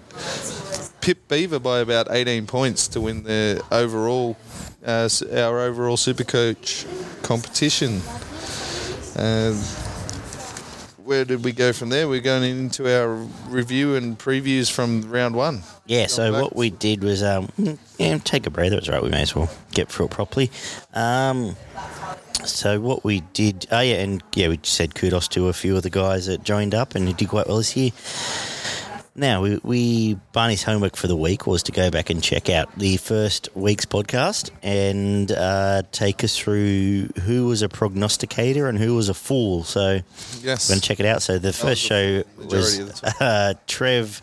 Pip 1.01 1.27
Beaver 1.27 1.59
by 1.59 1.79
about 1.79 2.07
18 2.09 2.47
points 2.47 2.87
to 2.89 3.01
win 3.01 3.23
the 3.23 3.63
overall 3.71 4.37
uh, 4.85 5.09
our 5.33 5.59
overall 5.59 5.97
Supercoach 5.97 6.85
competition. 7.23 8.01
Um, 9.15 9.55
where 11.03 11.25
did 11.25 11.43
we 11.43 11.51
go 11.51 11.73
from 11.73 11.89
there? 11.89 12.07
We're 12.07 12.21
going 12.21 12.43
into 12.43 12.87
our 12.87 13.13
review 13.49 13.95
and 13.95 14.17
previews 14.17 14.71
from 14.71 15.09
round 15.11 15.35
one. 15.35 15.63
Yeah, 15.85 16.07
so 16.07 16.31
what 16.31 16.55
we 16.55 16.69
did 16.69 17.03
was, 17.03 17.21
um, 17.21 17.49
yeah, 17.97 18.17
take 18.19 18.47
a 18.47 18.49
breather. 18.49 18.77
It's 18.77 18.87
right. 18.87 19.03
We 19.03 19.09
may 19.09 19.23
as 19.23 19.35
well 19.35 19.49
get 19.71 19.89
through 19.89 20.05
it 20.05 20.11
properly. 20.11 20.51
Um, 20.93 21.57
so 22.45 22.79
what 22.79 23.03
we 23.03 23.21
did, 23.33 23.67
oh 23.71 23.81
yeah, 23.81 23.95
and 23.95 24.23
yeah, 24.35 24.47
we 24.47 24.59
said 24.63 24.95
kudos 24.95 25.27
to 25.29 25.47
a 25.47 25.53
few 25.53 25.75
of 25.75 25.83
the 25.83 25.89
guys 25.89 26.27
that 26.27 26.43
joined 26.43 26.73
up 26.73 26.95
and 26.95 27.07
who 27.07 27.13
did 27.13 27.29
quite 27.29 27.47
well 27.47 27.57
this 27.57 27.75
year. 27.75 27.91
Now, 29.13 29.41
we, 29.41 29.59
we 29.63 30.13
Barney's 30.31 30.63
homework 30.63 30.95
for 30.95 31.07
the 31.07 31.17
week 31.17 31.45
was 31.45 31.63
to 31.63 31.73
go 31.73 31.91
back 31.91 32.09
and 32.09 32.23
check 32.23 32.49
out 32.49 32.73
the 32.79 32.95
first 32.95 33.49
week's 33.55 33.85
podcast 33.85 34.51
and 34.63 35.29
uh, 35.31 35.83
take 35.91 36.23
us 36.23 36.37
through 36.37 37.07
who 37.23 37.45
was 37.47 37.61
a 37.61 37.67
prognosticator 37.67 38.67
and 38.69 38.77
who 38.77 38.95
was 38.95 39.09
a 39.09 39.13
fool. 39.13 39.65
So 39.65 39.99
Yes. 40.41 40.69
we're 40.69 40.73
going 40.75 40.81
to 40.81 40.87
check 40.87 40.99
it 41.01 41.05
out. 41.05 41.21
So 41.21 41.39
the 41.39 41.51
first 41.51 41.63
was 41.63 41.79
show 41.79 42.19
the 42.21 42.25
majority 42.37 42.55
was 42.55 42.79
of 42.79 42.87
the 42.87 42.93
time. 42.93 43.13
uh, 43.19 43.53
Trev 43.67 44.21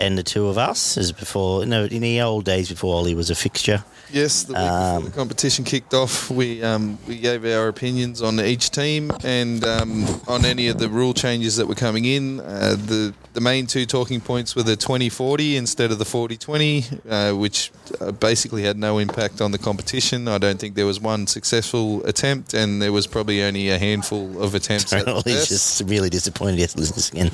and 0.00 0.18
the 0.18 0.24
two 0.24 0.48
of 0.48 0.58
us, 0.58 0.96
as 0.98 1.12
before, 1.12 1.64
no, 1.64 1.84
in 1.84 2.02
the 2.02 2.20
old 2.20 2.44
days 2.44 2.68
before 2.68 2.96
Ollie 2.96 3.14
was 3.14 3.30
a 3.30 3.34
fixture. 3.36 3.84
Yes, 4.12 4.42
the 4.44 4.52
week 4.54 4.62
Um, 4.62 4.96
before 4.96 5.10
the 5.10 5.16
competition 5.16 5.64
kicked 5.64 5.94
off, 5.94 6.30
we 6.30 6.62
um, 6.62 6.98
we 7.06 7.16
gave 7.18 7.44
our 7.44 7.68
opinions 7.68 8.22
on 8.22 8.40
each 8.40 8.70
team 8.70 9.10
and 9.24 9.64
um, 9.64 10.04
on 10.26 10.44
any 10.44 10.68
of 10.68 10.78
the 10.78 10.88
rule 10.88 11.14
changes 11.14 11.56
that 11.56 11.66
were 11.66 11.74
coming 11.74 12.04
in. 12.04 12.40
Uh, 12.40 12.76
the 12.76 13.14
the 13.32 13.40
main 13.40 13.66
two 13.66 13.86
talking 13.86 14.20
points 14.20 14.56
were 14.56 14.64
the 14.64 14.74
2040 14.76 15.56
instead 15.56 15.92
of 15.92 15.98
the 15.98 16.04
4020, 16.04 16.84
uh, 17.08 17.32
which 17.32 17.70
uh, 18.00 18.10
basically 18.10 18.62
had 18.64 18.76
no 18.76 18.98
impact 18.98 19.40
on 19.40 19.52
the 19.52 19.58
competition. 19.58 20.26
I 20.26 20.38
don't 20.38 20.58
think 20.58 20.74
there 20.74 20.86
was 20.86 21.00
one 21.00 21.28
successful 21.28 22.04
attempt, 22.06 22.54
and 22.54 22.82
there 22.82 22.92
was 22.92 23.06
probably 23.06 23.42
only 23.42 23.70
a 23.70 23.78
handful 23.78 24.42
of 24.42 24.54
attempts. 24.54 24.92
at 24.92 25.04
the 25.06 25.22
just 25.48 25.82
really 25.86 26.10
disappointed 26.10 26.68
to 26.70 26.78
listen 26.78 26.86
to 26.86 26.92
this 26.94 27.10
again. 27.10 27.30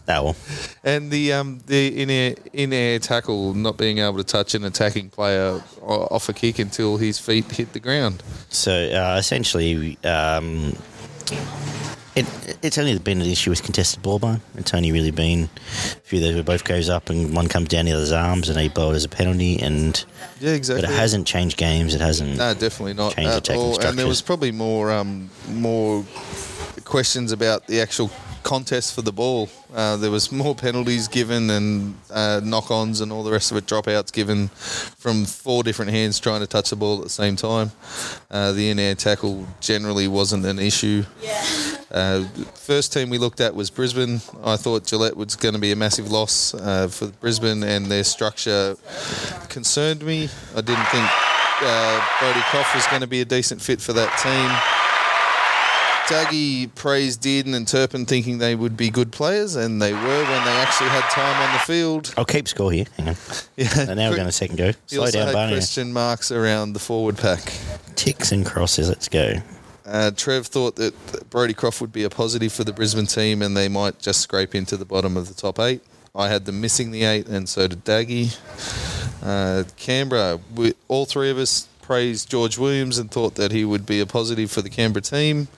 that 0.04 0.22
one. 0.22 0.34
And 0.84 1.10
the 1.10 1.32
um, 1.32 1.60
the 1.66 2.02
in 2.02 2.10
air 2.10 2.34
in 2.52 2.72
air 2.72 2.98
tackle 2.98 3.54
not 3.54 3.78
being 3.78 3.98
able 3.98 4.18
to 4.18 4.24
touch 4.24 4.54
an 4.54 4.64
attacking 4.64 5.08
player 5.08 5.62
off 5.82 6.28
a 6.28 6.32
kick 6.32 6.58
until 6.58 6.96
his 6.96 7.18
feet 7.18 7.50
hit 7.50 7.72
the 7.72 7.80
ground. 7.80 8.22
So 8.48 8.72
uh, 8.72 9.16
essentially, 9.18 9.98
um, 10.04 10.76
it, 12.16 12.26
it's 12.62 12.76
only 12.76 12.98
been 12.98 13.20
an 13.20 13.26
issue 13.26 13.50
with 13.50 13.62
contested 13.62 14.02
ball 14.02 14.18
bar. 14.18 14.40
It's 14.56 14.74
only 14.74 14.92
really 14.92 15.10
been 15.10 15.44
a 15.44 16.00
few 16.02 16.20
that 16.20 16.44
both 16.44 16.64
goes 16.64 16.88
up 16.88 17.08
and 17.08 17.34
one 17.34 17.48
comes 17.48 17.68
down 17.68 17.86
the 17.86 17.92
other's 17.92 18.12
arms 18.12 18.48
and 18.48 18.58
they 18.58 18.68
blow 18.68 18.90
it 18.90 18.96
as 18.96 19.04
a 19.04 19.08
penalty. 19.08 19.58
And 19.60 20.04
Yeah, 20.40 20.58
but 20.58 20.84
it 20.84 20.90
hasn't 20.90 21.26
changed 21.26 21.56
games. 21.56 21.94
It 21.94 22.00
hasn't. 22.00 22.36
No, 22.36 22.52
definitely 22.54 22.94
not 22.94 23.14
Change 23.14 23.28
at 23.28 23.50
all. 23.50 23.80
And 23.80 23.98
there 23.98 24.06
was 24.06 24.22
probably 24.22 24.52
more 24.52 24.90
um, 24.90 25.30
more 25.48 26.04
questions 26.84 27.30
about 27.30 27.66
the 27.68 27.80
actual 27.80 28.10
contest 28.42 28.94
for 28.94 29.02
the 29.02 29.12
ball. 29.12 29.48
Uh, 29.74 29.96
there 29.96 30.10
was 30.10 30.32
more 30.32 30.54
penalties 30.54 31.08
given 31.08 31.50
and 31.50 31.94
uh, 32.10 32.40
knock-ons 32.42 33.00
and 33.00 33.12
all 33.12 33.22
the 33.22 33.30
rest 33.30 33.50
of 33.50 33.56
it, 33.56 33.66
dropouts 33.66 34.12
given 34.12 34.48
from 34.48 35.24
four 35.24 35.62
different 35.62 35.90
hands 35.90 36.18
trying 36.18 36.40
to 36.40 36.46
touch 36.46 36.70
the 36.70 36.76
ball 36.76 36.98
at 36.98 37.04
the 37.04 37.10
same 37.10 37.36
time. 37.36 37.70
Uh, 38.30 38.52
the 38.52 38.70
in-air 38.70 38.94
tackle 38.94 39.46
generally 39.60 40.08
wasn't 40.08 40.44
an 40.44 40.58
issue. 40.58 41.04
Uh, 41.90 42.24
first 42.54 42.92
team 42.92 43.10
we 43.10 43.18
looked 43.18 43.40
at 43.40 43.54
was 43.54 43.70
Brisbane. 43.70 44.20
I 44.44 44.56
thought 44.56 44.84
Gillett 44.84 45.16
was 45.16 45.36
going 45.36 45.54
to 45.54 45.60
be 45.60 45.72
a 45.72 45.76
massive 45.76 46.10
loss 46.10 46.54
uh, 46.54 46.88
for 46.88 47.08
Brisbane, 47.08 47.62
and 47.62 47.86
their 47.86 48.04
structure 48.04 48.76
concerned 49.48 50.04
me. 50.04 50.28
I 50.54 50.60
didn't 50.60 50.86
think 50.86 51.08
uh, 51.62 52.06
Brodie 52.20 52.40
Croft 52.42 52.74
was 52.74 52.86
going 52.86 53.02
to 53.02 53.08
be 53.08 53.20
a 53.20 53.24
decent 53.24 53.60
fit 53.60 53.80
for 53.80 53.92
that 53.92 54.16
team. 54.18 54.79
Daggy 56.10 56.74
praised 56.74 57.22
Dearden 57.22 57.54
and 57.54 57.68
Turpin 57.68 58.04
thinking 58.04 58.38
they 58.38 58.56
would 58.56 58.76
be 58.76 58.90
good 58.90 59.12
players, 59.12 59.54
and 59.54 59.80
they 59.80 59.92
were 59.92 59.98
when 60.00 60.44
they 60.44 60.50
actually 60.50 60.88
had 60.88 61.08
time 61.10 61.40
on 61.40 61.52
the 61.52 61.60
field. 61.60 62.12
I'll 62.18 62.24
keep 62.24 62.48
score 62.48 62.72
here. 62.72 62.86
Hang 62.96 63.10
on. 63.10 63.16
Yeah. 63.56 63.68
And 63.78 63.96
now 63.96 64.10
we're 64.10 64.16
going 64.16 64.26
to 64.26 64.32
second 64.32 64.56
go. 64.56 64.72
Slow 64.86 65.02
also 65.02 65.18
down, 65.18 65.26
had 65.28 65.32
Barney. 65.34 65.52
question 65.52 65.92
marks 65.92 66.32
around 66.32 66.72
the 66.72 66.78
forward 66.78 67.16
pack. 67.18 67.52
Ticks 67.94 68.32
and 68.32 68.44
crosses. 68.44 68.88
Let's 68.88 69.08
go. 69.08 69.34
Uh, 69.86 70.10
Trev 70.12 70.46
thought 70.46 70.76
that 70.76 70.94
Brodie 71.30 71.52
Croft 71.54 71.80
would 71.80 71.92
be 71.92 72.04
a 72.04 72.10
positive 72.10 72.52
for 72.52 72.64
the 72.64 72.72
Brisbane 72.72 73.06
team 73.06 73.42
and 73.42 73.56
they 73.56 73.68
might 73.68 73.98
just 73.98 74.20
scrape 74.20 74.54
into 74.54 74.76
the 74.76 74.84
bottom 74.84 75.16
of 75.16 75.28
the 75.28 75.34
top 75.34 75.58
eight. 75.60 75.82
I 76.14 76.28
had 76.28 76.44
them 76.44 76.60
missing 76.60 76.90
the 76.90 77.04
eight, 77.04 77.28
and 77.28 77.48
so 77.48 77.68
did 77.68 77.84
Daggy. 77.84 78.36
Uh, 79.22 79.64
Canberra, 79.76 80.40
we, 80.54 80.74
all 80.88 81.04
three 81.06 81.30
of 81.30 81.38
us 81.38 81.68
praised 81.90 82.30
George 82.30 82.56
Williams 82.56 82.98
and 82.98 83.10
thought 83.10 83.34
that 83.34 83.50
he 83.50 83.64
would 83.64 83.84
be 83.84 83.98
a 83.98 84.06
positive 84.06 84.48
for 84.48 84.62
the 84.62 84.70
Canberra 84.70 85.02
team. 85.02 85.48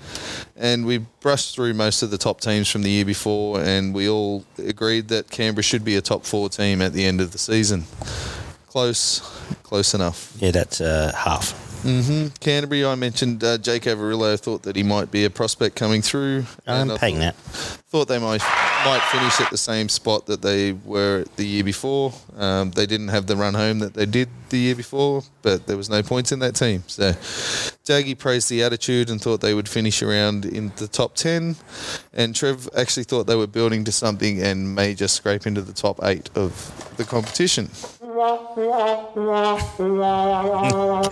And 0.56 0.86
we 0.86 0.96
brushed 1.20 1.54
through 1.54 1.74
most 1.74 2.02
of 2.02 2.10
the 2.10 2.16
top 2.16 2.40
teams 2.40 2.70
from 2.70 2.84
the 2.84 2.88
year 2.88 3.04
before, 3.04 3.60
and 3.60 3.92
we 3.92 4.08
all 4.08 4.46
agreed 4.56 5.08
that 5.08 5.28
Canberra 5.28 5.62
should 5.62 5.84
be 5.84 5.94
a 5.94 6.00
top 6.00 6.24
four 6.24 6.48
team 6.48 6.80
at 6.80 6.94
the 6.94 7.04
end 7.04 7.20
of 7.20 7.32
the 7.32 7.38
season. 7.38 7.84
Close, 8.66 9.20
close 9.62 9.92
enough. 9.92 10.32
Yeah, 10.38 10.52
that's 10.52 10.80
uh, 10.80 11.12
half. 11.14 11.71
Hmm 11.82 12.28
Canterbury, 12.40 12.84
I 12.84 12.94
mentioned 12.94 13.42
uh, 13.42 13.58
Jake 13.58 13.82
Averillo 13.82 14.38
thought 14.38 14.62
that 14.62 14.76
he 14.76 14.82
might 14.82 15.10
be 15.10 15.24
a 15.24 15.30
prospect 15.30 15.76
coming 15.76 16.00
through. 16.00 16.44
I'm 16.66 16.96
paying 16.98 17.16
thought, 17.16 17.20
that. 17.20 17.36
thought 17.36 18.08
they 18.08 18.18
might 18.18 18.40
might 18.84 19.02
finish 19.10 19.40
at 19.40 19.50
the 19.50 19.56
same 19.56 19.88
spot 19.88 20.26
that 20.26 20.42
they 20.42 20.72
were 20.72 21.24
the 21.36 21.44
year 21.44 21.64
before. 21.64 22.12
Um, 22.36 22.70
they 22.72 22.86
didn't 22.86 23.08
have 23.08 23.26
the 23.26 23.36
run 23.36 23.54
home 23.54 23.78
that 23.80 23.94
they 23.94 24.06
did 24.06 24.28
the 24.48 24.58
year 24.58 24.74
before, 24.74 25.22
but 25.42 25.66
there 25.66 25.76
was 25.76 25.88
no 25.88 26.02
points 26.02 26.32
in 26.32 26.40
that 26.40 26.54
team. 26.54 26.82
So 26.86 27.12
Daggy 27.84 28.18
praised 28.18 28.48
the 28.48 28.62
attitude 28.62 29.10
and 29.10 29.20
thought 29.20 29.40
they 29.40 29.54
would 29.54 29.68
finish 29.68 30.02
around 30.02 30.44
in 30.44 30.72
the 30.76 30.88
top 30.88 31.14
10. 31.14 31.56
And 32.12 32.34
Trev 32.34 32.68
actually 32.76 33.04
thought 33.04 33.26
they 33.26 33.36
were 33.36 33.46
building 33.46 33.84
to 33.84 33.92
something 33.92 34.40
and 34.42 34.74
may 34.74 34.94
just 34.94 35.14
scrape 35.14 35.46
into 35.46 35.62
the 35.62 35.72
top 35.72 36.00
eight 36.02 36.30
of 36.34 36.94
the 36.96 37.04
competition. 37.04 37.70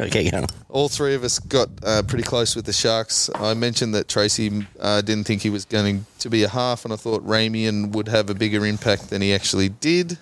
Okay, 0.01 0.31
go. 0.31 0.45
All 0.69 0.89
three 0.89 1.15
of 1.15 1.25
us 1.25 1.39
got 1.39 1.69
uh, 1.83 2.03
pretty 2.07 2.25
close 2.25 2.55
with 2.55 2.67
the 2.67 2.73
Sharks. 2.73 3.31
I 3.35 3.55
mentioned 3.55 3.95
that 3.95 4.09
Tracey 4.09 4.67
uh, 4.79 5.01
didn't 5.01 5.25
think 5.25 5.43
he 5.43 5.51
was 5.51 5.65
going 5.65 6.07
to 6.19 6.29
be 6.29 6.43
a 6.43 6.49
half, 6.49 6.85
and 6.85 6.93
I 6.93 6.97
thought 6.97 7.27
Ramien 7.27 7.93
would 7.93 8.09
have 8.09 8.31
a 8.31 8.35
bigger 8.35 8.67
impact 8.67 9.11
than 9.11 9.23
he 9.23 9.33
actually 9.33 9.71
did. 9.71 10.19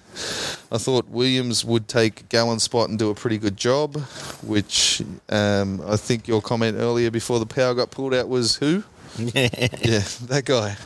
I 0.71 0.79
thought 0.79 1.09
Williams 1.09 1.65
would 1.65 1.89
take 1.89 2.29
Gallen's 2.29 2.63
spot 2.63 2.89
and 2.89 2.99
do 2.99 3.11
a 3.11 3.15
pretty 3.15 3.39
good 3.39 3.57
job, 3.57 3.97
which 4.43 5.03
um, 5.29 5.81
I 5.87 5.97
think 5.97 6.29
your 6.29 6.41
comment 6.41 6.77
earlier 6.79 7.11
before 7.11 7.39
the 7.39 7.47
power 7.47 7.75
got 7.75 7.91
pulled 7.91 8.15
out 8.15 8.29
was 8.29 8.57
who? 8.57 8.85
yeah, 9.19 9.49
that 10.29 10.43
guy. 10.45 10.77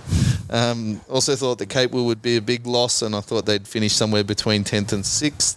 Um, 0.49 1.01
also 1.09 1.34
thought 1.36 1.59
that 1.59 1.68
Capewell 1.68 2.07
would 2.07 2.22
be 2.22 2.36
a 2.36 2.43
big 2.43 2.66
loss, 2.66 3.03
and 3.03 3.14
I 3.14 3.20
thought 3.20 3.47
they'd 3.47 3.66
finish 3.66 3.93
somewhere 3.93 4.24
between 4.24 4.64
10th 4.64 4.93
and 4.93 5.05
6th. 5.05 5.57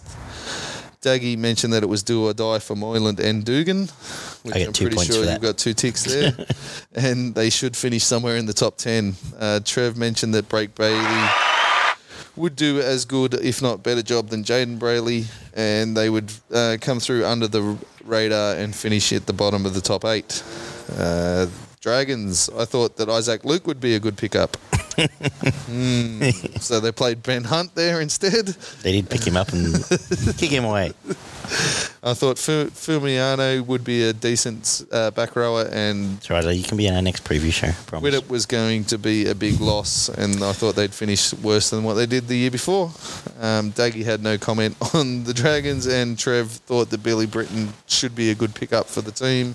Daggy 1.06 1.38
mentioned 1.38 1.72
that 1.72 1.84
it 1.84 1.88
was 1.88 2.02
do 2.02 2.26
or 2.26 2.34
die 2.34 2.58
for 2.58 2.74
Moylan 2.74 3.20
and 3.20 3.44
Dugan. 3.44 3.82
Which 4.42 4.54
I 4.54 4.58
get 4.58 4.66
am 4.66 4.72
two 4.72 4.84
pretty 4.86 4.96
points 4.96 5.14
sure 5.14 5.24
for 5.24 5.30
you've 5.30 5.40
got 5.40 5.56
two 5.56 5.72
ticks 5.72 6.02
there. 6.02 6.36
and 6.96 7.32
they 7.32 7.48
should 7.48 7.76
finish 7.76 8.02
somewhere 8.02 8.36
in 8.36 8.46
the 8.46 8.52
top 8.52 8.76
10. 8.76 9.14
Uh, 9.38 9.60
Trev 9.64 9.96
mentioned 9.96 10.34
that 10.34 10.48
Blayke 10.48 10.70
Brailey 10.70 11.96
would 12.36 12.56
do 12.56 12.80
as 12.80 13.04
good, 13.04 13.34
if 13.34 13.62
not 13.62 13.84
better 13.84 14.02
job 14.02 14.30
than 14.30 14.42
Jayden 14.42 14.80
Brailey, 14.80 15.26
and 15.54 15.96
they 15.96 16.10
would 16.10 16.32
uh, 16.52 16.76
come 16.80 16.98
through 16.98 17.24
under 17.24 17.46
the 17.46 17.78
radar 18.04 18.56
and 18.56 18.74
finish 18.74 19.12
at 19.12 19.26
the 19.26 19.32
bottom 19.32 19.64
of 19.64 19.74
the 19.74 19.80
top 19.80 20.04
eight. 20.04 20.42
Uh, 20.98 21.46
Dragons, 21.80 22.50
I 22.50 22.64
thought 22.64 22.96
that 22.96 23.08
Isaac 23.08 23.44
Luke 23.44 23.68
would 23.68 23.78
be 23.78 23.94
a 23.94 24.00
good 24.00 24.16
pickup. 24.16 24.56
Hmm. 24.96 26.30
So 26.60 26.80
they 26.80 26.92
played 26.92 27.22
Ben 27.22 27.44
Hunt 27.44 27.74
there 27.74 28.00
instead. 28.00 28.46
They 28.82 28.92
did 28.92 29.10
pick 29.10 29.26
him 29.26 29.36
up 29.36 29.52
and 29.52 29.74
kick 30.38 30.50
him 30.50 30.64
away. 30.64 30.92
I 32.02 32.14
thought 32.14 32.38
Fu- 32.38 32.66
Fumiano 32.70 33.64
would 33.64 33.84
be 33.84 34.02
a 34.08 34.12
decent 34.12 34.84
uh, 34.90 35.10
back 35.12 35.36
rower, 35.36 35.68
and 35.72 36.16
That's 36.16 36.30
right. 36.30 36.44
You 36.56 36.64
can 36.64 36.76
be 36.76 36.86
in 36.88 36.94
our 36.94 37.02
next 37.02 37.24
preview 37.24 37.52
show. 37.52 37.70
Promise. 37.86 38.14
Widdop 38.14 38.28
was 38.28 38.46
going 38.46 38.84
to 38.86 38.98
be 38.98 39.26
a 39.26 39.34
big 39.34 39.60
loss, 39.60 40.08
and 40.08 40.42
I 40.42 40.52
thought 40.52 40.74
they'd 40.74 40.92
finish 40.94 41.32
worse 41.34 41.70
than 41.70 41.84
what 41.84 41.94
they 41.94 42.06
did 42.06 42.26
the 42.26 42.36
year 42.36 42.50
before. 42.50 42.86
Um, 43.40 43.70
Daggy 43.72 44.04
had 44.04 44.22
no 44.22 44.38
comment 44.38 44.76
on 44.94 45.22
the 45.24 45.34
Dragons, 45.34 45.86
and 45.86 46.18
Trev 46.18 46.50
thought 46.50 46.90
that 46.90 47.02
Billy 47.02 47.26
Brittain 47.26 47.68
should 47.86 48.14
be 48.16 48.30
a 48.30 48.34
good 48.34 48.54
pickup 48.54 48.86
for 48.86 49.00
the 49.00 49.12
team. 49.12 49.54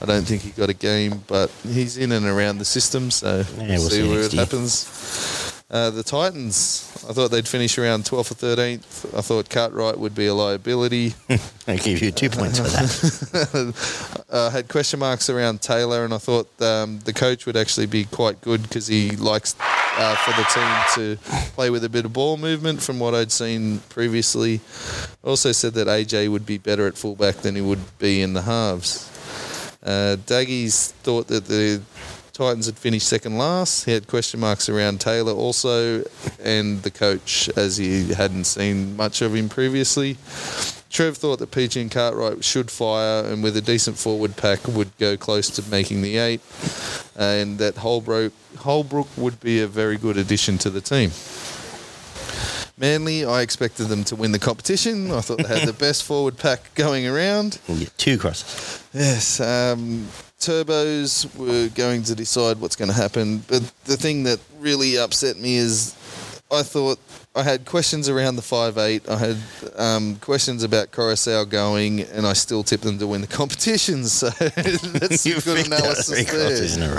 I 0.00 0.06
don't 0.06 0.24
think 0.24 0.40
he 0.42 0.50
got 0.50 0.70
a 0.70 0.74
game, 0.74 1.22
but 1.26 1.50
he's 1.68 1.98
in 1.98 2.12
and 2.12 2.24
around 2.26 2.58
the 2.58 2.64
system, 2.64 3.10
so 3.10 3.42
Yeah, 3.58 3.66
we'll 3.68 3.78
see 3.90 3.96
see 3.96 4.08
where 4.08 4.20
next 4.20 4.26
it 4.28 4.32
year. 4.36 4.44
happens. 4.44 4.75
Uh, 5.68 5.90
the 5.90 6.04
Titans, 6.04 7.04
I 7.08 7.12
thought 7.12 7.32
they'd 7.32 7.48
finish 7.48 7.76
around 7.76 8.04
12th 8.04 8.30
or 8.30 8.56
13th. 8.56 9.18
I 9.18 9.20
thought 9.20 9.50
Cartwright 9.50 9.98
would 9.98 10.14
be 10.14 10.26
a 10.26 10.34
liability. 10.34 11.14
I'll 11.66 11.76
give 11.78 12.00
you 12.00 12.12
two 12.12 12.30
points 12.30 12.60
for 12.60 12.68
that. 12.68 14.24
I 14.32 14.50
had 14.56 14.68
question 14.68 15.00
marks 15.00 15.28
around 15.28 15.62
Taylor, 15.62 16.04
and 16.04 16.14
I 16.14 16.18
thought 16.18 16.46
um, 16.62 17.00
the 17.00 17.12
coach 17.12 17.46
would 17.46 17.56
actually 17.56 17.86
be 17.86 18.04
quite 18.04 18.40
good 18.42 18.62
because 18.62 18.86
he 18.86 19.10
likes 19.16 19.56
uh, 19.98 20.14
for 20.14 20.30
the 20.30 20.46
team 20.54 20.84
to 20.94 21.50
play 21.54 21.70
with 21.70 21.82
a 21.82 21.88
bit 21.88 22.04
of 22.04 22.12
ball 22.12 22.36
movement 22.36 22.80
from 22.80 23.00
what 23.00 23.14
I'd 23.14 23.32
seen 23.32 23.80
previously. 23.88 24.60
Also 25.24 25.50
said 25.50 25.74
that 25.74 25.88
AJ 25.88 26.30
would 26.30 26.46
be 26.46 26.58
better 26.58 26.86
at 26.86 26.96
fullback 26.96 27.36
than 27.38 27.56
he 27.56 27.60
would 27.60 27.98
be 27.98 28.22
in 28.22 28.34
the 28.34 28.42
halves. 28.42 29.10
Uh, 29.82 30.16
Daggy's 30.26 30.92
thought 31.02 31.28
that 31.28 31.46
the 31.46 31.80
Titans 32.36 32.66
had 32.66 32.76
finished 32.76 33.08
second 33.08 33.38
last. 33.38 33.86
He 33.86 33.92
had 33.92 34.08
question 34.08 34.40
marks 34.40 34.68
around 34.68 35.00
Taylor 35.00 35.32
also, 35.32 36.04
and 36.38 36.82
the 36.82 36.90
coach, 36.90 37.48
as 37.56 37.78
he 37.78 38.12
hadn't 38.12 38.44
seen 38.44 38.94
much 38.94 39.22
of 39.22 39.34
him 39.34 39.48
previously. 39.48 40.18
Trev 40.90 41.16
thought 41.16 41.38
that 41.38 41.50
Peachy 41.50 41.80
and 41.80 41.90
Cartwright 41.90 42.44
should 42.44 42.70
fire, 42.70 43.24
and 43.24 43.42
with 43.42 43.56
a 43.56 43.62
decent 43.62 43.96
forward 43.96 44.36
pack, 44.36 44.68
would 44.68 44.94
go 44.98 45.16
close 45.16 45.48
to 45.48 45.62
making 45.70 46.02
the 46.02 46.18
eight, 46.18 46.42
and 47.16 47.56
that 47.56 47.76
Holbrook, 47.76 48.34
Holbrook 48.58 49.08
would 49.16 49.40
be 49.40 49.62
a 49.62 49.66
very 49.66 49.96
good 49.96 50.18
addition 50.18 50.58
to 50.58 50.68
the 50.68 50.82
team. 50.82 51.12
Manly, 52.76 53.24
I 53.24 53.40
expected 53.40 53.84
them 53.84 54.04
to 54.04 54.14
win 54.14 54.32
the 54.32 54.38
competition. 54.38 55.10
I 55.10 55.22
thought 55.22 55.38
they 55.38 55.58
had 55.58 55.66
the 55.66 55.72
best 55.86 56.04
forward 56.04 56.36
pack 56.36 56.74
going 56.74 57.06
around. 57.06 57.58
We'll 57.66 57.78
get 57.78 57.96
two 57.96 58.18
crosses. 58.18 58.84
Yes, 58.92 59.40
um, 59.40 60.06
turbos 60.40 61.34
were 61.36 61.68
going 61.74 62.02
to 62.04 62.14
decide 62.14 62.60
what's 62.60 62.76
going 62.76 62.90
to 62.90 62.96
happen, 62.96 63.38
but 63.48 63.62
the 63.84 63.96
thing 63.96 64.24
that 64.24 64.40
really 64.58 64.98
upset 64.98 65.36
me 65.36 65.56
is 65.56 65.94
I 66.50 66.62
thought 66.62 66.98
I 67.34 67.42
had 67.42 67.66
questions 67.66 68.08
around 68.08 68.36
the 68.36 68.42
five 68.42 68.78
eight. 68.78 69.08
I 69.08 69.18
had 69.18 69.36
um, 69.76 70.16
questions 70.16 70.62
about 70.62 70.90
Koroisau 70.90 71.48
going, 71.48 72.00
and 72.00 72.26
I 72.26 72.32
still 72.32 72.62
tipped 72.62 72.84
them 72.84 72.98
to 72.98 73.06
win 73.06 73.20
the 73.20 73.26
competition. 73.26 74.04
So 74.16 74.30
that's 74.30 75.20
some 75.22 75.40
good 75.40 75.66
analysis 75.66 76.30
there. 76.30 76.48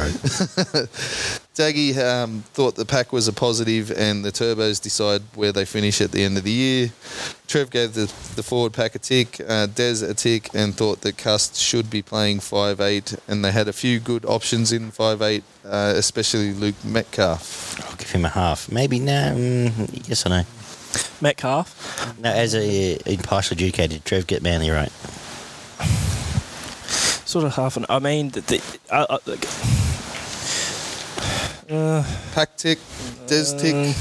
Daggy 1.56 1.98
um, 1.98 2.44
thought 2.54 2.76
the 2.76 2.86
pack 2.86 3.12
was 3.12 3.28
a 3.28 3.34
positive, 3.34 3.90
and 3.92 4.24
the 4.24 4.32
turbos 4.32 4.82
decide 4.82 5.22
where 5.34 5.52
they 5.52 5.66
finish 5.66 6.02
at 6.02 6.12
the 6.12 6.24
end 6.24 6.38
of 6.38 6.44
the 6.44 6.52
year. 6.52 6.92
Trev 7.48 7.70
gave 7.70 7.94
the, 7.94 8.12
the 8.36 8.44
forward 8.44 8.74
pack 8.74 8.94
a 8.96 9.00
tick, 9.00 9.40
uh, 9.48 9.68
Des 9.68 10.04
a 10.04 10.14
tick, 10.14 10.50
and 10.54 10.76
thought 10.76 11.02
that 11.02 11.18
Cust 11.18 11.56
should 11.56 11.90
be 11.90 12.02
playing 12.02 12.40
5'8, 12.40 13.18
and 13.28 13.44
they 13.44 13.52
had 13.52 13.68
a 13.70 13.74
few 13.74 14.00
good 14.00 14.26
options 14.26 14.74
in 14.74 14.92
5'8, 14.92 15.44
uh, 15.66 15.94
especially 15.96 16.54
Luke 16.54 16.76
Metcalf. 16.84 17.80
I'll 17.90 17.96
give 17.96 18.12
him 18.12 18.26
a 18.26 18.30
half. 18.30 18.70
Maybe 18.70 19.00
no. 19.00 19.34
Mm, 19.38 20.08
yes 20.10 20.26
or 20.26 20.30
no? 20.30 20.44
Metcalf. 21.22 22.20
No, 22.20 22.30
as 22.30 22.54
a 22.54 22.98
impartial 23.06 23.56
adjudicator, 23.56 24.04
Trev 24.04 24.28
get 24.28 24.42
Manly 24.44 24.70
right. 24.70 24.92
Sort 27.26 27.46
of 27.46 27.56
half 27.56 27.78
an. 27.78 27.86
I 27.90 28.00
mean, 28.00 28.30
the, 28.30 28.42
the, 28.42 28.62
uh, 28.90 29.06
uh, 29.10 29.18
like, 29.26 29.46
uh, 31.70 32.04
Pack 32.34 32.56
tick, 32.58 32.80
Des 33.28 33.54
Uh, 33.54 33.60
tick, 33.60 33.96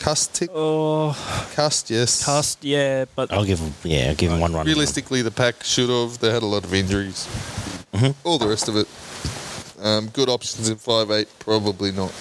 Cust 0.00 0.34
tick, 0.34 0.50
oh, 0.54 1.12
Cust, 1.54 1.90
yes. 1.90 2.24
cast, 2.24 2.64
yeah, 2.64 3.04
but 3.16 3.32
I'll 3.32 3.44
give 3.44 3.58
him. 3.58 3.74
Yeah, 3.82 4.08
I'll 4.10 4.14
give 4.14 4.30
him 4.30 4.40
one 4.40 4.52
run. 4.54 4.64
Realistically, 4.66 5.22
the 5.22 5.30
pack 5.30 5.64
should 5.64 5.90
have. 5.90 6.18
They 6.20 6.30
had 6.30 6.42
a 6.42 6.46
lot 6.46 6.64
of 6.64 6.72
injuries. 6.72 7.26
Mhm. 7.92 8.14
All 8.24 8.38
the 8.38 8.46
rest 8.48 8.68
of 8.68 8.76
it. 8.76 8.86
Um, 9.84 10.08
good 10.08 10.28
options 10.28 10.68
in 10.68 10.76
five 10.76 11.10
eight, 11.10 11.28
probably 11.40 11.90
not. 11.92 12.12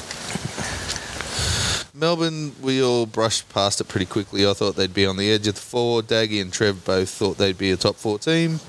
Melbourne, 1.94 2.56
we 2.62 2.82
all 2.84 3.06
brushed 3.08 3.50
past 3.50 3.82
it 3.82 3.88
pretty 3.88 4.06
quickly. 4.06 4.48
I 4.48 4.54
thought 4.54 4.76
they'd 4.76 4.94
be 4.94 5.06
on 5.06 5.18
the 5.18 5.32
edge 5.32 5.48
of 5.48 5.56
the 5.56 5.62
four. 5.62 6.02
Daggy 6.02 6.42
and 6.42 6.54
Trev 6.54 6.84
both 6.86 7.10
thought 7.10 7.38
they'd 7.38 7.58
be 7.58 7.72
a 7.72 7.78
top 7.78 7.96
four 7.96 8.20
team. 8.20 8.60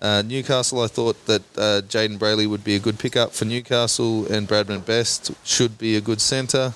Uh, 0.00 0.22
Newcastle, 0.22 0.80
I 0.82 0.86
thought 0.86 1.26
that 1.26 1.42
uh, 1.58 1.82
Jayden 1.86 2.18
Brailey 2.18 2.48
would 2.48 2.64
be 2.64 2.74
a 2.74 2.78
good 2.78 2.98
pickup 2.98 3.32
for 3.32 3.44
Newcastle, 3.44 4.30
and 4.32 4.48
Bradman 4.48 4.84
Best 4.86 5.30
should 5.44 5.76
be 5.76 5.96
a 5.96 6.00
good 6.00 6.20
centre. 6.22 6.72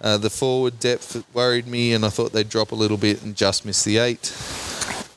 Uh, 0.00 0.18
the 0.18 0.30
forward 0.30 0.80
depth 0.80 1.24
worried 1.32 1.68
me, 1.68 1.92
and 1.92 2.04
I 2.04 2.08
thought 2.08 2.32
they'd 2.32 2.48
drop 2.48 2.72
a 2.72 2.74
little 2.74 2.96
bit 2.96 3.22
and 3.22 3.36
just 3.36 3.64
miss 3.64 3.84
the 3.84 3.98
eight. 3.98 4.34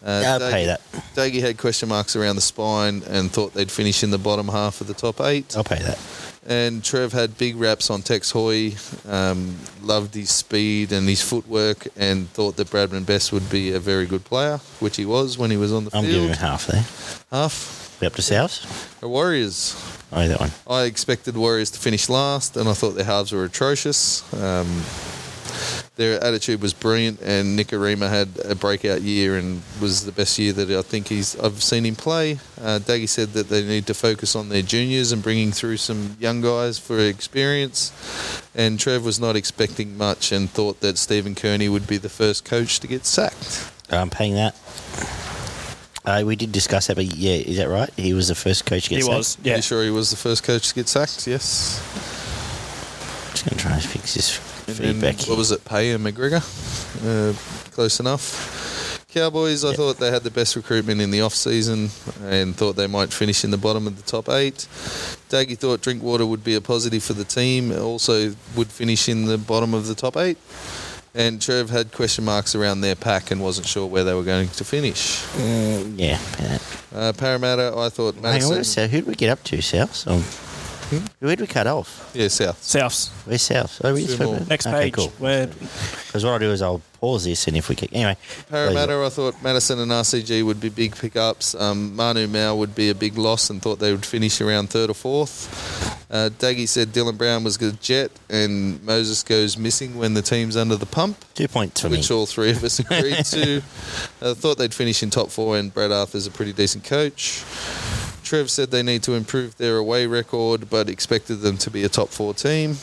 Uh, 0.05 0.23
I'll 0.25 0.39
pay 0.51 0.65
that. 0.67 0.81
Daggy 1.15 1.41
had 1.41 1.57
question 1.57 1.89
marks 1.89 2.15
around 2.15 2.35
the 2.35 2.41
spine 2.41 3.03
and 3.07 3.31
thought 3.31 3.53
they'd 3.53 3.71
finish 3.71 4.03
in 4.03 4.11
the 4.11 4.17
bottom 4.17 4.47
half 4.47 4.79
of 4.79 4.87
the 4.87 4.93
top 4.93 5.19
eight. 5.21 5.57
I'll 5.57 5.63
pay 5.63 5.79
that. 5.79 5.97
And 6.49 6.83
Trev 6.83 7.13
had 7.13 7.37
big 7.37 7.57
raps 7.57 7.91
on 7.91 8.01
Tex 8.01 8.31
Hoy, 8.31 8.73
um, 9.07 9.55
loved 9.83 10.15
his 10.15 10.31
speed 10.31 10.91
and 10.91 11.07
his 11.07 11.21
footwork, 11.21 11.87
and 11.95 12.27
thought 12.31 12.55
that 12.55 12.69
Bradman 12.69 13.05
Best 13.05 13.31
would 13.31 13.47
be 13.51 13.71
a 13.71 13.79
very 13.79 14.07
good 14.07 14.25
player, 14.25 14.57
which 14.79 14.97
he 14.97 15.05
was 15.05 15.37
when 15.37 15.51
he 15.51 15.57
was 15.57 15.71
on 15.71 15.85
the 15.85 15.91
field. 15.91 16.05
I'm 16.05 16.11
giving 16.11 16.33
half 16.33 16.65
there. 16.65 16.83
Half. 17.31 17.97
We 18.01 18.07
up 18.07 18.13
to 18.13 18.23
South? 18.23 18.99
The 18.99 19.07
Warriors. 19.07 19.75
Oh, 20.11 20.27
that 20.27 20.39
one. 20.39 20.51
I 20.67 20.85
expected 20.85 21.37
Warriors 21.37 21.69
to 21.71 21.79
finish 21.79 22.09
last, 22.09 22.57
and 22.57 22.67
I 22.67 22.73
thought 22.73 22.95
their 22.95 23.05
halves 23.05 23.31
were 23.31 23.43
atrocious. 23.43 24.23
Um, 24.33 24.83
their 25.95 26.23
attitude 26.23 26.61
was 26.61 26.73
brilliant, 26.73 27.21
and 27.21 27.57
Nikorima 27.57 28.09
had 28.09 28.29
a 28.45 28.55
breakout 28.55 29.01
year 29.01 29.37
and 29.37 29.61
was 29.81 30.05
the 30.05 30.11
best 30.11 30.37
year 30.39 30.53
that 30.53 30.69
I 30.69 30.81
think 30.81 31.07
he's 31.07 31.35
I've 31.39 31.61
seen 31.63 31.85
him 31.85 31.95
play. 31.95 32.33
Uh, 32.61 32.79
Daggy 32.79 33.07
said 33.09 33.29
that 33.33 33.49
they 33.49 33.63
need 33.65 33.85
to 33.87 33.93
focus 33.93 34.35
on 34.35 34.49
their 34.49 34.61
juniors 34.61 35.11
and 35.11 35.21
bringing 35.23 35.51
through 35.51 35.77
some 35.77 36.15
young 36.19 36.41
guys 36.41 36.79
for 36.79 36.99
experience. 36.99 37.91
And 38.55 38.79
Trev 38.79 39.03
was 39.05 39.19
not 39.19 39.35
expecting 39.35 39.97
much 39.97 40.31
and 40.31 40.49
thought 40.49 40.79
that 40.81 40.97
Stephen 40.97 41.35
Kearney 41.35 41.69
would 41.69 41.87
be 41.87 41.97
the 41.97 42.09
first 42.09 42.45
coach 42.45 42.79
to 42.79 42.87
get 42.87 43.05
sacked. 43.05 43.71
I'm 43.89 44.09
paying 44.09 44.33
that. 44.35 44.55
Uh, 46.05 46.23
we 46.25 46.35
did 46.35 46.51
discuss 46.51 46.87
that, 46.87 46.95
but 46.95 47.05
yeah, 47.05 47.33
is 47.33 47.57
that 47.57 47.67
right? 47.69 47.89
He 47.95 48.13
was 48.13 48.29
the 48.29 48.35
first 48.35 48.65
coach 48.65 48.83
to 48.85 48.89
get 48.89 48.95
He 48.97 49.01
sacked? 49.03 49.15
was. 49.17 49.37
Are 49.37 49.41
Yeah. 49.49 49.55
you 49.57 49.61
sure 49.61 49.83
he 49.83 49.89
was 49.91 50.09
the 50.09 50.15
first 50.17 50.43
coach 50.43 50.69
to 50.69 50.75
get 50.75 50.87
sacked? 50.87 51.27
Yes. 51.27 51.79
I'm 53.27 53.31
Just 53.33 53.45
going 53.45 53.57
to 53.57 53.63
try 53.63 53.73
and 53.73 53.83
fix 53.83 54.13
this 54.15 54.29
And 54.69 55.01
feedback. 55.01 55.27
what 55.27 55.37
was 55.37 55.51
it, 55.51 55.65
Pay 55.65 55.91
and 55.91 56.05
McGregor? 56.05 56.41
Uh, 57.03 57.33
close 57.71 57.99
enough. 57.99 58.57
Cowboys, 59.11 59.65
I 59.65 59.73
thought 59.73 59.97
they 59.97 60.11
had 60.11 60.21
the 60.21 60.29
best 60.29 60.55
recruitment 60.55 61.01
in 61.01 61.09
the 61.09 61.21
off 61.21 61.33
season 61.33 61.89
and 62.25 62.55
thought 62.55 62.75
they 62.75 62.85
might 62.85 63.11
finish 63.11 63.43
in 63.43 63.49
the 63.49 63.57
bottom 63.57 63.87
of 63.87 63.97
the 63.97 64.03
top 64.03 64.29
eight. 64.29 64.67
Daggy 65.29 65.57
thought 65.57 65.81
Drinkwater 65.81 66.27
would 66.27 66.43
be 66.43 66.53
a 66.53 66.61
positive 66.61 67.03
for 67.03 67.13
the 67.13 67.23
team, 67.23 67.71
also 67.71 68.35
would 68.55 68.67
finish 68.67 69.09
in 69.09 69.25
the 69.25 69.39
bottom 69.39 69.73
of 69.73 69.87
the 69.87 69.95
top 69.95 70.15
eight. 70.15 70.37
And 71.15 71.41
Trev 71.41 71.71
had 71.71 71.91
question 71.91 72.23
marks 72.23 72.53
around 72.53 72.81
their 72.81 72.95
pack 72.95 73.31
and 73.31 73.41
wasn't 73.41 73.65
sure 73.65 73.87
where 73.87 74.03
they 74.03 74.13
were 74.13 74.23
going 74.23 74.47
to 74.49 74.63
finish. 74.63 75.23
Mm, 75.37 75.95
yeah. 75.97 76.19
Uh, 76.93 77.11
Parramatta, 77.13 77.73
I 77.75 77.89
thought 77.89 78.13
Hang 78.15 78.43
on, 78.43 78.63
South? 78.63 78.91
Who 78.91 78.97
did 78.97 79.07
we 79.07 79.15
get 79.15 79.31
up 79.31 79.43
to? 79.45 79.59
South? 79.61 79.95
Or? 80.91 80.99
Where 81.19 81.35
did 81.35 81.41
we 81.41 81.47
cut 81.47 81.67
off? 81.67 82.11
yeah, 82.13 82.27
South. 82.27 82.61
Souths. 82.61 83.09
Where's 83.25 83.41
South? 83.41 83.81
Oh, 83.83 83.93
we 83.93 84.05
Two 84.05 84.13
spoke 84.13 84.27
more. 84.27 84.47
Next 84.47 84.67
okay, 84.67 84.83
page. 84.85 84.93
Cool. 84.93 85.07
Where 85.19 85.47
Because 85.47 86.23
what 86.23 86.31
I'll 86.31 86.39
do 86.39 86.51
is 86.51 86.61
I'll 86.61 86.81
pause 86.99 87.25
this, 87.25 87.47
and 87.47 87.55
if 87.55 87.69
we 87.69 87.75
can, 87.75 87.89
anyway. 87.93 88.17
Parramatta, 88.49 89.03
I 89.05 89.09
thought 89.09 89.41
Matterson 89.41 89.79
and 89.79 89.91
RCG 89.91 90.45
would 90.45 90.59
be 90.59 90.69
big 90.69 90.95
pickups. 90.95 91.55
Um, 91.55 91.95
Manu 91.95 92.27
Ma'u 92.27 92.57
would 92.57 92.75
be 92.75 92.89
a 92.89 92.95
big 92.95 93.17
loss 93.17 93.49
and 93.49 93.61
thought 93.61 93.79
they 93.79 93.91
would 93.91 94.05
finish 94.05 94.41
around 94.41 94.69
third 94.69 94.89
or 94.89 94.93
fourth. 94.93 95.95
Uh, 96.11 96.29
Daggy 96.39 96.67
said 96.67 96.87
Dylan 96.89 97.17
Brown 97.17 97.43
was 97.43 97.61
a 97.61 97.71
jet 97.73 98.11
and 98.29 98.83
Moses 98.83 99.21
goes 99.21 99.57
missing 99.57 99.95
when 99.95 100.15
the 100.15 100.23
team's 100.23 100.57
under 100.57 100.75
the 100.75 100.87
pump, 100.87 101.23
Two 101.35 101.47
points 101.47 101.81
for 101.81 101.89
me. 101.89 101.97
which 101.97 102.09
all 102.09 102.25
three 102.25 102.49
of 102.49 102.63
us 102.63 102.79
agreed 102.91 103.23
to. 103.25 103.61
Uh, 104.19 104.33
thought 104.33 104.57
they'd 104.57 104.73
finish 104.73 105.03
in 105.03 105.11
top 105.11 105.29
four 105.29 105.57
and 105.57 105.71
Brad 105.71 105.91
Arthur's 105.91 106.25
a 106.25 106.31
pretty 106.31 106.51
decent 106.53 106.83
coach. 106.83 107.43
Trev 108.29 108.51
said 108.51 108.69
they 108.69 108.83
need 108.83 109.01
to 109.01 109.13
improve 109.13 109.57
their 109.57 109.77
away 109.77 110.05
record, 110.05 110.69
but 110.69 110.87
expected 110.87 111.37
them 111.37 111.57
to 111.57 111.71
be 111.71 111.83
a 111.83 111.89
top 111.89 112.09
four 112.09 112.35
team. 112.35 112.77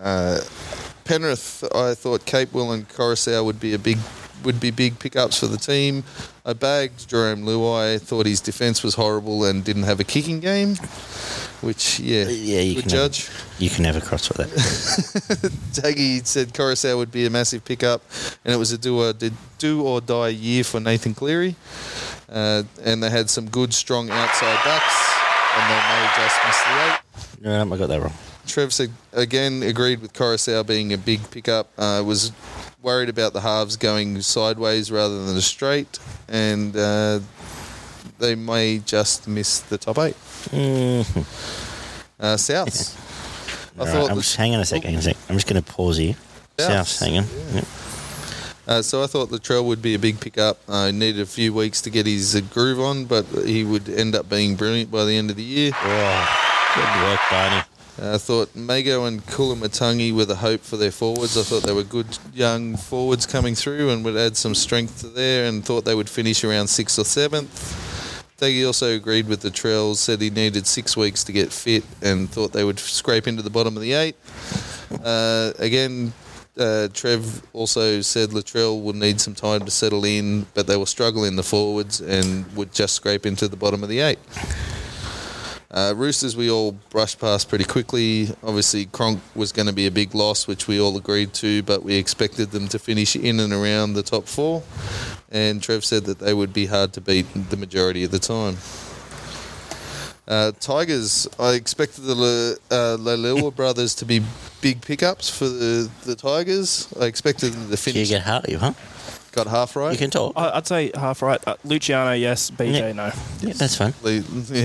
Uh, 0.00 0.40
Penrith, 1.04 1.62
I 1.74 1.92
thought 1.92 2.22
Capewell 2.22 2.72
and 2.72 2.88
Koroisau 2.88 3.44
would 3.44 3.60
be 3.60 3.74
a 3.74 3.78
big 3.78 3.98
would 4.44 4.58
be 4.58 4.70
big 4.70 4.98
pickups 4.98 5.38
for 5.40 5.46
the 5.46 5.58
team. 5.58 6.04
I 6.46 6.54
bagged 6.54 7.10
Jarome 7.10 7.44
Luai. 7.44 8.00
Thought 8.00 8.24
his 8.24 8.40
defence 8.40 8.82
was 8.82 8.94
horrible 8.94 9.44
and 9.44 9.62
didn't 9.62 9.82
have 9.82 10.00
a 10.00 10.04
kicking 10.04 10.40
game, 10.40 10.76
which 11.60 12.00
yeah, 12.00 12.24
Yeah, 12.24 12.60
you 12.60 12.80
can 12.80 12.88
judge. 12.88 13.26
Have, 13.26 13.54
you 13.58 13.68
can 13.68 13.82
never 13.82 14.00
cross 14.00 14.26
with 14.30 14.38
that. 14.38 15.52
Daggy 15.82 16.24
said 16.26 16.54
Koroisau 16.54 16.96
would 16.96 17.12
be 17.12 17.26
a 17.26 17.30
massive 17.30 17.62
pickup, 17.62 18.00
and 18.42 18.54
it 18.54 18.56
was 18.56 18.72
a 18.72 18.78
do 18.78 19.02
or 19.02 19.12
did 19.12 19.34
do 19.58 19.82
or 19.82 20.00
die 20.00 20.28
year 20.28 20.64
for 20.64 20.80
Nathan 20.80 21.12
Cleary. 21.12 21.56
Uh, 22.28 22.64
and 22.82 23.02
they 23.02 23.10
had 23.10 23.30
some 23.30 23.48
good, 23.48 23.72
strong 23.72 24.10
outside 24.10 24.58
backs, 24.64 25.14
and 25.54 25.70
they 25.70 25.80
may 25.88 26.08
just 26.16 26.44
miss 26.46 26.62
the 26.62 26.84
eight. 26.84 27.68
no, 27.68 27.74
I 27.74 27.78
got 27.78 27.88
that 27.88 28.00
wrong. 28.00 28.12
Trev 28.46 28.72
said, 28.72 28.92
again 29.12 29.62
agreed 29.62 30.00
with 30.00 30.12
Koroisau 30.12 30.66
being 30.66 30.92
a 30.92 30.98
big 30.98 31.30
pickup. 31.30 31.68
Uh, 31.76 32.02
was 32.04 32.32
worried 32.80 33.08
about 33.08 33.32
the 33.32 33.40
halves 33.40 33.76
going 33.76 34.20
sideways 34.22 34.90
rather 34.90 35.24
than 35.24 35.40
straight, 35.40 35.98
and 36.28 36.76
uh, 36.76 37.20
they 38.18 38.34
may 38.34 38.78
just 38.78 39.26
miss 39.28 39.60
the 39.60 39.78
top 39.78 39.98
eight. 39.98 40.16
Mm. 40.50 41.00
Uh, 42.18 42.36
Souths. 42.36 42.96
I 43.76 43.80
All 43.80 43.86
right, 43.86 43.92
thought 43.92 44.10
I'm 44.10 44.16
just 44.18 44.36
hang 44.36 44.54
on 44.54 44.60
a 44.60 44.64
sec. 44.64 44.82
Hang 44.84 44.94
a 44.94 45.02
sec. 45.02 45.16
I'm 45.28 45.36
just 45.36 45.46
going 45.46 45.62
to 45.62 45.72
pause 45.72 45.98
here. 45.98 46.14
South. 46.58 46.88
South, 46.88 47.00
hang 47.00 47.18
on. 47.18 47.24
Yep. 47.54 47.64
Uh, 48.66 48.82
so 48.82 49.02
I 49.02 49.06
thought 49.06 49.28
Latrell 49.28 49.64
would 49.64 49.80
be 49.80 49.94
a 49.94 49.98
big 49.98 50.20
pickup. 50.20 50.58
Uh, 50.68 50.90
needed 50.90 51.20
a 51.20 51.26
few 51.26 51.54
weeks 51.54 51.80
to 51.82 51.90
get 51.90 52.06
his 52.06 52.34
uh, 52.34 52.40
groove 52.40 52.80
on, 52.80 53.04
but 53.04 53.24
he 53.44 53.62
would 53.62 53.88
end 53.88 54.14
up 54.16 54.28
being 54.28 54.56
brilliant 54.56 54.90
by 54.90 55.04
the 55.04 55.16
end 55.16 55.30
of 55.30 55.36
the 55.36 55.42
year. 55.42 55.70
Oh, 55.74 56.72
good 56.74 57.02
work, 57.04 57.20
Barney. 57.30 57.62
Uh, 58.02 58.14
I 58.14 58.18
thought 58.18 58.54
Mago 58.54 59.04
and 59.04 59.24
Koloamatangi 59.24 60.12
were 60.12 60.24
the 60.24 60.36
hope 60.36 60.60
for 60.60 60.76
their 60.76 60.90
forwards. 60.90 61.36
I 61.36 61.42
thought 61.42 61.62
they 61.62 61.72
were 61.72 61.84
good 61.84 62.18
young 62.34 62.76
forwards 62.76 63.24
coming 63.24 63.54
through 63.54 63.90
and 63.90 64.04
would 64.04 64.16
add 64.16 64.36
some 64.36 64.54
strength 64.54 65.00
to 65.00 65.08
there 65.08 65.46
and 65.46 65.64
thought 65.64 65.84
they 65.84 65.94
would 65.94 66.10
finish 66.10 66.44
around 66.44 66.66
sixth 66.66 66.98
or 66.98 67.04
seventh. 67.04 67.84
Daggy 68.38 68.66
also 68.66 68.94
agreed 68.94 69.28
with 69.28 69.40
the 69.40 69.50
Trails, 69.50 69.98
said 69.98 70.20
he 70.20 70.28
needed 70.28 70.66
six 70.66 70.94
weeks 70.94 71.24
to 71.24 71.32
get 71.32 71.52
fit 71.52 71.84
and 72.02 72.28
thought 72.28 72.52
they 72.52 72.64
would 72.64 72.78
scrape 72.78 73.26
into 73.26 73.40
the 73.42 73.48
bottom 73.48 73.76
of 73.76 73.82
the 73.82 73.94
eight. 73.94 74.16
Uh, 75.02 75.52
again, 75.58 76.12
uh, 76.58 76.88
Trev 76.92 77.42
also 77.52 78.00
said 78.00 78.30
Latrell 78.30 78.80
would 78.80 78.96
need 78.96 79.20
some 79.20 79.34
time 79.34 79.64
to 79.64 79.70
settle 79.70 80.04
in, 80.04 80.46
but 80.54 80.66
they 80.66 80.76
will 80.76 80.86
struggle 80.86 81.24
in 81.24 81.36
the 81.36 81.42
forwards 81.42 82.00
and 82.00 82.46
would 82.56 82.72
just 82.72 82.94
scrape 82.94 83.26
into 83.26 83.48
the 83.48 83.56
bottom 83.56 83.82
of 83.82 83.88
the 83.88 84.00
eight. 84.00 84.18
Uh, 85.70 85.92
Roosters, 85.94 86.36
we 86.36 86.50
all 86.50 86.72
brushed 86.90 87.20
past 87.20 87.48
pretty 87.48 87.64
quickly. 87.64 88.28
Obviously, 88.42 88.86
Cronk 88.86 89.20
was 89.34 89.52
going 89.52 89.66
to 89.66 89.74
be 89.74 89.86
a 89.86 89.90
big 89.90 90.14
loss, 90.14 90.46
which 90.46 90.66
we 90.66 90.80
all 90.80 90.96
agreed 90.96 91.34
to, 91.34 91.62
but 91.64 91.82
we 91.82 91.96
expected 91.96 92.50
them 92.50 92.68
to 92.68 92.78
finish 92.78 93.14
in 93.16 93.40
and 93.40 93.52
around 93.52 93.92
the 93.92 94.02
top 94.02 94.26
four. 94.26 94.62
And 95.30 95.62
Trev 95.62 95.84
said 95.84 96.04
that 96.04 96.18
they 96.18 96.32
would 96.32 96.54
be 96.54 96.66
hard 96.66 96.92
to 96.94 97.00
beat 97.00 97.26
the 97.50 97.56
majority 97.56 98.04
of 98.04 98.10
the 98.10 98.18
time. 98.18 98.56
Uh, 100.28 100.52
Tigers, 100.58 101.28
I 101.38 101.52
expected 101.52 102.02
the 102.04 102.14
Le- 102.14 102.56
uh, 102.70 103.50
brothers 103.50 103.94
to 103.96 104.04
be 104.04 104.22
big 104.66 104.80
pickups 104.80 105.28
for 105.30 105.48
the, 105.48 105.88
the 106.04 106.16
Tigers. 106.16 106.88
I 107.00 107.04
expected 107.04 107.52
them 107.52 107.70
to 107.70 107.76
finish. 107.76 107.86
You 107.86 107.92
finish. 107.92 108.08
get 108.08 108.22
Hartley, 108.22 108.54
huh? 108.54 108.72
Got 109.30 109.46
half 109.46 109.76
right. 109.76 109.92
You 109.92 109.98
can 109.98 110.10
talk. 110.10 110.32
I- 110.34 110.56
I'd 110.56 110.66
say 110.66 110.90
half 110.94 111.22
right. 111.22 111.40
Uh, 111.46 111.54
Luciano, 111.64 112.12
yes. 112.12 112.50
BJ, 112.50 112.72
Yeah. 112.80 112.92
no. 112.92 113.12
Yeah, 113.42 113.52
that's 113.52 113.76
fine. 113.76 113.94
Le- 114.02 114.12
yeah, 114.12 114.22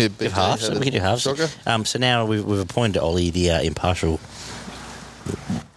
Do 0.07 0.09
BJ 0.09 0.31
halves. 0.31 0.67
had 0.67 0.77
We 0.79 0.83
can 0.85 0.93
do 0.93 0.99
halves. 0.99 1.21
Shocker. 1.21 1.49
Um, 1.67 1.85
so 1.85 1.99
now 1.99 2.25
we've, 2.25 2.43
we've 2.43 2.59
appointed 2.59 2.97
Ollie 2.99 3.29
the 3.29 3.51
uh, 3.51 3.61
impartial 3.61 4.19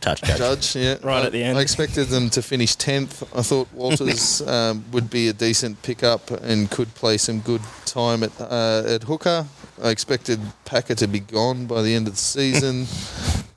touch 0.01 0.23
judge. 0.23 0.39
Judge, 0.39 0.77
yeah. 0.77 0.97
Right 1.03 1.23
I, 1.23 1.27
at 1.27 1.33
the 1.33 1.43
end. 1.45 1.59
I 1.59 1.61
expected 1.61 2.07
them 2.09 2.31
to 2.31 2.41
finish 2.41 2.77
10th. 2.77 3.25
I 3.39 3.43
thought 3.43 3.69
Walters 3.75 4.41
um, 4.47 4.85
would 4.93 5.11
be 5.11 5.29
a 5.29 5.33
decent 5.35 5.83
pickup 5.83 6.31
and 6.31 6.71
could 6.71 6.95
play 6.95 7.19
some 7.19 7.41
good 7.41 7.61
time 7.85 8.23
at, 8.23 8.31
uh, 8.41 8.85
at 8.87 9.03
hooker. 9.03 9.47
I 9.83 9.91
expected 9.91 10.41
Packer 10.65 10.95
to 10.97 11.07
be 11.07 11.21
gone 11.21 11.67
by 11.67 11.83
the 11.83 11.95
end 11.95 12.07
of 12.07 12.15
the 12.15 12.21
season. 12.21 12.87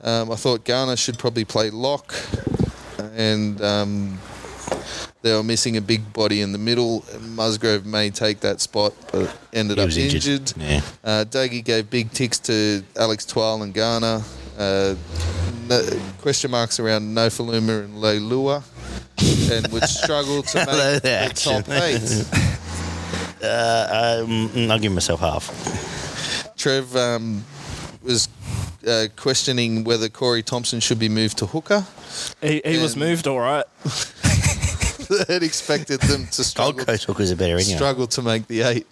um, 0.02 0.30
I 0.30 0.36
thought 0.36 0.64
Garner 0.64 0.96
should 0.96 1.18
probably 1.18 1.44
play 1.44 1.70
lock. 1.70 2.14
And 3.14 3.60
um, 3.62 4.18
they 5.22 5.32
were 5.34 5.42
missing 5.42 5.76
a 5.76 5.80
big 5.80 6.12
body 6.12 6.40
in 6.40 6.52
the 6.52 6.58
middle. 6.58 7.04
Musgrove 7.20 7.84
may 7.84 8.10
take 8.10 8.40
that 8.40 8.60
spot, 8.60 8.92
but 9.12 9.36
ended 9.52 9.78
up 9.78 9.90
injured. 9.90 10.14
injured. 10.14 10.52
Yeah. 10.56 10.80
Uh, 11.02 11.24
Daggy 11.24 11.64
gave 11.64 11.90
big 11.90 12.12
ticks 12.12 12.38
to 12.40 12.82
Alex 12.96 13.24
Twal 13.24 13.62
and 13.62 13.74
Garner. 13.74 14.22
Uh, 14.56 14.94
no, 15.68 15.86
question 16.20 16.50
marks 16.50 16.80
around 16.80 17.14
Nofoaluma 17.14 17.84
and 17.84 17.94
Leilua, 17.96 18.62
and 19.52 19.72
would 19.72 19.84
struggle 19.84 20.42
to 20.42 20.58
make 20.66 21.02
the 21.02 21.32
top 21.34 21.68
eight. 21.68 22.54
Uh, 23.40 24.24
um, 24.26 24.68
I'll 24.68 24.80
give 24.80 24.90
myself 24.90 25.20
half. 25.20 25.97
Trev 26.58 26.94
um, 26.96 27.44
was 28.02 28.28
uh, 28.86 29.06
questioning 29.16 29.84
whether 29.84 30.08
Corey 30.08 30.42
Thompson 30.42 30.80
should 30.80 30.98
be 30.98 31.08
moved 31.08 31.38
to 31.38 31.46
hooker. 31.46 31.86
He, 32.42 32.60
he 32.64 32.78
was 32.78 32.96
moved 32.96 33.26
all 33.26 33.40
right. 33.40 33.64
Had 35.28 35.42
expected 35.42 36.00
them 36.02 36.26
to 36.26 36.44
struggle. 36.44 36.72
Gold 36.72 36.86
Coast 36.86 37.04
hookers 37.04 37.32
are 37.32 37.36
better 37.36 37.56
anyway. 37.56 37.76
struggle 37.76 38.06
to 38.08 38.22
make 38.22 38.46
the 38.46 38.62
eight. 38.62 38.86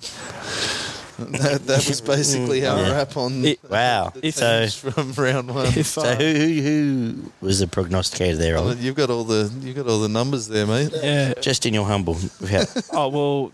that, 1.18 1.66
that 1.66 1.86
was 1.88 2.00
basically 2.00 2.66
our 2.66 2.78
Yeah. 2.80 2.92
wrap 2.92 3.16
on 3.16 3.44
It- 3.44 3.60
Wow. 3.70 4.12
If- 4.22 4.34
so, 4.36 4.60
teams 4.60 4.74
from 4.76 5.12
round 5.12 5.54
one. 5.54 5.66
If, 5.66 5.86
so 5.86 6.14
who, 6.14 6.24
who 6.34 6.60
who 6.62 7.32
was 7.40 7.60
the 7.60 7.66
prognosticator 7.66 8.36
there? 8.36 8.54
Well, 8.56 8.76
You've 8.76 8.96
got 8.96 9.10
all 9.10 9.24
the 9.24 9.50
you've 9.60 9.76
got 9.76 9.86
all 9.88 10.00
the 10.00 10.08
numbers 10.08 10.48
there, 10.48 10.66
mate. 10.66 10.90
yeah. 10.94 11.34
Just 11.40 11.64
in 11.66 11.74
your 11.74 11.86
humble. 11.86 12.14
without- 12.14 12.68
Oh 12.92 13.08
well, 13.08 13.52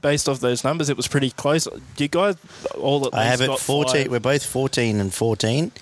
based 0.00 0.28
off 0.28 0.40
those 0.40 0.64
numbers, 0.64 0.88
it 0.88 0.96
was 0.96 1.06
pretty 1.08 1.30
close. 1.30 1.68
You 1.98 2.08
guys 2.08 2.36
all 2.78 3.06
at 3.06 3.14
I 3.14 3.24
have 3.24 3.40
it 3.40 3.46
got 3.48 3.60
14. 3.60 4.04
five? 4.04 4.10
We're 4.10 4.20
both 4.20 4.44
14 4.44 5.00
and 5.00 5.12
14. 5.12 5.72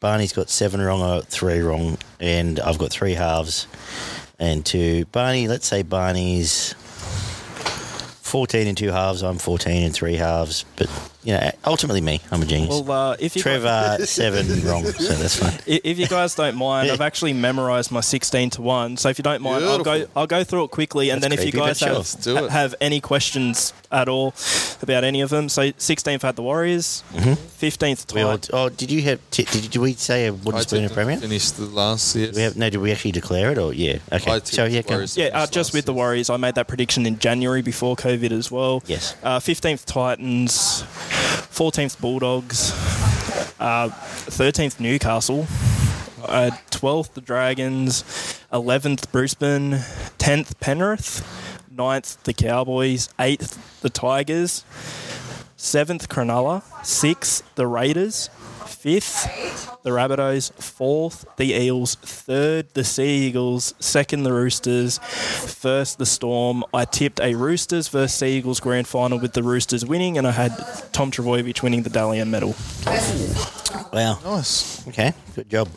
Barney's 0.00 0.32
got 0.32 0.50
seven 0.50 0.80
wrong, 0.80 1.00
I 1.02 1.18
got 1.20 1.28
three 1.28 1.60
wrong, 1.60 1.96
and 2.18 2.58
I've 2.60 2.78
got 2.78 2.90
three 2.90 3.14
halves 3.14 3.66
and 4.38 4.66
two. 4.66 5.04
Barney, 5.06 5.46
let's 5.46 5.66
say 5.66 5.82
Barney's 5.82 6.74
14 8.32 8.66
and 8.66 8.78
two 8.78 8.90
halves. 8.90 9.22
I'm 9.22 9.36
14 9.36 9.82
and 9.82 9.92
three 9.92 10.16
halves. 10.16 10.64
But, 10.76 10.88
you 11.24 11.32
know, 11.34 11.50
ultimately 11.64 12.00
me. 12.00 12.20
I'm 12.30 12.42
a 12.42 12.46
genius. 12.46 12.82
Well, 12.82 13.10
uh, 13.12 13.16
if 13.18 13.36
you 13.36 13.42
Trevor, 13.42 13.98
seven 14.04 14.46
wrong, 14.66 14.84
so 14.84 15.14
that's 15.14 15.38
fine. 15.38 15.58
If 15.66 15.98
you 15.98 16.06
guys 16.08 16.34
don't 16.34 16.56
mind, 16.56 16.90
I've 16.90 17.00
actually 17.00 17.32
memorised 17.32 17.90
my 17.92 18.00
sixteen 18.00 18.50
to 18.50 18.62
one. 18.62 18.96
So 18.96 19.08
if 19.08 19.18
you 19.18 19.22
don't 19.22 19.42
mind, 19.42 19.64
I'll 19.64 19.82
go. 19.84 20.06
I'll 20.16 20.26
go 20.26 20.44
through 20.44 20.64
it 20.64 20.70
quickly, 20.70 21.10
and 21.10 21.22
That's 21.22 21.36
then 21.36 21.38
if 21.46 21.46
you 21.46 21.58
guys 21.58 21.78
but 21.80 21.86
sure. 21.86 21.88
have 21.88 21.96
Let's 21.98 22.14
do 22.14 22.44
it. 22.44 22.50
have 22.50 22.74
any 22.80 23.00
questions 23.00 23.72
at 23.90 24.08
all 24.08 24.34
about 24.82 25.04
any 25.04 25.20
of 25.20 25.30
them, 25.30 25.48
so 25.48 25.70
sixteenth 25.78 26.22
had 26.22 26.34
the 26.36 26.42
Warriors, 26.42 27.04
15th 27.14 27.42
Mm-hmm. 27.62 28.16
We 28.16 28.22
all, 28.22 28.38
tied. 28.38 28.50
oh, 28.52 28.68
did 28.68 28.90
you 28.90 29.02
have? 29.02 29.20
T- 29.30 29.44
did, 29.44 29.70
did 29.70 29.76
we 29.76 29.92
say 29.94 30.26
a 30.26 30.32
wooden 30.32 30.54
I 30.56 30.60
spoon 30.62 30.82
took 30.82 30.90
of 30.90 30.94
Premier? 30.96 31.16
Finished 31.18 31.56
the 31.56 31.66
last. 31.66 32.16
Yes. 32.16 32.34
We 32.34 32.42
have 32.42 32.56
no. 32.56 32.68
Did 32.70 32.78
we 32.80 32.90
actually 32.90 33.12
declare 33.12 33.52
it 33.52 33.58
or 33.58 33.72
yeah? 33.72 33.98
Okay. 34.10 34.30
I 34.32 34.38
So 34.40 34.64
yeah, 34.64 34.82
go. 34.82 34.94
Warriors. 34.94 35.16
Yeah, 35.16 35.26
uh, 35.32 35.46
just 35.46 35.72
with 35.72 35.84
the. 35.86 35.92
Warriors, 35.92 36.30
I 36.30 36.38
made 36.38 36.54
that 36.54 36.68
prediction 36.68 37.04
in 37.06 37.18
January 37.18 37.60
before 37.62 37.96
COVID 37.96 38.32
as 38.32 38.50
well. 38.50 38.82
Yes. 38.86 39.14
Uh, 39.22 39.38
15th 39.38 39.84
Titans, 39.84 40.84
14th 41.12 42.00
Bulldogs, 42.00 42.72
uh, 43.60 43.88
13th 43.90 44.80
Newcastle, 44.80 45.46
uh, 46.24 46.50
12th 46.70 47.14
the 47.14 47.20
Dragons, 47.20 48.02
11th 48.52 49.10
Brisbane, 49.12 49.72
10th 50.18 50.58
Penrith, 50.60 51.22
9th 51.74 52.22
the 52.24 52.32
Cowboys, 52.32 53.08
8th 53.18 53.80
the 53.80 53.90
Tigers, 53.90 54.64
7th 55.56 56.08
Cronulla, 56.08 56.62
6th 56.82 57.42
the 57.54 57.66
Raiders, 57.66 58.30
5th 58.82 59.82
the 59.82 59.90
Rabbitohs, 59.90 60.52
4th 60.52 61.24
the 61.36 61.54
Eels, 61.54 61.96
3rd 61.96 62.72
the 62.72 62.82
Sea 62.84 63.28
Eagles, 63.28 63.74
2nd 63.80 64.24
the 64.24 64.32
Roosters, 64.32 64.98
1st 64.98 65.96
the 65.98 66.06
Storm. 66.06 66.64
I 66.74 66.84
tipped 66.84 67.20
a 67.20 67.34
Roosters 67.34 67.88
versus 67.88 68.12
Sea 68.12 68.38
Eagles 68.38 68.60
grand 68.60 68.88
final 68.88 69.18
with 69.18 69.34
the 69.34 69.42
Roosters 69.42 69.84
winning, 69.84 70.18
and 70.18 70.26
I 70.26 70.32
had 70.32 70.52
Tom 70.92 71.10
Trbojevic 71.10 71.62
winning 71.62 71.82
the 71.82 71.90
Dally 71.90 72.18
M 72.20 72.30
medal. 72.30 72.54
Wow. 73.92 74.18
Nice. 74.24 74.86
Okay. 74.88 75.12
Good 75.34 75.50
job. 75.50 75.68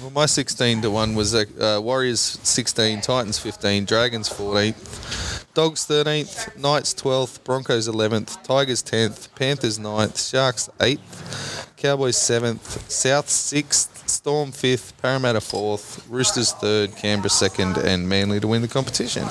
Well, 0.00 0.10
my 0.10 0.26
16 0.26 0.82
to 0.82 0.90
1 0.90 1.14
was 1.14 1.34
uh, 1.34 1.80
Warriors 1.82 2.20
16, 2.20 3.00
Titans 3.00 3.38
15, 3.38 3.84
Dragons 3.84 4.28
14th, 4.28 5.54
Dogs 5.54 5.86
13th, 5.86 6.58
Knights 6.58 6.92
12th, 6.94 7.42
Broncos 7.44 7.88
11th, 7.88 8.42
Tigers 8.42 8.82
10th, 8.82 9.34
Panthers 9.34 9.78
9th, 9.78 10.30
Sharks 10.30 10.68
8th, 10.78 11.73
Cowboys 11.84 12.16
7th, 12.16 12.90
South 12.90 13.26
6th, 13.26 14.08
Storm 14.08 14.52
5th, 14.52 14.94
Parramatta 15.02 15.40
4th, 15.40 16.00
Roosters 16.08 16.54
3rd, 16.54 16.96
Canberra 16.96 17.28
2nd, 17.28 17.76
and 17.84 18.08
Manly 18.08 18.40
to 18.40 18.48
win 18.48 18.62
the 18.62 18.68
competition. 18.68 19.24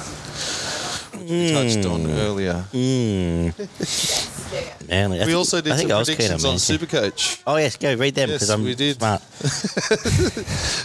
Which 1.34 1.52
we 1.52 1.52
touched 1.74 1.86
on 1.88 2.10
earlier. 2.10 2.66
Manly. 4.88 5.18
I 5.20 5.22
We 5.22 5.26
think- 5.32 5.38
also 5.38 5.62
did 5.62 5.74
I 5.74 5.78
think 5.78 5.90
some 5.90 5.96
I 5.96 6.00
was 6.00 6.08
keen 6.10 6.18
predictions 6.18 6.46
on 6.46 6.52
Manly. 6.52 6.88
Supercoach. 6.88 7.42
Oh 7.48 7.58
yes, 7.58 7.76
go 7.78 7.96
read 7.96 8.16
them 8.16 8.30
Yes, 8.30 8.50
I'm 8.50 8.64
we 8.64 8.76
did. 8.76 8.98
smart. 8.98 9.22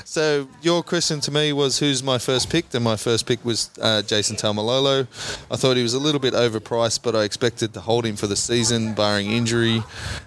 So 0.09 0.49
your 0.63 0.83
question 0.83 1.21
to 1.21 1.31
me 1.31 1.53
was 1.53 1.79
who's 1.79 2.03
my 2.03 2.19
first 2.19 2.51
pick? 2.51 2.65
And 2.75 2.83
my 2.83 2.97
first 2.97 3.27
pick 3.27 3.45
was 3.45 3.71
uh, 3.81 4.03
Jason 4.03 4.37
Taumalolo. 4.37 5.07
I 5.51 5.57
thought 5.57 5.77
he 5.77 5.83
was 5.83 5.95
a 5.95 5.99
little 5.99 6.19
bit 6.21 6.35
overpriced, 6.35 7.03
but 7.03 7.15
I 7.15 7.23
expected 7.25 7.73
to 7.75 7.81
hold 7.81 8.05
him 8.05 8.17
for 8.17 8.27
the 8.27 8.35
season, 8.35 8.95
barring 8.95 9.31
injury. 9.31 9.83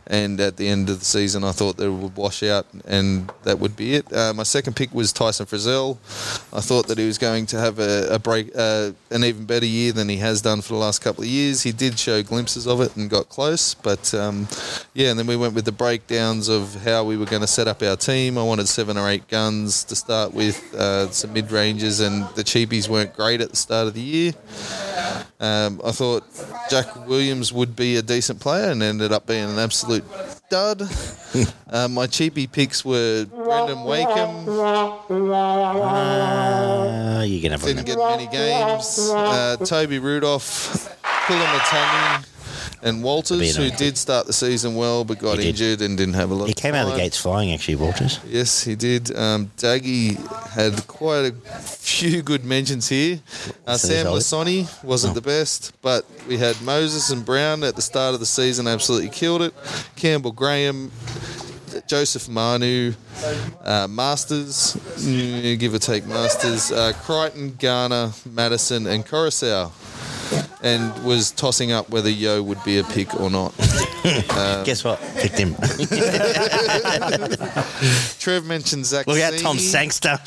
And 0.07 0.39
at 0.39 0.55
the 0.57 0.67
end 0.69 0.89
of 0.89 0.99
the 0.99 1.05
season, 1.05 1.43
I 1.43 1.51
thought 1.51 1.77
that 1.77 1.85
it 1.87 1.89
would 1.89 2.15
wash 2.15 2.41
out, 2.43 2.67
and 2.85 3.29
that 3.43 3.59
would 3.59 3.75
be 3.75 3.95
it. 3.95 4.11
Uh, 4.13 4.33
my 4.33 4.43
second 4.43 4.75
pick 4.75 4.93
was 4.93 5.11
Tyson 5.11 5.45
Frizell. 5.45 5.97
I 6.53 6.61
thought 6.61 6.87
that 6.87 6.97
he 6.97 7.05
was 7.07 7.17
going 7.17 7.45
to 7.47 7.59
have 7.59 7.79
a, 7.79 8.13
a 8.15 8.19
break, 8.19 8.51
uh, 8.55 8.91
an 9.09 9.23
even 9.25 9.45
better 9.45 9.65
year 9.65 9.91
than 9.93 10.07
he 10.11 10.17
has 10.17 10.41
done 10.41 10.61
for 10.61 10.73
the 10.73 10.79
last 10.79 11.01
couple 11.01 11.23
of 11.23 11.29
years. 11.29 11.63
He 11.63 11.71
did 11.71 11.97
show 11.97 12.21
glimpses 12.23 12.67
of 12.67 12.81
it 12.81 12.95
and 12.95 13.09
got 13.09 13.29
close, 13.29 13.73
but 13.73 14.13
um, 14.13 14.47
yeah. 14.93 15.09
And 15.09 15.19
then 15.19 15.27
we 15.27 15.35
went 15.35 15.53
with 15.53 15.65
the 15.65 15.71
breakdowns 15.71 16.47
of 16.47 16.75
how 16.83 17.03
we 17.03 17.17
were 17.17 17.25
going 17.25 17.41
to 17.41 17.47
set 17.47 17.67
up 17.67 17.81
our 17.81 17.95
team. 17.95 18.37
I 18.37 18.43
wanted 18.43 18.67
seven 18.67 18.97
or 18.97 19.09
eight 19.09 19.27
guns 19.27 19.83
to 19.85 19.95
start 19.95 20.33
with, 20.33 20.73
uh, 20.75 21.09
some 21.11 21.33
mid 21.33 21.51
ranges, 21.51 21.99
and 21.99 22.23
the 22.35 22.43
cheapies 22.43 22.87
weren't 22.87 23.13
great 23.15 23.41
at 23.41 23.49
the 23.49 23.55
start 23.55 23.87
of 23.87 23.93
the 23.93 24.01
year. 24.01 24.33
Um, 25.39 25.81
I 25.83 25.91
thought 25.91 26.23
Jack 26.69 27.07
Williams 27.07 27.51
would 27.51 27.75
be 27.75 27.95
a 27.95 28.01
decent 28.01 28.39
player 28.39 28.71
and 28.71 28.83
ended 28.83 29.11
up 29.11 29.25
being 29.25 29.49
an 29.49 29.59
absolute 29.59 30.05
dud. 30.49 30.87
uh, 31.69 31.87
my 31.87 32.07
cheapie 32.07 32.51
picks 32.51 32.83
were 32.83 33.25
Brandon 33.25 33.83
Wakeham, 33.83 34.49
Uh, 34.49 34.97
you 37.25 37.41
can 37.41 37.51
have 37.51 37.61
one. 37.63 37.75
didn't 37.75 37.85
get 37.85 37.97
many 37.97 38.27
games. 38.27 38.99
Uh, 39.13 39.57
Toby 39.57 39.99
Rudolf, 39.99 40.89
Koloamatangi, 41.03 42.25
and 42.83 43.03
Walters, 43.03 43.55
who 43.55 43.69
did 43.71 43.97
start 43.97 44.27
the 44.27 44.33
season 44.33 44.75
well 44.75 45.03
but 45.03 45.19
got 45.19 45.39
injured 45.39 45.81
and 45.81 45.97
didn't 45.97 46.15
have 46.15 46.31
a 46.31 46.33
lot 46.33 46.47
He 46.47 46.53
came 46.53 46.73
out 46.73 46.87
of 46.87 46.93
the 46.93 46.97
gates 46.99 47.17
flying, 47.17 47.51
actually, 47.53 47.75
Walters. 47.75 48.19
Yes, 48.27 48.63
he 48.63 48.75
did. 48.75 49.15
Um, 49.15 49.51
Daggy 49.57 50.17
had 50.51 50.87
quite 50.87 51.25
a 51.25 51.31
few 51.61 52.21
good 52.21 52.43
mentions 52.43 52.89
here. 52.89 53.19
Uh, 53.67 53.77
Sam. 53.77 54.05
Lasoni 54.07 54.67
wasn't 54.83 55.11
Oh. 55.11 55.15
the 55.15 55.21
best, 55.21 55.73
but 55.81 56.05
we 56.27 56.37
had 56.37 56.59
Moses 56.61 57.09
and 57.11 57.25
Brown 57.25 57.63
at 57.63 57.75
the 57.75 57.81
start 57.81 58.13
of 58.13 58.19
the 58.19 58.25
season, 58.25 58.67
absolutely 58.67 59.09
killed 59.09 59.41
it. 59.41 59.53
Campbell 59.95 60.31
Graham, 60.31 60.91
Joseph 61.87 62.27
Manu, 62.27 62.93
uh, 63.63 63.87
Masters, 63.89 64.75
give 65.59 65.73
or 65.73 65.79
take 65.79 66.05
Masters, 66.05 66.71
uh, 66.71 66.93
Crichton, 67.03 67.55
Garner, 67.59 68.11
Matterson, 68.25 68.87
and 68.87 69.05
Koroisau. 69.05 69.71
And 70.63 71.03
was 71.03 71.31
tossing 71.31 71.71
up 71.71 71.89
whether 71.89 72.09
Yeo 72.09 72.41
would 72.43 72.63
be 72.63 72.77
a 72.77 72.83
pick 72.83 73.19
or 73.19 73.29
not. 73.29 73.53
Um, 74.01 74.63
Guess 74.63 74.83
what? 74.83 74.99
Picked 75.15 75.37
him. 75.37 75.53
Trev 78.19 78.45
mentioned 78.45 78.87
Zach. 78.87 79.05
Look 79.05 79.19
out, 79.19 79.37
Tom 79.37 79.59
Sangster. 79.59 80.17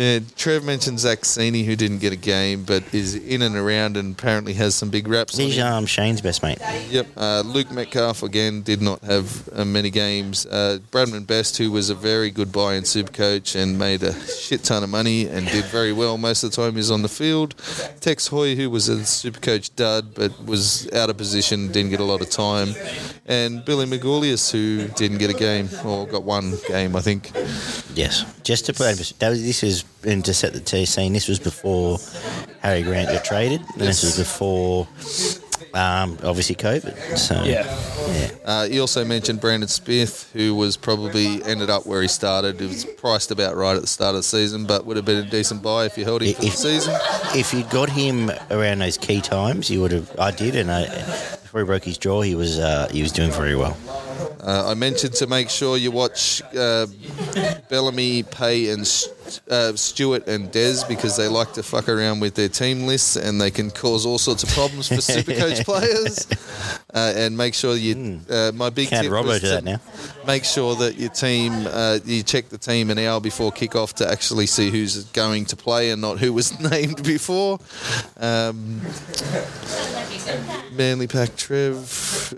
Yeah, 0.00 0.20
Trev 0.34 0.64
mentioned 0.64 0.98
Zach 0.98 1.20
Sini, 1.20 1.62
who 1.62 1.76
didn't 1.76 1.98
get 1.98 2.10
a 2.10 2.16
game, 2.16 2.64
but 2.64 2.82
is 2.94 3.14
in 3.16 3.42
and 3.42 3.54
around 3.54 3.98
and 3.98 4.18
apparently 4.18 4.54
has 4.54 4.74
some 4.74 4.88
big 4.88 5.06
raps. 5.06 5.38
on 5.38 5.44
He's 5.44 5.58
um, 5.58 5.84
Shane's 5.84 6.22
best 6.22 6.42
mate. 6.42 6.56
Yep. 6.88 7.06
Uh, 7.18 7.42
Luke 7.44 7.70
Metcalf 7.70 8.22
again 8.22 8.62
did 8.62 8.80
not 8.80 9.02
have 9.02 9.46
uh, 9.52 9.62
many 9.62 9.90
games. 9.90 10.46
Uh, 10.46 10.78
Bradman 10.90 11.26
Best, 11.26 11.58
who 11.58 11.70
was 11.70 11.90
a 11.90 11.94
very 11.94 12.30
good 12.30 12.50
buy 12.50 12.76
in 12.76 12.84
Supercoach 12.84 13.54
and 13.54 13.78
made 13.78 14.02
a 14.02 14.14
shit 14.26 14.64
ton 14.64 14.82
of 14.82 14.88
money 14.88 15.28
and 15.28 15.46
did 15.48 15.66
very 15.66 15.92
well 15.92 16.16
most 16.16 16.44
of 16.44 16.50
the 16.50 16.56
time 16.56 16.72
he 16.72 16.78
was 16.78 16.90
on 16.90 17.02
the 17.02 17.08
field. 17.10 17.54
Tex 18.00 18.28
Hoy, 18.28 18.56
who 18.56 18.70
was 18.70 18.88
a 18.88 18.96
Supercoach 19.00 19.76
dud 19.76 20.14
but 20.14 20.32
was 20.46 20.90
out 20.94 21.10
of 21.10 21.18
position, 21.18 21.70
didn't 21.72 21.90
get 21.90 22.00
a 22.00 22.04
lot 22.04 22.22
of 22.22 22.30
time, 22.30 22.74
and 23.26 23.62
Billy 23.66 23.84
Magoulias, 23.84 24.50
who 24.50 24.88
didn't 24.94 25.18
get 25.18 25.28
a 25.28 25.34
game 25.34 25.68
or 25.84 26.06
got 26.06 26.22
one 26.22 26.54
game, 26.68 26.96
I 26.96 27.02
think. 27.02 27.32
Yes. 27.94 28.24
Just 28.44 28.64
to 28.64 28.72
put 28.72 28.96
that 29.18 29.28
was, 29.28 29.42
this 29.42 29.62
was 29.62 29.84
and 30.04 30.24
to 30.24 30.32
set 30.34 30.52
the 30.52 30.60
T 30.60 30.84
scene. 30.86 31.12
This 31.12 31.28
was 31.28 31.38
before 31.38 31.98
Harry 32.60 32.82
Grant 32.82 33.08
got 33.10 33.24
traded, 33.24 33.60
and 33.60 33.80
this 33.80 34.02
was 34.02 34.16
before 34.18 34.88
um, 35.74 36.18
obviously 36.24 36.54
COVID. 36.56 37.18
So 37.18 37.42
Yeah. 37.44 37.64
yeah. 38.10 38.30
Uh, 38.44 38.66
he 38.66 38.80
also 38.80 39.04
mentioned 39.04 39.40
Brandon 39.40 39.68
Smith, 39.68 40.28
who 40.32 40.54
was 40.54 40.76
probably 40.76 41.42
ended 41.44 41.70
up 41.70 41.86
where 41.86 42.02
he 42.02 42.08
started. 42.08 42.58
He 42.60 42.66
was 42.66 42.84
priced 42.84 43.30
about 43.30 43.56
right 43.56 43.76
at 43.76 43.82
the 43.82 43.86
start 43.86 44.10
of 44.14 44.20
the 44.20 44.22
season, 44.24 44.64
but 44.66 44.84
would 44.86 44.96
have 44.96 45.04
been 45.06 45.24
a 45.24 45.30
decent 45.30 45.62
buy 45.62 45.84
if 45.84 45.96
you 45.98 46.04
held 46.04 46.22
him 46.22 46.34
for 46.34 46.40
the 46.40 46.46
If- 46.48 46.56
season. 46.56 46.94
If 47.34 47.52
you 47.54 47.62
got 47.64 47.90
him 47.90 48.32
around 48.50 48.78
those 48.80 48.96
key 48.98 49.20
times, 49.20 49.70
you 49.70 49.80
would 49.82 49.92
have. 49.92 50.10
I 50.18 50.30
did, 50.32 50.56
and 50.56 50.70
I, 50.70 50.84
before 51.50 51.62
he 51.62 51.66
broke 51.66 51.82
his 51.82 51.98
jaw, 51.98 52.22
he 52.22 52.36
was 52.36 52.60
uh, 52.60 52.88
he 52.92 53.02
was 53.02 53.10
doing 53.10 53.32
very 53.32 53.56
well. 53.56 53.76
Uh, 54.40 54.70
I 54.70 54.74
mentioned 54.74 55.14
to 55.14 55.26
make 55.26 55.50
sure 55.50 55.76
you 55.76 55.90
watch 55.90 56.42
uh, 56.56 56.86
Bellamy, 57.68 58.22
Pay, 58.22 58.70
and 58.70 58.82
uh, 59.50 59.74
Stewart 59.74 60.28
and 60.28 60.52
Des 60.52 60.84
because 60.86 61.16
they 61.16 61.26
like 61.26 61.52
to 61.54 61.64
fuck 61.64 61.88
around 61.88 62.20
with 62.20 62.36
their 62.36 62.48
team 62.48 62.86
lists 62.86 63.16
and 63.16 63.40
they 63.40 63.50
can 63.50 63.72
cause 63.72 64.06
all 64.06 64.18
sorts 64.18 64.44
of 64.44 64.50
problems 64.50 64.86
for 64.86 64.94
Supercoach 64.94 65.64
players. 65.64 66.28
Uh, 66.94 67.14
and 67.16 67.36
make 67.36 67.54
sure 67.54 67.74
you. 67.74 68.20
Uh, 68.30 68.52
my 68.54 68.70
big 68.70 68.88
Can't 68.88 69.02
tip 69.02 69.12
Robbo 69.12 69.24
was 69.24 69.40
to 69.40 69.48
that 69.48 69.64
now. 69.64 69.80
Make 70.30 70.44
sure 70.44 70.76
that 70.76 70.96
your 70.96 71.10
team, 71.10 71.52
uh, 71.66 71.98
you 72.04 72.22
check 72.22 72.48
the 72.50 72.58
team 72.58 72.88
an 72.90 72.98
hour 73.00 73.20
before 73.20 73.50
kickoff 73.50 73.94
to 73.94 74.08
actually 74.08 74.46
see 74.46 74.70
who's 74.70 75.02
going 75.06 75.44
to 75.44 75.56
play 75.56 75.90
and 75.90 76.00
not 76.00 76.20
who 76.20 76.32
was 76.32 76.60
named 76.70 77.02
before. 77.02 77.58
Um, 78.16 78.80
Manly 80.72 81.08
Pack 81.08 81.34
Trev. 81.34 81.78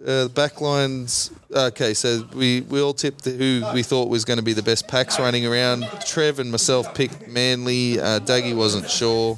Uh, 0.06 0.28
backlines. 0.28 1.30
Okay, 1.54 1.92
so 1.92 2.26
we, 2.34 2.62
we 2.62 2.80
all 2.80 2.94
tipped 2.94 3.24
who 3.26 3.62
we 3.74 3.82
thought 3.82 4.08
was 4.08 4.24
going 4.24 4.38
to 4.38 4.42
be 4.42 4.54
the 4.54 4.62
best 4.62 4.88
packs 4.88 5.18
running 5.18 5.44
around. 5.46 5.82
Trev 6.06 6.38
and 6.38 6.50
myself 6.50 6.94
picked 6.94 7.28
Manly. 7.28 8.00
Uh, 8.00 8.20
Daggy 8.20 8.56
wasn't 8.56 8.88
sure. 8.88 9.36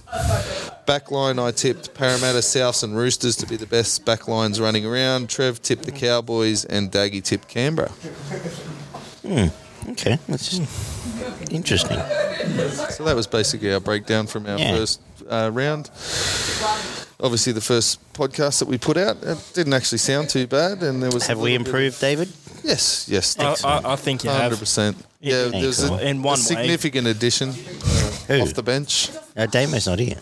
Backline, 0.86 1.42
I 1.44 1.50
tipped 1.50 1.94
Parramatta, 1.94 2.38
Souths, 2.38 2.84
and 2.84 2.96
Roosters 2.96 3.36
to 3.36 3.46
be 3.46 3.56
the 3.56 3.66
best 3.66 4.04
backlines 4.04 4.60
running 4.60 4.86
around. 4.86 5.28
Trev 5.28 5.60
tipped 5.62 5.84
the 5.84 5.92
Cowboys, 5.92 6.64
and 6.64 6.92
Daggy 6.92 7.22
tipped 7.22 7.48
Canberra. 7.48 7.88
Hmm. 9.22 9.46
Okay, 9.90 10.18
that's 10.28 10.56
just 10.58 11.52
interesting. 11.52 11.98
So 12.90 13.04
that 13.04 13.14
was 13.16 13.26
basically 13.26 13.72
our 13.72 13.80
breakdown 13.80 14.26
from 14.26 14.46
our 14.46 14.58
Yeah. 14.58 14.76
first 14.76 15.00
uh, 15.28 15.50
round. 15.52 15.90
Obviously, 17.20 17.52
the 17.52 17.60
first 17.60 18.00
podcast 18.12 18.58
that 18.58 18.68
we 18.68 18.78
put 18.78 18.96
out 18.96 19.16
it 19.22 19.38
didn't 19.54 19.72
actually 19.72 19.98
sound 19.98 20.28
too 20.28 20.46
bad, 20.46 20.82
and 20.82 21.02
there 21.02 21.10
was 21.10 21.26
Have 21.26 21.38
we 21.38 21.52
little 21.52 21.64
bit 21.64 21.68
improved, 21.68 22.00
David? 22.00 22.28
yes, 22.62 23.08
yes, 23.08 23.38
I, 23.38 23.54
I, 23.64 23.92
I 23.92 23.96
think 23.96 24.24
you 24.24 24.30
hundred 24.30 24.50
have. 24.50 24.58
percent. 24.58 24.96
Yeah, 25.20 25.44
Yeah, 25.44 25.48
there 25.50 25.66
was 25.66 25.84
a, 25.84 25.88
cool. 25.88 25.98
In 25.98 26.18
a 26.18 26.20
one 26.20 26.38
way. 26.38 26.42
significant 26.42 27.06
addition 27.06 27.52
Who? 28.28 28.40
off 28.42 28.54
the 28.54 28.62
bench. 28.62 29.10
Uh, 29.36 29.46
Damo's 29.46 29.86
not 29.86 29.98
here. 29.98 30.16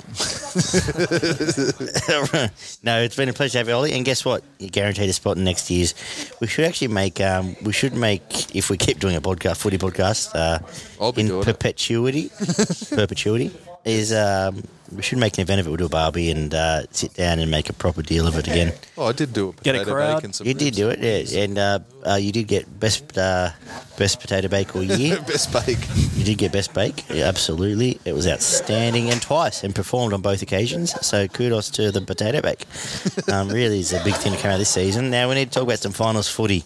no, 2.82 3.02
it's 3.02 3.16
been 3.16 3.28
a 3.28 3.32
pleasure 3.32 3.52
to 3.52 3.58
have 3.58 3.68
you, 3.68 3.74
Ollie. 3.74 3.92
And 3.92 4.04
guess 4.04 4.24
what? 4.24 4.42
You're 4.58 4.70
guaranteed 4.70 5.08
a 5.08 5.12
spot 5.12 5.36
in 5.36 5.44
next 5.44 5.70
year's. 5.70 5.94
We 6.40 6.46
should 6.46 6.64
actually 6.64 6.88
make. 6.88 7.20
Um, 7.20 7.56
we 7.62 7.72
should 7.72 7.94
make 7.94 8.54
if 8.54 8.70
we 8.70 8.76
keep 8.76 8.98
doing 9.00 9.16
a 9.16 9.20
podcast, 9.20 9.58
footy 9.58 9.78
podcast, 9.78 10.34
uh, 10.34 10.58
I'll 11.00 11.12
be 11.12 11.22
in 11.22 11.28
doing 11.28 11.42
it. 11.42 11.44
perpetuity. 11.44 12.30
perpetuity 12.90 13.50
is. 13.84 14.12
Um, 14.12 14.62
we 14.94 15.00
should 15.00 15.16
make 15.16 15.38
an 15.38 15.40
event 15.40 15.58
of 15.58 15.66
it. 15.66 15.70
We'll 15.70 15.78
do 15.78 15.86
a 15.86 15.88
barbie 15.88 16.30
and 16.30 16.52
uh, 16.54 16.82
sit 16.90 17.14
down 17.14 17.38
and 17.38 17.50
make 17.50 17.70
a 17.70 17.72
proper 17.72 18.02
deal 18.02 18.26
of 18.26 18.36
it 18.36 18.46
again. 18.46 18.74
Oh, 18.98 19.06
I 19.06 19.12
did 19.12 19.32
do 19.32 19.48
a 19.48 19.52
Get 19.62 19.74
a 19.74 19.78
potato 19.78 19.94
crowd. 19.94 20.14
bake 20.16 20.24
and 20.24 20.34
some 20.34 20.46
You 20.46 20.52
did 20.52 20.64
ribs. 20.64 20.76
do 20.76 20.90
it, 20.90 20.98
yeah, 21.32 21.42
and 21.44 21.58
uh, 21.58 21.78
uh, 22.06 22.14
you 22.16 22.30
did 22.30 22.46
get 22.46 22.78
best 22.78 23.16
uh, 23.16 23.48
best 23.96 24.20
potato 24.20 24.48
bake 24.48 24.76
all 24.76 24.82
year. 24.82 25.18
Best 25.26 25.50
bake. 25.50 25.78
You 26.14 26.24
did 26.24 26.36
get 26.36 26.52
best 26.52 26.74
bake, 26.74 27.08
yeah, 27.08 27.24
absolutely. 27.24 28.00
It 28.04 28.12
was 28.12 28.28
outstanding, 28.28 29.08
and 29.10 29.20
twice, 29.22 29.64
and 29.64 29.74
performed 29.74 30.12
on 30.12 30.20
both 30.20 30.42
occasions. 30.42 30.92
So 31.04 31.26
kudos 31.26 31.70
to 31.70 31.90
the 31.90 32.02
potato 32.02 32.42
bake. 32.42 32.66
Um, 33.32 33.48
really 33.48 33.78
is 33.80 33.94
a 33.94 34.04
big 34.04 34.14
thing 34.14 34.34
to 34.34 34.38
come 34.38 34.50
out 34.50 34.58
this 34.58 34.68
season. 34.68 35.08
Now 35.10 35.28
we 35.30 35.36
need 35.36 35.46
to 35.50 35.54
talk 35.58 35.62
about 35.62 35.78
some 35.78 35.92
finals 35.92 36.28
footy. 36.28 36.64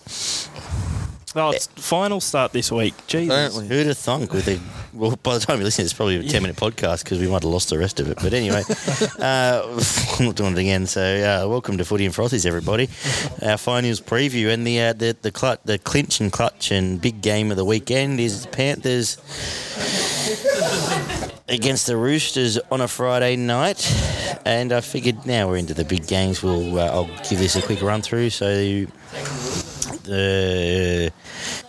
Oh, 1.39 1.51
it's 1.51 1.67
final 1.67 2.19
start 2.23 2.53
this 2.53 2.73
week. 2.73 2.95
Jesus. 3.07 3.35
Apparently. 3.35 3.69
Who'd 3.69 3.87
have 3.89 3.99
thunk 3.99 4.33
with 4.33 4.49
a 4.49 4.59
well? 4.95 5.17
By 5.23 5.35
the 5.35 5.41
time 5.41 5.59
you 5.59 5.65
listen, 5.65 5.85
it's 5.85 5.93
probably 5.93 6.17
a 6.17 6.23
ten 6.23 6.41
minute 6.41 6.57
podcast 6.57 7.05
because 7.05 7.19
we 7.19 7.27
might 7.27 7.43
have 7.43 7.53
lost 7.53 7.69
the 7.69 7.79
rest 7.79 8.01
of 8.01 8.09
it. 8.09 8.17
But 8.23 8.33
anyway, 8.33 8.63
uh, 9.19 9.63
I'm 10.19 10.25
not 10.25 10.37
doing 10.37 10.53
it 10.53 10.59
again. 10.59 10.87
So 10.87 11.03
uh, 11.03 11.47
welcome 11.47 11.77
to 11.77 11.85
Footy 11.85 12.07
and 12.07 12.15
Frothies, 12.15 12.47
everybody. 12.47 12.89
Our 13.43 13.59
finals 13.59 14.01
preview 14.01 14.51
and 14.51 14.67
the 14.67 14.81
uh, 14.81 14.93
the 14.95 15.15
the, 15.21 15.31
clut, 15.31 15.61
the 15.67 15.79
clinch 15.79 16.23
and 16.23 16.33
clutch 16.33 16.71
and 16.71 17.03
big 17.03 17.21
game 17.21 17.51
of 17.51 17.59
the 17.59 17.67
weekend 17.67 18.19
is 18.19 18.47
the 18.47 18.49
Panthers 18.49 19.19
against 21.51 21.87
the 21.87 21.99
Roosters 21.99 22.59
on 22.71 22.81
a 22.81 22.89
Friday 22.89 23.37
night. 23.37 23.95
And 24.47 24.73
I 24.73 24.81
figured 24.81 25.27
now 25.27 25.49
we're 25.49 25.59
into 25.59 25.75
the 25.75 25.85
big 25.85 26.07
games. 26.07 26.43
We'll 26.43 26.79
uh, 26.79 26.87
I'll 26.87 27.11
give 27.29 27.41
this 27.41 27.57
a 27.57 27.63
quick 27.63 27.83
run 27.83 28.01
through. 28.01 28.31
So 28.31 28.87
the 30.07 31.13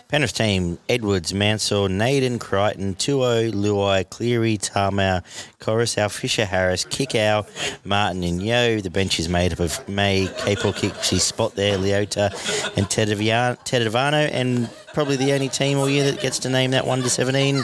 Penrith 0.08 0.32
team: 0.32 0.78
Edwards, 0.88 1.34
Mansell, 1.34 1.88
Naden, 1.88 2.38
Crichton, 2.38 2.94
To'o, 2.94 3.50
Luai, 3.50 4.08
Cleary, 4.08 4.56
Tamou, 4.56 5.22
Koroisau, 5.60 6.10
Fisher, 6.10 6.46
Harris, 6.46 6.84
Kikau, 6.84 7.46
Martin, 7.84 8.24
and 8.24 8.42
Yeo. 8.42 8.80
The 8.80 8.90
bench 8.90 9.20
is 9.20 9.28
made 9.28 9.52
up 9.52 9.60
of 9.60 9.86
May, 9.88 10.28
Capel, 10.38 10.72
Kixie, 10.72 11.20
Spot 11.20 11.54
there, 11.54 11.76
Leota, 11.76 12.30
and 12.76 12.86
Tedavano, 12.86 14.30
and 14.32 14.70
probably 14.94 15.16
the 15.16 15.32
only 15.32 15.48
team 15.48 15.78
all 15.78 15.88
year 15.88 16.10
that 16.10 16.20
gets 16.20 16.38
to 16.40 16.48
name 16.48 16.70
that 16.70 16.86
one 16.86 17.02
to 17.02 17.10
seventeen 17.10 17.58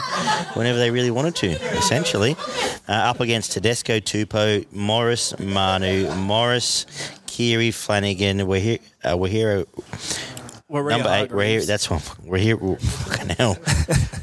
whenever 0.53 0.77
they 0.77 0.91
really 0.91 1.11
wanted 1.11 1.35
to. 1.37 1.47
Essentially, 1.77 2.35
uh, 2.87 2.91
up 2.91 3.21
against 3.21 3.53
Tedesco, 3.53 3.99
Tupou, 3.99 4.71
Morris, 4.71 5.37
Manu, 5.39 6.13
Morris. 6.15 6.85
Keary, 7.27 7.71
Flanagan, 7.71 8.39
Wahiro, 8.39 8.79
uh, 9.03 9.09
Wahiro 9.09 9.65
We're 10.67 10.89
Number 10.89 11.09
eight, 11.11 11.31
we're 11.31 11.45
here. 11.45 11.61
That's 11.63 11.91
one. 11.91 12.01
We're 12.23 12.39
here. 12.39 12.57
Fucking 12.77 13.29
hell. 13.29 13.57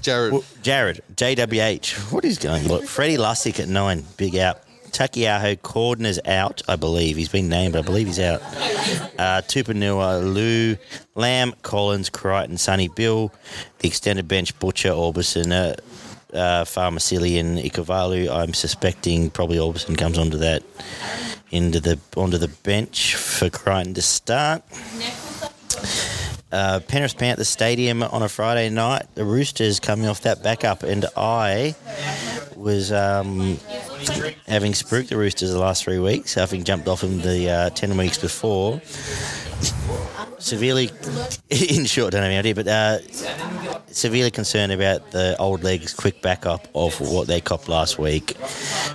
Jared. 0.01 0.33
Well, 0.33 0.45
Jared, 0.63 1.01
JWH. 1.15 2.13
What 2.13 2.25
is 2.25 2.39
going 2.39 2.69
on? 2.69 2.83
Freddie 2.85 3.17
Lussick 3.17 3.61
at 3.61 3.69
nine, 3.69 4.03
big 4.17 4.37
out. 4.37 4.61
Taukeiaho 4.91 5.57
Cordner's 5.59 6.19
out, 6.25 6.61
I 6.69 6.75
believe. 6.75 7.17
He's 7.17 7.29
been 7.29 7.49
named, 7.49 7.75
but 7.75 7.79
I 7.79 7.83
believe 7.83 8.09
he's 8.09 8.19
out. 8.19 8.43
Uh, 8.43 9.41
Tupouniua, 9.43 10.35
Lou, 10.35 10.77
Lamb, 11.15 11.55
Collins, 11.63 12.11
Crichton, 12.11 12.59
Sonny 12.59 12.89
Bill. 12.89 13.33
The 13.79 13.87
extended 13.89 14.27
bench, 14.27 14.59
Butcher, 14.59 14.91
Orbison, 14.91 15.53
uh, 15.53 16.37
uh, 16.37 16.65
Faamausili 16.65 17.39
and 17.39 17.57
Ikovalu. 17.59 18.29
I'm 18.29 18.53
suspecting 18.53 19.31
probably 19.31 19.59
Orbison 19.59 19.97
comes 19.97 20.19
onto 20.19 20.39
that 20.39 20.65
into 21.53 21.79
the 21.79 22.01
onto 22.17 22.37
the 22.39 22.49
bench 22.49 23.15
for 23.15 23.49
Crichton 23.49 23.95
to 23.95 24.03
start 24.03 24.63
uh, 26.53 26.81
Penrith 26.87 27.19
Panthers 27.19 27.49
Stadium 27.49 28.03
on 28.03 28.23
a 28.23 28.29
Friday 28.29 28.69
night. 28.69 29.07
The 29.15 29.25
Roosters 29.25 29.81
coming 29.81 30.07
off 30.07 30.21
that 30.23 30.43
backup, 30.43 30.83
and 30.83 31.07
I 31.17 31.75
was 32.55 32.93
um, 32.93 33.59
having 34.47 34.75
spooked 34.75 35.09
the 35.09 35.17
Roosters 35.17 35.51
the 35.51 35.59
last 35.59 35.85
three 35.85 35.99
weeks, 35.99 36.35
having 36.35 36.65
jumped 36.65 36.89
off 36.89 37.01
them 37.01 37.21
the 37.21 37.51
uh, 37.51 37.71
ten 37.71 37.97
weeks 37.97 38.19
before. 38.19 38.81
Severely, 40.39 40.91
in 41.51 41.85
short, 41.85 42.13
don't 42.13 42.23
have 42.23 42.31
any 42.31 42.37
idea, 42.37 42.55
but 42.55 42.67
uh, 42.67 42.99
severely 43.87 44.31
concerned 44.31 44.73
about 44.73 45.11
the 45.13 45.37
old 45.39 45.63
legs 45.63 45.95
quick 45.95 46.21
backup 46.23 46.67
of 46.75 47.01
what 47.01 47.29
they 47.29 47.41
copped 47.41 47.69
last 47.69 47.99
week. 47.99 48.37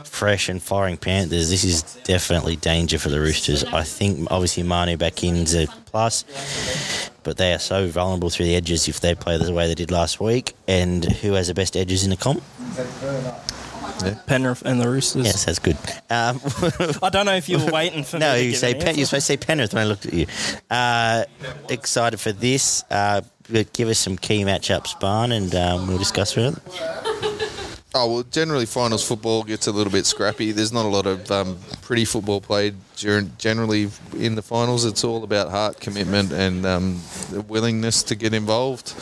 Fresh 0.04 0.50
and 0.50 0.62
firing 0.62 0.98
Panthers. 0.98 1.50
This 1.50 1.64
is 1.64 1.84
definitely 2.04 2.56
danger 2.58 2.98
for 2.98 3.10
the 3.10 3.20
Roosters. 3.20 3.64
I 3.64 3.84
think 3.84 4.28
obviously 4.32 4.64
Manu 4.64 4.98
back 4.98 5.24
in's 5.24 5.56
a 5.56 5.68
plus, 5.86 6.26
but 7.24 7.38
they 7.38 7.54
are 7.54 7.60
so 7.60 7.88
vulnerable 7.88 8.30
through 8.30 8.48
the 8.48 8.56
edges 8.56 8.88
if 8.88 9.00
they 9.00 9.16
play 9.16 9.38
the 9.38 9.54
way 9.54 9.68
they 9.68 9.76
did 9.76 9.92
last 9.92 10.20
week. 10.20 10.54
And 10.68 11.06
who 11.06 11.34
has 11.34 11.48
the 11.48 11.54
best 11.54 11.78
edges 11.78 12.04
in 12.04 12.10
the 12.10 12.18
comp? 12.18 12.44
Penrith 14.26 14.64
and 14.64 14.80
the 14.80 14.90
Roosters. 14.90 15.26
Yes, 15.26 15.46
that's 15.46 15.60
good. 15.60 15.78
Um, 16.10 16.40
I 17.04 17.10
don't 17.10 17.26
know 17.26 17.36
if 17.36 17.50
you 17.50 17.60
were 17.60 17.72
waiting 17.72 18.04
for 18.04 18.20
no, 18.20 18.34
me 18.34 18.40
to 18.40 18.46
you 18.46 18.56
say 18.56 18.74
an 18.74 18.80
Pen- 18.80 18.96
you're 18.96 19.06
supposed 19.06 19.28
to 19.28 19.34
say 19.34 19.38
Penrith 19.38 19.74
when 19.74 19.84
I 19.84 19.86
looked 19.86 20.06
at 20.06 20.14
you. 20.14 20.28
Uh, 20.70 21.26
excited 21.70 22.20
for 22.20 22.32
this. 22.32 22.84
Uh, 22.90 23.22
give 23.74 23.88
us 23.90 24.00
some 24.00 24.18
key 24.18 24.44
matchups, 24.44 25.00
Barn, 25.00 25.32
and 25.32 25.54
um, 25.56 25.88
we'll 25.88 25.98
discuss 25.98 26.36
with 26.36 26.58
it. 26.58 26.64
Oh 27.96 28.14
well, 28.14 28.24
generally 28.24 28.66
finals 28.66 29.08
football 29.08 29.44
gets 29.44 29.68
a 29.68 29.72
little 29.72 29.92
bit 29.92 30.06
scrappy. 30.06 30.52
There's 30.52 30.74
not 30.74 30.86
a 30.86 30.90
lot 30.90 31.08
of 31.08 31.32
um, 31.32 31.58
pretty 31.82 32.06
football 32.06 32.42
played 32.42 32.76
generally 32.98 33.90
in 34.18 34.36
the 34.36 34.42
finals. 34.42 34.86
It's 34.86 35.04
all 35.04 35.24
about 35.24 35.50
heart, 35.50 35.80
commitment, 35.80 36.32
and 36.32 36.66
um, 36.66 37.02
willingness 37.48 38.04
to 38.04 38.16
get 38.16 38.34
involved. 38.34 38.94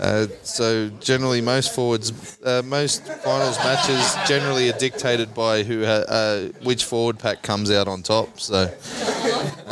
Uh, 0.00 0.26
so 0.42 0.88
generally, 1.00 1.40
most 1.40 1.74
forwards, 1.74 2.38
uh, 2.44 2.62
most 2.64 3.04
finals 3.04 3.58
matches 3.58 4.16
generally 4.26 4.68
are 4.70 4.78
dictated 4.78 5.34
by 5.34 5.62
who 5.62 5.84
uh, 5.84 6.48
which 6.62 6.84
forward 6.84 7.18
pack 7.18 7.42
comes 7.42 7.70
out 7.70 7.88
on 7.88 8.02
top. 8.02 8.40
So. 8.40 8.72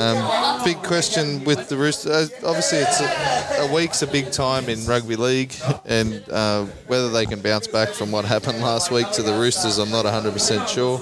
Um, 0.00 0.64
big 0.64 0.78
question 0.82 1.44
with 1.44 1.68
the 1.68 1.76
Roosters. 1.76 2.32
Uh, 2.32 2.46
obviously, 2.46 2.78
it's 2.78 3.00
a, 3.00 3.68
a 3.68 3.72
week's 3.72 4.00
a 4.00 4.06
big 4.06 4.30
time 4.30 4.68
in 4.68 4.86
rugby 4.86 5.16
league, 5.16 5.54
and 5.84 6.24
uh, 6.30 6.64
whether 6.86 7.10
they 7.10 7.26
can 7.26 7.40
bounce 7.40 7.66
back 7.66 7.90
from 7.90 8.10
what 8.10 8.24
happened 8.24 8.60
last 8.60 8.90
week 8.90 9.10
to 9.12 9.22
the 9.22 9.32
Roosters, 9.32 9.78
I'm 9.78 9.90
not 9.90 10.06
100% 10.06 10.68
sure. 10.68 10.98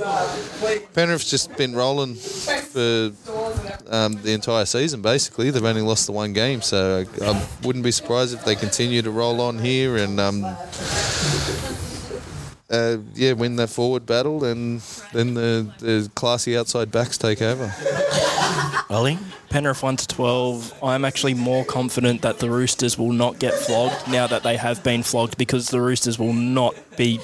Penrith's 0.95 1.31
just 1.31 1.57
been 1.57 1.75
rolling 1.75 2.17
for 2.39 3.13
um, 3.89 4.15
the 4.23 4.33
entire 4.33 4.65
season, 4.65 5.03
basically. 5.03 5.51
They've 5.51 5.65
only 5.65 5.83
lost 5.83 6.07
the 6.07 6.13
one 6.13 6.33
game, 6.33 6.63
so 6.63 7.05
I, 7.21 7.25
I 7.25 7.49
wouldn't 7.63 7.85
be 7.85 7.91
surprised 7.91 8.35
if 8.35 8.45
they 8.45 8.55
continue 8.55 9.03
to 9.03 9.11
roll 9.11 9.41
on 9.41 9.59
here 9.59 9.97
and. 9.97 10.21
Um, 10.21 10.45
uh, 12.71 12.99
yeah, 13.15 13.33
win 13.33 13.57
that 13.57 13.71
forward 13.71 14.05
battle, 14.05 14.45
and 14.45 14.81
then 15.15 15.33
the, 15.33 15.73
the 15.79 16.11
classy 16.15 16.57
outside 16.57 16.91
backs 16.91 17.17
take 17.17 17.41
over. 17.41 17.75
Ollie? 18.91 19.19
Penrith 19.51 19.83
1 19.83 19.97
to 19.97 20.07
12. 20.09 20.75
I'm 20.83 21.05
actually 21.05 21.35
more 21.35 21.65
confident 21.65 22.23
that 22.23 22.39
the 22.39 22.51
Roosters 22.51 22.99
will 22.99 23.13
not 23.13 23.39
get 23.39 23.55
flogged 23.55 24.09
now 24.09 24.27
that 24.27 24.43
they 24.43 24.57
have 24.57 24.83
been 24.83 25.03
flogged 25.03 25.39
because 25.39 25.69
the 25.69 25.81
Roosters 25.81 26.19
will 26.19 26.33
not 26.33 26.75
be 26.97 27.21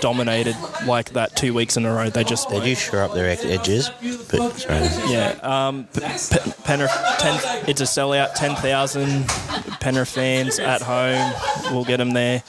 dominated 0.00 0.56
like 0.86 1.10
that 1.10 1.36
two 1.36 1.54
weeks 1.54 1.76
in 1.76 1.84
a 1.86 1.92
row. 1.94 2.10
They 2.10 2.24
just 2.24 2.48
They 2.50 2.60
do 2.60 2.74
shore 2.74 3.02
up 3.02 3.14
their 3.14 3.28
ed- 3.28 3.44
edges, 3.44 3.90
but 4.30 4.52
sorry. 4.58 4.80
Yeah, 5.10 5.38
um, 5.42 5.84
P- 5.94 6.00
P- 6.00 6.52
Penrith, 6.64 6.90
10, 7.18 7.64
it's 7.68 7.80
a 7.80 7.84
sellout, 7.84 8.34
10,000 8.34 9.26
Penrith 9.80 10.08
fans 10.08 10.58
at 10.58 10.82
home. 10.82 11.32
We'll 11.72 11.84
get 11.84 11.98
them 11.98 12.12
there. 12.12 12.42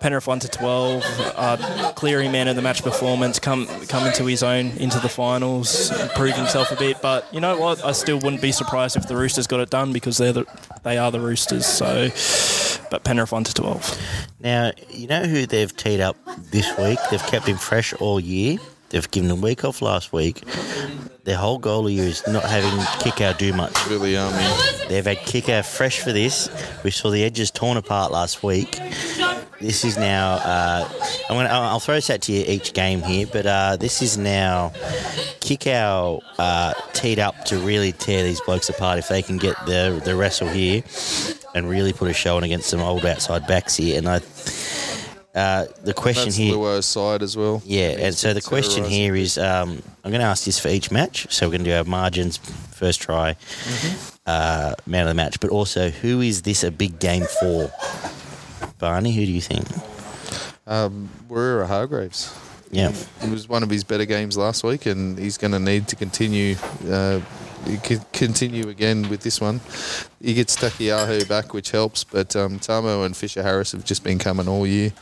Penrith 0.00 0.26
1 0.26 0.38
to 0.40 0.48
12. 0.48 1.04
Uh, 1.36 1.92
Cleary, 1.94 2.28
man 2.28 2.48
of 2.48 2.56
the 2.56 2.62
match 2.62 2.82
performance, 2.82 3.38
come 3.38 3.66
come 3.88 4.06
into 4.06 4.24
his 4.26 4.42
own 4.42 4.68
into 4.78 4.98
the 5.00 5.08
finals, 5.08 5.90
prove 6.14 6.34
himself 6.34 6.70
a 6.70 6.76
bit. 6.76 7.00
But 7.02 7.26
you 7.32 7.40
know 7.40 7.56
what? 7.58 7.84
I 7.84 7.92
still 7.92 8.16
wouldn't 8.18 8.40
be 8.42 8.52
surprised 8.52 8.96
if 8.96 9.08
the 9.08 9.16
Roosters 9.16 9.46
got 9.46 9.60
it 9.60 9.70
done 9.70 9.92
because 9.92 10.16
they're 10.18 10.32
the, 10.32 10.46
they 10.84 10.98
are 10.98 11.10
the 11.10 11.20
Roosters. 11.20 11.66
So, 11.66 12.08
but 12.90 13.04
Penrith 13.04 13.32
1 13.32 13.44
to 13.44 13.54
12. 13.54 13.98
Now, 14.40 14.72
you 14.90 15.06
know 15.06 15.24
who 15.24 15.46
they've 15.46 15.74
teed 15.76 16.00
up 16.00 16.16
this 16.50 16.66
week? 16.78 16.98
They've 17.10 17.22
kept 17.22 17.46
him 17.46 17.56
fresh 17.56 17.92
all 17.94 18.20
year. 18.20 18.58
They've 18.90 19.10
given 19.10 19.30
him 19.30 19.38
a 19.38 19.40
week 19.40 19.64
off 19.64 19.82
last 19.82 20.12
week. 20.12 20.42
Their 21.24 21.36
whole 21.36 21.58
goal 21.58 21.86
of 21.86 21.92
year 21.92 22.04
is 22.04 22.26
not 22.26 22.44
having 22.44 22.70
Kikau 23.00 23.36
do 23.36 23.52
much. 23.52 23.86
Really, 23.86 24.16
um, 24.16 24.32
They've 24.88 25.04
had 25.04 25.18
Kikau 25.18 25.62
fresh 25.64 26.00
for 26.00 26.12
this. 26.12 26.48
We 26.82 26.90
saw 26.90 27.10
the 27.10 27.22
edges 27.22 27.50
torn 27.50 27.76
apart 27.76 28.12
last 28.12 28.42
week. 28.42 28.78
This 29.60 29.84
is 29.84 29.98
now. 29.98 30.34
Uh, 30.36 30.88
I'm 31.28 31.36
gonna. 31.36 31.48
I'll 31.48 31.62
I'll 31.64 31.80
throw 31.80 31.96
this 31.96 32.08
out 32.08 32.22
to 32.22 32.32
you 32.32 32.44
each 32.46 32.72
game 32.72 33.02
here, 33.02 33.26
but 33.30 33.44
uh, 33.44 33.76
this 33.76 34.00
is 34.00 34.16
now 34.16 34.70
Kikau 35.40 36.22
uh, 36.38 36.72
teed 36.92 37.18
up 37.18 37.44
to 37.46 37.58
really 37.58 37.92
tear 37.92 38.22
these 38.22 38.40
blokes 38.42 38.68
apart 38.68 38.98
if 38.98 39.08
they 39.08 39.20
can 39.20 39.36
get 39.36 39.56
the 39.66 40.00
the 40.04 40.14
wrestle 40.14 40.48
here 40.48 40.82
and 41.58 41.68
really 41.68 41.92
put 41.92 42.10
a 42.10 42.14
show 42.14 42.36
on 42.36 42.44
against 42.44 42.68
some 42.68 42.80
old 42.80 43.04
outside 43.04 43.46
backs 43.46 43.76
here. 43.76 43.98
And 43.98 44.08
I, 44.08 44.20
uh, 45.34 45.66
the 45.84 45.94
question 45.94 46.24
that's 46.24 46.36
here. 46.36 46.54
Luo's 46.54 46.86
side 46.86 47.22
as 47.22 47.36
well. 47.36 47.62
Yeah, 47.64 47.90
and 47.98 48.14
so 48.14 48.32
the 48.32 48.40
question 48.40 48.84
here 48.84 49.14
is 49.14 49.36
um, 49.38 49.82
I'm 50.02 50.10
going 50.10 50.20
to 50.20 50.26
ask 50.26 50.44
this 50.44 50.58
for 50.58 50.68
each 50.68 50.90
match. 50.90 51.26
So 51.30 51.46
we're 51.46 51.52
going 51.52 51.64
to 51.64 51.70
do 51.70 51.76
our 51.76 51.84
margins, 51.84 52.38
first 52.38 53.00
try, 53.02 53.36
uh, 54.26 54.74
man 54.86 55.02
of 55.02 55.08
the 55.08 55.14
match, 55.14 55.38
but 55.40 55.50
also 55.50 55.90
who 55.90 56.20
is 56.22 56.42
this 56.42 56.64
a 56.64 56.70
big 56.70 56.98
game 56.98 57.24
for? 57.40 57.70
Barney, 58.78 59.12
who 59.12 59.26
do 59.26 59.32
you 59.32 59.40
think? 59.40 59.66
Um, 60.66 61.08
Waerea-Hargreaves. 61.28 62.32
Yeah, 62.70 62.92
It 63.22 63.30
was 63.30 63.48
one 63.48 63.62
of 63.62 63.70
his 63.70 63.82
better 63.82 64.04
games 64.04 64.36
last 64.36 64.62
week, 64.62 64.84
and 64.86 65.18
he's 65.18 65.38
going 65.38 65.52
to 65.52 65.58
need 65.58 65.88
to 65.88 65.96
continue. 65.96 66.56
Uh, 66.88 67.20
continue 68.12 68.68
again 68.68 69.08
with 69.08 69.22
this 69.22 69.40
one. 69.40 69.60
He 70.20 70.34
gets 70.34 70.56
Taukeiaho 70.56 71.28
back, 71.28 71.54
which 71.54 71.70
helps, 71.70 72.02
but 72.02 72.34
um, 72.34 72.58
Tamou 72.58 73.06
and 73.06 73.16
Fisher 73.16 73.42
Harris 73.42 73.72
have 73.72 73.84
just 73.84 74.02
been 74.02 74.18
coming 74.18 74.48
all 74.48 74.66
year. 74.66 74.92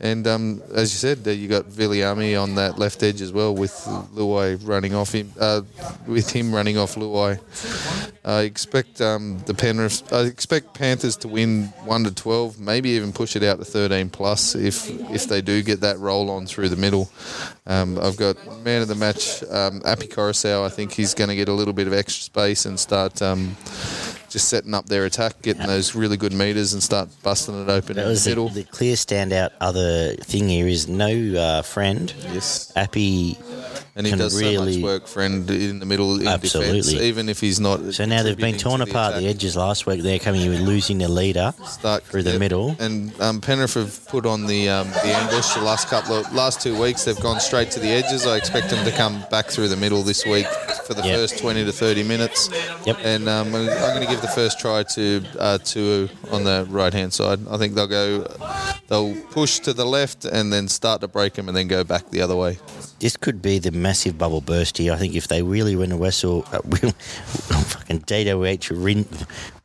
And 0.00 0.26
um, 0.26 0.62
as 0.74 0.92
you 0.92 0.98
said, 0.98 1.26
you 1.26 1.48
got 1.48 1.64
Viliami 1.64 2.40
on 2.40 2.56
that 2.56 2.78
left 2.78 3.02
edge 3.02 3.22
as 3.22 3.32
well, 3.32 3.54
with 3.54 3.72
Luai 4.14 4.58
running 4.62 4.94
off 4.94 5.12
him, 5.12 5.32
uh, 5.40 5.62
with 6.06 6.30
him 6.30 6.54
running 6.54 6.76
off 6.76 6.96
Luai. 6.96 7.40
I 8.22 8.42
expect 8.42 9.00
um, 9.00 9.38
the 9.46 9.54
Penrith. 9.54 10.12
I 10.12 10.22
expect 10.22 10.74
Panthers 10.74 11.16
to 11.18 11.28
win 11.28 11.64
one 11.84 12.04
to 12.04 12.14
twelve, 12.14 12.60
maybe 12.60 12.90
even 12.90 13.12
push 13.12 13.36
it 13.36 13.42
out 13.42 13.58
to 13.58 13.64
thirteen 13.64 14.10
plus 14.10 14.54
if 14.54 14.90
if 15.10 15.26
they 15.26 15.40
do 15.40 15.62
get 15.62 15.80
that 15.80 15.98
roll 15.98 16.30
on 16.30 16.46
through 16.46 16.68
the 16.68 16.76
middle. 16.76 17.10
Um, 17.66 17.98
I've 17.98 18.18
got 18.18 18.36
man 18.62 18.82
of 18.82 18.88
the 18.88 18.94
match, 18.94 19.42
um, 19.44 19.80
Api 19.86 20.08
Koroisau. 20.08 20.66
I 20.66 20.68
think 20.68 20.92
he's 20.92 21.14
going 21.14 21.28
to 21.28 21.36
get 21.36 21.48
a 21.48 21.52
little 21.52 21.72
bit 21.72 21.86
of 21.86 21.94
extra 21.94 22.22
space 22.22 22.66
and 22.66 22.78
start 22.78 23.22
um, 23.22 23.56
just 24.30 24.48
setting 24.48 24.72
up 24.72 24.86
their 24.86 25.04
attack, 25.04 25.42
getting 25.42 25.66
those 25.66 25.94
really 25.94 26.16
good 26.16 26.32
meters 26.32 26.72
and 26.72 26.82
start 26.82 27.08
busting 27.22 27.60
it 27.62 27.68
open 27.68 27.96
that 27.96 28.02
in 28.04 28.08
was 28.08 28.24
the 28.24 28.34
the 28.48 28.64
clear 28.64 28.94
standout. 28.94 29.50
Other 29.60 30.14
thing 30.14 30.48
here 30.48 30.66
is 30.66 30.88
no 30.88 31.10
uh, 31.38 31.62
friend. 31.62 32.12
yes. 32.32 32.72
Api 32.76 33.36
And 34.00 34.06
he 34.06 34.10
can 34.12 34.18
does 34.18 34.32
so 34.34 34.40
really- 34.40 34.76
much 34.78 34.82
work, 34.82 35.06
friend, 35.06 35.48
in 35.50 35.78
the 35.78 35.86
middle 35.86 36.20
in 36.20 36.26
Absolutely. 36.26 36.80
defence, 36.82 37.02
even 37.02 37.28
if 37.28 37.40
he's 37.40 37.60
not. 37.60 37.94
So 37.94 38.04
now 38.04 38.22
they've 38.22 38.36
been 38.36 38.58
torn 38.58 38.80
to 38.80 38.84
the 38.86 38.90
apart 38.90 39.14
the 39.14 39.20
attack. 39.20 39.36
edges 39.36 39.56
last 39.56 39.86
week. 39.86 40.02
They're 40.02 40.18
coming 40.18 40.42
in 40.42 40.50
with 40.50 40.60
losing 40.60 40.98
their 40.98 41.08
leader 41.08 41.52
through 42.04 42.22
the 42.24 42.38
middle. 42.38 42.74
And 42.78 43.12
um, 43.20 43.40
Penrith 43.40 43.74
have 43.74 44.06
put 44.08 44.26
on 44.26 44.46
the 44.46 44.68
um, 44.68 44.88
the 44.90 45.12
ambush 45.14 45.54
the 45.54 45.62
last 45.62 45.88
couple 45.88 46.16
of 46.16 46.32
last 46.32 46.60
two 46.60 46.80
weeks. 46.80 47.04
They've 47.04 47.20
gone 47.20 47.40
straight 47.40 47.70
to 47.72 47.80
the 47.80 47.88
edges. 47.88 48.26
I 48.26 48.36
expect 48.36 48.70
them 48.70 48.84
to 48.84 48.92
come 48.92 49.24
back 49.30 49.46
through 49.46 49.68
the 49.68 49.76
middle 49.76 50.02
this 50.02 50.24
week 50.26 50.46
for 50.86 50.94
the 50.94 51.02
Yep. 51.02 51.16
first 51.18 51.38
twenty 51.38 51.64
to 51.64 51.72
thirty 51.72 52.02
minutes. 52.02 52.48
Yep. 52.86 52.98
And 53.04 53.28
um, 53.28 53.48
I'm 53.54 53.66
going 53.66 54.00
to 54.00 54.06
give 54.10 54.22
the 54.22 54.28
first 54.28 54.58
try 54.58 54.82
to 54.84 55.22
uh, 55.38 55.58
to 55.58 56.08
on 56.30 56.44
the 56.44 56.66
right 56.70 56.92
hand 56.92 57.12
side. 57.12 57.40
I 57.50 57.56
think 57.58 57.74
they'll 57.74 57.86
go. 57.86 58.26
They'll 58.88 59.14
push 59.30 59.60
to 59.60 59.72
the 59.72 59.84
left 59.84 60.24
and 60.24 60.52
then 60.52 60.66
start 60.68 61.00
to 61.02 61.08
break 61.08 61.34
them 61.34 61.48
and 61.48 61.56
then 61.56 61.68
go 61.68 61.84
back 61.84 62.10
the 62.10 62.20
other 62.22 62.34
way. 62.36 62.58
this 62.98 63.16
could 63.16 63.40
be 63.40 63.58
the 63.58 63.70
massive 63.90 64.16
bubble 64.16 64.40
burst 64.40 64.78
here. 64.78 64.92
I 64.92 64.96
think 64.96 65.16
if 65.16 65.26
they 65.26 65.42
really 65.42 65.74
win 65.74 65.90
a 65.90 65.96
wrestle, 65.96 66.44
uh, 66.52 66.60
fucking 66.62 68.02
DWH 68.02 68.80
win, 68.80 69.04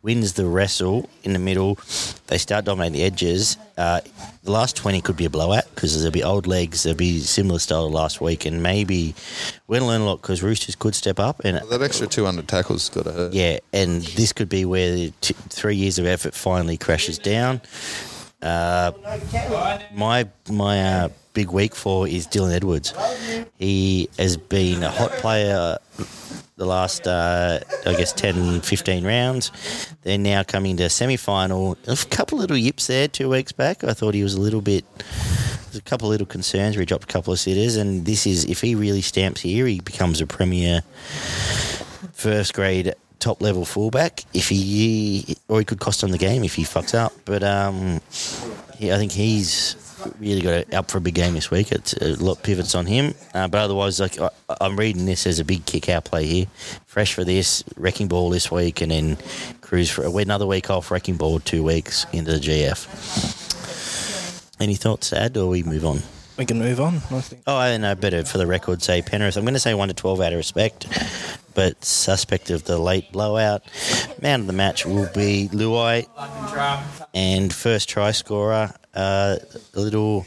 wins 0.01 0.33
the 0.33 0.47
wrestle 0.47 1.07
in 1.23 1.33
the 1.33 1.39
middle, 1.39 1.77
they 2.25 2.39
start 2.39 2.65
dominating 2.65 2.93
the 2.93 3.03
edges. 3.03 3.55
Uh, 3.77 4.01
the 4.41 4.49
last 4.49 4.75
20 4.77 5.01
could 5.01 5.15
be 5.15 5.25
a 5.25 5.29
blowout 5.29 5.65
because 5.75 5.95
there'll 5.95 6.11
be 6.11 6.23
old 6.23 6.47
legs, 6.47 6.81
there'll 6.81 6.97
be 6.97 7.19
similar 7.19 7.59
style 7.59 7.87
to 7.87 7.93
last 7.93 8.19
week, 8.19 8.47
and 8.47 8.63
maybe 8.63 9.13
we're 9.67 9.79
going 9.79 9.87
to 9.87 9.93
learn 9.93 10.01
a 10.01 10.05
lot 10.05 10.23
because 10.23 10.41
Roosters 10.41 10.75
could 10.75 10.95
step 10.95 11.19
up. 11.19 11.41
and 11.45 11.57
That 11.69 11.83
extra 11.83 12.07
200 12.07 12.47
tackles 12.47 12.89
got 12.89 13.03
to 13.03 13.11
hurt. 13.11 13.33
Yeah, 13.33 13.59
and 13.73 14.01
this 14.01 14.33
could 14.33 14.49
be 14.49 14.65
where 14.65 15.11
t- 15.21 15.35
three 15.49 15.75
years 15.75 15.99
of 15.99 16.07
effort 16.07 16.33
finally 16.33 16.77
crashes 16.77 17.19
down. 17.19 17.61
Uh, 18.45 18.91
my 19.93 20.27
my 20.49 20.81
uh, 20.83 21.09
big 21.33 21.49
week 21.49 21.73
for 21.73 22.07
is 22.07 22.27
Dylan 22.27 22.53
Edwards. 22.53 22.93
He 23.57 24.09
has 24.19 24.37
been 24.37 24.83
a 24.83 24.89
hot 24.89 25.11
player 25.13 25.77
the 26.57 26.65
last, 26.65 27.05
uh, 27.05 27.59
I 27.85 27.95
guess, 27.95 28.13
10, 28.13 28.61
15 28.61 29.05
rounds. 29.05 29.51
They're 30.03 30.17
now 30.17 30.43
coming 30.43 30.77
to 30.77 30.89
semi 30.89 31.17
final. 31.17 31.77
A 31.87 31.97
couple 32.09 32.37
little 32.37 32.55
yips 32.55 32.87
there 32.87 33.07
two 33.07 33.29
weeks 33.29 33.51
back. 33.51 33.83
I 33.83 33.93
thought 33.93 34.13
he 34.13 34.23
was 34.23 34.35
a 34.35 34.41
little 34.41 34.61
bit. 34.61 34.85
There's 34.97 35.75
a 35.75 35.81
couple 35.81 36.07
little 36.07 36.27
concerns 36.27 36.75
where 36.75 36.81
he 36.81 36.85
dropped 36.85 37.05
a 37.05 37.07
couple 37.07 37.33
of 37.33 37.39
sitters, 37.39 37.75
and 37.75 38.05
this 38.05 38.25
is 38.25 38.45
if 38.45 38.61
he 38.61 38.75
really 38.75 39.01
stamps 39.01 39.41
here, 39.41 39.65
he 39.65 39.81
becomes 39.81 40.21
a 40.21 40.27
premier 40.27 40.81
first 42.13 42.53
grade 42.53 42.93
top 43.25 43.41
level 43.41 43.65
fullback. 43.65 44.23
If 44.33 44.49
he 44.49 45.35
or 45.47 45.57
he 45.57 45.65
could 45.65 45.79
cost 45.79 46.03
him 46.03 46.11
the 46.11 46.19
game 46.19 46.43
if 46.43 46.53
he 46.53 46.63
fucks 46.63 46.93
up. 46.93 47.11
But 47.25 47.43
um, 47.43 47.99
he, 48.77 48.91
I 48.91 48.97
think 48.97 49.11
he's 49.11 49.75
really 50.19 50.41
got 50.41 50.71
up 50.71 50.91
for 50.91 50.99
a 50.99 51.01
big 51.01 51.15
game 51.15 51.33
this 51.33 51.49
week. 51.49 51.71
It's 51.71 51.93
a 51.93 52.15
lot 52.23 52.43
pivots 52.43 52.75
on 52.75 52.85
him. 52.85 53.15
Uh, 53.33 53.47
but 53.47 53.61
otherwise, 53.61 53.99
like 53.99 54.21
I, 54.21 54.29
I'm 54.61 54.77
reading 54.77 55.05
this 55.07 55.25
as 55.25 55.39
a 55.39 55.43
big 55.43 55.65
Kikau 55.65 56.03
play 56.05 56.25
here. 56.27 56.45
Fresh 56.85 57.15
for 57.15 57.23
this 57.23 57.63
wrecking 57.75 58.07
ball 58.07 58.29
this 58.29 58.51
week, 58.51 58.81
and 58.81 58.91
then 58.91 59.17
cruise 59.61 59.89
for 59.89 60.05
another 60.05 60.45
week 60.45 60.69
off 60.69 60.91
wrecking 60.91 61.17
ball 61.17 61.39
two 61.39 61.63
weeks 61.63 62.05
into 62.13 62.31
the 62.31 62.39
GF. 62.39 62.79
Any 64.61 64.75
thoughts 64.75 65.09
to 65.09 65.19
add, 65.19 65.35
or 65.35 65.49
we 65.49 65.63
move 65.63 65.83
on? 65.83 66.01
We 66.37 66.45
can 66.45 66.59
move 66.59 66.81
on, 66.81 66.95
I 66.95 67.21
think. 67.21 67.43
Oh, 67.47 67.55
I 67.57 67.77
know. 67.77 67.95
Better 67.95 68.25
for 68.25 68.37
the 68.37 68.45
record, 68.45 68.81
say 68.81 69.01
Penrith. 69.01 69.37
I'm 69.37 69.45
going 69.45 69.53
to 69.53 69.59
say 69.59 69.73
one 69.73 69.87
to 69.87 69.93
twelve 69.93 70.19
out 70.19 70.33
of 70.33 70.37
respect, 70.37 70.85
but 71.53 71.83
suspect 71.83 72.49
of 72.49 72.65
the 72.65 72.77
late 72.77 73.09
blowout. 73.13 73.63
Man 74.21 74.41
of 74.41 74.47
the 74.47 74.53
match 74.53 74.85
will 74.85 75.09
be 75.13 75.47
Luai, 75.53 76.07
and 77.13 77.53
first 77.53 77.87
try 77.87 78.11
scorer, 78.11 78.73
uh, 78.93 79.37
a 79.73 79.79
little, 79.79 80.25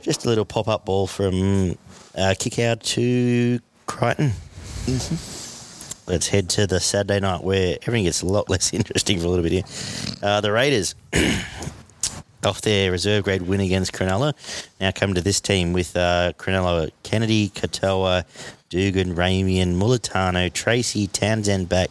just 0.00 0.24
a 0.24 0.28
little 0.28 0.44
pop 0.44 0.68
up 0.68 0.84
ball 0.84 1.08
from 1.08 1.72
uh, 2.14 2.34
Kikau 2.38 2.80
to 2.80 3.58
Crichton. 3.86 4.30
Let's 6.06 6.28
head 6.28 6.48
to 6.50 6.68
the 6.68 6.78
Saturday 6.78 7.18
night 7.18 7.42
where 7.42 7.78
everything 7.82 8.04
gets 8.04 8.22
a 8.22 8.26
lot 8.26 8.48
less 8.48 8.72
interesting 8.74 9.18
for 9.18 9.26
a 9.26 9.28
little 9.28 9.42
bit 9.42 9.50
here. 9.52 9.64
Uh, 10.22 10.40
the 10.40 10.52
Raiders 10.52 10.94
off 12.46 12.62
their 12.62 12.90
reserve 12.90 13.24
grade 13.24 13.42
win 13.42 13.60
against 13.60 13.92
Cronulla. 13.92 14.32
Now 14.80 14.92
come 14.92 15.12
to 15.14 15.20
this 15.20 15.40
team 15.40 15.72
with 15.72 15.96
uh, 15.96 16.32
Cronulla, 16.38 16.90
Kennedy, 17.02 17.50
Katoa, 17.50 18.24
Dugan, 18.70 19.14
Ramien, 19.14 19.76
Mulitalo, 19.76 20.52
Tracey, 20.52 21.06
Townsend 21.06 21.68
back, 21.68 21.90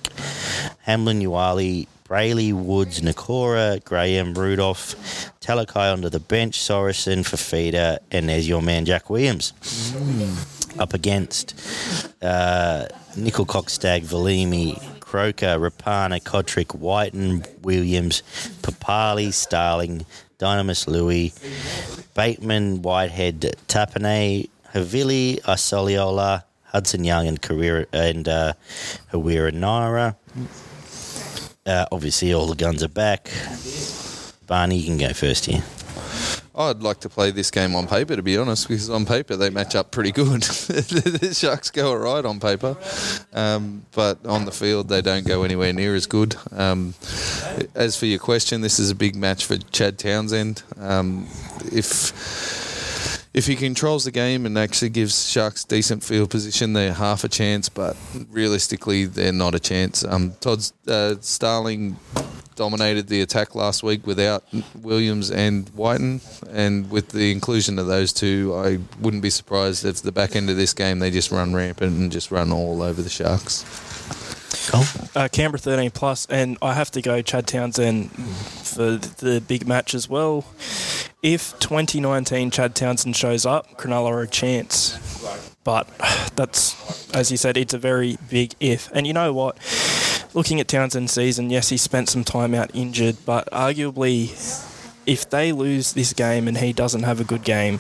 Hamlin, 0.82 1.20
Uwali, 1.20 1.88
Brailey, 2.06 2.54
Woods, 2.54 3.02
Nikora, 3.02 3.84
Graham, 3.84 4.34
Rudolf, 4.34 4.96
Talakai 5.42 5.92
onto 5.92 6.10
the 6.10 6.20
bench, 6.20 6.60
Sorensen, 6.60 7.20
Fifita, 7.20 7.98
and 8.12 8.30
there's 8.30 8.48
your 8.48 8.62
man 8.62 8.86
Jack 8.86 9.10
Williams. 9.10 9.54
Up 10.78 10.94
against 10.94 11.56
uh, 12.22 12.88
Nickel 13.16 13.46
Cockstag, 13.46 14.04
Valemei, 14.04 14.78
Croker, 15.00 15.58
Rapana, 15.58 16.22
Kodrick, 16.22 16.76
Wighton, 16.76 17.46
Williams, 17.62 18.22
Papalii, 18.62 19.34
Starling, 19.34 20.06
Dunamis 20.40 20.88
Lui, 20.88 21.34
Bateman, 22.14 22.82
Whitehead, 22.82 23.56
Tapane, 23.68 24.50
Havili, 24.74 25.42
Isoliola, 25.42 26.44
Hudson 26.66 27.04
Young 27.04 27.28
and 27.28 27.42
Career 27.42 27.88
and 27.94 28.28
uh, 28.28 28.54
Harawira-Naera. 29.12 30.16
Uh, 31.66 31.86
obviously, 31.92 32.34
all 32.34 32.48
the 32.48 32.56
guns 32.56 32.84
are 32.84 32.90
back. 32.90 33.30
Barney, 34.46 34.78
you 34.78 34.86
can 34.86 34.98
go 34.98 35.14
first 35.14 35.46
here. 35.46 35.64
I'd 36.58 36.82
like 36.82 37.02
to 37.02 37.10
play 37.10 37.32
this 37.32 37.52
game 37.52 37.76
on 37.76 37.88
paper, 37.88 38.16
to 38.16 38.22
be 38.22 38.38
honest, 38.38 38.68
because 38.68 38.90
on 38.90 39.06
paper 39.06 39.36
they 39.36 39.50
match 39.50 39.76
up 39.76 39.92
pretty 39.92 40.12
good. 40.12 40.42
the 40.42 41.34
Sharks 41.34 41.70
go 41.70 41.90
all 41.90 41.98
right 41.98 42.24
on 42.24 42.40
paper, 42.40 42.78
um, 43.34 43.86
but 43.92 44.26
on 44.26 44.46
the 44.46 44.52
field 44.52 44.88
they 44.88 45.02
don't 45.02 45.28
go 45.28 45.44
anywhere 45.44 45.74
near 45.74 45.96
as 45.96 46.06
good. 46.06 46.36
Um, 46.52 46.94
as 47.76 47.98
for 47.98 48.06
your 48.06 48.20
question, 48.20 48.62
this 48.62 48.80
is 48.80 48.90
a 48.90 48.96
big 48.96 49.16
match 49.16 49.46
for 49.46 49.58
Chad 49.58 50.00
Townsend. 50.00 50.64
Um, 50.78 51.28
if 51.72 52.75
if 53.36 53.48
he 53.48 53.56
controls 53.58 54.06
the 54.06 54.12
game 54.12 54.46
and 54.46 54.58
actually 54.58 54.88
gives 54.88 55.30
Sharks 55.30 55.66
decent 55.66 56.02
field 56.06 56.30
position, 56.30 56.72
they're 56.72 56.94
half 56.94 57.26
a 57.26 57.28
chance, 57.28 57.68
but 57.68 57.98
realistically, 58.30 59.04
they're 59.04 59.34
not 59.34 59.54
a 59.54 59.60
chance. 59.60 60.06
Um, 60.06 60.34
uh, 60.88 61.16
Starling 61.20 61.98
dominated 62.56 63.10
the 63.10 63.20
attack 63.20 63.54
last 63.54 63.84
week 63.84 64.08
without 64.08 64.46
Williams 64.74 65.32
and 65.32 65.70
Wighton, 65.76 66.22
and 66.50 66.90
with 66.90 67.10
the 67.10 67.34
inclusion 67.34 67.78
of 67.78 67.88
those 67.88 68.14
two, 68.14 68.56
I 68.56 68.80
wouldn't 69.02 69.22
be 69.22 69.30
surprised 69.30 69.84
if 69.84 70.02
the 70.02 70.14
back 70.14 70.38
end 70.38 70.50
of 70.50 70.56
this 70.56 70.74
game 70.74 71.00
they 71.00 71.12
just 71.12 71.30
run 71.30 71.54
rampant 71.54 71.92
and 71.98 72.10
just 72.14 72.32
run 72.32 72.54
all 72.54 72.82
over 72.82 73.02
the 73.02 73.10
Sharks. 73.10 73.66
Cole? 74.68 74.84
Uh, 75.16 75.28
Canberra 75.32 75.60
13 75.60 75.92
plus, 75.92 76.28
and 76.30 76.58
I 76.62 76.74
have 76.74 76.92
to 76.92 77.02
go 77.02 77.22
Chad 77.22 77.48
Townsend 77.48 78.12
for 78.12 78.98
the 78.98 79.44
big 79.48 79.68
match 79.68 79.94
as 79.94 80.10
well. 80.10 80.46
If 81.22 81.58
2019 81.60 82.52
Chad 82.52 82.76
Townsend 82.76 83.16
shows 83.16 83.46
up, 83.46 83.78
Cronulla 83.78 84.10
are 84.10 84.22
a 84.22 84.28
chance. 84.28 85.00
But 85.64 85.88
that's, 86.36 87.12
as 87.14 87.32
you 87.32 87.38
said, 87.38 87.58
it's 87.58 87.74
a 87.74 87.80
very 87.80 88.18
big 88.30 88.54
if. 88.60 88.92
And 88.94 89.08
you 89.08 89.14
know 89.14 89.34
what? 89.34 89.58
Looking 90.34 90.60
at 90.60 90.68
Townsend's 90.68 91.14
season, 91.14 91.50
yes, 91.50 91.70
he 91.70 91.78
spent 91.78 92.10
some 92.10 92.24
time 92.24 92.54
out 92.54 92.70
injured, 92.76 93.18
but 93.26 93.50
arguably, 93.52 94.30
if 95.06 95.30
they 95.30 95.52
lose 95.52 95.94
this 95.94 96.14
game 96.14 96.48
and 96.48 96.58
he 96.58 96.74
doesn't 96.74 97.04
have 97.04 97.20
a 97.20 97.24
good 97.24 97.44
game, 97.44 97.80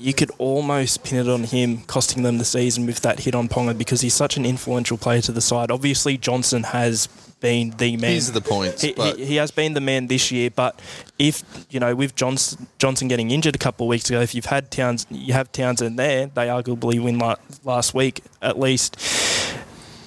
you 0.00 0.14
could 0.14 0.30
almost 0.38 1.04
pin 1.04 1.18
it 1.18 1.28
on 1.28 1.44
him 1.44 1.82
costing 1.82 2.22
them 2.22 2.38
the 2.38 2.44
season 2.44 2.86
with 2.86 3.00
that 3.00 3.20
hit 3.20 3.34
on 3.34 3.48
Ponga 3.48 3.76
because 3.76 4.00
he's 4.00 4.14
such 4.14 4.36
an 4.36 4.46
influential 4.46 4.96
player 4.96 5.20
to 5.20 5.32
the 5.32 5.40
side. 5.40 5.70
Obviously, 5.70 6.16
Johnson 6.16 6.62
has 6.62 7.06
been 7.40 7.70
the 7.78 7.96
man. 7.96 8.10
These 8.10 8.28
are 8.30 8.32
the 8.32 8.40
points, 8.40 8.82
He, 8.82 8.92
he, 8.92 9.24
he 9.24 9.36
has 9.36 9.50
been 9.50 9.74
the 9.74 9.80
man 9.80 10.06
this 10.06 10.30
year, 10.30 10.50
but 10.50 10.80
if 11.18 11.42
you 11.70 11.80
know 11.80 11.94
with 11.94 12.14
Johnson, 12.14 12.66
Johnson 12.78 13.08
getting 13.08 13.30
injured 13.30 13.54
a 13.54 13.58
couple 13.58 13.86
of 13.86 13.88
weeks 13.88 14.08
ago, 14.08 14.20
if 14.20 14.34
you've 14.34 14.46
had 14.46 14.70
Towns, 14.70 15.06
you 15.10 15.32
have 15.32 15.52
Townsend 15.52 15.98
there, 15.98 16.26
they 16.26 16.46
arguably 16.46 17.02
win 17.02 17.18
la- 17.18 17.36
last 17.64 17.94
week 17.94 18.22
at 18.42 18.58
least. 18.58 18.96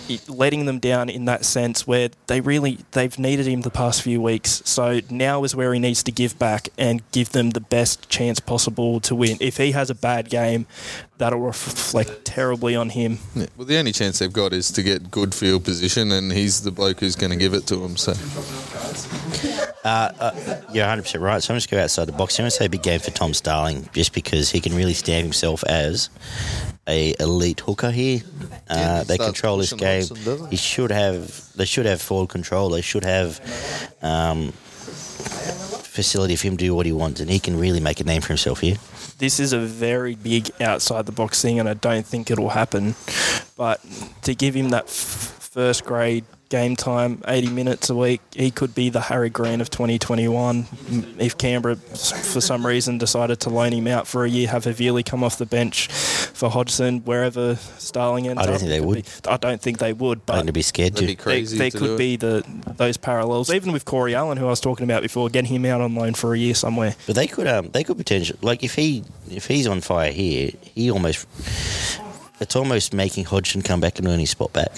It- 0.10 0.28
letting 0.30 0.66
them 0.66 0.80
down 0.80 1.10
in 1.10 1.26
that 1.26 1.46
sense 1.46 1.88
where 1.88 2.10
they 2.28 2.42
really 2.42 2.80
they've 2.92 3.18
needed 3.18 3.48
him 3.48 3.62
the 3.62 3.70
past 3.70 4.02
few 4.02 4.22
weeks 4.22 4.62
so 4.66 5.00
now 5.10 5.44
is 5.44 5.56
where 5.56 5.74
he 5.74 5.80
needs 5.80 6.04
to 6.04 6.12
give 6.12 6.38
back 6.38 6.70
and 6.78 7.02
give 7.12 7.32
them 7.32 7.52
the 7.52 7.62
best 7.62 8.10
chance 8.10 8.40
possible 8.40 9.00
to 9.02 9.16
win 9.16 9.38
if 9.40 9.58
he 9.58 9.72
has 9.72 9.90
a 9.90 9.96
bad 9.96 10.30
game 10.30 10.66
that'll 11.18 11.40
reflect 11.40 12.26
terribly 12.26 12.76
on 12.76 12.90
him 12.90 13.20
Yeah, 13.36 13.46
well, 13.58 13.66
the 13.66 13.78
only 13.78 13.92
chance 13.92 14.20
they've 14.20 14.32
got 14.34 14.52
is 14.54 14.72
to 14.72 14.84
get 14.84 15.10
good 15.12 15.34
field 15.34 15.64
position, 15.64 16.12
and 16.12 16.32
he's 16.32 16.62
the 16.64 16.72
bloke 16.72 17.00
who's 17.00 17.16
going 17.16 17.32
to 17.32 17.38
give 17.38 17.54
it 17.54 17.66
to 17.68 17.76
them. 17.78 17.96
So 17.96 18.14
uh, 19.84 20.12
uh, 20.20 20.62
You're 20.74 20.86
100% 20.86 21.22
right. 21.22 21.42
So 21.42 21.54
I'm 21.54 21.58
just 21.58 21.70
going 21.70 21.78
to 21.78 21.82
go 21.82 21.84
outside 21.84 22.06
the 22.06 22.12
box. 22.14 22.40
I'm 22.40 22.44
going 22.44 22.52
to 22.52 22.58
say 22.58 22.66
a 22.66 22.70
big 22.70 22.84
game 22.84 23.00
for 23.00 23.12
Tom 23.12 23.34
Starling 23.34 23.88
just 23.94 24.14
because 24.14 24.50
he 24.50 24.60
can 24.60 24.76
really 24.76 24.94
stand 24.94 25.24
himself 25.24 25.64
as 25.66 26.10
a 26.88 27.14
elite 27.19 27.61
hooker 27.61 27.91
here. 27.91 28.22
Yeah, 28.22 28.57
Uh, 28.69 28.99
he 28.99 29.05
they 29.05 29.18
control 29.18 29.57
this 29.57 29.73
game. 29.73 30.05
lots 30.10 30.41
he? 30.41 30.47
He 30.51 30.55
should 30.57 30.91
have. 30.91 31.53
They 31.55 31.65
should 31.65 31.85
have 31.85 32.01
forward 32.01 32.30
control. 32.30 32.69
They 32.69 32.81
should 32.81 33.05
have 33.05 33.39
um, 34.01 34.51
facility 35.84 36.35
for 36.35 36.47
him 36.47 36.57
to 36.57 36.65
do 36.65 36.76
what 36.76 36.85
he 36.85 36.91
wants, 36.91 37.19
and 37.22 37.30
he 37.30 37.39
can 37.39 37.57
really 37.60 37.80
make 37.80 37.99
a 37.99 38.03
name 38.03 38.22
for 38.22 38.30
himself 38.30 38.60
here. 38.61 38.76
this 39.19 39.39
is 39.39 39.53
a 39.53 39.60
very 39.60 40.15
big 40.15 40.49
outside 40.61 41.05
the 41.05 41.11
box 41.11 41.41
thing, 41.41 41.60
and 41.60 41.69
I 41.69 41.73
don't 41.76 42.05
think 42.05 42.30
it'll 42.31 42.49
happen. 42.49 42.95
But 43.55 43.80
to 44.23 44.34
give 44.35 44.53
him 44.55 44.69
that 44.69 44.85
f- 44.85 45.49
first 45.53 45.85
grade 45.85 46.26
game 46.54 46.76
time, 46.76 47.20
80 47.28 47.50
minutes 47.50 47.90
a 47.90 47.96
week, 47.96 48.22
he 48.36 48.52
could 48.52 48.76
be 48.76 48.90
the 48.90 49.02
Harry 49.02 49.32
Grant 49.32 49.60
of 49.60 49.72
2021. 49.72 50.68
If 51.18 51.36
Canberra, 51.36 51.78
for 51.78 52.42
some 52.42 52.64
reason, 52.64 53.00
decided 53.00 53.40
to 53.40 53.50
loan 53.50 53.72
him 53.72 53.88
out 53.88 54.06
for 54.06 54.24
a 54.24 54.30
year, 54.30 54.48
have 54.50 54.66
Havili 54.66 55.04
come 55.04 55.24
off 55.24 55.40
the 55.40 55.48
bench 55.48 55.88
for 55.92 56.52
Hodgson, 56.52 57.00
wherever 57.06 57.56
Starling 57.80 58.28
ends 58.28 58.40
I 58.40 58.46
don't 58.46 58.54
up, 58.56 58.60
think 58.62 58.70
they 58.70 58.82
would. 58.82 58.98
be- 59.04 59.30
I 59.30 59.38
don't 59.38 59.60
think 59.60 59.80
they 59.80 59.94
would, 59.94 60.20
I 60.20 60.22
but 60.28 60.36
think 60.36 60.46
to 60.48 60.54
be 60.54 60.62
scared 60.62 60.94
That'd 60.94 61.08
to. 61.10 61.12
be 61.12 61.16
crazy. 61.16 61.58
there, 61.58 61.72
to 61.72 61.78
there 61.80 61.88
could 61.90 61.98
be 61.98 62.18
the 62.18 62.44
those 62.78 62.98
parallels, 62.98 63.52
even 63.52 63.72
with 63.72 63.86
Corey 63.86 64.14
Allen, 64.14 64.38
who 64.38 64.46
I 64.46 64.50
was 64.50 64.60
talking 64.60 64.84
about 64.84 65.02
before, 65.02 65.30
getting 65.30 65.52
him 65.52 65.66
out 65.66 65.82
on 65.82 65.96
loan 65.96 66.14
for 66.14 66.36
a 66.36 66.38
year 66.38 66.54
somewhere. 66.54 66.96
But 67.08 67.16
they 67.16 67.26
could 67.26 67.48
um 67.48 67.70
they 67.70 67.84
could 67.84 67.98
potentially 67.98 68.38
like 68.44 68.64
if 68.64 68.76
he 68.76 69.04
if 69.32 69.48
he's 69.48 69.66
on 69.66 69.82
fire 69.82 70.12
here, 70.12 70.52
he 70.62 70.92
almost 70.92 71.26
it's 72.39 72.55
almost 72.55 72.93
making 72.93 73.26
Hodgson 73.26 73.61
come 73.61 73.80
back 73.80 73.99
and 73.99 74.07
earn 74.07 74.19
his 74.19 74.31
spot 74.31 74.51
back. 74.53 74.72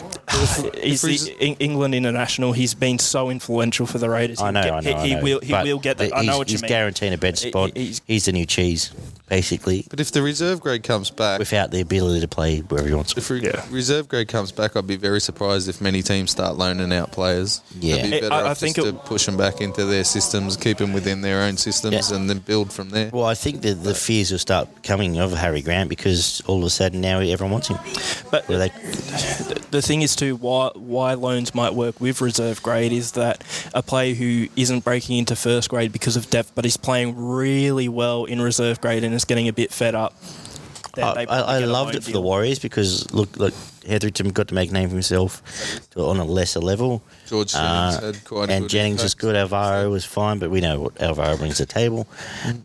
He's 0.82 1.02
he's- 1.02 1.26
the 1.26 1.36
Eng- 1.40 1.56
England 1.60 1.96
international. 1.96 2.54
He's 2.54 2.74
been 2.74 3.00
so 3.00 3.30
influential 3.30 3.86
for 3.86 3.98
the 3.98 4.10
Raiders. 4.10 4.42
I 4.42 4.52
know, 4.52 4.62
He'll 4.62 4.74
I 4.74 4.82
get- 4.82 4.96
know, 4.98 5.04
He, 5.04 5.14
I 5.14 5.18
know. 5.18 5.24
will. 5.24 5.40
He 5.42 5.52
But 5.52 5.66
will 5.66 5.80
get 5.80 5.98
that. 5.98 6.14
I 6.14 6.22
he's- 6.22 6.26
know 6.32 6.38
what 6.38 6.50
you 6.50 6.54
He's 6.54 6.62
mean. 6.62 6.70
guaranteeing 6.70 7.14
a 7.14 7.18
bench 7.18 7.42
He- 7.44 7.50
spot. 7.50 7.72
he's- 7.76 8.02
He's 8.06 8.26
the 8.26 8.32
new 8.34 8.46
cheese, 8.46 8.92
basically, 9.30 9.86
But 9.90 10.00
if 10.00 10.12
the 10.12 10.22
reserve 10.22 10.60
grade 10.62 10.84
comes 10.84 11.10
back, 11.10 11.40
without 11.40 11.72
the 11.72 11.82
ability 11.82 12.22
to 12.22 12.28
play 12.28 12.60
wherever 12.60 12.88
he 12.88 12.94
wants. 12.94 13.14
if 13.18 13.30
re- 13.30 13.42
Yeah. 13.44 13.64
reserve 13.72 14.08
grade 14.08 14.28
comes 14.28 14.52
back, 14.52 14.76
I'd 14.76 14.86
be 14.88 14.98
very 14.98 15.20
surprised 15.22 15.68
if 15.70 15.82
many 15.82 16.02
teams 16.04 16.32
start 16.32 16.58
loaning 16.58 16.94
out 16.94 17.12
players. 17.12 17.62
Yeah. 17.80 17.96
They'd 17.96 18.12
be 18.12 18.18
I- 18.18 18.22
better 18.22 18.34
I 18.34 18.42
off 18.50 18.58
think 18.60 18.76
just 18.76 18.88
it- 18.88 18.92
to 18.92 18.98
push 18.98 19.26
them 19.26 19.38
back 19.38 19.62
into 19.62 19.86
their 19.86 20.04
systems, 20.04 20.58
keep 20.58 20.78
them 20.78 20.94
within 20.94 21.22
their 21.22 21.42
own 21.42 21.58
systems, 21.58 22.10
Yeah. 22.12 22.18
and 22.18 22.30
then 22.30 22.40
build 22.40 22.72
from 22.72 22.90
there. 22.90 23.10
Well, 23.12 23.26
I 23.26 23.34
think 23.36 23.62
that 23.64 23.84
the 23.84 23.96
fears 23.96 24.32
will 24.32 24.40
start 24.40 24.68
coming 24.84 25.18
of 25.18 25.34
Harry 25.34 25.62
Grant 25.62 25.90
because 25.90 26.42
all 26.48 26.60
of 26.60 26.64
a 26.66 26.70
sudden 26.70 27.02
now 27.02 27.20
everyone 27.20 27.45
wants 27.52 27.68
him. 27.68 27.78
But 28.32 28.48
Where 28.48 28.58
they, 28.58 28.70
the 29.72 29.82
thing 29.82 30.02
is 30.02 30.16
too 30.16 30.36
why 30.36 30.72
why 30.76 31.14
loans 31.14 31.54
might 31.56 31.74
work 31.74 32.00
with 32.02 32.22
reserve 32.22 32.62
grade 32.64 32.92
is 32.92 33.14
that 33.14 33.44
a 33.74 33.82
player 33.82 34.14
who 34.14 34.48
isn't 34.56 34.84
breaking 34.84 35.18
into 35.18 35.36
first 35.36 35.70
grade 35.70 35.92
because 35.92 36.16
of 36.16 36.30
depth, 36.30 36.52
but 36.56 36.66
is 36.66 36.78
playing 36.78 37.16
really 37.18 37.90
well 37.90 38.26
in 38.26 38.42
reserve 38.42 38.82
grade 38.82 39.04
and 39.04 39.14
is 39.14 39.26
getting 39.26 39.48
a 39.48 39.54
bit 39.54 39.72
fed 39.72 39.96
up. 39.96 40.14
I, 40.98 41.02
I, 41.02 41.26
probably 41.26 41.44
I 41.44 41.60
get 41.60 41.70
a 41.70 41.72
loved 41.72 41.96
it 41.96 42.04
for 42.04 42.12
the. 42.12 42.22
Warriors 42.22 42.60
because 42.60 43.12
look, 43.14 43.36
look, 43.38 43.54
Hetherington 43.86 44.30
got 44.30 44.48
to 44.48 44.56
make 44.56 44.70
a 44.70 44.74
name 44.74 44.90
for 44.90 44.96
himself 44.96 45.42
on 45.96 46.18
a 46.18 46.26
lesser 46.26 46.60
level. 46.60 47.04
George 47.28 47.52
Jennings 47.52 48.00
had 48.00 48.24
quite 48.26 48.50
a 48.50 48.54
and 48.54 48.64
good 48.64 48.70
Jennings 48.70 49.04
was 49.04 49.14
good. 49.14 49.36
Alvaro 49.36 49.90
was 49.90 50.06
fine, 50.06 50.40
but 50.40 50.50
we 50.50 50.62
know 50.62 50.80
what 50.80 51.02
Alvaro 51.02 51.38
brings 51.38 51.58
to 51.58 51.66
the 51.66 51.74
table. 51.74 52.08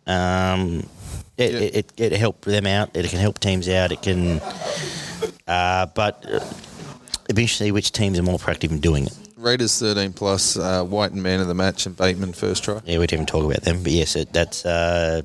Um, 0.07 0.89
it, 1.40 1.52
Yeah. 1.52 1.58
it, 1.60 1.92
it, 1.96 2.12
it 2.12 2.18
helped 2.18 2.42
them 2.42 2.66
out. 2.66 2.90
It 2.96 3.08
can 3.10 3.18
help 3.18 3.38
teams 3.38 3.68
out. 3.68 3.92
It 3.92 4.02
can, 4.02 4.40
uh, 5.48 5.86
but 5.94 6.24
it'd 7.24 7.36
be 7.36 7.42
interesting 7.42 7.64
to 7.64 7.68
see 7.68 7.72
which 7.72 7.92
teams 7.92 8.18
are 8.18 8.22
more 8.22 8.38
proactive 8.38 8.70
in 8.70 8.80
doing 8.80 9.06
it. 9.06 9.16
Raiders 9.36 9.78
13 9.78 10.12
plus, 10.12 10.56
uh, 10.58 10.84
Wighton 10.86 11.22
man 11.22 11.40
of 11.40 11.46
the 11.48 11.54
match, 11.54 11.86
and 11.86 11.96
Bateman 11.96 12.34
first 12.34 12.62
try. 12.64 12.80
Yeah, 12.84 12.98
we 12.98 13.06
didn't 13.06 13.12
even 13.22 13.26
talk 13.26 13.44
about 13.44 13.62
them, 13.62 13.82
but 13.82 13.92
yes, 13.92 14.14
it, 14.16 14.32
that's. 14.32 14.66
Uh, 14.66 15.22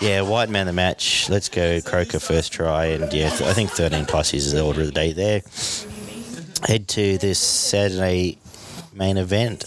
yeah, 0.00 0.20
white 0.22 0.48
man 0.48 0.62
of 0.62 0.74
the 0.74 0.76
match. 0.76 1.28
Let's 1.30 1.48
go 1.48 1.80
Croker 1.80 2.18
first 2.18 2.52
try, 2.52 2.86
and 2.86 3.12
yeah, 3.12 3.26
I 3.28 3.52
think 3.52 3.70
13 3.70 4.06
plus 4.06 4.34
is 4.34 4.52
the 4.52 4.62
order 4.62 4.80
of 4.80 4.86
the 4.86 4.92
day 4.92 5.12
there. 5.12 5.42
Head 6.66 6.88
to 6.88 7.18
this 7.18 7.38
Saturday 7.38 8.38
main 8.94 9.16
event. 9.16 9.64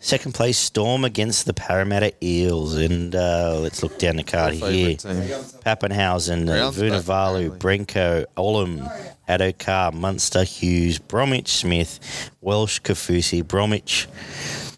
Second 0.00 0.34
place 0.34 0.58
Storm 0.58 1.04
against 1.04 1.46
the 1.46 1.54
Parramatta 1.54 2.12
Eels, 2.22 2.74
and 2.74 3.14
uh, 3.14 3.58
let's 3.60 3.82
look 3.82 3.98
down 3.98 4.16
the 4.16 4.24
card 4.24 4.54
here. 4.54 4.96
team. 4.96 4.96
Papenhuyzen, 4.98 6.46
Brown's 6.46 6.76
back, 6.76 6.90
Vunivalu, 6.90 7.46
apparently. 7.46 7.48
Brenko, 7.50 8.26
Olam, 8.36 9.16
Addo-Carr, 9.28 9.92
Munster, 9.92 10.42
Hughes, 10.42 10.98
Bromwich, 10.98 11.48
Smith, 11.48 12.30
Welch, 12.40 12.82
Kaufusi, 12.82 13.46
Bromwich, 13.46 14.08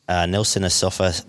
uh, 0.08 0.26
Nelson 0.26 0.62
Asofa, 0.64 1.24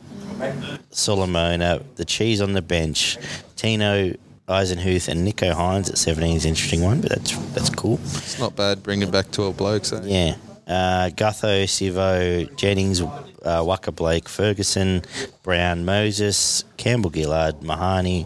Solomona, 0.90 1.82
the 1.95 2.06
cheese 2.06 2.41
on 2.41 2.53
the 2.53 2.62
bench, 2.62 3.18
Tino, 3.56 4.14
Eisenhuth, 4.48 5.07
and 5.07 5.26
Nicho 5.28 5.53
Hynes 5.53 5.90
at 5.90 5.98
17 5.98 6.36
is 6.36 6.45
an 6.45 6.49
interesting 6.49 6.82
one, 6.82 7.02
but 7.02 7.10
that's 7.10 7.36
that's 7.53 7.70
cool. 7.70 7.99
It's 8.03 8.38
not 8.38 8.56
bad 8.56 8.84
bringing 8.84 9.10
back 9.10 9.32
12 9.32 9.57
blokes. 9.57 9.91
Eh? 9.94 10.02
Yeah. 10.03 10.36
Uh, 10.68 11.10
Gutho, 11.10 11.64
Sivo, 11.66 12.56
Jennings, 12.56 13.02
uh, 13.02 13.64
Waka 13.66 13.92
Blake, 13.92 14.28
Ferguson, 14.28 15.04
Brown, 15.44 15.86
Moses, 15.86 16.64
Campbell 16.78 17.12
Gillard, 17.12 17.62
Mahoney, 17.62 18.26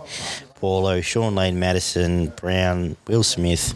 Paulo, 0.55 1.01
Shaun 1.01 1.35
Lane, 1.35 1.59
Matterson, 1.59 2.27
Brown, 2.35 2.95
Will 3.07 3.23
Smith, 3.23 3.73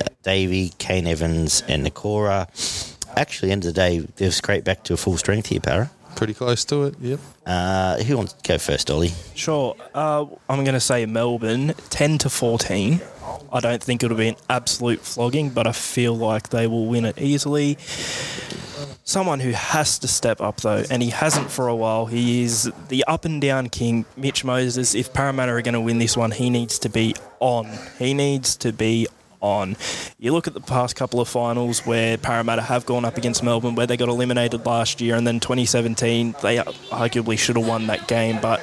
uh, 0.00 0.08
Davey, 0.22 0.72
Kane 0.78 1.06
Evans, 1.06 1.62
and 1.68 1.86
Niukore. 1.86 2.46
Actually, 3.16 3.52
end 3.52 3.64
of 3.64 3.74
the 3.74 3.80
day, 3.80 3.98
they've 4.16 4.34
scraped 4.34 4.64
back 4.64 4.82
to 4.84 4.94
a 4.94 4.96
full 4.96 5.16
strength 5.16 5.48
here, 5.48 5.60
Para. 5.60 5.90
Pretty 6.16 6.34
close 6.34 6.64
to 6.66 6.84
it, 6.84 6.94
yep. 7.00 7.20
Uh, 7.46 8.02
who 8.02 8.16
wants 8.16 8.32
to 8.34 8.48
go 8.48 8.58
first, 8.58 8.90
Ollie? 8.90 9.12
Sure. 9.34 9.76
Uh, 9.94 10.26
I'm 10.48 10.64
going 10.64 10.74
to 10.74 10.80
say 10.80 11.06
Melbourne 11.06 11.74
10 11.90 12.18
to 12.18 12.30
14. 12.30 13.00
I 13.52 13.60
don't 13.60 13.82
think 13.82 14.02
it'll 14.02 14.16
be 14.16 14.28
an 14.28 14.36
absolute 14.48 15.00
flogging, 15.00 15.50
but 15.50 15.66
I 15.66 15.72
feel 15.72 16.14
like 16.16 16.50
they 16.50 16.66
will 16.66 16.86
win 16.86 17.04
it 17.04 17.20
easily. 17.20 17.78
Someone 19.04 19.40
who 19.40 19.50
has 19.50 19.98
to 19.98 20.08
step 20.08 20.40
up 20.40 20.58
though, 20.60 20.84
and 20.88 21.02
he 21.02 21.10
hasn't 21.10 21.50
for 21.50 21.66
a 21.66 21.74
while. 21.74 22.06
He 22.06 22.44
is 22.44 22.70
the 22.88 23.04
up 23.08 23.24
and 23.24 23.40
down 23.40 23.68
king, 23.68 24.04
Mitch 24.16 24.44
Moses. 24.44 24.94
If 24.94 25.12
Parramatta 25.12 25.52
are 25.52 25.62
going 25.62 25.74
to 25.74 25.80
win 25.80 25.98
this 25.98 26.16
one, 26.16 26.30
he 26.30 26.48
needs 26.48 26.78
to 26.80 26.88
be 26.88 27.16
on. 27.40 27.68
He 27.98 28.14
needs 28.14 28.54
to 28.56 28.72
be 28.72 29.08
on. 29.40 29.76
You 30.18 30.32
look 30.32 30.46
at 30.46 30.54
the 30.54 30.60
past 30.60 30.96
couple 30.96 31.20
of 31.20 31.28
finals 31.28 31.86
where 31.86 32.16
Parramatta 32.18 32.62
have 32.62 32.86
gone 32.86 33.04
up 33.04 33.16
against 33.16 33.42
Melbourne, 33.42 33.74
where 33.74 33.86
they 33.86 33.96
got 33.96 34.08
eliminated 34.08 34.66
last 34.66 35.00
year, 35.00 35.16
and 35.16 35.26
then 35.26 35.40
2017 35.40 36.34
they 36.42 36.58
arguably 36.58 37.38
should 37.38 37.56
have 37.56 37.66
won 37.66 37.86
that 37.86 38.08
game, 38.08 38.38
but 38.40 38.60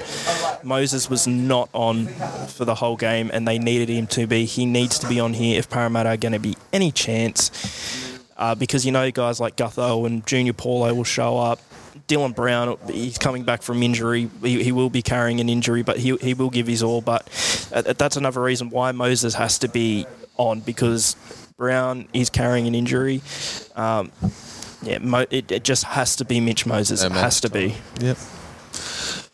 Moses 0.63 1.09
was 1.09 1.27
not 1.27 1.69
on 1.73 2.07
for 2.47 2.65
the 2.65 2.75
whole 2.75 2.95
game, 2.95 3.29
and 3.33 3.47
they 3.47 3.59
needed 3.59 3.89
him 3.89 4.07
to 4.07 4.27
be. 4.27 4.45
He 4.45 4.65
needs 4.65 4.99
to 4.99 5.07
be 5.07 5.19
on 5.19 5.33
here 5.33 5.57
if 5.57 5.69
Parramatta 5.69 6.09
are 6.09 6.17
going 6.17 6.33
to 6.33 6.39
be 6.39 6.55
any 6.73 6.91
chance, 6.91 8.19
uh, 8.37 8.55
because 8.55 8.85
you 8.85 8.91
know 8.91 9.09
guys 9.11 9.39
like 9.39 9.55
Gutho 9.55 10.05
and 10.05 10.25
Junior 10.25 10.53
Paulo 10.53 10.93
will 10.93 11.03
show 11.03 11.37
up. 11.37 11.59
Dylan 12.07 12.33
Brown, 12.33 12.77
he's 12.87 13.17
coming 13.17 13.43
back 13.43 13.61
from 13.61 13.83
injury. 13.83 14.29
He, 14.41 14.63
he 14.63 14.71
will 14.71 14.89
be 14.89 15.01
carrying 15.01 15.41
an 15.41 15.49
injury, 15.49 15.83
but 15.83 15.97
he, 15.97 16.15
he 16.17 16.33
will 16.33 16.49
give 16.49 16.67
his 16.67 16.81
all. 16.81 17.01
But 17.01 17.27
uh, 17.73 17.81
that's 17.81 18.15
another 18.15 18.41
reason 18.41 18.69
why 18.69 18.93
Moses 18.93 19.33
has 19.33 19.59
to 19.59 19.67
be 19.67 20.05
on 20.38 20.61
because 20.61 21.15
Brown 21.57 22.07
is 22.14 22.30
carrying 22.30 22.68
an 22.68 22.76
injury. 22.76 23.22
Um, 23.76 24.11
yeah, 24.81 24.99
Mo, 24.99 25.26
it, 25.30 25.51
it 25.51 25.64
just 25.64 25.84
has 25.85 26.15
to 26.18 26.26
be 26.26 26.39
Mitch 26.39 26.65
Moses. 26.65 27.01
No 27.01 27.07
It 27.07 27.14
has 27.14 27.41
to 27.41 27.49
be. 27.49 27.76
Yep. 27.99 28.18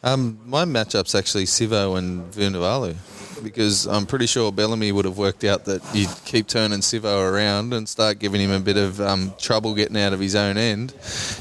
Um, 0.04 0.40
my 0.46 0.66
matchup's 0.66 1.16
actually 1.16 1.46
Sivo 1.46 1.98
and 1.98 2.32
Vunivalu 2.34 2.96
because 3.42 3.86
I'm 3.88 4.06
pretty 4.06 4.26
sure 4.28 4.52
Bellamy 4.52 4.92
would 4.92 5.06
have 5.06 5.18
worked 5.18 5.44
out 5.44 5.66
that 5.66 5.82
you 5.94 6.08
keep 6.26 6.48
turning 6.48 6.80
Sivo 6.80 7.32
around 7.32 7.74
and 7.74 7.88
start 7.88 8.20
giving 8.20 8.42
him 8.42 8.52
a 8.52 8.60
bit 8.60 8.78
of 8.78 9.00
um, 9.02 9.34
trouble 9.40 9.74
getting 9.74 9.98
out 9.98 10.14
of 10.14 10.20
his 10.20 10.36
own 10.36 10.58
end. 10.58 10.94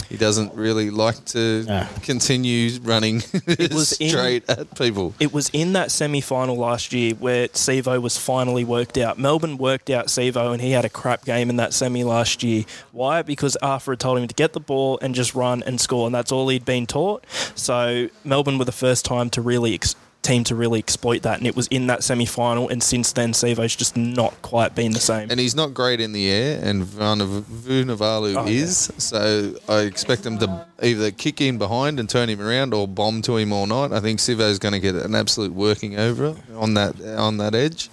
He 0.08 0.16
doesn't 0.16 0.54
really 0.54 0.90
like 0.90 1.24
to 1.26 1.66
Ah. 1.68 1.88
continue 2.02 2.78
running 2.82 3.16
was 3.70 3.92
in- 4.00 4.08
straight 4.10 4.48
at 4.48 4.76
people. 4.76 5.14
It 5.20 5.32
was 5.32 5.50
in 5.52 5.72
that 5.74 5.90
semi 5.90 6.20
final 6.20 6.56
last 6.56 6.92
year 6.92 7.14
where 7.14 7.48
Sivo 7.48 8.00
was 8.00 8.16
finally 8.16 8.64
worked 8.64 8.96
out. 8.98 9.18
Melbourne 9.18 9.58
worked 9.58 9.90
out 9.90 10.06
Sivo 10.06 10.52
and 10.52 10.60
he 10.62 10.70
had 10.72 10.84
a 10.84 10.88
crap 10.90 11.24
game 11.24 11.50
in 11.50 11.56
that 11.56 11.72
semi 11.72 12.04
last 12.04 12.42
year. 12.42 12.64
Why? 12.92 13.22
Because 13.22 13.56
Arthur 13.56 13.92
had 13.92 14.00
told 14.00 14.18
him 14.18 14.28
to 14.28 14.34
get 14.34 14.52
the 14.52 14.60
ball 14.60 14.98
and 15.02 15.14
just 15.14 15.34
run 15.34 15.62
and 15.64 15.80
score, 15.80 16.06
and 16.06 16.14
that's 16.14 16.32
all 16.32 16.48
he'd 16.48 16.64
been 16.64 16.86
taught. 16.86 17.24
So 17.54 18.08
Melbourne 18.24 18.58
were 18.58 18.64
the 18.64 18.72
first 18.72 19.04
time 19.04 19.30
to 19.30 19.40
really. 19.42 19.74
Ex- 19.74 19.96
team 20.22 20.44
to 20.44 20.54
really 20.54 20.78
exploit 20.78 21.22
that 21.22 21.38
and 21.38 21.46
it 21.48 21.56
was 21.56 21.66
in 21.68 21.88
that 21.88 22.04
semi-final 22.04 22.68
and 22.68 22.80
since 22.82 23.10
then 23.12 23.32
Sivo's 23.32 23.74
just 23.74 23.96
not 23.96 24.40
quite 24.42 24.74
been 24.74 24.92
the 24.92 25.00
same 25.00 25.30
And 25.30 25.40
he's 25.40 25.56
not 25.56 25.74
great 25.74 26.00
in 26.00 26.12
the 26.12 26.30
air, 26.30 26.60
and 26.62 26.84
Vuniv- 26.84 27.42
Vunivalu 27.42 28.36
Oh, 28.36 28.46
is. 28.46 28.92
So 28.98 29.54
I 29.68 29.80
expect 29.80 30.24
him 30.24 30.38
to 30.38 30.66
either 30.82 31.10
kick 31.10 31.40
in 31.40 31.58
behind 31.58 31.98
and 31.98 32.08
turn 32.08 32.28
him 32.28 32.40
around, 32.40 32.72
or 32.72 32.86
bomb 32.86 33.20
to 33.22 33.36
him 33.36 33.52
all 33.52 33.66
night. 33.66 33.92
I 33.92 34.00
think 34.00 34.20
Sivo's 34.20 34.58
going 34.58 34.72
to 34.72 34.80
get 34.80 34.94
an 34.94 35.14
absolute 35.14 35.52
working 35.52 35.98
over 35.98 36.36
on 36.56 36.74
that 36.74 37.00
on 37.02 37.38
that 37.38 37.54
edge. 37.54 37.90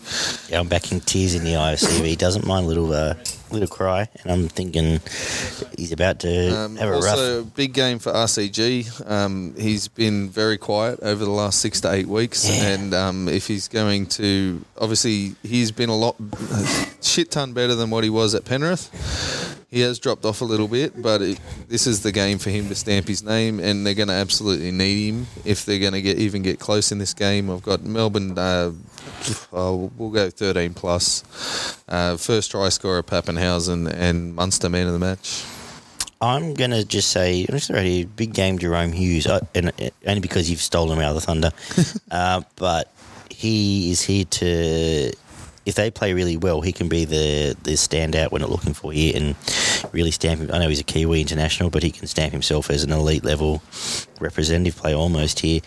Yeah, 0.50 0.60
I'm 0.60 0.68
backing 0.68 1.00
tears 1.02 1.34
in 1.36 1.44
the 1.44 1.56
eye 1.56 1.74
of 1.74 1.80
CV. 1.80 2.06
He 2.06 2.16
doesn't 2.16 2.46
mind 2.46 2.68
little, 2.68 2.94
uh, 2.94 3.16
little 3.52 3.68
cry, 3.68 4.08
and 4.24 4.32
I'm 4.32 4.48
thinking 4.48 5.00
he's 5.78 5.92
about 5.92 6.20
to 6.20 6.56
Um, 6.56 6.76
have 6.78 6.90
a 6.90 6.96
also, 6.96 7.40
rough. 7.44 7.54
big 7.56 7.74
game 7.74 8.00
for 8.00 8.12
RCG. 8.12 8.88
Um, 9.10 9.56
he's 9.58 9.88
been 9.88 10.30
very 10.30 10.58
quiet 10.58 11.00
over 11.02 11.24
the 11.24 11.32
last 11.32 11.60
six 11.60 11.82
to 11.82 11.92
eight 11.92 12.08
weeks, 12.08 12.48
Yeah. 12.48 12.68
and 12.74 12.94
um, 12.94 13.28
if 13.30 13.48
he's 13.48 13.68
going 13.68 14.06
to, 14.18 14.64
obviously, 14.78 15.36
he's 15.44 15.72
been 15.72 15.90
a 15.90 15.96
lot 15.98 16.16
shit 17.02 17.32
ton 17.32 17.54
better 17.54 17.76
than 17.76 17.90
what 17.90 18.04
he 18.04 18.10
was 18.10 18.36
at 18.36 18.46
Penrith. 18.46 18.90
He 19.72 19.82
has 19.82 20.00
dropped 20.00 20.26
off 20.26 20.42
a 20.42 20.46
little 20.46 20.68
bit, 20.68 21.00
but 21.00 21.22
it, 21.22 21.40
this 21.68 21.86
is 21.86 22.02
the 22.02 22.12
game 22.12 22.40
for 22.40 22.50
him 22.50 22.70
to 22.70 22.76
stamp 22.76 23.08
his 23.08 23.22
name, 23.22 23.60
and 23.60 23.86
they're 23.86 23.94
going 23.94 24.08
to 24.08 24.16
absolutely 24.16 24.72
need 24.72 25.10
him 25.10 25.28
if 25.46 25.64
they're 25.64 25.78
going 25.78 25.94
to 25.94 26.02
get 26.02 26.18
even 26.18 26.42
get 26.42 26.60
close 26.60 26.92
in 26.92 26.98
this 26.98 27.14
game. 27.14 27.52
I've 27.52 27.62
got 27.62 27.84
Melbourne. 27.84 28.36
Uh, 28.38 28.72
oh, 29.54 29.92
we'll 29.98 30.10
go 30.10 30.30
13 30.30 30.74
plus. 30.74 31.24
Uh, 31.88 32.18
first 32.18 32.52
try 32.52 32.70
scorer 32.70 33.04
Papenhuyzen 33.04 33.92
and 33.92 34.36
Munster 34.36 34.70
man 34.70 34.88
of 34.88 34.94
the 34.94 35.00
match. 35.00 35.46
I'm 36.22 36.54
going 36.54 36.72
to 36.72 36.84
just 36.84 37.12
say, 37.12 37.46
I'm 37.48 37.56
just 37.56 37.70
ready, 37.70 38.04
big 38.04 38.34
game 38.34 38.60
Jahrome 38.60 38.94
Hughes, 38.94 39.26
uh, 39.26 39.40
and 39.56 39.70
uh, 39.70 39.90
only 40.06 40.20
because 40.20 40.50
you've 40.50 40.62
stolen 40.62 40.98
him 40.98 41.04
out 41.04 41.16
of 41.16 41.16
the 41.16 41.22
Thunder. 41.22 41.52
uh, 42.12 42.42
but 42.58 42.92
he 43.30 43.92
is 43.92 44.02
here 44.02 44.26
to, 44.26 45.14
if 45.66 45.76
they 45.76 45.90
play 45.90 46.14
really 46.14 46.36
well, 46.36 46.60
he 46.60 46.74
can 46.74 46.90
be 46.90 47.06
the, 47.06 47.56
the 47.64 47.72
standout 47.72 48.32
we're 48.32 48.40
not 48.40 48.50
looking 48.50 48.74
for 48.74 48.92
here 48.92 49.14
and 49.16 49.36
really 49.94 50.12
stamp 50.12 50.42
him. 50.42 50.50
I 50.52 50.60
know 50.60 50.68
he's 50.68 50.82
a 50.82 50.84
Kiwi 50.84 51.22
international, 51.22 51.70
but 51.70 51.84
he 51.84 51.92
can 51.92 52.06
stamp 52.08 52.34
himself 52.34 52.70
as 52.70 52.84
an 52.84 52.92
elite 52.92 53.24
level 53.24 53.62
representative 54.20 54.76
play 54.76 54.94
almost 54.94 55.40
here. 55.40 55.62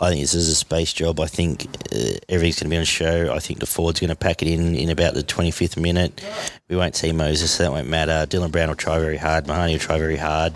I 0.00 0.10
think 0.10 0.20
this 0.22 0.34
is 0.34 0.48
a 0.48 0.54
space 0.54 0.92
job. 0.92 1.20
I 1.20 1.26
think 1.26 1.66
uh, 1.92 2.18
everything's 2.28 2.60
going 2.60 2.70
to 2.70 2.74
be 2.74 2.76
on 2.76 2.84
show. 2.84 3.32
I 3.32 3.38
think 3.38 3.60
the 3.60 3.66
forward's 3.66 4.00
going 4.00 4.10
to 4.10 4.16
pack 4.16 4.42
it 4.42 4.48
in 4.48 4.74
in 4.74 4.90
about 4.90 5.14
the 5.14 5.22
25th 5.22 5.80
minute. 5.80 6.24
We 6.68 6.76
won't 6.76 6.96
see 6.96 7.12
Moses, 7.12 7.52
so 7.52 7.62
that 7.62 7.72
won't 7.72 7.88
matter. 7.88 8.26
Dylan 8.28 8.50
Brown 8.50 8.68
will 8.68 8.76
try 8.76 8.98
very 8.98 9.16
hard. 9.16 9.46
Mahoney 9.46 9.74
will 9.74 9.80
try 9.80 9.98
very 9.98 10.16
hard. 10.16 10.54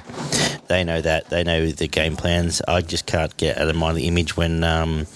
They 0.69 0.85
know 0.85 1.01
that. 1.01 1.31
They 1.31 1.45
know 1.45 1.67
the 1.71 1.89
game 1.89 2.17
plans. 2.17 2.61
I 2.67 2.81
just 2.83 3.07
can't 3.07 3.35
get 3.37 3.59
out 3.59 3.69
of 3.69 3.77
mind 3.77 3.97
the 3.97 4.07
image 4.07 4.37
when 4.37 4.65
um, 4.65 5.07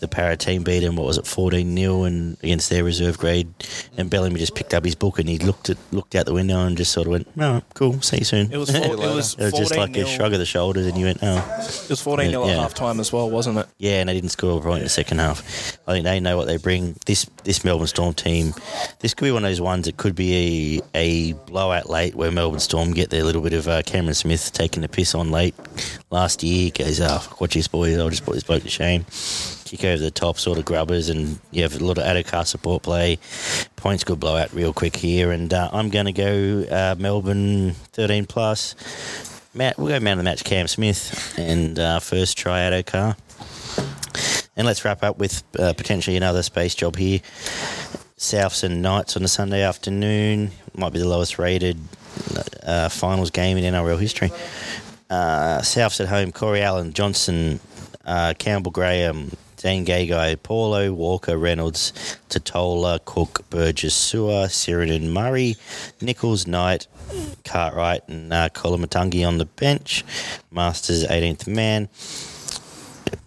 the 0.00 0.08
Para 0.08 0.36
team 0.36 0.62
beat 0.62 0.82
him. 0.82 0.96
What 0.96 1.06
was 1.06 1.18
it, 1.18 1.26
14 1.26 1.76
0 1.76 2.04
and 2.04 2.36
against 2.42 2.70
their 2.70 2.84
reserve 2.84 3.18
grade, 3.18 3.52
and 3.96 4.08
Bellamy 4.08 4.38
just 4.38 4.54
picked 4.54 4.74
up 4.74 4.84
his 4.84 4.94
book 4.94 5.18
and 5.18 5.28
he 5.28 5.38
looked 5.38 5.70
at 5.70 5.78
looked 5.90 6.14
out 6.14 6.26
the 6.26 6.34
window 6.34 6.64
and 6.64 6.76
just 6.76 6.92
sort 6.92 7.06
of 7.06 7.12
went, 7.12 7.36
"No, 7.36 7.62
cool, 7.74 8.00
see 8.02 8.18
you 8.18 8.24
soon." 8.24 8.52
it 8.52 8.56
was 8.58 8.70
four, 8.70 8.92
it 8.92 8.98
was 8.98 9.34
It 9.34 9.44
was 9.44 9.52
just 9.54 9.76
like 9.76 9.96
a 9.96 10.06
shrug 10.06 10.32
of 10.32 10.38
the 10.38 10.46
shoulders, 10.46 10.86
and 10.86 10.96
you 10.96 11.06
went, 11.06 11.18
"Oh." 11.22 11.47
It 11.58 11.90
was 11.90 12.00
14 12.00 12.30
0 12.30 12.46
Yeah. 12.46 12.52
at 12.52 12.58
half 12.58 12.74
time 12.74 13.00
as 13.00 13.12
well 13.12 13.28
wasn't 13.30 13.58
it 13.58 13.66
Yeah, 13.78 14.00
and 14.00 14.08
they 14.08 14.14
didn't 14.14 14.30
score 14.30 14.58
a 14.58 14.62
point 14.62 14.78
in 14.78 14.84
the 14.84 14.90
second 14.90 15.18
half. 15.18 15.78
I 15.86 15.92
think 15.92 16.04
they 16.04 16.20
know 16.20 16.36
what 16.36 16.46
they 16.46 16.56
bring. 16.56 16.96
This 17.06 17.24
this 17.44 17.64
Melbourne 17.64 17.86
Storm 17.86 18.14
team, 18.14 18.54
this 19.00 19.14
could 19.14 19.24
be 19.24 19.32
one 19.32 19.44
of 19.44 19.50
those 19.50 19.60
ones 19.60 19.86
that 19.86 19.96
could 19.96 20.14
be 20.14 20.80
a, 20.94 20.98
a 20.98 21.32
blowout 21.46 21.88
late 21.88 22.14
where 22.14 22.30
Melbourne 22.30 22.60
Storm 22.60 22.92
get 22.92 23.10
their 23.10 23.24
little 23.24 23.42
bit 23.42 23.52
of 23.54 23.66
uh, 23.68 23.82
Cameron 23.82 24.14
Smith 24.14 24.52
taking 24.52 24.82
the 24.82 24.88
piss 24.88 25.14
on 25.14 25.30
late 25.30 25.54
last 26.10 26.42
year. 26.42 26.70
Goes, 26.74 27.00
oh, 27.00 27.18
fuck, 27.18 27.40
watch 27.40 27.54
this, 27.54 27.68
boys. 27.68 27.96
I'll 27.98 28.10
just 28.10 28.24
put 28.24 28.34
this 28.34 28.44
bloke 28.44 28.62
to 28.62 28.68
shame. 28.70 29.04
Kick 29.64 29.84
over 29.84 30.02
the 30.02 30.10
top, 30.10 30.38
sort 30.38 30.58
of 30.58 30.64
grubbers, 30.64 31.10
and 31.10 31.38
you 31.50 31.62
have 31.62 31.78
a 31.78 31.84
lot 31.84 31.98
of 31.98 32.04
Addo-Carr 32.04 32.46
support 32.46 32.82
play. 32.82 33.18
Points 33.76 34.02
could 34.02 34.18
blow 34.18 34.36
out 34.36 34.52
real 34.54 34.72
quick 34.72 34.96
here, 34.96 35.30
and 35.30 35.52
uh, 35.52 35.68
I'm 35.72 35.90
going 35.90 36.06
to 36.06 36.12
go 36.12 36.64
uh, 36.70 36.94
Melbourne 36.98 37.72
13 37.92 38.24
plus. 38.26 38.74
Matt, 39.54 39.78
we'll 39.78 39.88
go 39.88 39.98
man 40.00 40.12
of 40.12 40.18
the 40.18 40.24
match, 40.24 40.44
Cam 40.44 40.68
Smith, 40.68 41.34
and 41.38 41.78
uh, 41.78 42.00
first 42.00 42.36
try 42.36 42.82
car, 42.82 43.16
And 44.56 44.66
let's 44.66 44.84
wrap 44.84 45.02
up 45.02 45.18
with 45.18 45.42
uh, 45.58 45.72
potentially 45.72 46.16
another 46.16 46.42
space 46.42 46.74
job 46.74 46.96
here. 46.96 47.20
Souths 48.18 48.62
and 48.62 48.82
Knights 48.82 49.16
on 49.16 49.22
a 49.22 49.28
Sunday 49.28 49.62
afternoon. 49.62 50.50
Might 50.74 50.92
be 50.92 50.98
the 50.98 51.08
lowest 51.08 51.38
rated 51.38 51.78
uh, 52.62 52.88
finals 52.88 53.30
game 53.30 53.56
in 53.56 53.64
NRL 53.64 53.98
history. 53.98 54.30
Uh, 55.08 55.60
Souths 55.60 56.00
at 56.00 56.08
home. 56.08 56.30
Corey 56.30 56.60
Allen, 56.60 56.92
Johnson, 56.92 57.58
uh, 58.04 58.34
Campbell 58.38 58.70
Graham, 58.70 59.30
Dane 59.58 59.84
Gagai, 59.84 60.40
Paulo, 60.42 60.92
Walker, 60.92 61.36
Reynolds, 61.36 61.92
Tatola, 62.28 63.00
Cook, 63.04 63.48
Burgess, 63.50 63.94
Sewer, 63.94 64.46
Sirenin, 64.46 65.10
Murray, 65.10 65.56
Nichols, 66.00 66.46
Knight, 66.46 66.86
Cartwright, 67.44 68.06
and 68.08 68.32
uh, 68.32 68.48
Koloamatangi 68.50 69.26
on 69.26 69.38
the 69.38 69.46
bench. 69.46 70.04
Masters 70.50 71.04
18th 71.04 71.48
man. 71.48 71.88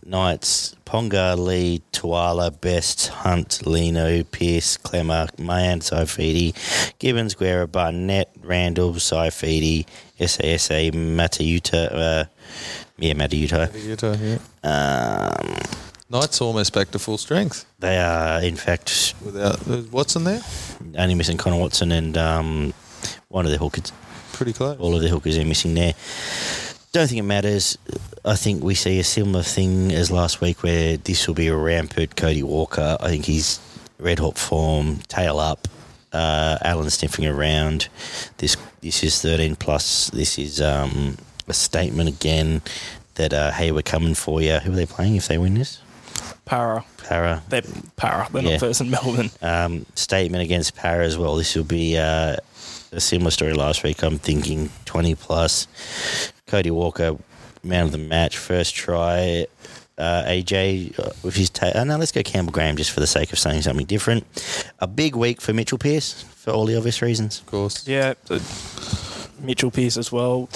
Knights, 0.06 0.76
Ponga, 0.86 1.38
Lee, 1.38 1.82
Tuala, 1.91 2.52
Best, 2.52 3.08
Hunt, 3.08 3.66
Lino, 3.66 4.24
Pearce, 4.24 4.78
Klemmer, 4.78 5.28
Mayan, 5.40 5.80
Saifiti, 5.80 6.53
Gibbons, 6.99 7.34
Guerra, 7.34 7.68
Barnett, 7.68 8.30
Randall, 8.41 8.94
Saifiti, 8.94 9.86
SASA, 10.20 10.91
Mata'utia, 10.91 11.94
uh, 11.94 12.26
yeah, 12.98 13.14
Mata'utia. 13.14 13.74
Utah, 13.86 14.16
yeah. 14.20 14.38
Um, 14.64 15.90
Knights 16.12 16.42
almost 16.42 16.74
back 16.74 16.92
to 16.92 17.00
full 17.00 17.18
strength 17.18 17.66
they 17.80 17.98
are, 17.98 18.42
in 18.42 18.58
fact, 18.58 19.14
without 19.24 19.66
Watson 19.92 20.26
there. 20.26 20.42
only 20.98 21.16
missing 21.16 21.38
Connor 21.38 21.58
Watson 21.58 21.92
and 21.92 22.18
um, 22.18 22.74
one 23.30 23.46
of 23.46 23.52
the 23.52 23.58
hookers. 23.58 23.94
Pretty 24.34 24.54
close. 24.54 24.78
All 24.78 24.94
of 24.96 25.02
the 25.02 25.08
hookers 25.08 25.38
are 25.38 25.46
missing 25.46 25.74
there. 25.74 25.94
Don't 26.92 27.08
think 27.08 27.20
it 27.20 27.24
matters. 27.24 27.78
I 28.26 28.36
think 28.36 28.62
we 28.62 28.76
see 28.76 29.00
a 29.00 29.04
similar 29.04 29.42
thing 29.42 29.94
as 29.94 30.12
last 30.12 30.42
week 30.42 30.62
where 30.64 30.98
this 30.98 31.28
will 31.28 31.34
be 31.34 31.48
a 31.48 31.56
rampant 31.56 32.16
Cody 32.18 32.44
Walker. 32.44 32.98
I 33.00 33.08
think 33.08 33.26
he's 33.26 33.60
red 33.98 34.20
hot 34.20 34.38
form, 34.38 34.98
tail 35.08 35.40
up. 35.40 35.68
Uh, 36.12 36.58
Allen 36.62 36.90
sniffing 36.90 37.26
around. 37.26 37.88
This 38.38 38.58
this 38.82 39.02
is 39.02 39.22
13 39.22 39.56
plus. 39.56 40.10
This 40.10 40.38
is 40.38 40.60
um, 40.60 41.18
a 41.48 41.54
statement 41.54 42.10
again 42.10 42.62
that 43.16 43.34
uh, 43.34 43.52
hey, 43.52 43.72
we're 43.72 43.82
coming 43.82 44.14
for 44.14 44.42
you. 44.42 44.60
Who 44.60 44.74
are 44.74 44.76
they 44.76 44.86
playing 44.86 45.16
if 45.16 45.30
they 45.30 45.38
win 45.38 45.54
this? 45.54 45.82
Para. 46.46 46.84
Para. 47.08 47.42
They're 47.50 47.62
para. 47.96 48.28
They're 48.32 48.42
Yeah. 48.44 48.52
not 48.52 48.60
first 48.60 48.82
in 48.82 48.90
Melbourne. 48.90 49.30
Um, 49.42 49.86
statement 49.96 50.44
against 50.44 50.76
Para 50.76 51.06
as 51.06 51.18
well. 51.18 51.36
This 51.36 51.56
will 51.56 51.64
be 51.64 51.98
uh, 51.98 52.36
a 52.92 53.00
similar 53.00 53.32
story 53.32 53.54
last 53.54 53.84
week. 53.84 54.04
I'm 54.04 54.18
thinking 54.18 54.70
20 54.86 55.16
plus. 55.16 55.68
Cody 56.48 56.72
Walker, 56.72 57.18
man 57.64 57.86
of 57.86 57.92
the 57.92 57.98
match, 57.98 58.38
first 58.38 58.76
try. 58.76 59.46
Uh, 59.98 60.24
AJ 60.26 60.98
uh, 60.98 61.12
with 61.22 61.36
his 61.36 61.50
ta- 61.50 61.72
oh, 61.76 61.84
no, 61.84 61.96
let's 61.98 62.12
go 62.12 62.24
Campbell 62.24 62.52
Graham 62.52 62.76
just 62.76 62.90
for 62.92 63.02
the 63.02 63.08
sake 63.08 63.32
of 63.34 63.38
saying 63.40 63.62
something 63.62 63.86
different. 63.86 64.26
A 64.80 64.88
big 64.88 65.16
week 65.16 65.40
for 65.42 65.54
Mitchell 65.54 65.78
Pearce 65.78 66.24
for 66.24 66.52
all 66.52 66.66
the 66.66 66.76
obvious 66.76 67.02
reasons. 67.04 67.40
Of 67.40 67.46
course. 67.46 67.88
Yeah. 67.88 68.16
Mitchell 69.41 69.72
Pearce 69.72 69.97
as 69.97 70.11
well. 70.11 70.49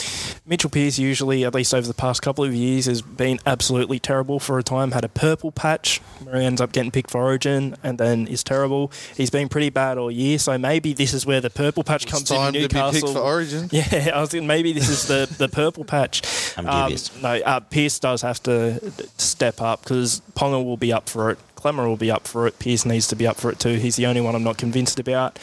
Mitchell 0.45 0.69
Pearce 0.69 0.99
usually, 0.99 1.43
at 1.43 1.53
least 1.53 1.73
over 1.73 1.87
the 1.87 1.93
past 1.93 2.21
couple 2.21 2.43
of 2.43 2.53
years, 2.53 2.85
has 2.85 3.01
been 3.01 3.39
absolutely 3.45 3.99
terrible 3.99 4.39
for 4.39 4.59
a 4.59 4.63
time. 4.63 4.91
Had 4.91 5.03
a 5.03 5.09
purple 5.09 5.51
patch 5.51 5.99
where 6.23 6.39
he 6.39 6.45
ends 6.45 6.61
up 6.61 6.71
getting 6.71 6.91
picked 6.91 7.11
for 7.11 7.21
Origin 7.21 7.75
and 7.83 7.97
then 7.97 8.27
is 8.27 8.43
terrible. 8.43 8.91
He's 9.17 9.29
been 9.29 9.49
pretty 9.49 9.69
bad 9.69 9.97
all 9.97 10.11
year, 10.11 10.37
so 10.39 10.57
maybe 10.57 10.93
this 10.93 11.13
is 11.13 11.25
where 11.25 11.41
the 11.41 11.49
purple 11.49 11.83
patch 11.83 12.03
It's 12.03 12.11
comes 12.11 12.23
time 12.29 12.55
in 12.55 12.61
to 12.69 12.69
be 12.69 12.79
picked 12.91 13.07
for 13.09 13.19
Origin. 13.19 13.69
Yeah, 13.71 14.11
I 14.13 14.21
was 14.21 14.29
thinking 14.29 14.47
maybe 14.47 14.71
this 14.73 14.89
is 14.89 15.07
the, 15.07 15.33
the 15.37 15.49
purple 15.49 15.83
patch. 15.83 16.21
I'm 16.57 16.67
Um, 16.67 16.83
dubious. 16.89 17.21
no, 17.21 17.29
uh, 17.29 17.59
Pearce 17.61 17.99
does 17.99 18.21
have 18.21 18.41
to 18.43 18.79
step 19.17 19.61
up 19.61 19.83
because 19.83 20.21
Ponga 20.35 20.63
will 20.63 20.77
be 20.77 20.93
up 20.93 21.09
for 21.09 21.31
it. 21.31 21.39
Klemmer 21.65 21.87
will 21.87 21.97
be 21.97 22.11
up 22.11 22.27
for 22.27 22.45
it. 22.45 22.59
Pearce 22.59 22.85
needs 22.85 23.07
to 23.07 23.15
be 23.15 23.25
up 23.25 23.37
for 23.37 23.49
it 23.49 23.57
too. 23.57 23.73
He's 23.79 23.95
the 23.95 24.05
only 24.05 24.21
one 24.21 24.35
I'm 24.35 24.43
not 24.43 24.57
convinced 24.59 24.99
about. 24.99 25.39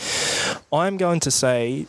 I'm 0.73 0.97
going 0.97 1.19
to 1.19 1.33
say 1.33 1.87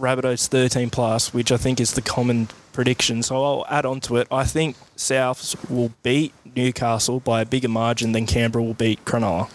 Rabbitohs 0.00 0.48
13 0.48 0.88
plus, 0.88 1.34
which 1.34 1.52
I 1.52 1.58
think 1.58 1.78
is 1.78 1.92
the 1.92 2.00
common 2.00 2.48
prediction. 2.72 3.22
So 3.22 3.44
I'll 3.44 3.66
add 3.68 3.84
on 3.84 4.00
to 4.02 4.16
it. 4.16 4.28
I 4.32 4.44
think 4.44 4.76
Souths 4.96 5.68
will 5.68 5.92
beat 6.02 6.32
Newcastle 6.56 7.20
by 7.20 7.42
a 7.42 7.44
bigger 7.44 7.68
margin 7.68 8.12
than 8.12 8.24
Canberra 8.24 8.64
will 8.64 8.72
beat 8.72 9.04
Cronulla. 9.04 9.50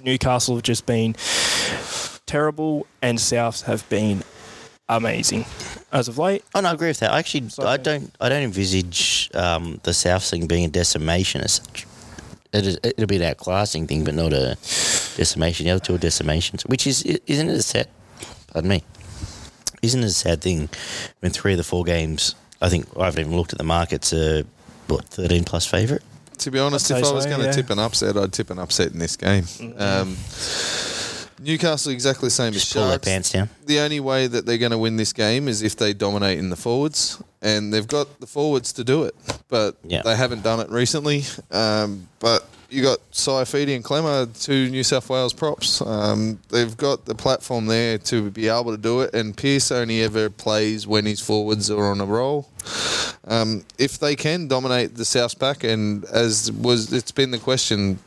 Newcastle 0.00 0.54
have 0.54 0.62
just 0.62 0.86
been 0.86 1.14
terrible, 2.26 2.86
and 3.02 3.18
Souths 3.18 3.64
have 3.64 3.88
been 3.88 4.22
amazing 4.88 5.44
as 5.90 6.06
of 6.06 6.18
late. 6.18 6.44
Oh 6.54 6.60
no, 6.60 6.68
I 6.68 6.72
agree 6.72 6.88
with 6.88 7.00
that. 7.00 7.10
I 7.10 7.18
actually, 7.18 7.48
So- 7.48 7.66
I 7.66 7.78
don't, 7.78 8.14
I 8.20 8.28
don't 8.28 8.44
envisage 8.44 9.28
um, 9.34 9.80
the 9.82 9.92
South 9.92 10.22
thing 10.22 10.46
being 10.46 10.64
a 10.64 10.68
decimation 10.68 11.40
as 11.40 11.54
such. 11.54 11.84
It 12.52 12.66
is, 12.66 12.78
it'll 12.82 13.06
be 13.06 13.18
that 13.18 13.36
classing 13.36 13.86
thing, 13.86 14.04
but 14.04 14.14
not 14.14 14.32
a 14.32 14.56
decimation. 15.16 15.66
The 15.66 15.72
other 15.72 15.84
two 15.84 15.94
are 15.94 15.98
decimations, 15.98 16.62
which 16.64 16.86
is, 16.86 17.02
isn't 17.02 17.48
it 17.48 17.54
a 17.54 17.62
sad? 17.62 17.88
Pardon 18.52 18.70
me. 18.70 18.82
Isn't 19.82 20.02
it 20.02 20.06
a 20.06 20.10
sad 20.10 20.40
thing 20.40 20.68
when 21.20 21.30
three 21.30 21.52
of 21.52 21.58
the 21.58 21.64
four 21.64 21.84
games? 21.84 22.34
I 22.60 22.68
think 22.68 22.86
I 22.98 23.04
haven't 23.04 23.20
even 23.20 23.36
looked 23.36 23.52
at 23.52 23.58
the 23.58 23.64
markets. 23.64 24.12
Uh, 24.12 24.42
what 24.88 25.04
thirteen 25.04 25.44
plus 25.44 25.66
favourite? 25.66 26.02
To 26.38 26.50
be 26.50 26.58
honest, 26.58 26.90
if 26.90 26.96
I 26.96 27.12
was 27.12 27.24
so, 27.24 27.30
going 27.30 27.40
to 27.40 27.46
yeah. 27.46 27.52
tip 27.52 27.70
an 27.70 27.78
upset, 27.78 28.16
I'd 28.16 28.32
tip 28.32 28.50
an 28.50 28.58
upset 28.58 28.92
in 28.92 28.98
this 28.98 29.16
game. 29.16 29.44
Um, 29.76 30.16
Newcastle 31.40 31.92
exactly 31.92 32.26
the 32.26 32.30
same 32.30 32.48
as 32.48 32.62
Just 32.62 32.72
pull 32.72 32.82
their 32.82 32.92
Sharks. 32.92 33.08
pants 33.08 33.30
down. 33.30 33.50
The 33.66 33.78
only 33.80 34.00
way 34.00 34.26
that 34.26 34.46
they're 34.46 34.58
going 34.58 34.72
to 34.72 34.78
win 34.78 34.96
this 34.96 35.12
game 35.12 35.46
is 35.46 35.62
if 35.62 35.76
they 35.76 35.92
dominate 35.92 36.38
in 36.38 36.50
the 36.50 36.56
forwards, 36.56 37.22
and 37.42 37.72
they've 37.72 37.86
got 37.86 38.20
the 38.20 38.26
forwards 38.26 38.72
to 38.74 38.84
do 38.84 39.04
it, 39.04 39.14
but 39.48 39.76
Yeah. 39.84 40.02
they 40.02 40.16
haven't 40.16 40.42
done 40.42 40.60
it 40.60 40.68
recently. 40.70 41.24
Um, 41.50 42.08
but 42.20 42.48
you 42.70 42.82
got 42.82 42.98
Saifiti 43.12 43.74
and 43.74 43.82
Klemmer, 43.84 44.26
two 44.44 44.68
New 44.68 44.82
South 44.84 45.08
Wales 45.08 45.32
props. 45.32 45.80
Um, 45.80 46.38
they've 46.50 46.76
got 46.76 47.06
the 47.06 47.14
platform 47.14 47.66
there 47.66 47.96
to 47.98 48.30
be 48.30 48.48
able 48.48 48.72
to 48.72 48.76
do 48.76 49.00
it, 49.00 49.14
and 49.14 49.34
Pearce 49.36 49.70
only 49.72 50.02
ever 50.02 50.28
plays 50.28 50.86
when 50.86 51.06
his 51.06 51.20
forwards 51.20 51.70
are 51.70 51.86
on 51.90 52.00
a 52.00 52.04
roll. 52.04 52.48
Um, 53.26 53.64
if 53.78 53.98
they 53.98 54.16
can 54.16 54.48
dominate 54.48 54.96
the 54.96 55.04
South 55.04 55.38
pack, 55.38 55.64
and 55.64 56.04
as 56.06 56.52
was, 56.52 56.92
it's 56.92 57.12
been 57.12 57.30
the 57.30 57.38
question. 57.38 58.00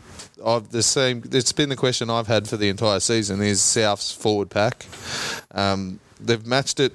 I've 0.45 0.69
the 0.71 0.81
same. 0.83 1.23
It's 1.31 1.51
been 1.51 1.69
the 1.69 1.75
question 1.75 2.09
I've 2.09 2.25
had 2.27 2.47
for 2.47 2.57
the 2.57 2.69
entire 2.69 2.99
season: 2.99 3.41
is 3.41 3.61
South's 3.61 4.11
forward 4.11 4.49
pack. 4.49 4.85
Um, 5.53 5.99
they've 6.19 6.45
matched 6.45 6.79
it 6.79 6.93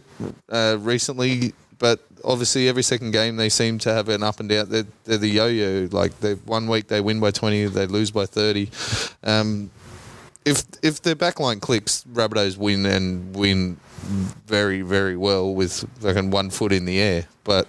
uh, 0.48 0.76
recently, 0.80 1.52
but 1.78 2.00
obviously 2.26 2.68
every 2.68 2.82
second 2.82 3.12
game 3.12 3.36
they 3.36 3.48
seem 3.48 3.78
to 3.78 3.94
have 3.94 4.08
an 4.08 4.22
up 4.22 4.40
and 4.40 4.48
down. 4.48 4.68
They're, 4.68 4.86
they're 5.04 5.18
the 5.18 5.28
yo-yo. 5.28 5.88
Like 5.90 6.18
they 6.20 6.34
one 6.34 6.66
week 6.66 6.88
they 6.88 7.00
win 7.00 7.20
by 7.20 7.30
twenty, 7.30 7.64
they 7.66 7.86
lose 7.86 8.10
by 8.10 8.26
thirty. 8.26 8.70
Um, 9.22 9.70
if 10.44 10.64
if 10.82 11.00
their 11.02 11.16
backline 11.16 11.60
clicks, 11.60 12.04
Rabbitohs 12.12 12.56
win 12.56 12.84
and 12.84 13.34
win 13.34 13.78
very 14.46 14.82
very 14.82 15.16
well 15.16 15.54
with 15.54 15.84
fucking 16.00 16.30
one 16.30 16.50
foot 16.50 16.72
in 16.72 16.84
the 16.84 17.00
air. 17.00 17.26
But 17.44 17.68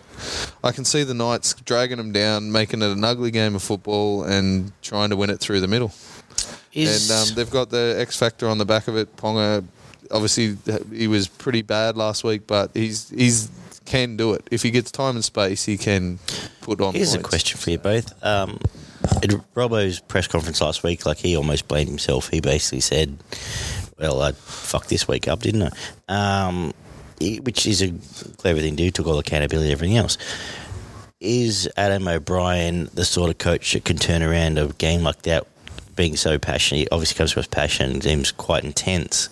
I 0.64 0.72
can 0.72 0.86
see 0.86 1.04
the 1.04 1.14
Knights 1.14 1.54
dragging 1.54 1.98
them 1.98 2.12
down, 2.12 2.52
making 2.52 2.82
it 2.82 2.90
an 2.90 3.04
ugly 3.04 3.32
game 3.32 3.56
of 3.56 3.62
football, 3.62 4.24
and 4.24 4.72
trying 4.82 5.12
to 5.12 5.16
win 5.16 5.30
it 5.30 5.40
through 5.40 5.62
the 5.62 5.68
middle. 5.68 5.94
Is 6.74 7.10
And 7.10 7.20
um, 7.20 7.36
they've 7.36 7.50
got 7.50 7.70
the 7.70 7.96
X 8.00 8.18
factor 8.18 8.48
on 8.48 8.58
the 8.58 8.66
back 8.66 8.88
of 8.88 8.98
it. 8.98 9.16
Ponga, 9.18 9.64
obviously, 10.12 10.58
he 10.92 11.08
was 11.08 11.28
pretty 11.28 11.62
bad 11.62 11.96
last 11.96 12.24
week, 12.24 12.46
but 12.48 12.72
he's 12.74 13.10
he's 13.10 13.50
can 13.88 14.18
do 14.18 14.34
it 14.34 14.48
if 14.52 14.62
he 14.62 14.72
gets 14.72 14.92
time 14.92 15.16
and 15.16 15.26
space. 15.26 15.66
He 15.66 15.78
can 15.78 16.20
put 16.62 16.80
on. 16.82 16.94
Here's 16.94 17.16
a 17.16 17.20
question 17.20 17.58
for 17.58 17.72
you 17.72 17.80
both. 17.80 18.14
Um, 18.24 18.60
at 19.24 19.30
Robbo's 19.56 20.00
press 20.00 20.28
conference 20.28 20.62
last 20.62 20.84
week, 20.84 21.06
like 21.06 21.18
he 21.18 21.36
almost 21.36 21.68
blamed 21.68 21.90
himself. 21.90 22.30
He 22.30 22.42
basically 22.42 22.82
said, 22.82 23.18
"Well, 23.98 24.22
I 24.22 24.34
fucked 24.34 24.90
this 24.90 25.08
week 25.08 25.28
up, 25.28 25.40
didn't 25.40 25.74
I?" 26.08 26.44
Um, 26.44 26.74
which 27.20 27.66
is 27.66 27.82
a 27.82 27.94
clever 28.38 28.60
thing 28.60 28.76
to 28.76 28.84
do. 28.84 28.92
Took 28.92 29.08
all 29.08 29.18
accountability, 29.18 29.72
everything 29.72 29.98
else. 29.98 30.18
Is 31.20 31.68
Adam 31.76 32.08
O'Brien 32.08 32.90
the 32.94 33.06
sort 33.06 33.32
of 33.32 33.40
coach 33.40 33.74
that 33.74 33.86
can 33.86 33.98
turn 33.98 34.22
around 34.22 34.60
a 34.60 34.68
game 34.68 35.02
like 35.02 35.24
that, 35.24 35.48
being 35.96 36.16
so 36.16 36.38
passionate? 36.38 36.82
He 36.82 36.90
obviously 36.92 37.18
comes 37.18 37.36
with 37.36 37.50
passion, 37.50 38.02
seems 38.02 38.32
quite 38.32 38.64
intense. 38.64 39.30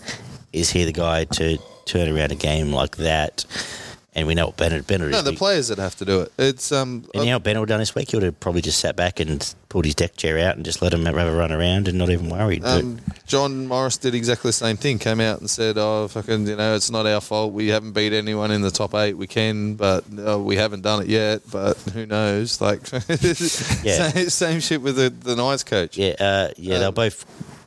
Is 0.52 0.72
he 0.72 0.84
the 0.84 0.94
guy 0.94 1.26
to 1.26 1.60
turn 1.86 2.10
around 2.10 2.32
a 2.32 2.36
game 2.36 2.72
like 2.72 2.98
that? 2.98 3.45
And 4.17 4.27
we 4.27 4.33
know 4.33 4.45
what 4.45 4.55
Bennett 4.55 4.87
Bennett 4.87 5.09
No, 5.11 5.17
is. 5.17 5.23
the 5.25 5.31
He- 5.31 5.37
players 5.37 5.67
that 5.67 5.77
have 5.77 5.95
to 5.97 6.05
do 6.05 6.21
it. 6.21 6.31
It's 6.39 6.71
um. 6.71 7.03
and 7.13 7.25
you 7.25 7.31
know 7.31 7.35
what 7.35 7.43
Ben 7.43 7.59
would 7.59 7.67
done 7.67 7.79
this 7.79 7.93
week? 7.95 8.11
He 8.11 8.15
would 8.15 8.23
have 8.23 8.39
probably 8.39 8.61
just 8.61 8.79
sat 8.79 8.95
back 8.95 9.19
and 9.19 9.53
pulled 9.67 9.83
his 9.83 9.93
deck 9.93 10.15
chair 10.15 10.39
out 10.39 10.55
and 10.55 10.63
just 10.63 10.81
let 10.81 10.93
him 10.93 11.05
have 11.05 11.17
a 11.17 11.35
run 11.35 11.51
around 11.51 11.89
and 11.89 11.97
not 11.97 12.09
even 12.09 12.29
worried. 12.29 12.63
Um, 12.63 12.99
John 13.27 13.67
Morris 13.67 13.97
did 13.97 14.15
exactly 14.15 14.47
the 14.49 14.53
same 14.53 14.77
thing. 14.77 14.99
Came 14.99 15.19
out 15.19 15.41
and 15.41 15.49
said, 15.49 15.77
"Oh, 15.77 16.07
fucking, 16.07 16.47
you 16.47 16.55
know, 16.55 16.75
it's 16.75 16.89
not 16.89 17.05
our 17.05 17.19
fault. 17.19 17.51
We 17.51 17.67
haven't 17.67 17.91
beat 17.91 18.13
anyone 18.13 18.51
in 18.51 18.61
the 18.61 18.71
top 18.71 18.93
eight. 18.95 19.15
We 19.15 19.27
can, 19.27 19.75
but 19.75 20.05
uh, 20.25 20.39
we 20.39 20.55
haven't 20.55 20.83
done 20.83 21.01
it 21.01 21.07
yet. 21.09 21.41
But 21.51 21.75
who 21.93 22.05
knows? 22.05 22.61
Like, 22.61 22.89
Yeah. 23.83 24.09
same, 24.11 24.29
same 24.29 24.59
shit 24.61 24.81
with 24.81 24.95
the, 24.95 25.09
the 25.09 25.35
Knights 25.35 25.65
coach. 25.65 25.97
yeah, 25.97 26.13
uh, 26.19 26.49
yeah, 26.55 26.77
they're 26.79 26.87
Um, 26.87 26.93
both 26.93 27.25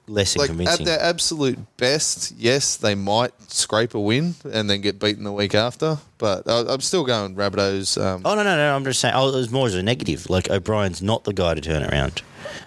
less 0.09 0.36
Like 0.36 0.51
at 0.51 0.85
their 0.85 1.01
absolute 1.01 1.59
best, 1.76 2.35
yes, 2.36 2.76
they 2.76 2.94
might 2.94 3.32
scrape 3.51 3.94
a 3.94 4.01
win 4.01 4.35
and 4.51 4.68
then 4.68 4.80
get 4.80 4.98
beaten 4.98 5.24
the 5.24 5.32
week 5.32 5.55
after. 5.55 5.98
But 6.18 6.48
I, 6.48 6.64
I'm 6.68 6.80
still 6.80 7.05
going 7.05 7.35
Rabbitohs. 7.35 8.01
Um, 8.01 8.22
oh 8.24 8.35
no, 8.35 8.43
no, 8.43 8.56
no! 8.56 8.74
I'm 8.76 8.85
just 8.85 9.01
saying. 9.01 9.14
Oh, 9.16 9.28
it 9.28 9.35
was 9.35 9.51
more 9.51 9.66
as 9.66 9.74
a 9.74 9.82
negative. 9.82 10.28
Like 10.28 10.51
O'Brien's 10.51 11.02
not 11.02 11.24
the 11.24 11.32
guy 11.32 11.55
to 11.55 11.60
turn 11.60 11.85
around. 11.85 12.22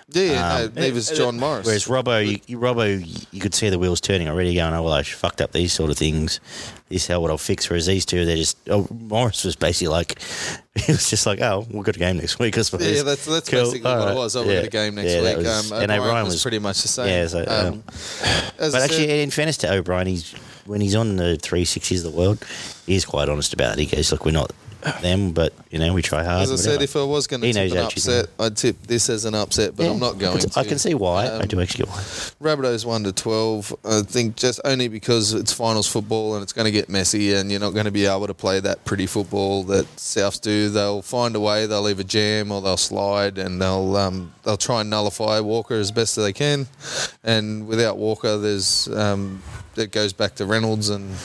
Yeah, 0.10 0.24
yeah, 0.24 0.54
um, 0.56 0.74
no, 0.76 0.82
neither's 0.82 1.10
John 1.12 1.40
Morris. 1.40 1.66
Whereas 1.66 1.86
Robbo, 1.86 2.26
you, 2.26 2.40
you, 2.48 2.60
Robbo, 2.60 3.26
you 3.32 3.40
could 3.40 3.54
see 3.54 3.70
the 3.70 3.80
wheels 3.80 4.02
turning 4.02 4.28
already, 4.28 4.54
going, 4.56 4.74
"Oh 4.74 4.84
well, 4.84 4.94
I 4.94 5.04
fucked 5.04 5.42
up 5.42 5.52
these 5.52 5.74
sort 5.74 5.90
of 5.92 5.98
things. 5.98 6.40
This 6.90 7.04
is 7.04 7.08
how 7.08 7.20
what 7.20 7.32
I'll 7.32 7.38
fix." 7.38 7.70
Whereas 7.70 7.86
these 7.86 8.06
two, 8.06 8.26
they're 8.26 8.36
just. 8.38 8.58
Oh, 8.70 8.88
Morris 8.92 9.44
was 9.44 9.56
basically 9.56 9.90
like, 9.90 10.20
he 10.76 10.92
was 10.92 11.10
just 11.10 11.26
like, 11.26 11.42
"Oh, 11.42 11.66
we've 11.72 11.84
got 11.84 11.96
a 11.96 12.00
game 12.00 12.18
next 12.18 12.40
week." 12.40 12.58
I 12.58 12.62
suppose. 12.62 12.90
Yeah, 12.98 13.04
that's 13.04 13.26
that's 13.26 13.50
Cool, 13.50 13.60
basically 13.62 13.82
what 13.82 13.98
alright. 14.00 14.16
it 14.16 14.18
was. 14.18 14.36
I've 14.36 14.46
Yeah, 14.48 14.56
got 14.56 14.64
a 14.66 14.70
game 14.70 14.96
next 14.96 15.12
yeah, 15.12 15.22
week. 15.22 15.38
was- 15.38 15.72
um, 15.72 15.82
and 15.82 15.92
O'Brien 15.92 16.02
O'Brien 16.02 16.26
was, 16.26 16.34
was 16.36 16.42
pretty 16.42 16.60
much 16.60 16.82
the 16.82 16.88
same. 16.88 17.08
Yeah, 17.08 17.28
so, 17.28 17.46
um, 17.48 17.84
as 18.60 18.72
But 18.74 18.82
actually, 18.84 19.08
said- 19.08 19.20
in 19.20 19.32
fairness 19.32 19.58
to 19.58 19.72
O'Brien, 19.74 20.08
he's 20.08 20.34
when 20.66 20.82
he's 20.82 20.96
on 20.96 21.16
the 21.16 21.38
three 21.38 21.66
sixties 21.66 22.04
of 22.06 22.12
the 22.12 22.18
world, 22.18 22.44
he's 22.86 23.06
quite 23.06 23.30
honest 23.30 23.54
about 23.54 23.80
it. 23.80 23.88
He 23.88 23.96
goes, 23.96 24.12
"Look, 24.12 24.26
we're 24.26 24.32
not 24.32 24.52
them, 25.02 25.32
but 25.32 25.54
you 25.70 25.80
know, 25.80 25.94
we 25.94 26.02
try 26.02 26.24
hard." 26.24 26.44
As 26.44 26.50
I 26.50 26.54
whatever." 26.54 26.72
said, 26.74 26.82
if 26.82 26.96
I 26.96 27.04
was 27.04 27.28
going 27.28 27.42
to 27.42 27.54
tip 27.54 27.72
an 27.72 27.78
upset, 27.78 28.26
I'd 28.40 28.58
tip 28.58 28.76
this 28.88 29.10
as 29.10 29.26
an 29.26 29.36
upset, 29.36 29.76
but 29.76 29.86
Yeah, 29.86 29.92
I'm 29.92 30.00
not 30.00 30.16
I 30.16 30.20
going 30.20 30.40
can- 30.40 30.50
to. 30.50 30.60
I 30.60 30.64
can 30.64 30.80
see 30.80 30.94
why. 30.94 31.26
I 31.26 31.40
Um, 31.40 31.48
do 31.48 31.60
actually 31.62 31.86
get 31.86 31.90
why. 31.94 32.02
Rabbitohs 32.42 32.86
1 32.86 33.04
to 33.06 33.12
12. 33.12 33.76
I 33.86 34.02
think 34.02 34.36
just 34.36 34.60
only 34.66 34.88
because 34.88 35.34
it's 35.34 35.54
finals 35.54 35.88
football 35.88 36.36
and 36.36 36.44
it's 36.44 36.54
going 36.54 36.66
to 36.66 36.72
get 36.72 36.90
messy 36.90 37.34
and 37.34 37.50
you're 37.52 37.60
not 37.60 37.72
going 37.74 37.86
to 37.86 37.92
be 37.92 38.06
able 38.06 38.28
to 38.28 38.34
play 38.34 38.60
that 38.60 38.84
pretty 38.86 39.06
football 39.08 39.64
that 39.66 39.86
Souths 39.98 40.40
do. 40.42 40.70
They'll 40.70 41.02
find 41.02 41.36
a 41.36 41.40
way, 41.40 41.66
they'll 41.66 41.88
either 41.88 42.04
jam 42.04 42.52
or 42.52 42.62
they'll 42.62 42.78
slide 42.78 43.38
and 43.38 43.62
they'll 43.62 43.96
um, 43.96 44.34
they'll 44.44 44.58
try 44.58 44.82
and 44.82 44.90
nullify 44.90 45.40
Walker 45.40 45.76
as 45.76 45.92
best 45.92 46.18
as 46.18 46.24
they 46.26 46.34
can. 46.34 46.68
And 47.24 47.68
without 47.68 47.98
Walker, 47.98 48.38
there's 48.38 48.88
um, 48.90 49.42
it 49.78 49.92
goes 49.92 50.14
back 50.14 50.36
to 50.36 50.46
Reynolds 50.46 50.90
and. 50.90 51.16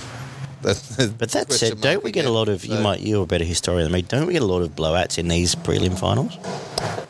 That, 0.67 1.15
But 1.19 1.31
that 1.31 1.47
question 1.47 1.69
said, 1.69 1.81
don't 1.81 2.03
we 2.03 2.11
get 2.11 2.25
a 2.25 2.31
lot 2.31 2.49
of? 2.49 2.65
You 2.65 2.79
might 2.81 3.01
you're 3.01 3.23
a 3.23 3.27
better 3.27 3.45
historian 3.45 3.85
than 3.85 3.93
me. 3.93 4.03
Don't 4.03 4.27
we 4.27 4.33
get 4.33 4.43
a 4.43 4.47
lot 4.47 4.63
of 4.63 4.71
blowouts 4.75 5.17
in 5.19 5.29
these 5.29 5.55
prelim 5.55 5.97
finals? 5.99 6.37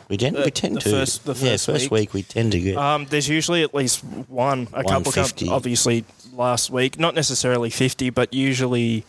We 0.09 0.15
tend, 0.17 0.35
The- 0.37 0.43
we 0.45 0.51
tend 0.51 0.75
the 0.77 0.81
to. 0.81 0.89
first- 0.91 1.25
the 1.25 1.33
yeah, 1.33 1.51
first 1.51 1.65
first 1.65 1.81
week. 1.85 1.91
week 1.91 2.13
we 2.13 2.23
tend 2.23 2.51
to 2.53 2.59
get. 2.59 2.77
Um, 2.77 3.07
there's 3.09 3.27
usually 3.27 3.63
at 3.63 3.73
least 3.73 4.03
one, 4.29 4.67
a 4.73 4.83
couple, 4.83 5.11
150. 5.11 5.49
obviously 5.49 6.05
last 6.33 6.69
week, 6.69 6.99
not 6.99 7.15
necessarily 7.15 7.69
50, 7.71 8.09
but 8.11 8.33
usually 8.33 9.03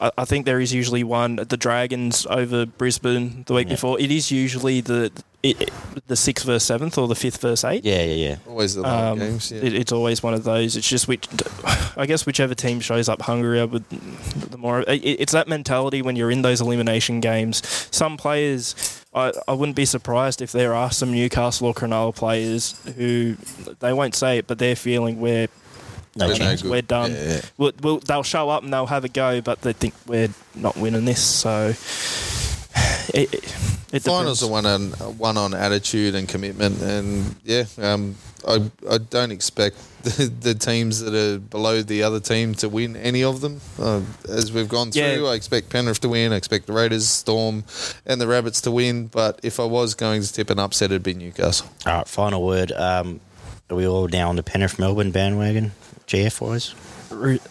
I, 0.00 0.10
I 0.18 0.24
think 0.24 0.46
there 0.46 0.60
is 0.60 0.72
usually 0.72 1.04
one 1.04 1.36
the 1.36 1.56
Dragons 1.56 2.26
over 2.30 2.66
Brisbane 2.66 3.44
the 3.46 3.54
week 3.54 3.68
Yeah. 3.68 3.74
before. 3.74 4.00
It 4.00 4.10
is 4.10 4.30
usually 4.30 4.80
the 4.80 5.10
it, 5.42 5.60
it- 5.62 5.70
the 6.06 6.16
sixth 6.16 6.44
versus 6.44 6.64
seventh 6.64 6.98
or 6.98 7.08
the 7.08 7.14
fifth 7.14 7.40
versus 7.40 7.64
eighth. 7.64 7.84
Yeah, 7.84 8.02
yeah, 8.02 8.28
yeah. 8.28 8.36
Always 8.48 8.74
the 8.74 8.82
late 8.82 8.90
Um, 8.90 9.18
games. 9.18 9.50
Yeah. 9.52 9.62
it, 9.62 9.74
it's 9.74 9.92
always 9.92 10.22
one 10.22 10.34
of 10.34 10.44
those. 10.44 10.76
It's 10.76 10.88
just 10.88 11.08
which, 11.08 11.26
I 11.96 12.04
guess, 12.06 12.26
whichever 12.26 12.54
team 12.54 12.80
shows 12.80 13.08
up 13.08 13.22
hungrier, 13.22 13.66
with 13.66 13.88
the 14.50 14.58
more. 14.58 14.80
It, 14.82 14.98
it's 15.04 15.32
that 15.32 15.48
mentality 15.48 16.02
when 16.02 16.16
you're 16.16 16.30
in 16.30 16.42
those 16.42 16.60
elimination 16.60 17.20
games. 17.20 17.62
Some 17.90 18.16
players, 18.16 19.02
I, 19.14 19.32
I 19.48 19.52
wouldn't 19.54 19.76
be 19.76 19.84
surprised 19.86 20.42
if 20.42 20.52
there 20.52 20.74
are 20.74 20.90
some 20.90 21.12
Newcastle 21.12 21.68
or 21.68 21.74
Cronulla 21.74 22.14
players 22.14 22.78
who 22.96 23.36
they 23.80 23.92
won't 23.92 24.14
say 24.14 24.38
it, 24.38 24.46
but 24.46 24.58
they're 24.58 24.76
feeling 24.76 25.20
we're 25.20 25.48
No 26.16 26.26
We're 26.26 26.34
chance. 26.34 26.62
good. 26.62 26.70
we're 26.70 26.82
done. 26.82 27.12
Yeah, 27.12 27.24
yeah. 27.34 27.40
We'll, 27.56 27.72
we'll, 27.82 27.98
they'll 28.00 28.22
show 28.24 28.48
up 28.50 28.62
and 28.64 28.72
they'll 28.72 28.86
have 28.86 29.04
a 29.04 29.08
go, 29.08 29.40
but 29.40 29.60
they 29.62 29.72
think 29.72 29.94
we're 30.06 30.28
not 30.56 30.76
winning 30.76 31.04
this. 31.04 31.22
So 31.22 31.68
it, 33.14 33.32
it, 33.32 33.56
it 33.92 34.02
Finals 34.02 34.42
are 34.42 34.50
one 34.50 34.66
on 34.66 34.90
one 35.18 35.36
on 35.36 35.54
attitude 35.54 36.14
and 36.14 36.28
commitment, 36.28 36.80
and 36.80 37.34
yeah, 37.44 37.64
um, 37.78 38.16
I 38.46 38.70
I 38.90 38.98
don't 38.98 39.30
expect 39.32 39.76
the, 40.02 40.26
the 40.40 40.54
teams 40.54 41.00
that 41.00 41.14
are 41.14 41.38
below 41.38 41.82
the 41.82 42.02
other 42.02 42.20
team 42.20 42.54
to 42.56 42.68
win 42.68 42.96
any 42.96 43.22
of 43.22 43.40
them. 43.40 43.60
Uh, 43.78 44.00
as 44.28 44.52
we've 44.52 44.68
gone 44.68 44.90
Yeah. 44.92 45.14
through, 45.14 45.28
I 45.28 45.34
expect 45.34 45.68
Penrith 45.70 46.00
to 46.00 46.08
win. 46.08 46.32
I 46.32 46.36
expect 46.36 46.66
the 46.66 46.72
Raiders, 46.72 47.08
Storm, 47.08 47.64
and 48.06 48.20
the 48.20 48.26
Rabbits 48.26 48.60
to 48.62 48.70
win. 48.70 49.06
But 49.08 49.40
if 49.42 49.60
I 49.60 49.64
was 49.64 49.94
going 49.94 50.22
to 50.22 50.32
tip 50.32 50.50
an 50.50 50.58
upset, 50.58 50.90
it'd 50.90 51.02
be 51.02 51.14
Newcastle. 51.14 51.68
All 51.86 51.98
right, 51.98 52.08
final 52.08 52.44
word. 52.44 52.72
Um, 52.72 53.20
are 53.68 53.76
we 53.76 53.86
all 53.86 54.08
now 54.08 54.28
on 54.28 54.36
the 54.36 54.42
Penrith 54.42 54.78
Melbourne 54.80 55.10
bandwagon, 55.12 55.70
GF 56.10 56.40
wise? 56.40 56.74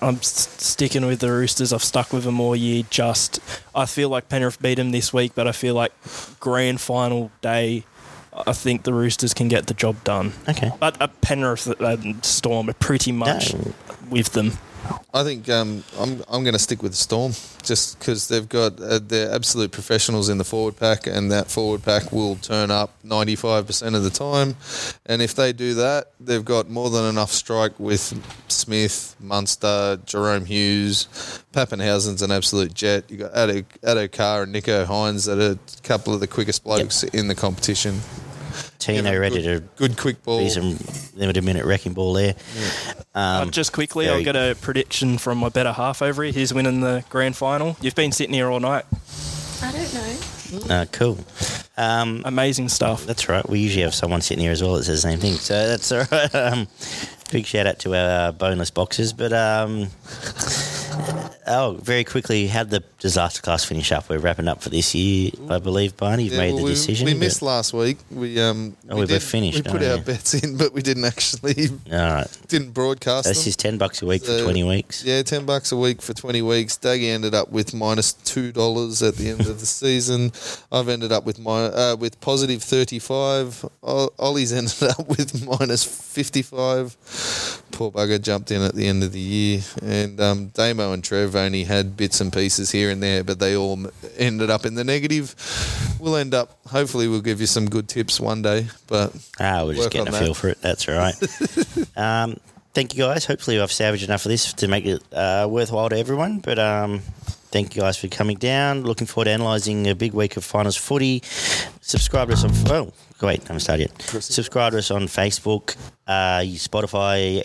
I'm 0.01 0.21
sticking 0.21 1.05
with 1.05 1.19
the 1.19 1.31
Roosters. 1.31 1.71
I've 1.71 1.83
stuck 1.83 2.11
with 2.11 2.23
them 2.25 2.39
all 2.41 2.55
year. 2.55 2.83
Just 2.89 3.39
I 3.73 3.85
feel 3.85 4.09
like 4.09 4.27
Penrith 4.27 4.61
beat 4.61 4.75
them 4.75 4.91
this 4.91 5.13
week, 5.13 5.31
but 5.35 5.47
I 5.47 5.51
feel 5.53 5.75
like 5.75 5.93
grand 6.39 6.81
final 6.81 7.31
day, 7.41 7.83
I 8.33 8.51
think 8.53 8.83
the 8.83 8.93
Roosters 8.93 9.33
can 9.33 9.47
get 9.47 9.67
the 9.67 9.73
job 9.73 10.03
done. 10.03 10.33
Okay. 10.47 10.71
But 10.79 11.01
uh, 11.01 11.07
Penrith 11.21 11.67
and 11.79 12.23
Storm 12.25 12.69
are 12.69 12.73
pretty 12.73 13.11
much 13.13 13.53
No. 13.53 13.73
with 14.09 14.33
them. 14.33 14.53
I 15.13 15.23
think 15.23 15.49
um, 15.49 15.83
I'm 15.99 16.23
I'm 16.29 16.43
going 16.43 16.53
to 16.53 16.59
stick 16.59 16.83
with 16.83 16.91
the 16.91 16.97
Storm 16.97 17.33
just 17.63 17.97
because 17.99 18.27
they've 18.27 18.47
got 18.47 18.79
uh, 18.79 18.99
they're 19.01 19.33
absolute 19.33 19.71
professionals 19.71 20.29
in 20.29 20.37
the 20.37 20.43
forward 20.43 20.77
pack, 20.77 21.07
and 21.07 21.31
that 21.31 21.49
forward 21.49 21.83
pack 21.83 22.11
will 22.11 22.35
turn 22.35 22.71
up 22.71 22.91
95% 23.05 23.95
of 23.95 24.03
the 24.03 24.09
time. 24.09 24.55
And 25.05 25.21
if 25.21 25.35
they 25.35 25.53
do 25.53 25.73
that, 25.75 26.11
they've 26.19 26.45
got 26.45 26.69
more 26.69 26.89
than 26.89 27.05
enough 27.05 27.31
strike 27.31 27.79
with 27.79 28.21
Smith, 28.47 29.15
Munster, 29.19 29.99
Jahrome 30.05 30.45
Hughes, 30.45 31.07
Papenhuyzen's 31.53 32.21
an 32.21 32.31
absolute 32.31 32.73
jet. 32.73 33.09
You 33.09 33.17
got 33.17 33.33
Addo, 33.33 33.65
Addo 33.81 34.11
Carr 34.11 34.43
and 34.43 34.53
Nicho 34.53 34.85
Hynes 34.85 35.25
that 35.25 35.39
are 35.39 35.53
a 35.53 35.81
couple 35.81 36.13
of 36.13 36.19
the 36.19 36.27
quickest 36.27 36.63
blokes 36.63 37.03
in 37.03 37.27
the 37.27 37.35
competition. 37.35 37.99
Tino 38.79 38.97
You 38.97 39.01
know, 39.03 39.19
ready 39.19 39.41
good, 39.41 39.61
to 39.61 39.67
good 39.75 39.97
quick 39.97 40.23
ball. 40.23 40.39
be 40.39 40.49
some 40.49 40.77
limited 41.15 41.43
minute 41.43 41.65
wrecking 41.65 41.93
ball 41.93 42.13
there. 42.13 42.33
Uh, 43.13 43.41
Um, 43.43 43.51
just 43.51 43.73
quickly, 43.73 44.05
very- 44.05 44.17
I'll 44.19 44.23
get 44.23 44.35
a 44.35 44.55
prediction 44.61 45.17
from 45.17 45.37
my 45.37 45.49
better 45.49 45.73
half 45.73 46.01
over 46.01 46.23
here. 46.23 46.31
He's 46.31 46.53
winning 46.53 46.79
the 46.81 47.03
grand 47.09 47.35
final. 47.35 47.75
You've 47.81 47.95
been 47.95 48.11
sitting 48.13 48.33
here 48.33 48.49
all 48.49 48.59
night. 48.61 48.85
I 49.61 49.71
don't 49.73 49.93
know. 50.69 50.73
uh, 50.75 50.85
cool. 50.93 51.17
Um, 51.77 52.21
Amazing 52.25 52.69
stuff. 52.69 53.05
that's 53.05 53.27
right. 53.29 53.47
We 53.47 53.59
usually 53.59 53.83
have 53.83 53.93
someone 53.93 54.21
sitting 54.21 54.43
here 54.43 54.51
as 54.53 54.63
well 54.63 54.75
that 54.75 54.85
says 54.85 55.03
the 55.03 55.09
same 55.11 55.19
thing. 55.19 55.33
So 55.35 55.67
that's 55.67 55.91
all 55.91 56.05
right. 56.11 56.33
Um, 56.53 56.67
big 57.31 57.45
shout 57.45 57.67
out 57.67 57.79
to 57.79 57.95
our 57.95 58.31
boneless 58.31 58.69
boxes. 58.71 59.13
But 59.13 59.33
um, 59.33 59.87
oh, 61.47 61.77
very 61.81 62.03
quickly, 62.03 62.47
how 62.47 62.63
did 62.63 62.71
the 62.71 62.83
disaster 62.99 63.41
class 63.41 63.63
finish 63.65 63.91
up? 63.91 64.09
We're 64.09 64.19
wrapping 64.19 64.47
up 64.47 64.61
for 64.61 64.69
this 64.69 64.93
year, 64.95 65.31
I 65.49 65.59
believe. 65.59 65.95
Barney, 65.97 66.23
you've 66.25 66.33
Yeah, 66.33 66.39
made 66.39 66.47
well, 66.53 66.57
the 66.59 66.63
we- 66.65 66.69
decision. 66.71 67.05
We 67.05 67.13
missed 67.13 67.41
last 67.41 67.73
week. 67.73 67.97
We 68.11 68.39
um. 68.41 68.75
Oh, 68.89 68.97
we 68.99 69.05
both 69.05 69.23
finished, 69.23 69.57
We 69.57 69.61
put 69.71 69.81
oh, 69.81 69.89
our 69.91 69.97
yeah. 69.97 70.03
bets 70.03 70.33
in, 70.33 70.57
but 70.57 70.73
we 70.73 70.81
didn't 70.81 71.05
actually 71.05 71.67
All 71.91 71.97
right. 71.97 72.37
didn't 72.47 72.71
broadcast 72.71 73.27
This 73.27 73.43
them. 73.43 73.49
is 73.49 73.55
ten 73.55 73.77
bucks 73.77 74.01
a 74.01 74.05
week 74.05 74.23
for 74.25 74.41
twenty 74.41 74.63
weeks. 74.63 75.03
Yeah, 75.03 75.21
ten 75.23 75.45
bucks 75.45 75.71
a 75.71 75.77
week 75.77 76.01
for 76.01 76.13
twenty 76.13 76.41
weeks. 76.41 76.77
Daggy 76.77 77.09
ended 77.09 77.33
up 77.33 77.51
with 77.51 77.73
minus 77.73 78.13
two 78.13 78.51
dollars 78.51 79.01
at 79.03 79.15
the 79.15 79.29
end 79.29 79.41
of 79.41 79.59
the 79.59 79.65
season. 79.79 80.31
I've 80.71 80.89
ended 80.89 81.11
up 81.11 81.25
with 81.25 81.39
my 81.39 81.65
uh, 81.65 81.95
with 81.97 82.19
positive 82.21 82.63
thirty 82.63 82.99
five. 82.99 83.63
Ollie's 83.83 84.53
ended 84.53 84.83
up 84.83 85.07
with 85.07 85.45
minus 85.45 85.83
fifty 85.83 86.41
five. 86.41 86.95
Poor 87.71 87.91
bugger 87.91 88.21
jumped 88.21 88.51
in 88.51 88.61
at 88.61 88.75
the 88.75 88.87
end 88.87 89.03
of 89.03 89.13
the 89.13 89.19
year, 89.19 89.61
and 89.81 90.19
um, 90.19 90.47
Damo 90.47 90.91
and 90.91 91.01
Trev 91.03 91.35
only 91.35 91.63
had 91.63 91.95
bits 91.95 92.19
and 92.19 92.33
pieces 92.33 92.71
here 92.71 92.89
and 92.89 93.01
there, 93.01 93.23
but 93.23 93.39
they 93.39 93.55
all 93.55 93.79
ended 94.17 94.49
up 94.49 94.65
in 94.65 94.75
the 94.75 94.83
negative. 94.83 95.33
We'll 95.99 96.17
end 96.17 96.33
up. 96.33 96.57
Hopefully, 96.67 97.07
we'll 97.07 97.21
give 97.21 97.39
you 97.39 97.47
some 97.47 97.69
good 97.69 97.87
tips 97.87 98.19
one 98.19 98.41
day. 98.41 98.67
But 98.87 99.13
Ah, 99.39 99.63
we're 99.65 99.75
just 99.75 99.91
getting 99.91 100.09
a 100.09 100.11
that. 100.11 100.19
feel 100.23 100.33
for 100.33 100.49
it. 100.49 100.61
That's 100.61 100.89
all 100.89 100.95
right. 100.95 101.15
um, 101.97 102.37
thank 102.73 102.95
you 102.95 103.03
guys. 103.03 103.25
Hopefully, 103.25 103.59
I've 103.61 103.71
salvaged 103.71 104.03
enough 104.03 104.25
of 104.25 104.29
this 104.29 104.51
to 104.53 104.67
make 104.67 104.85
it 104.85 105.01
uh, 105.13 105.47
worthwhile 105.49 105.87
to 105.89 105.97
everyone. 105.97 106.39
But 106.39 106.59
um, 106.59 107.01
thank 107.51 107.75
you 107.75 107.81
guys 107.81 107.97
for 107.97 108.07
coming 108.07 108.37
down. 108.37 108.83
Looking 108.83 109.07
forward 109.07 109.25
to 109.25 109.31
analysing 109.31 109.87
a 109.87 109.95
big 109.95 110.13
week 110.13 110.37
of 110.37 110.43
finals 110.43 110.75
footy. 110.75 111.21
Subscribe 111.81 112.27
to 112.29 112.33
us 112.33 112.43
on. 112.43 112.51
Oh, 112.71 112.93
wait, 113.21 113.41
I 113.41 113.43
haven't 113.43 113.59
started 113.61 113.89
yet. 113.89 114.01
Subscribe 114.23 114.73
to 114.73 114.79
us 114.79 114.91
on 114.91 115.03
Facebook, 115.03 115.75
uh, 116.07 116.41
Spotify, 116.41 117.37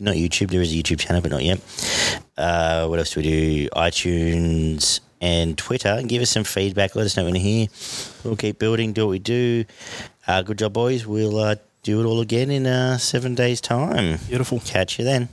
not 0.00 0.14
YouTube. 0.14 0.50
There 0.50 0.60
is 0.60 0.72
a 0.72 0.76
YouTube 0.76 1.00
channel, 1.00 1.22
but 1.22 1.30
not 1.30 1.42
yet. 1.42 1.60
Uh, 2.36 2.86
what 2.86 2.98
else 2.98 3.14
do 3.14 3.20
we 3.20 3.24
do? 3.24 3.68
iTunes 3.70 5.00
and 5.20 5.56
Twitter. 5.56 5.88
And 5.88 6.08
give 6.08 6.20
us 6.20 6.30
some 6.30 6.44
feedback. 6.44 6.94
Let 6.94 7.06
us 7.06 7.16
know 7.16 7.24
when 7.24 7.34
you're 7.34 7.42
here. 7.42 7.66
We'll 8.24 8.36
keep 8.36 8.58
building, 8.58 8.92
do 8.92 9.06
what 9.06 9.10
we 9.12 9.18
do. 9.18 9.64
Uh, 10.26 10.42
good 10.42 10.58
job, 10.58 10.72
boys. 10.72 11.06
We'll 11.06 11.38
uh, 11.38 11.56
do 11.82 12.00
it 12.00 12.04
all 12.04 12.20
again 12.20 12.50
in 12.50 12.66
uh, 12.66 12.98
seven 12.98 13.34
days' 13.34 13.60
time. 13.60 14.18
Beautiful. 14.28 14.60
Catch 14.60 14.98
you 14.98 15.04
then. 15.04 15.28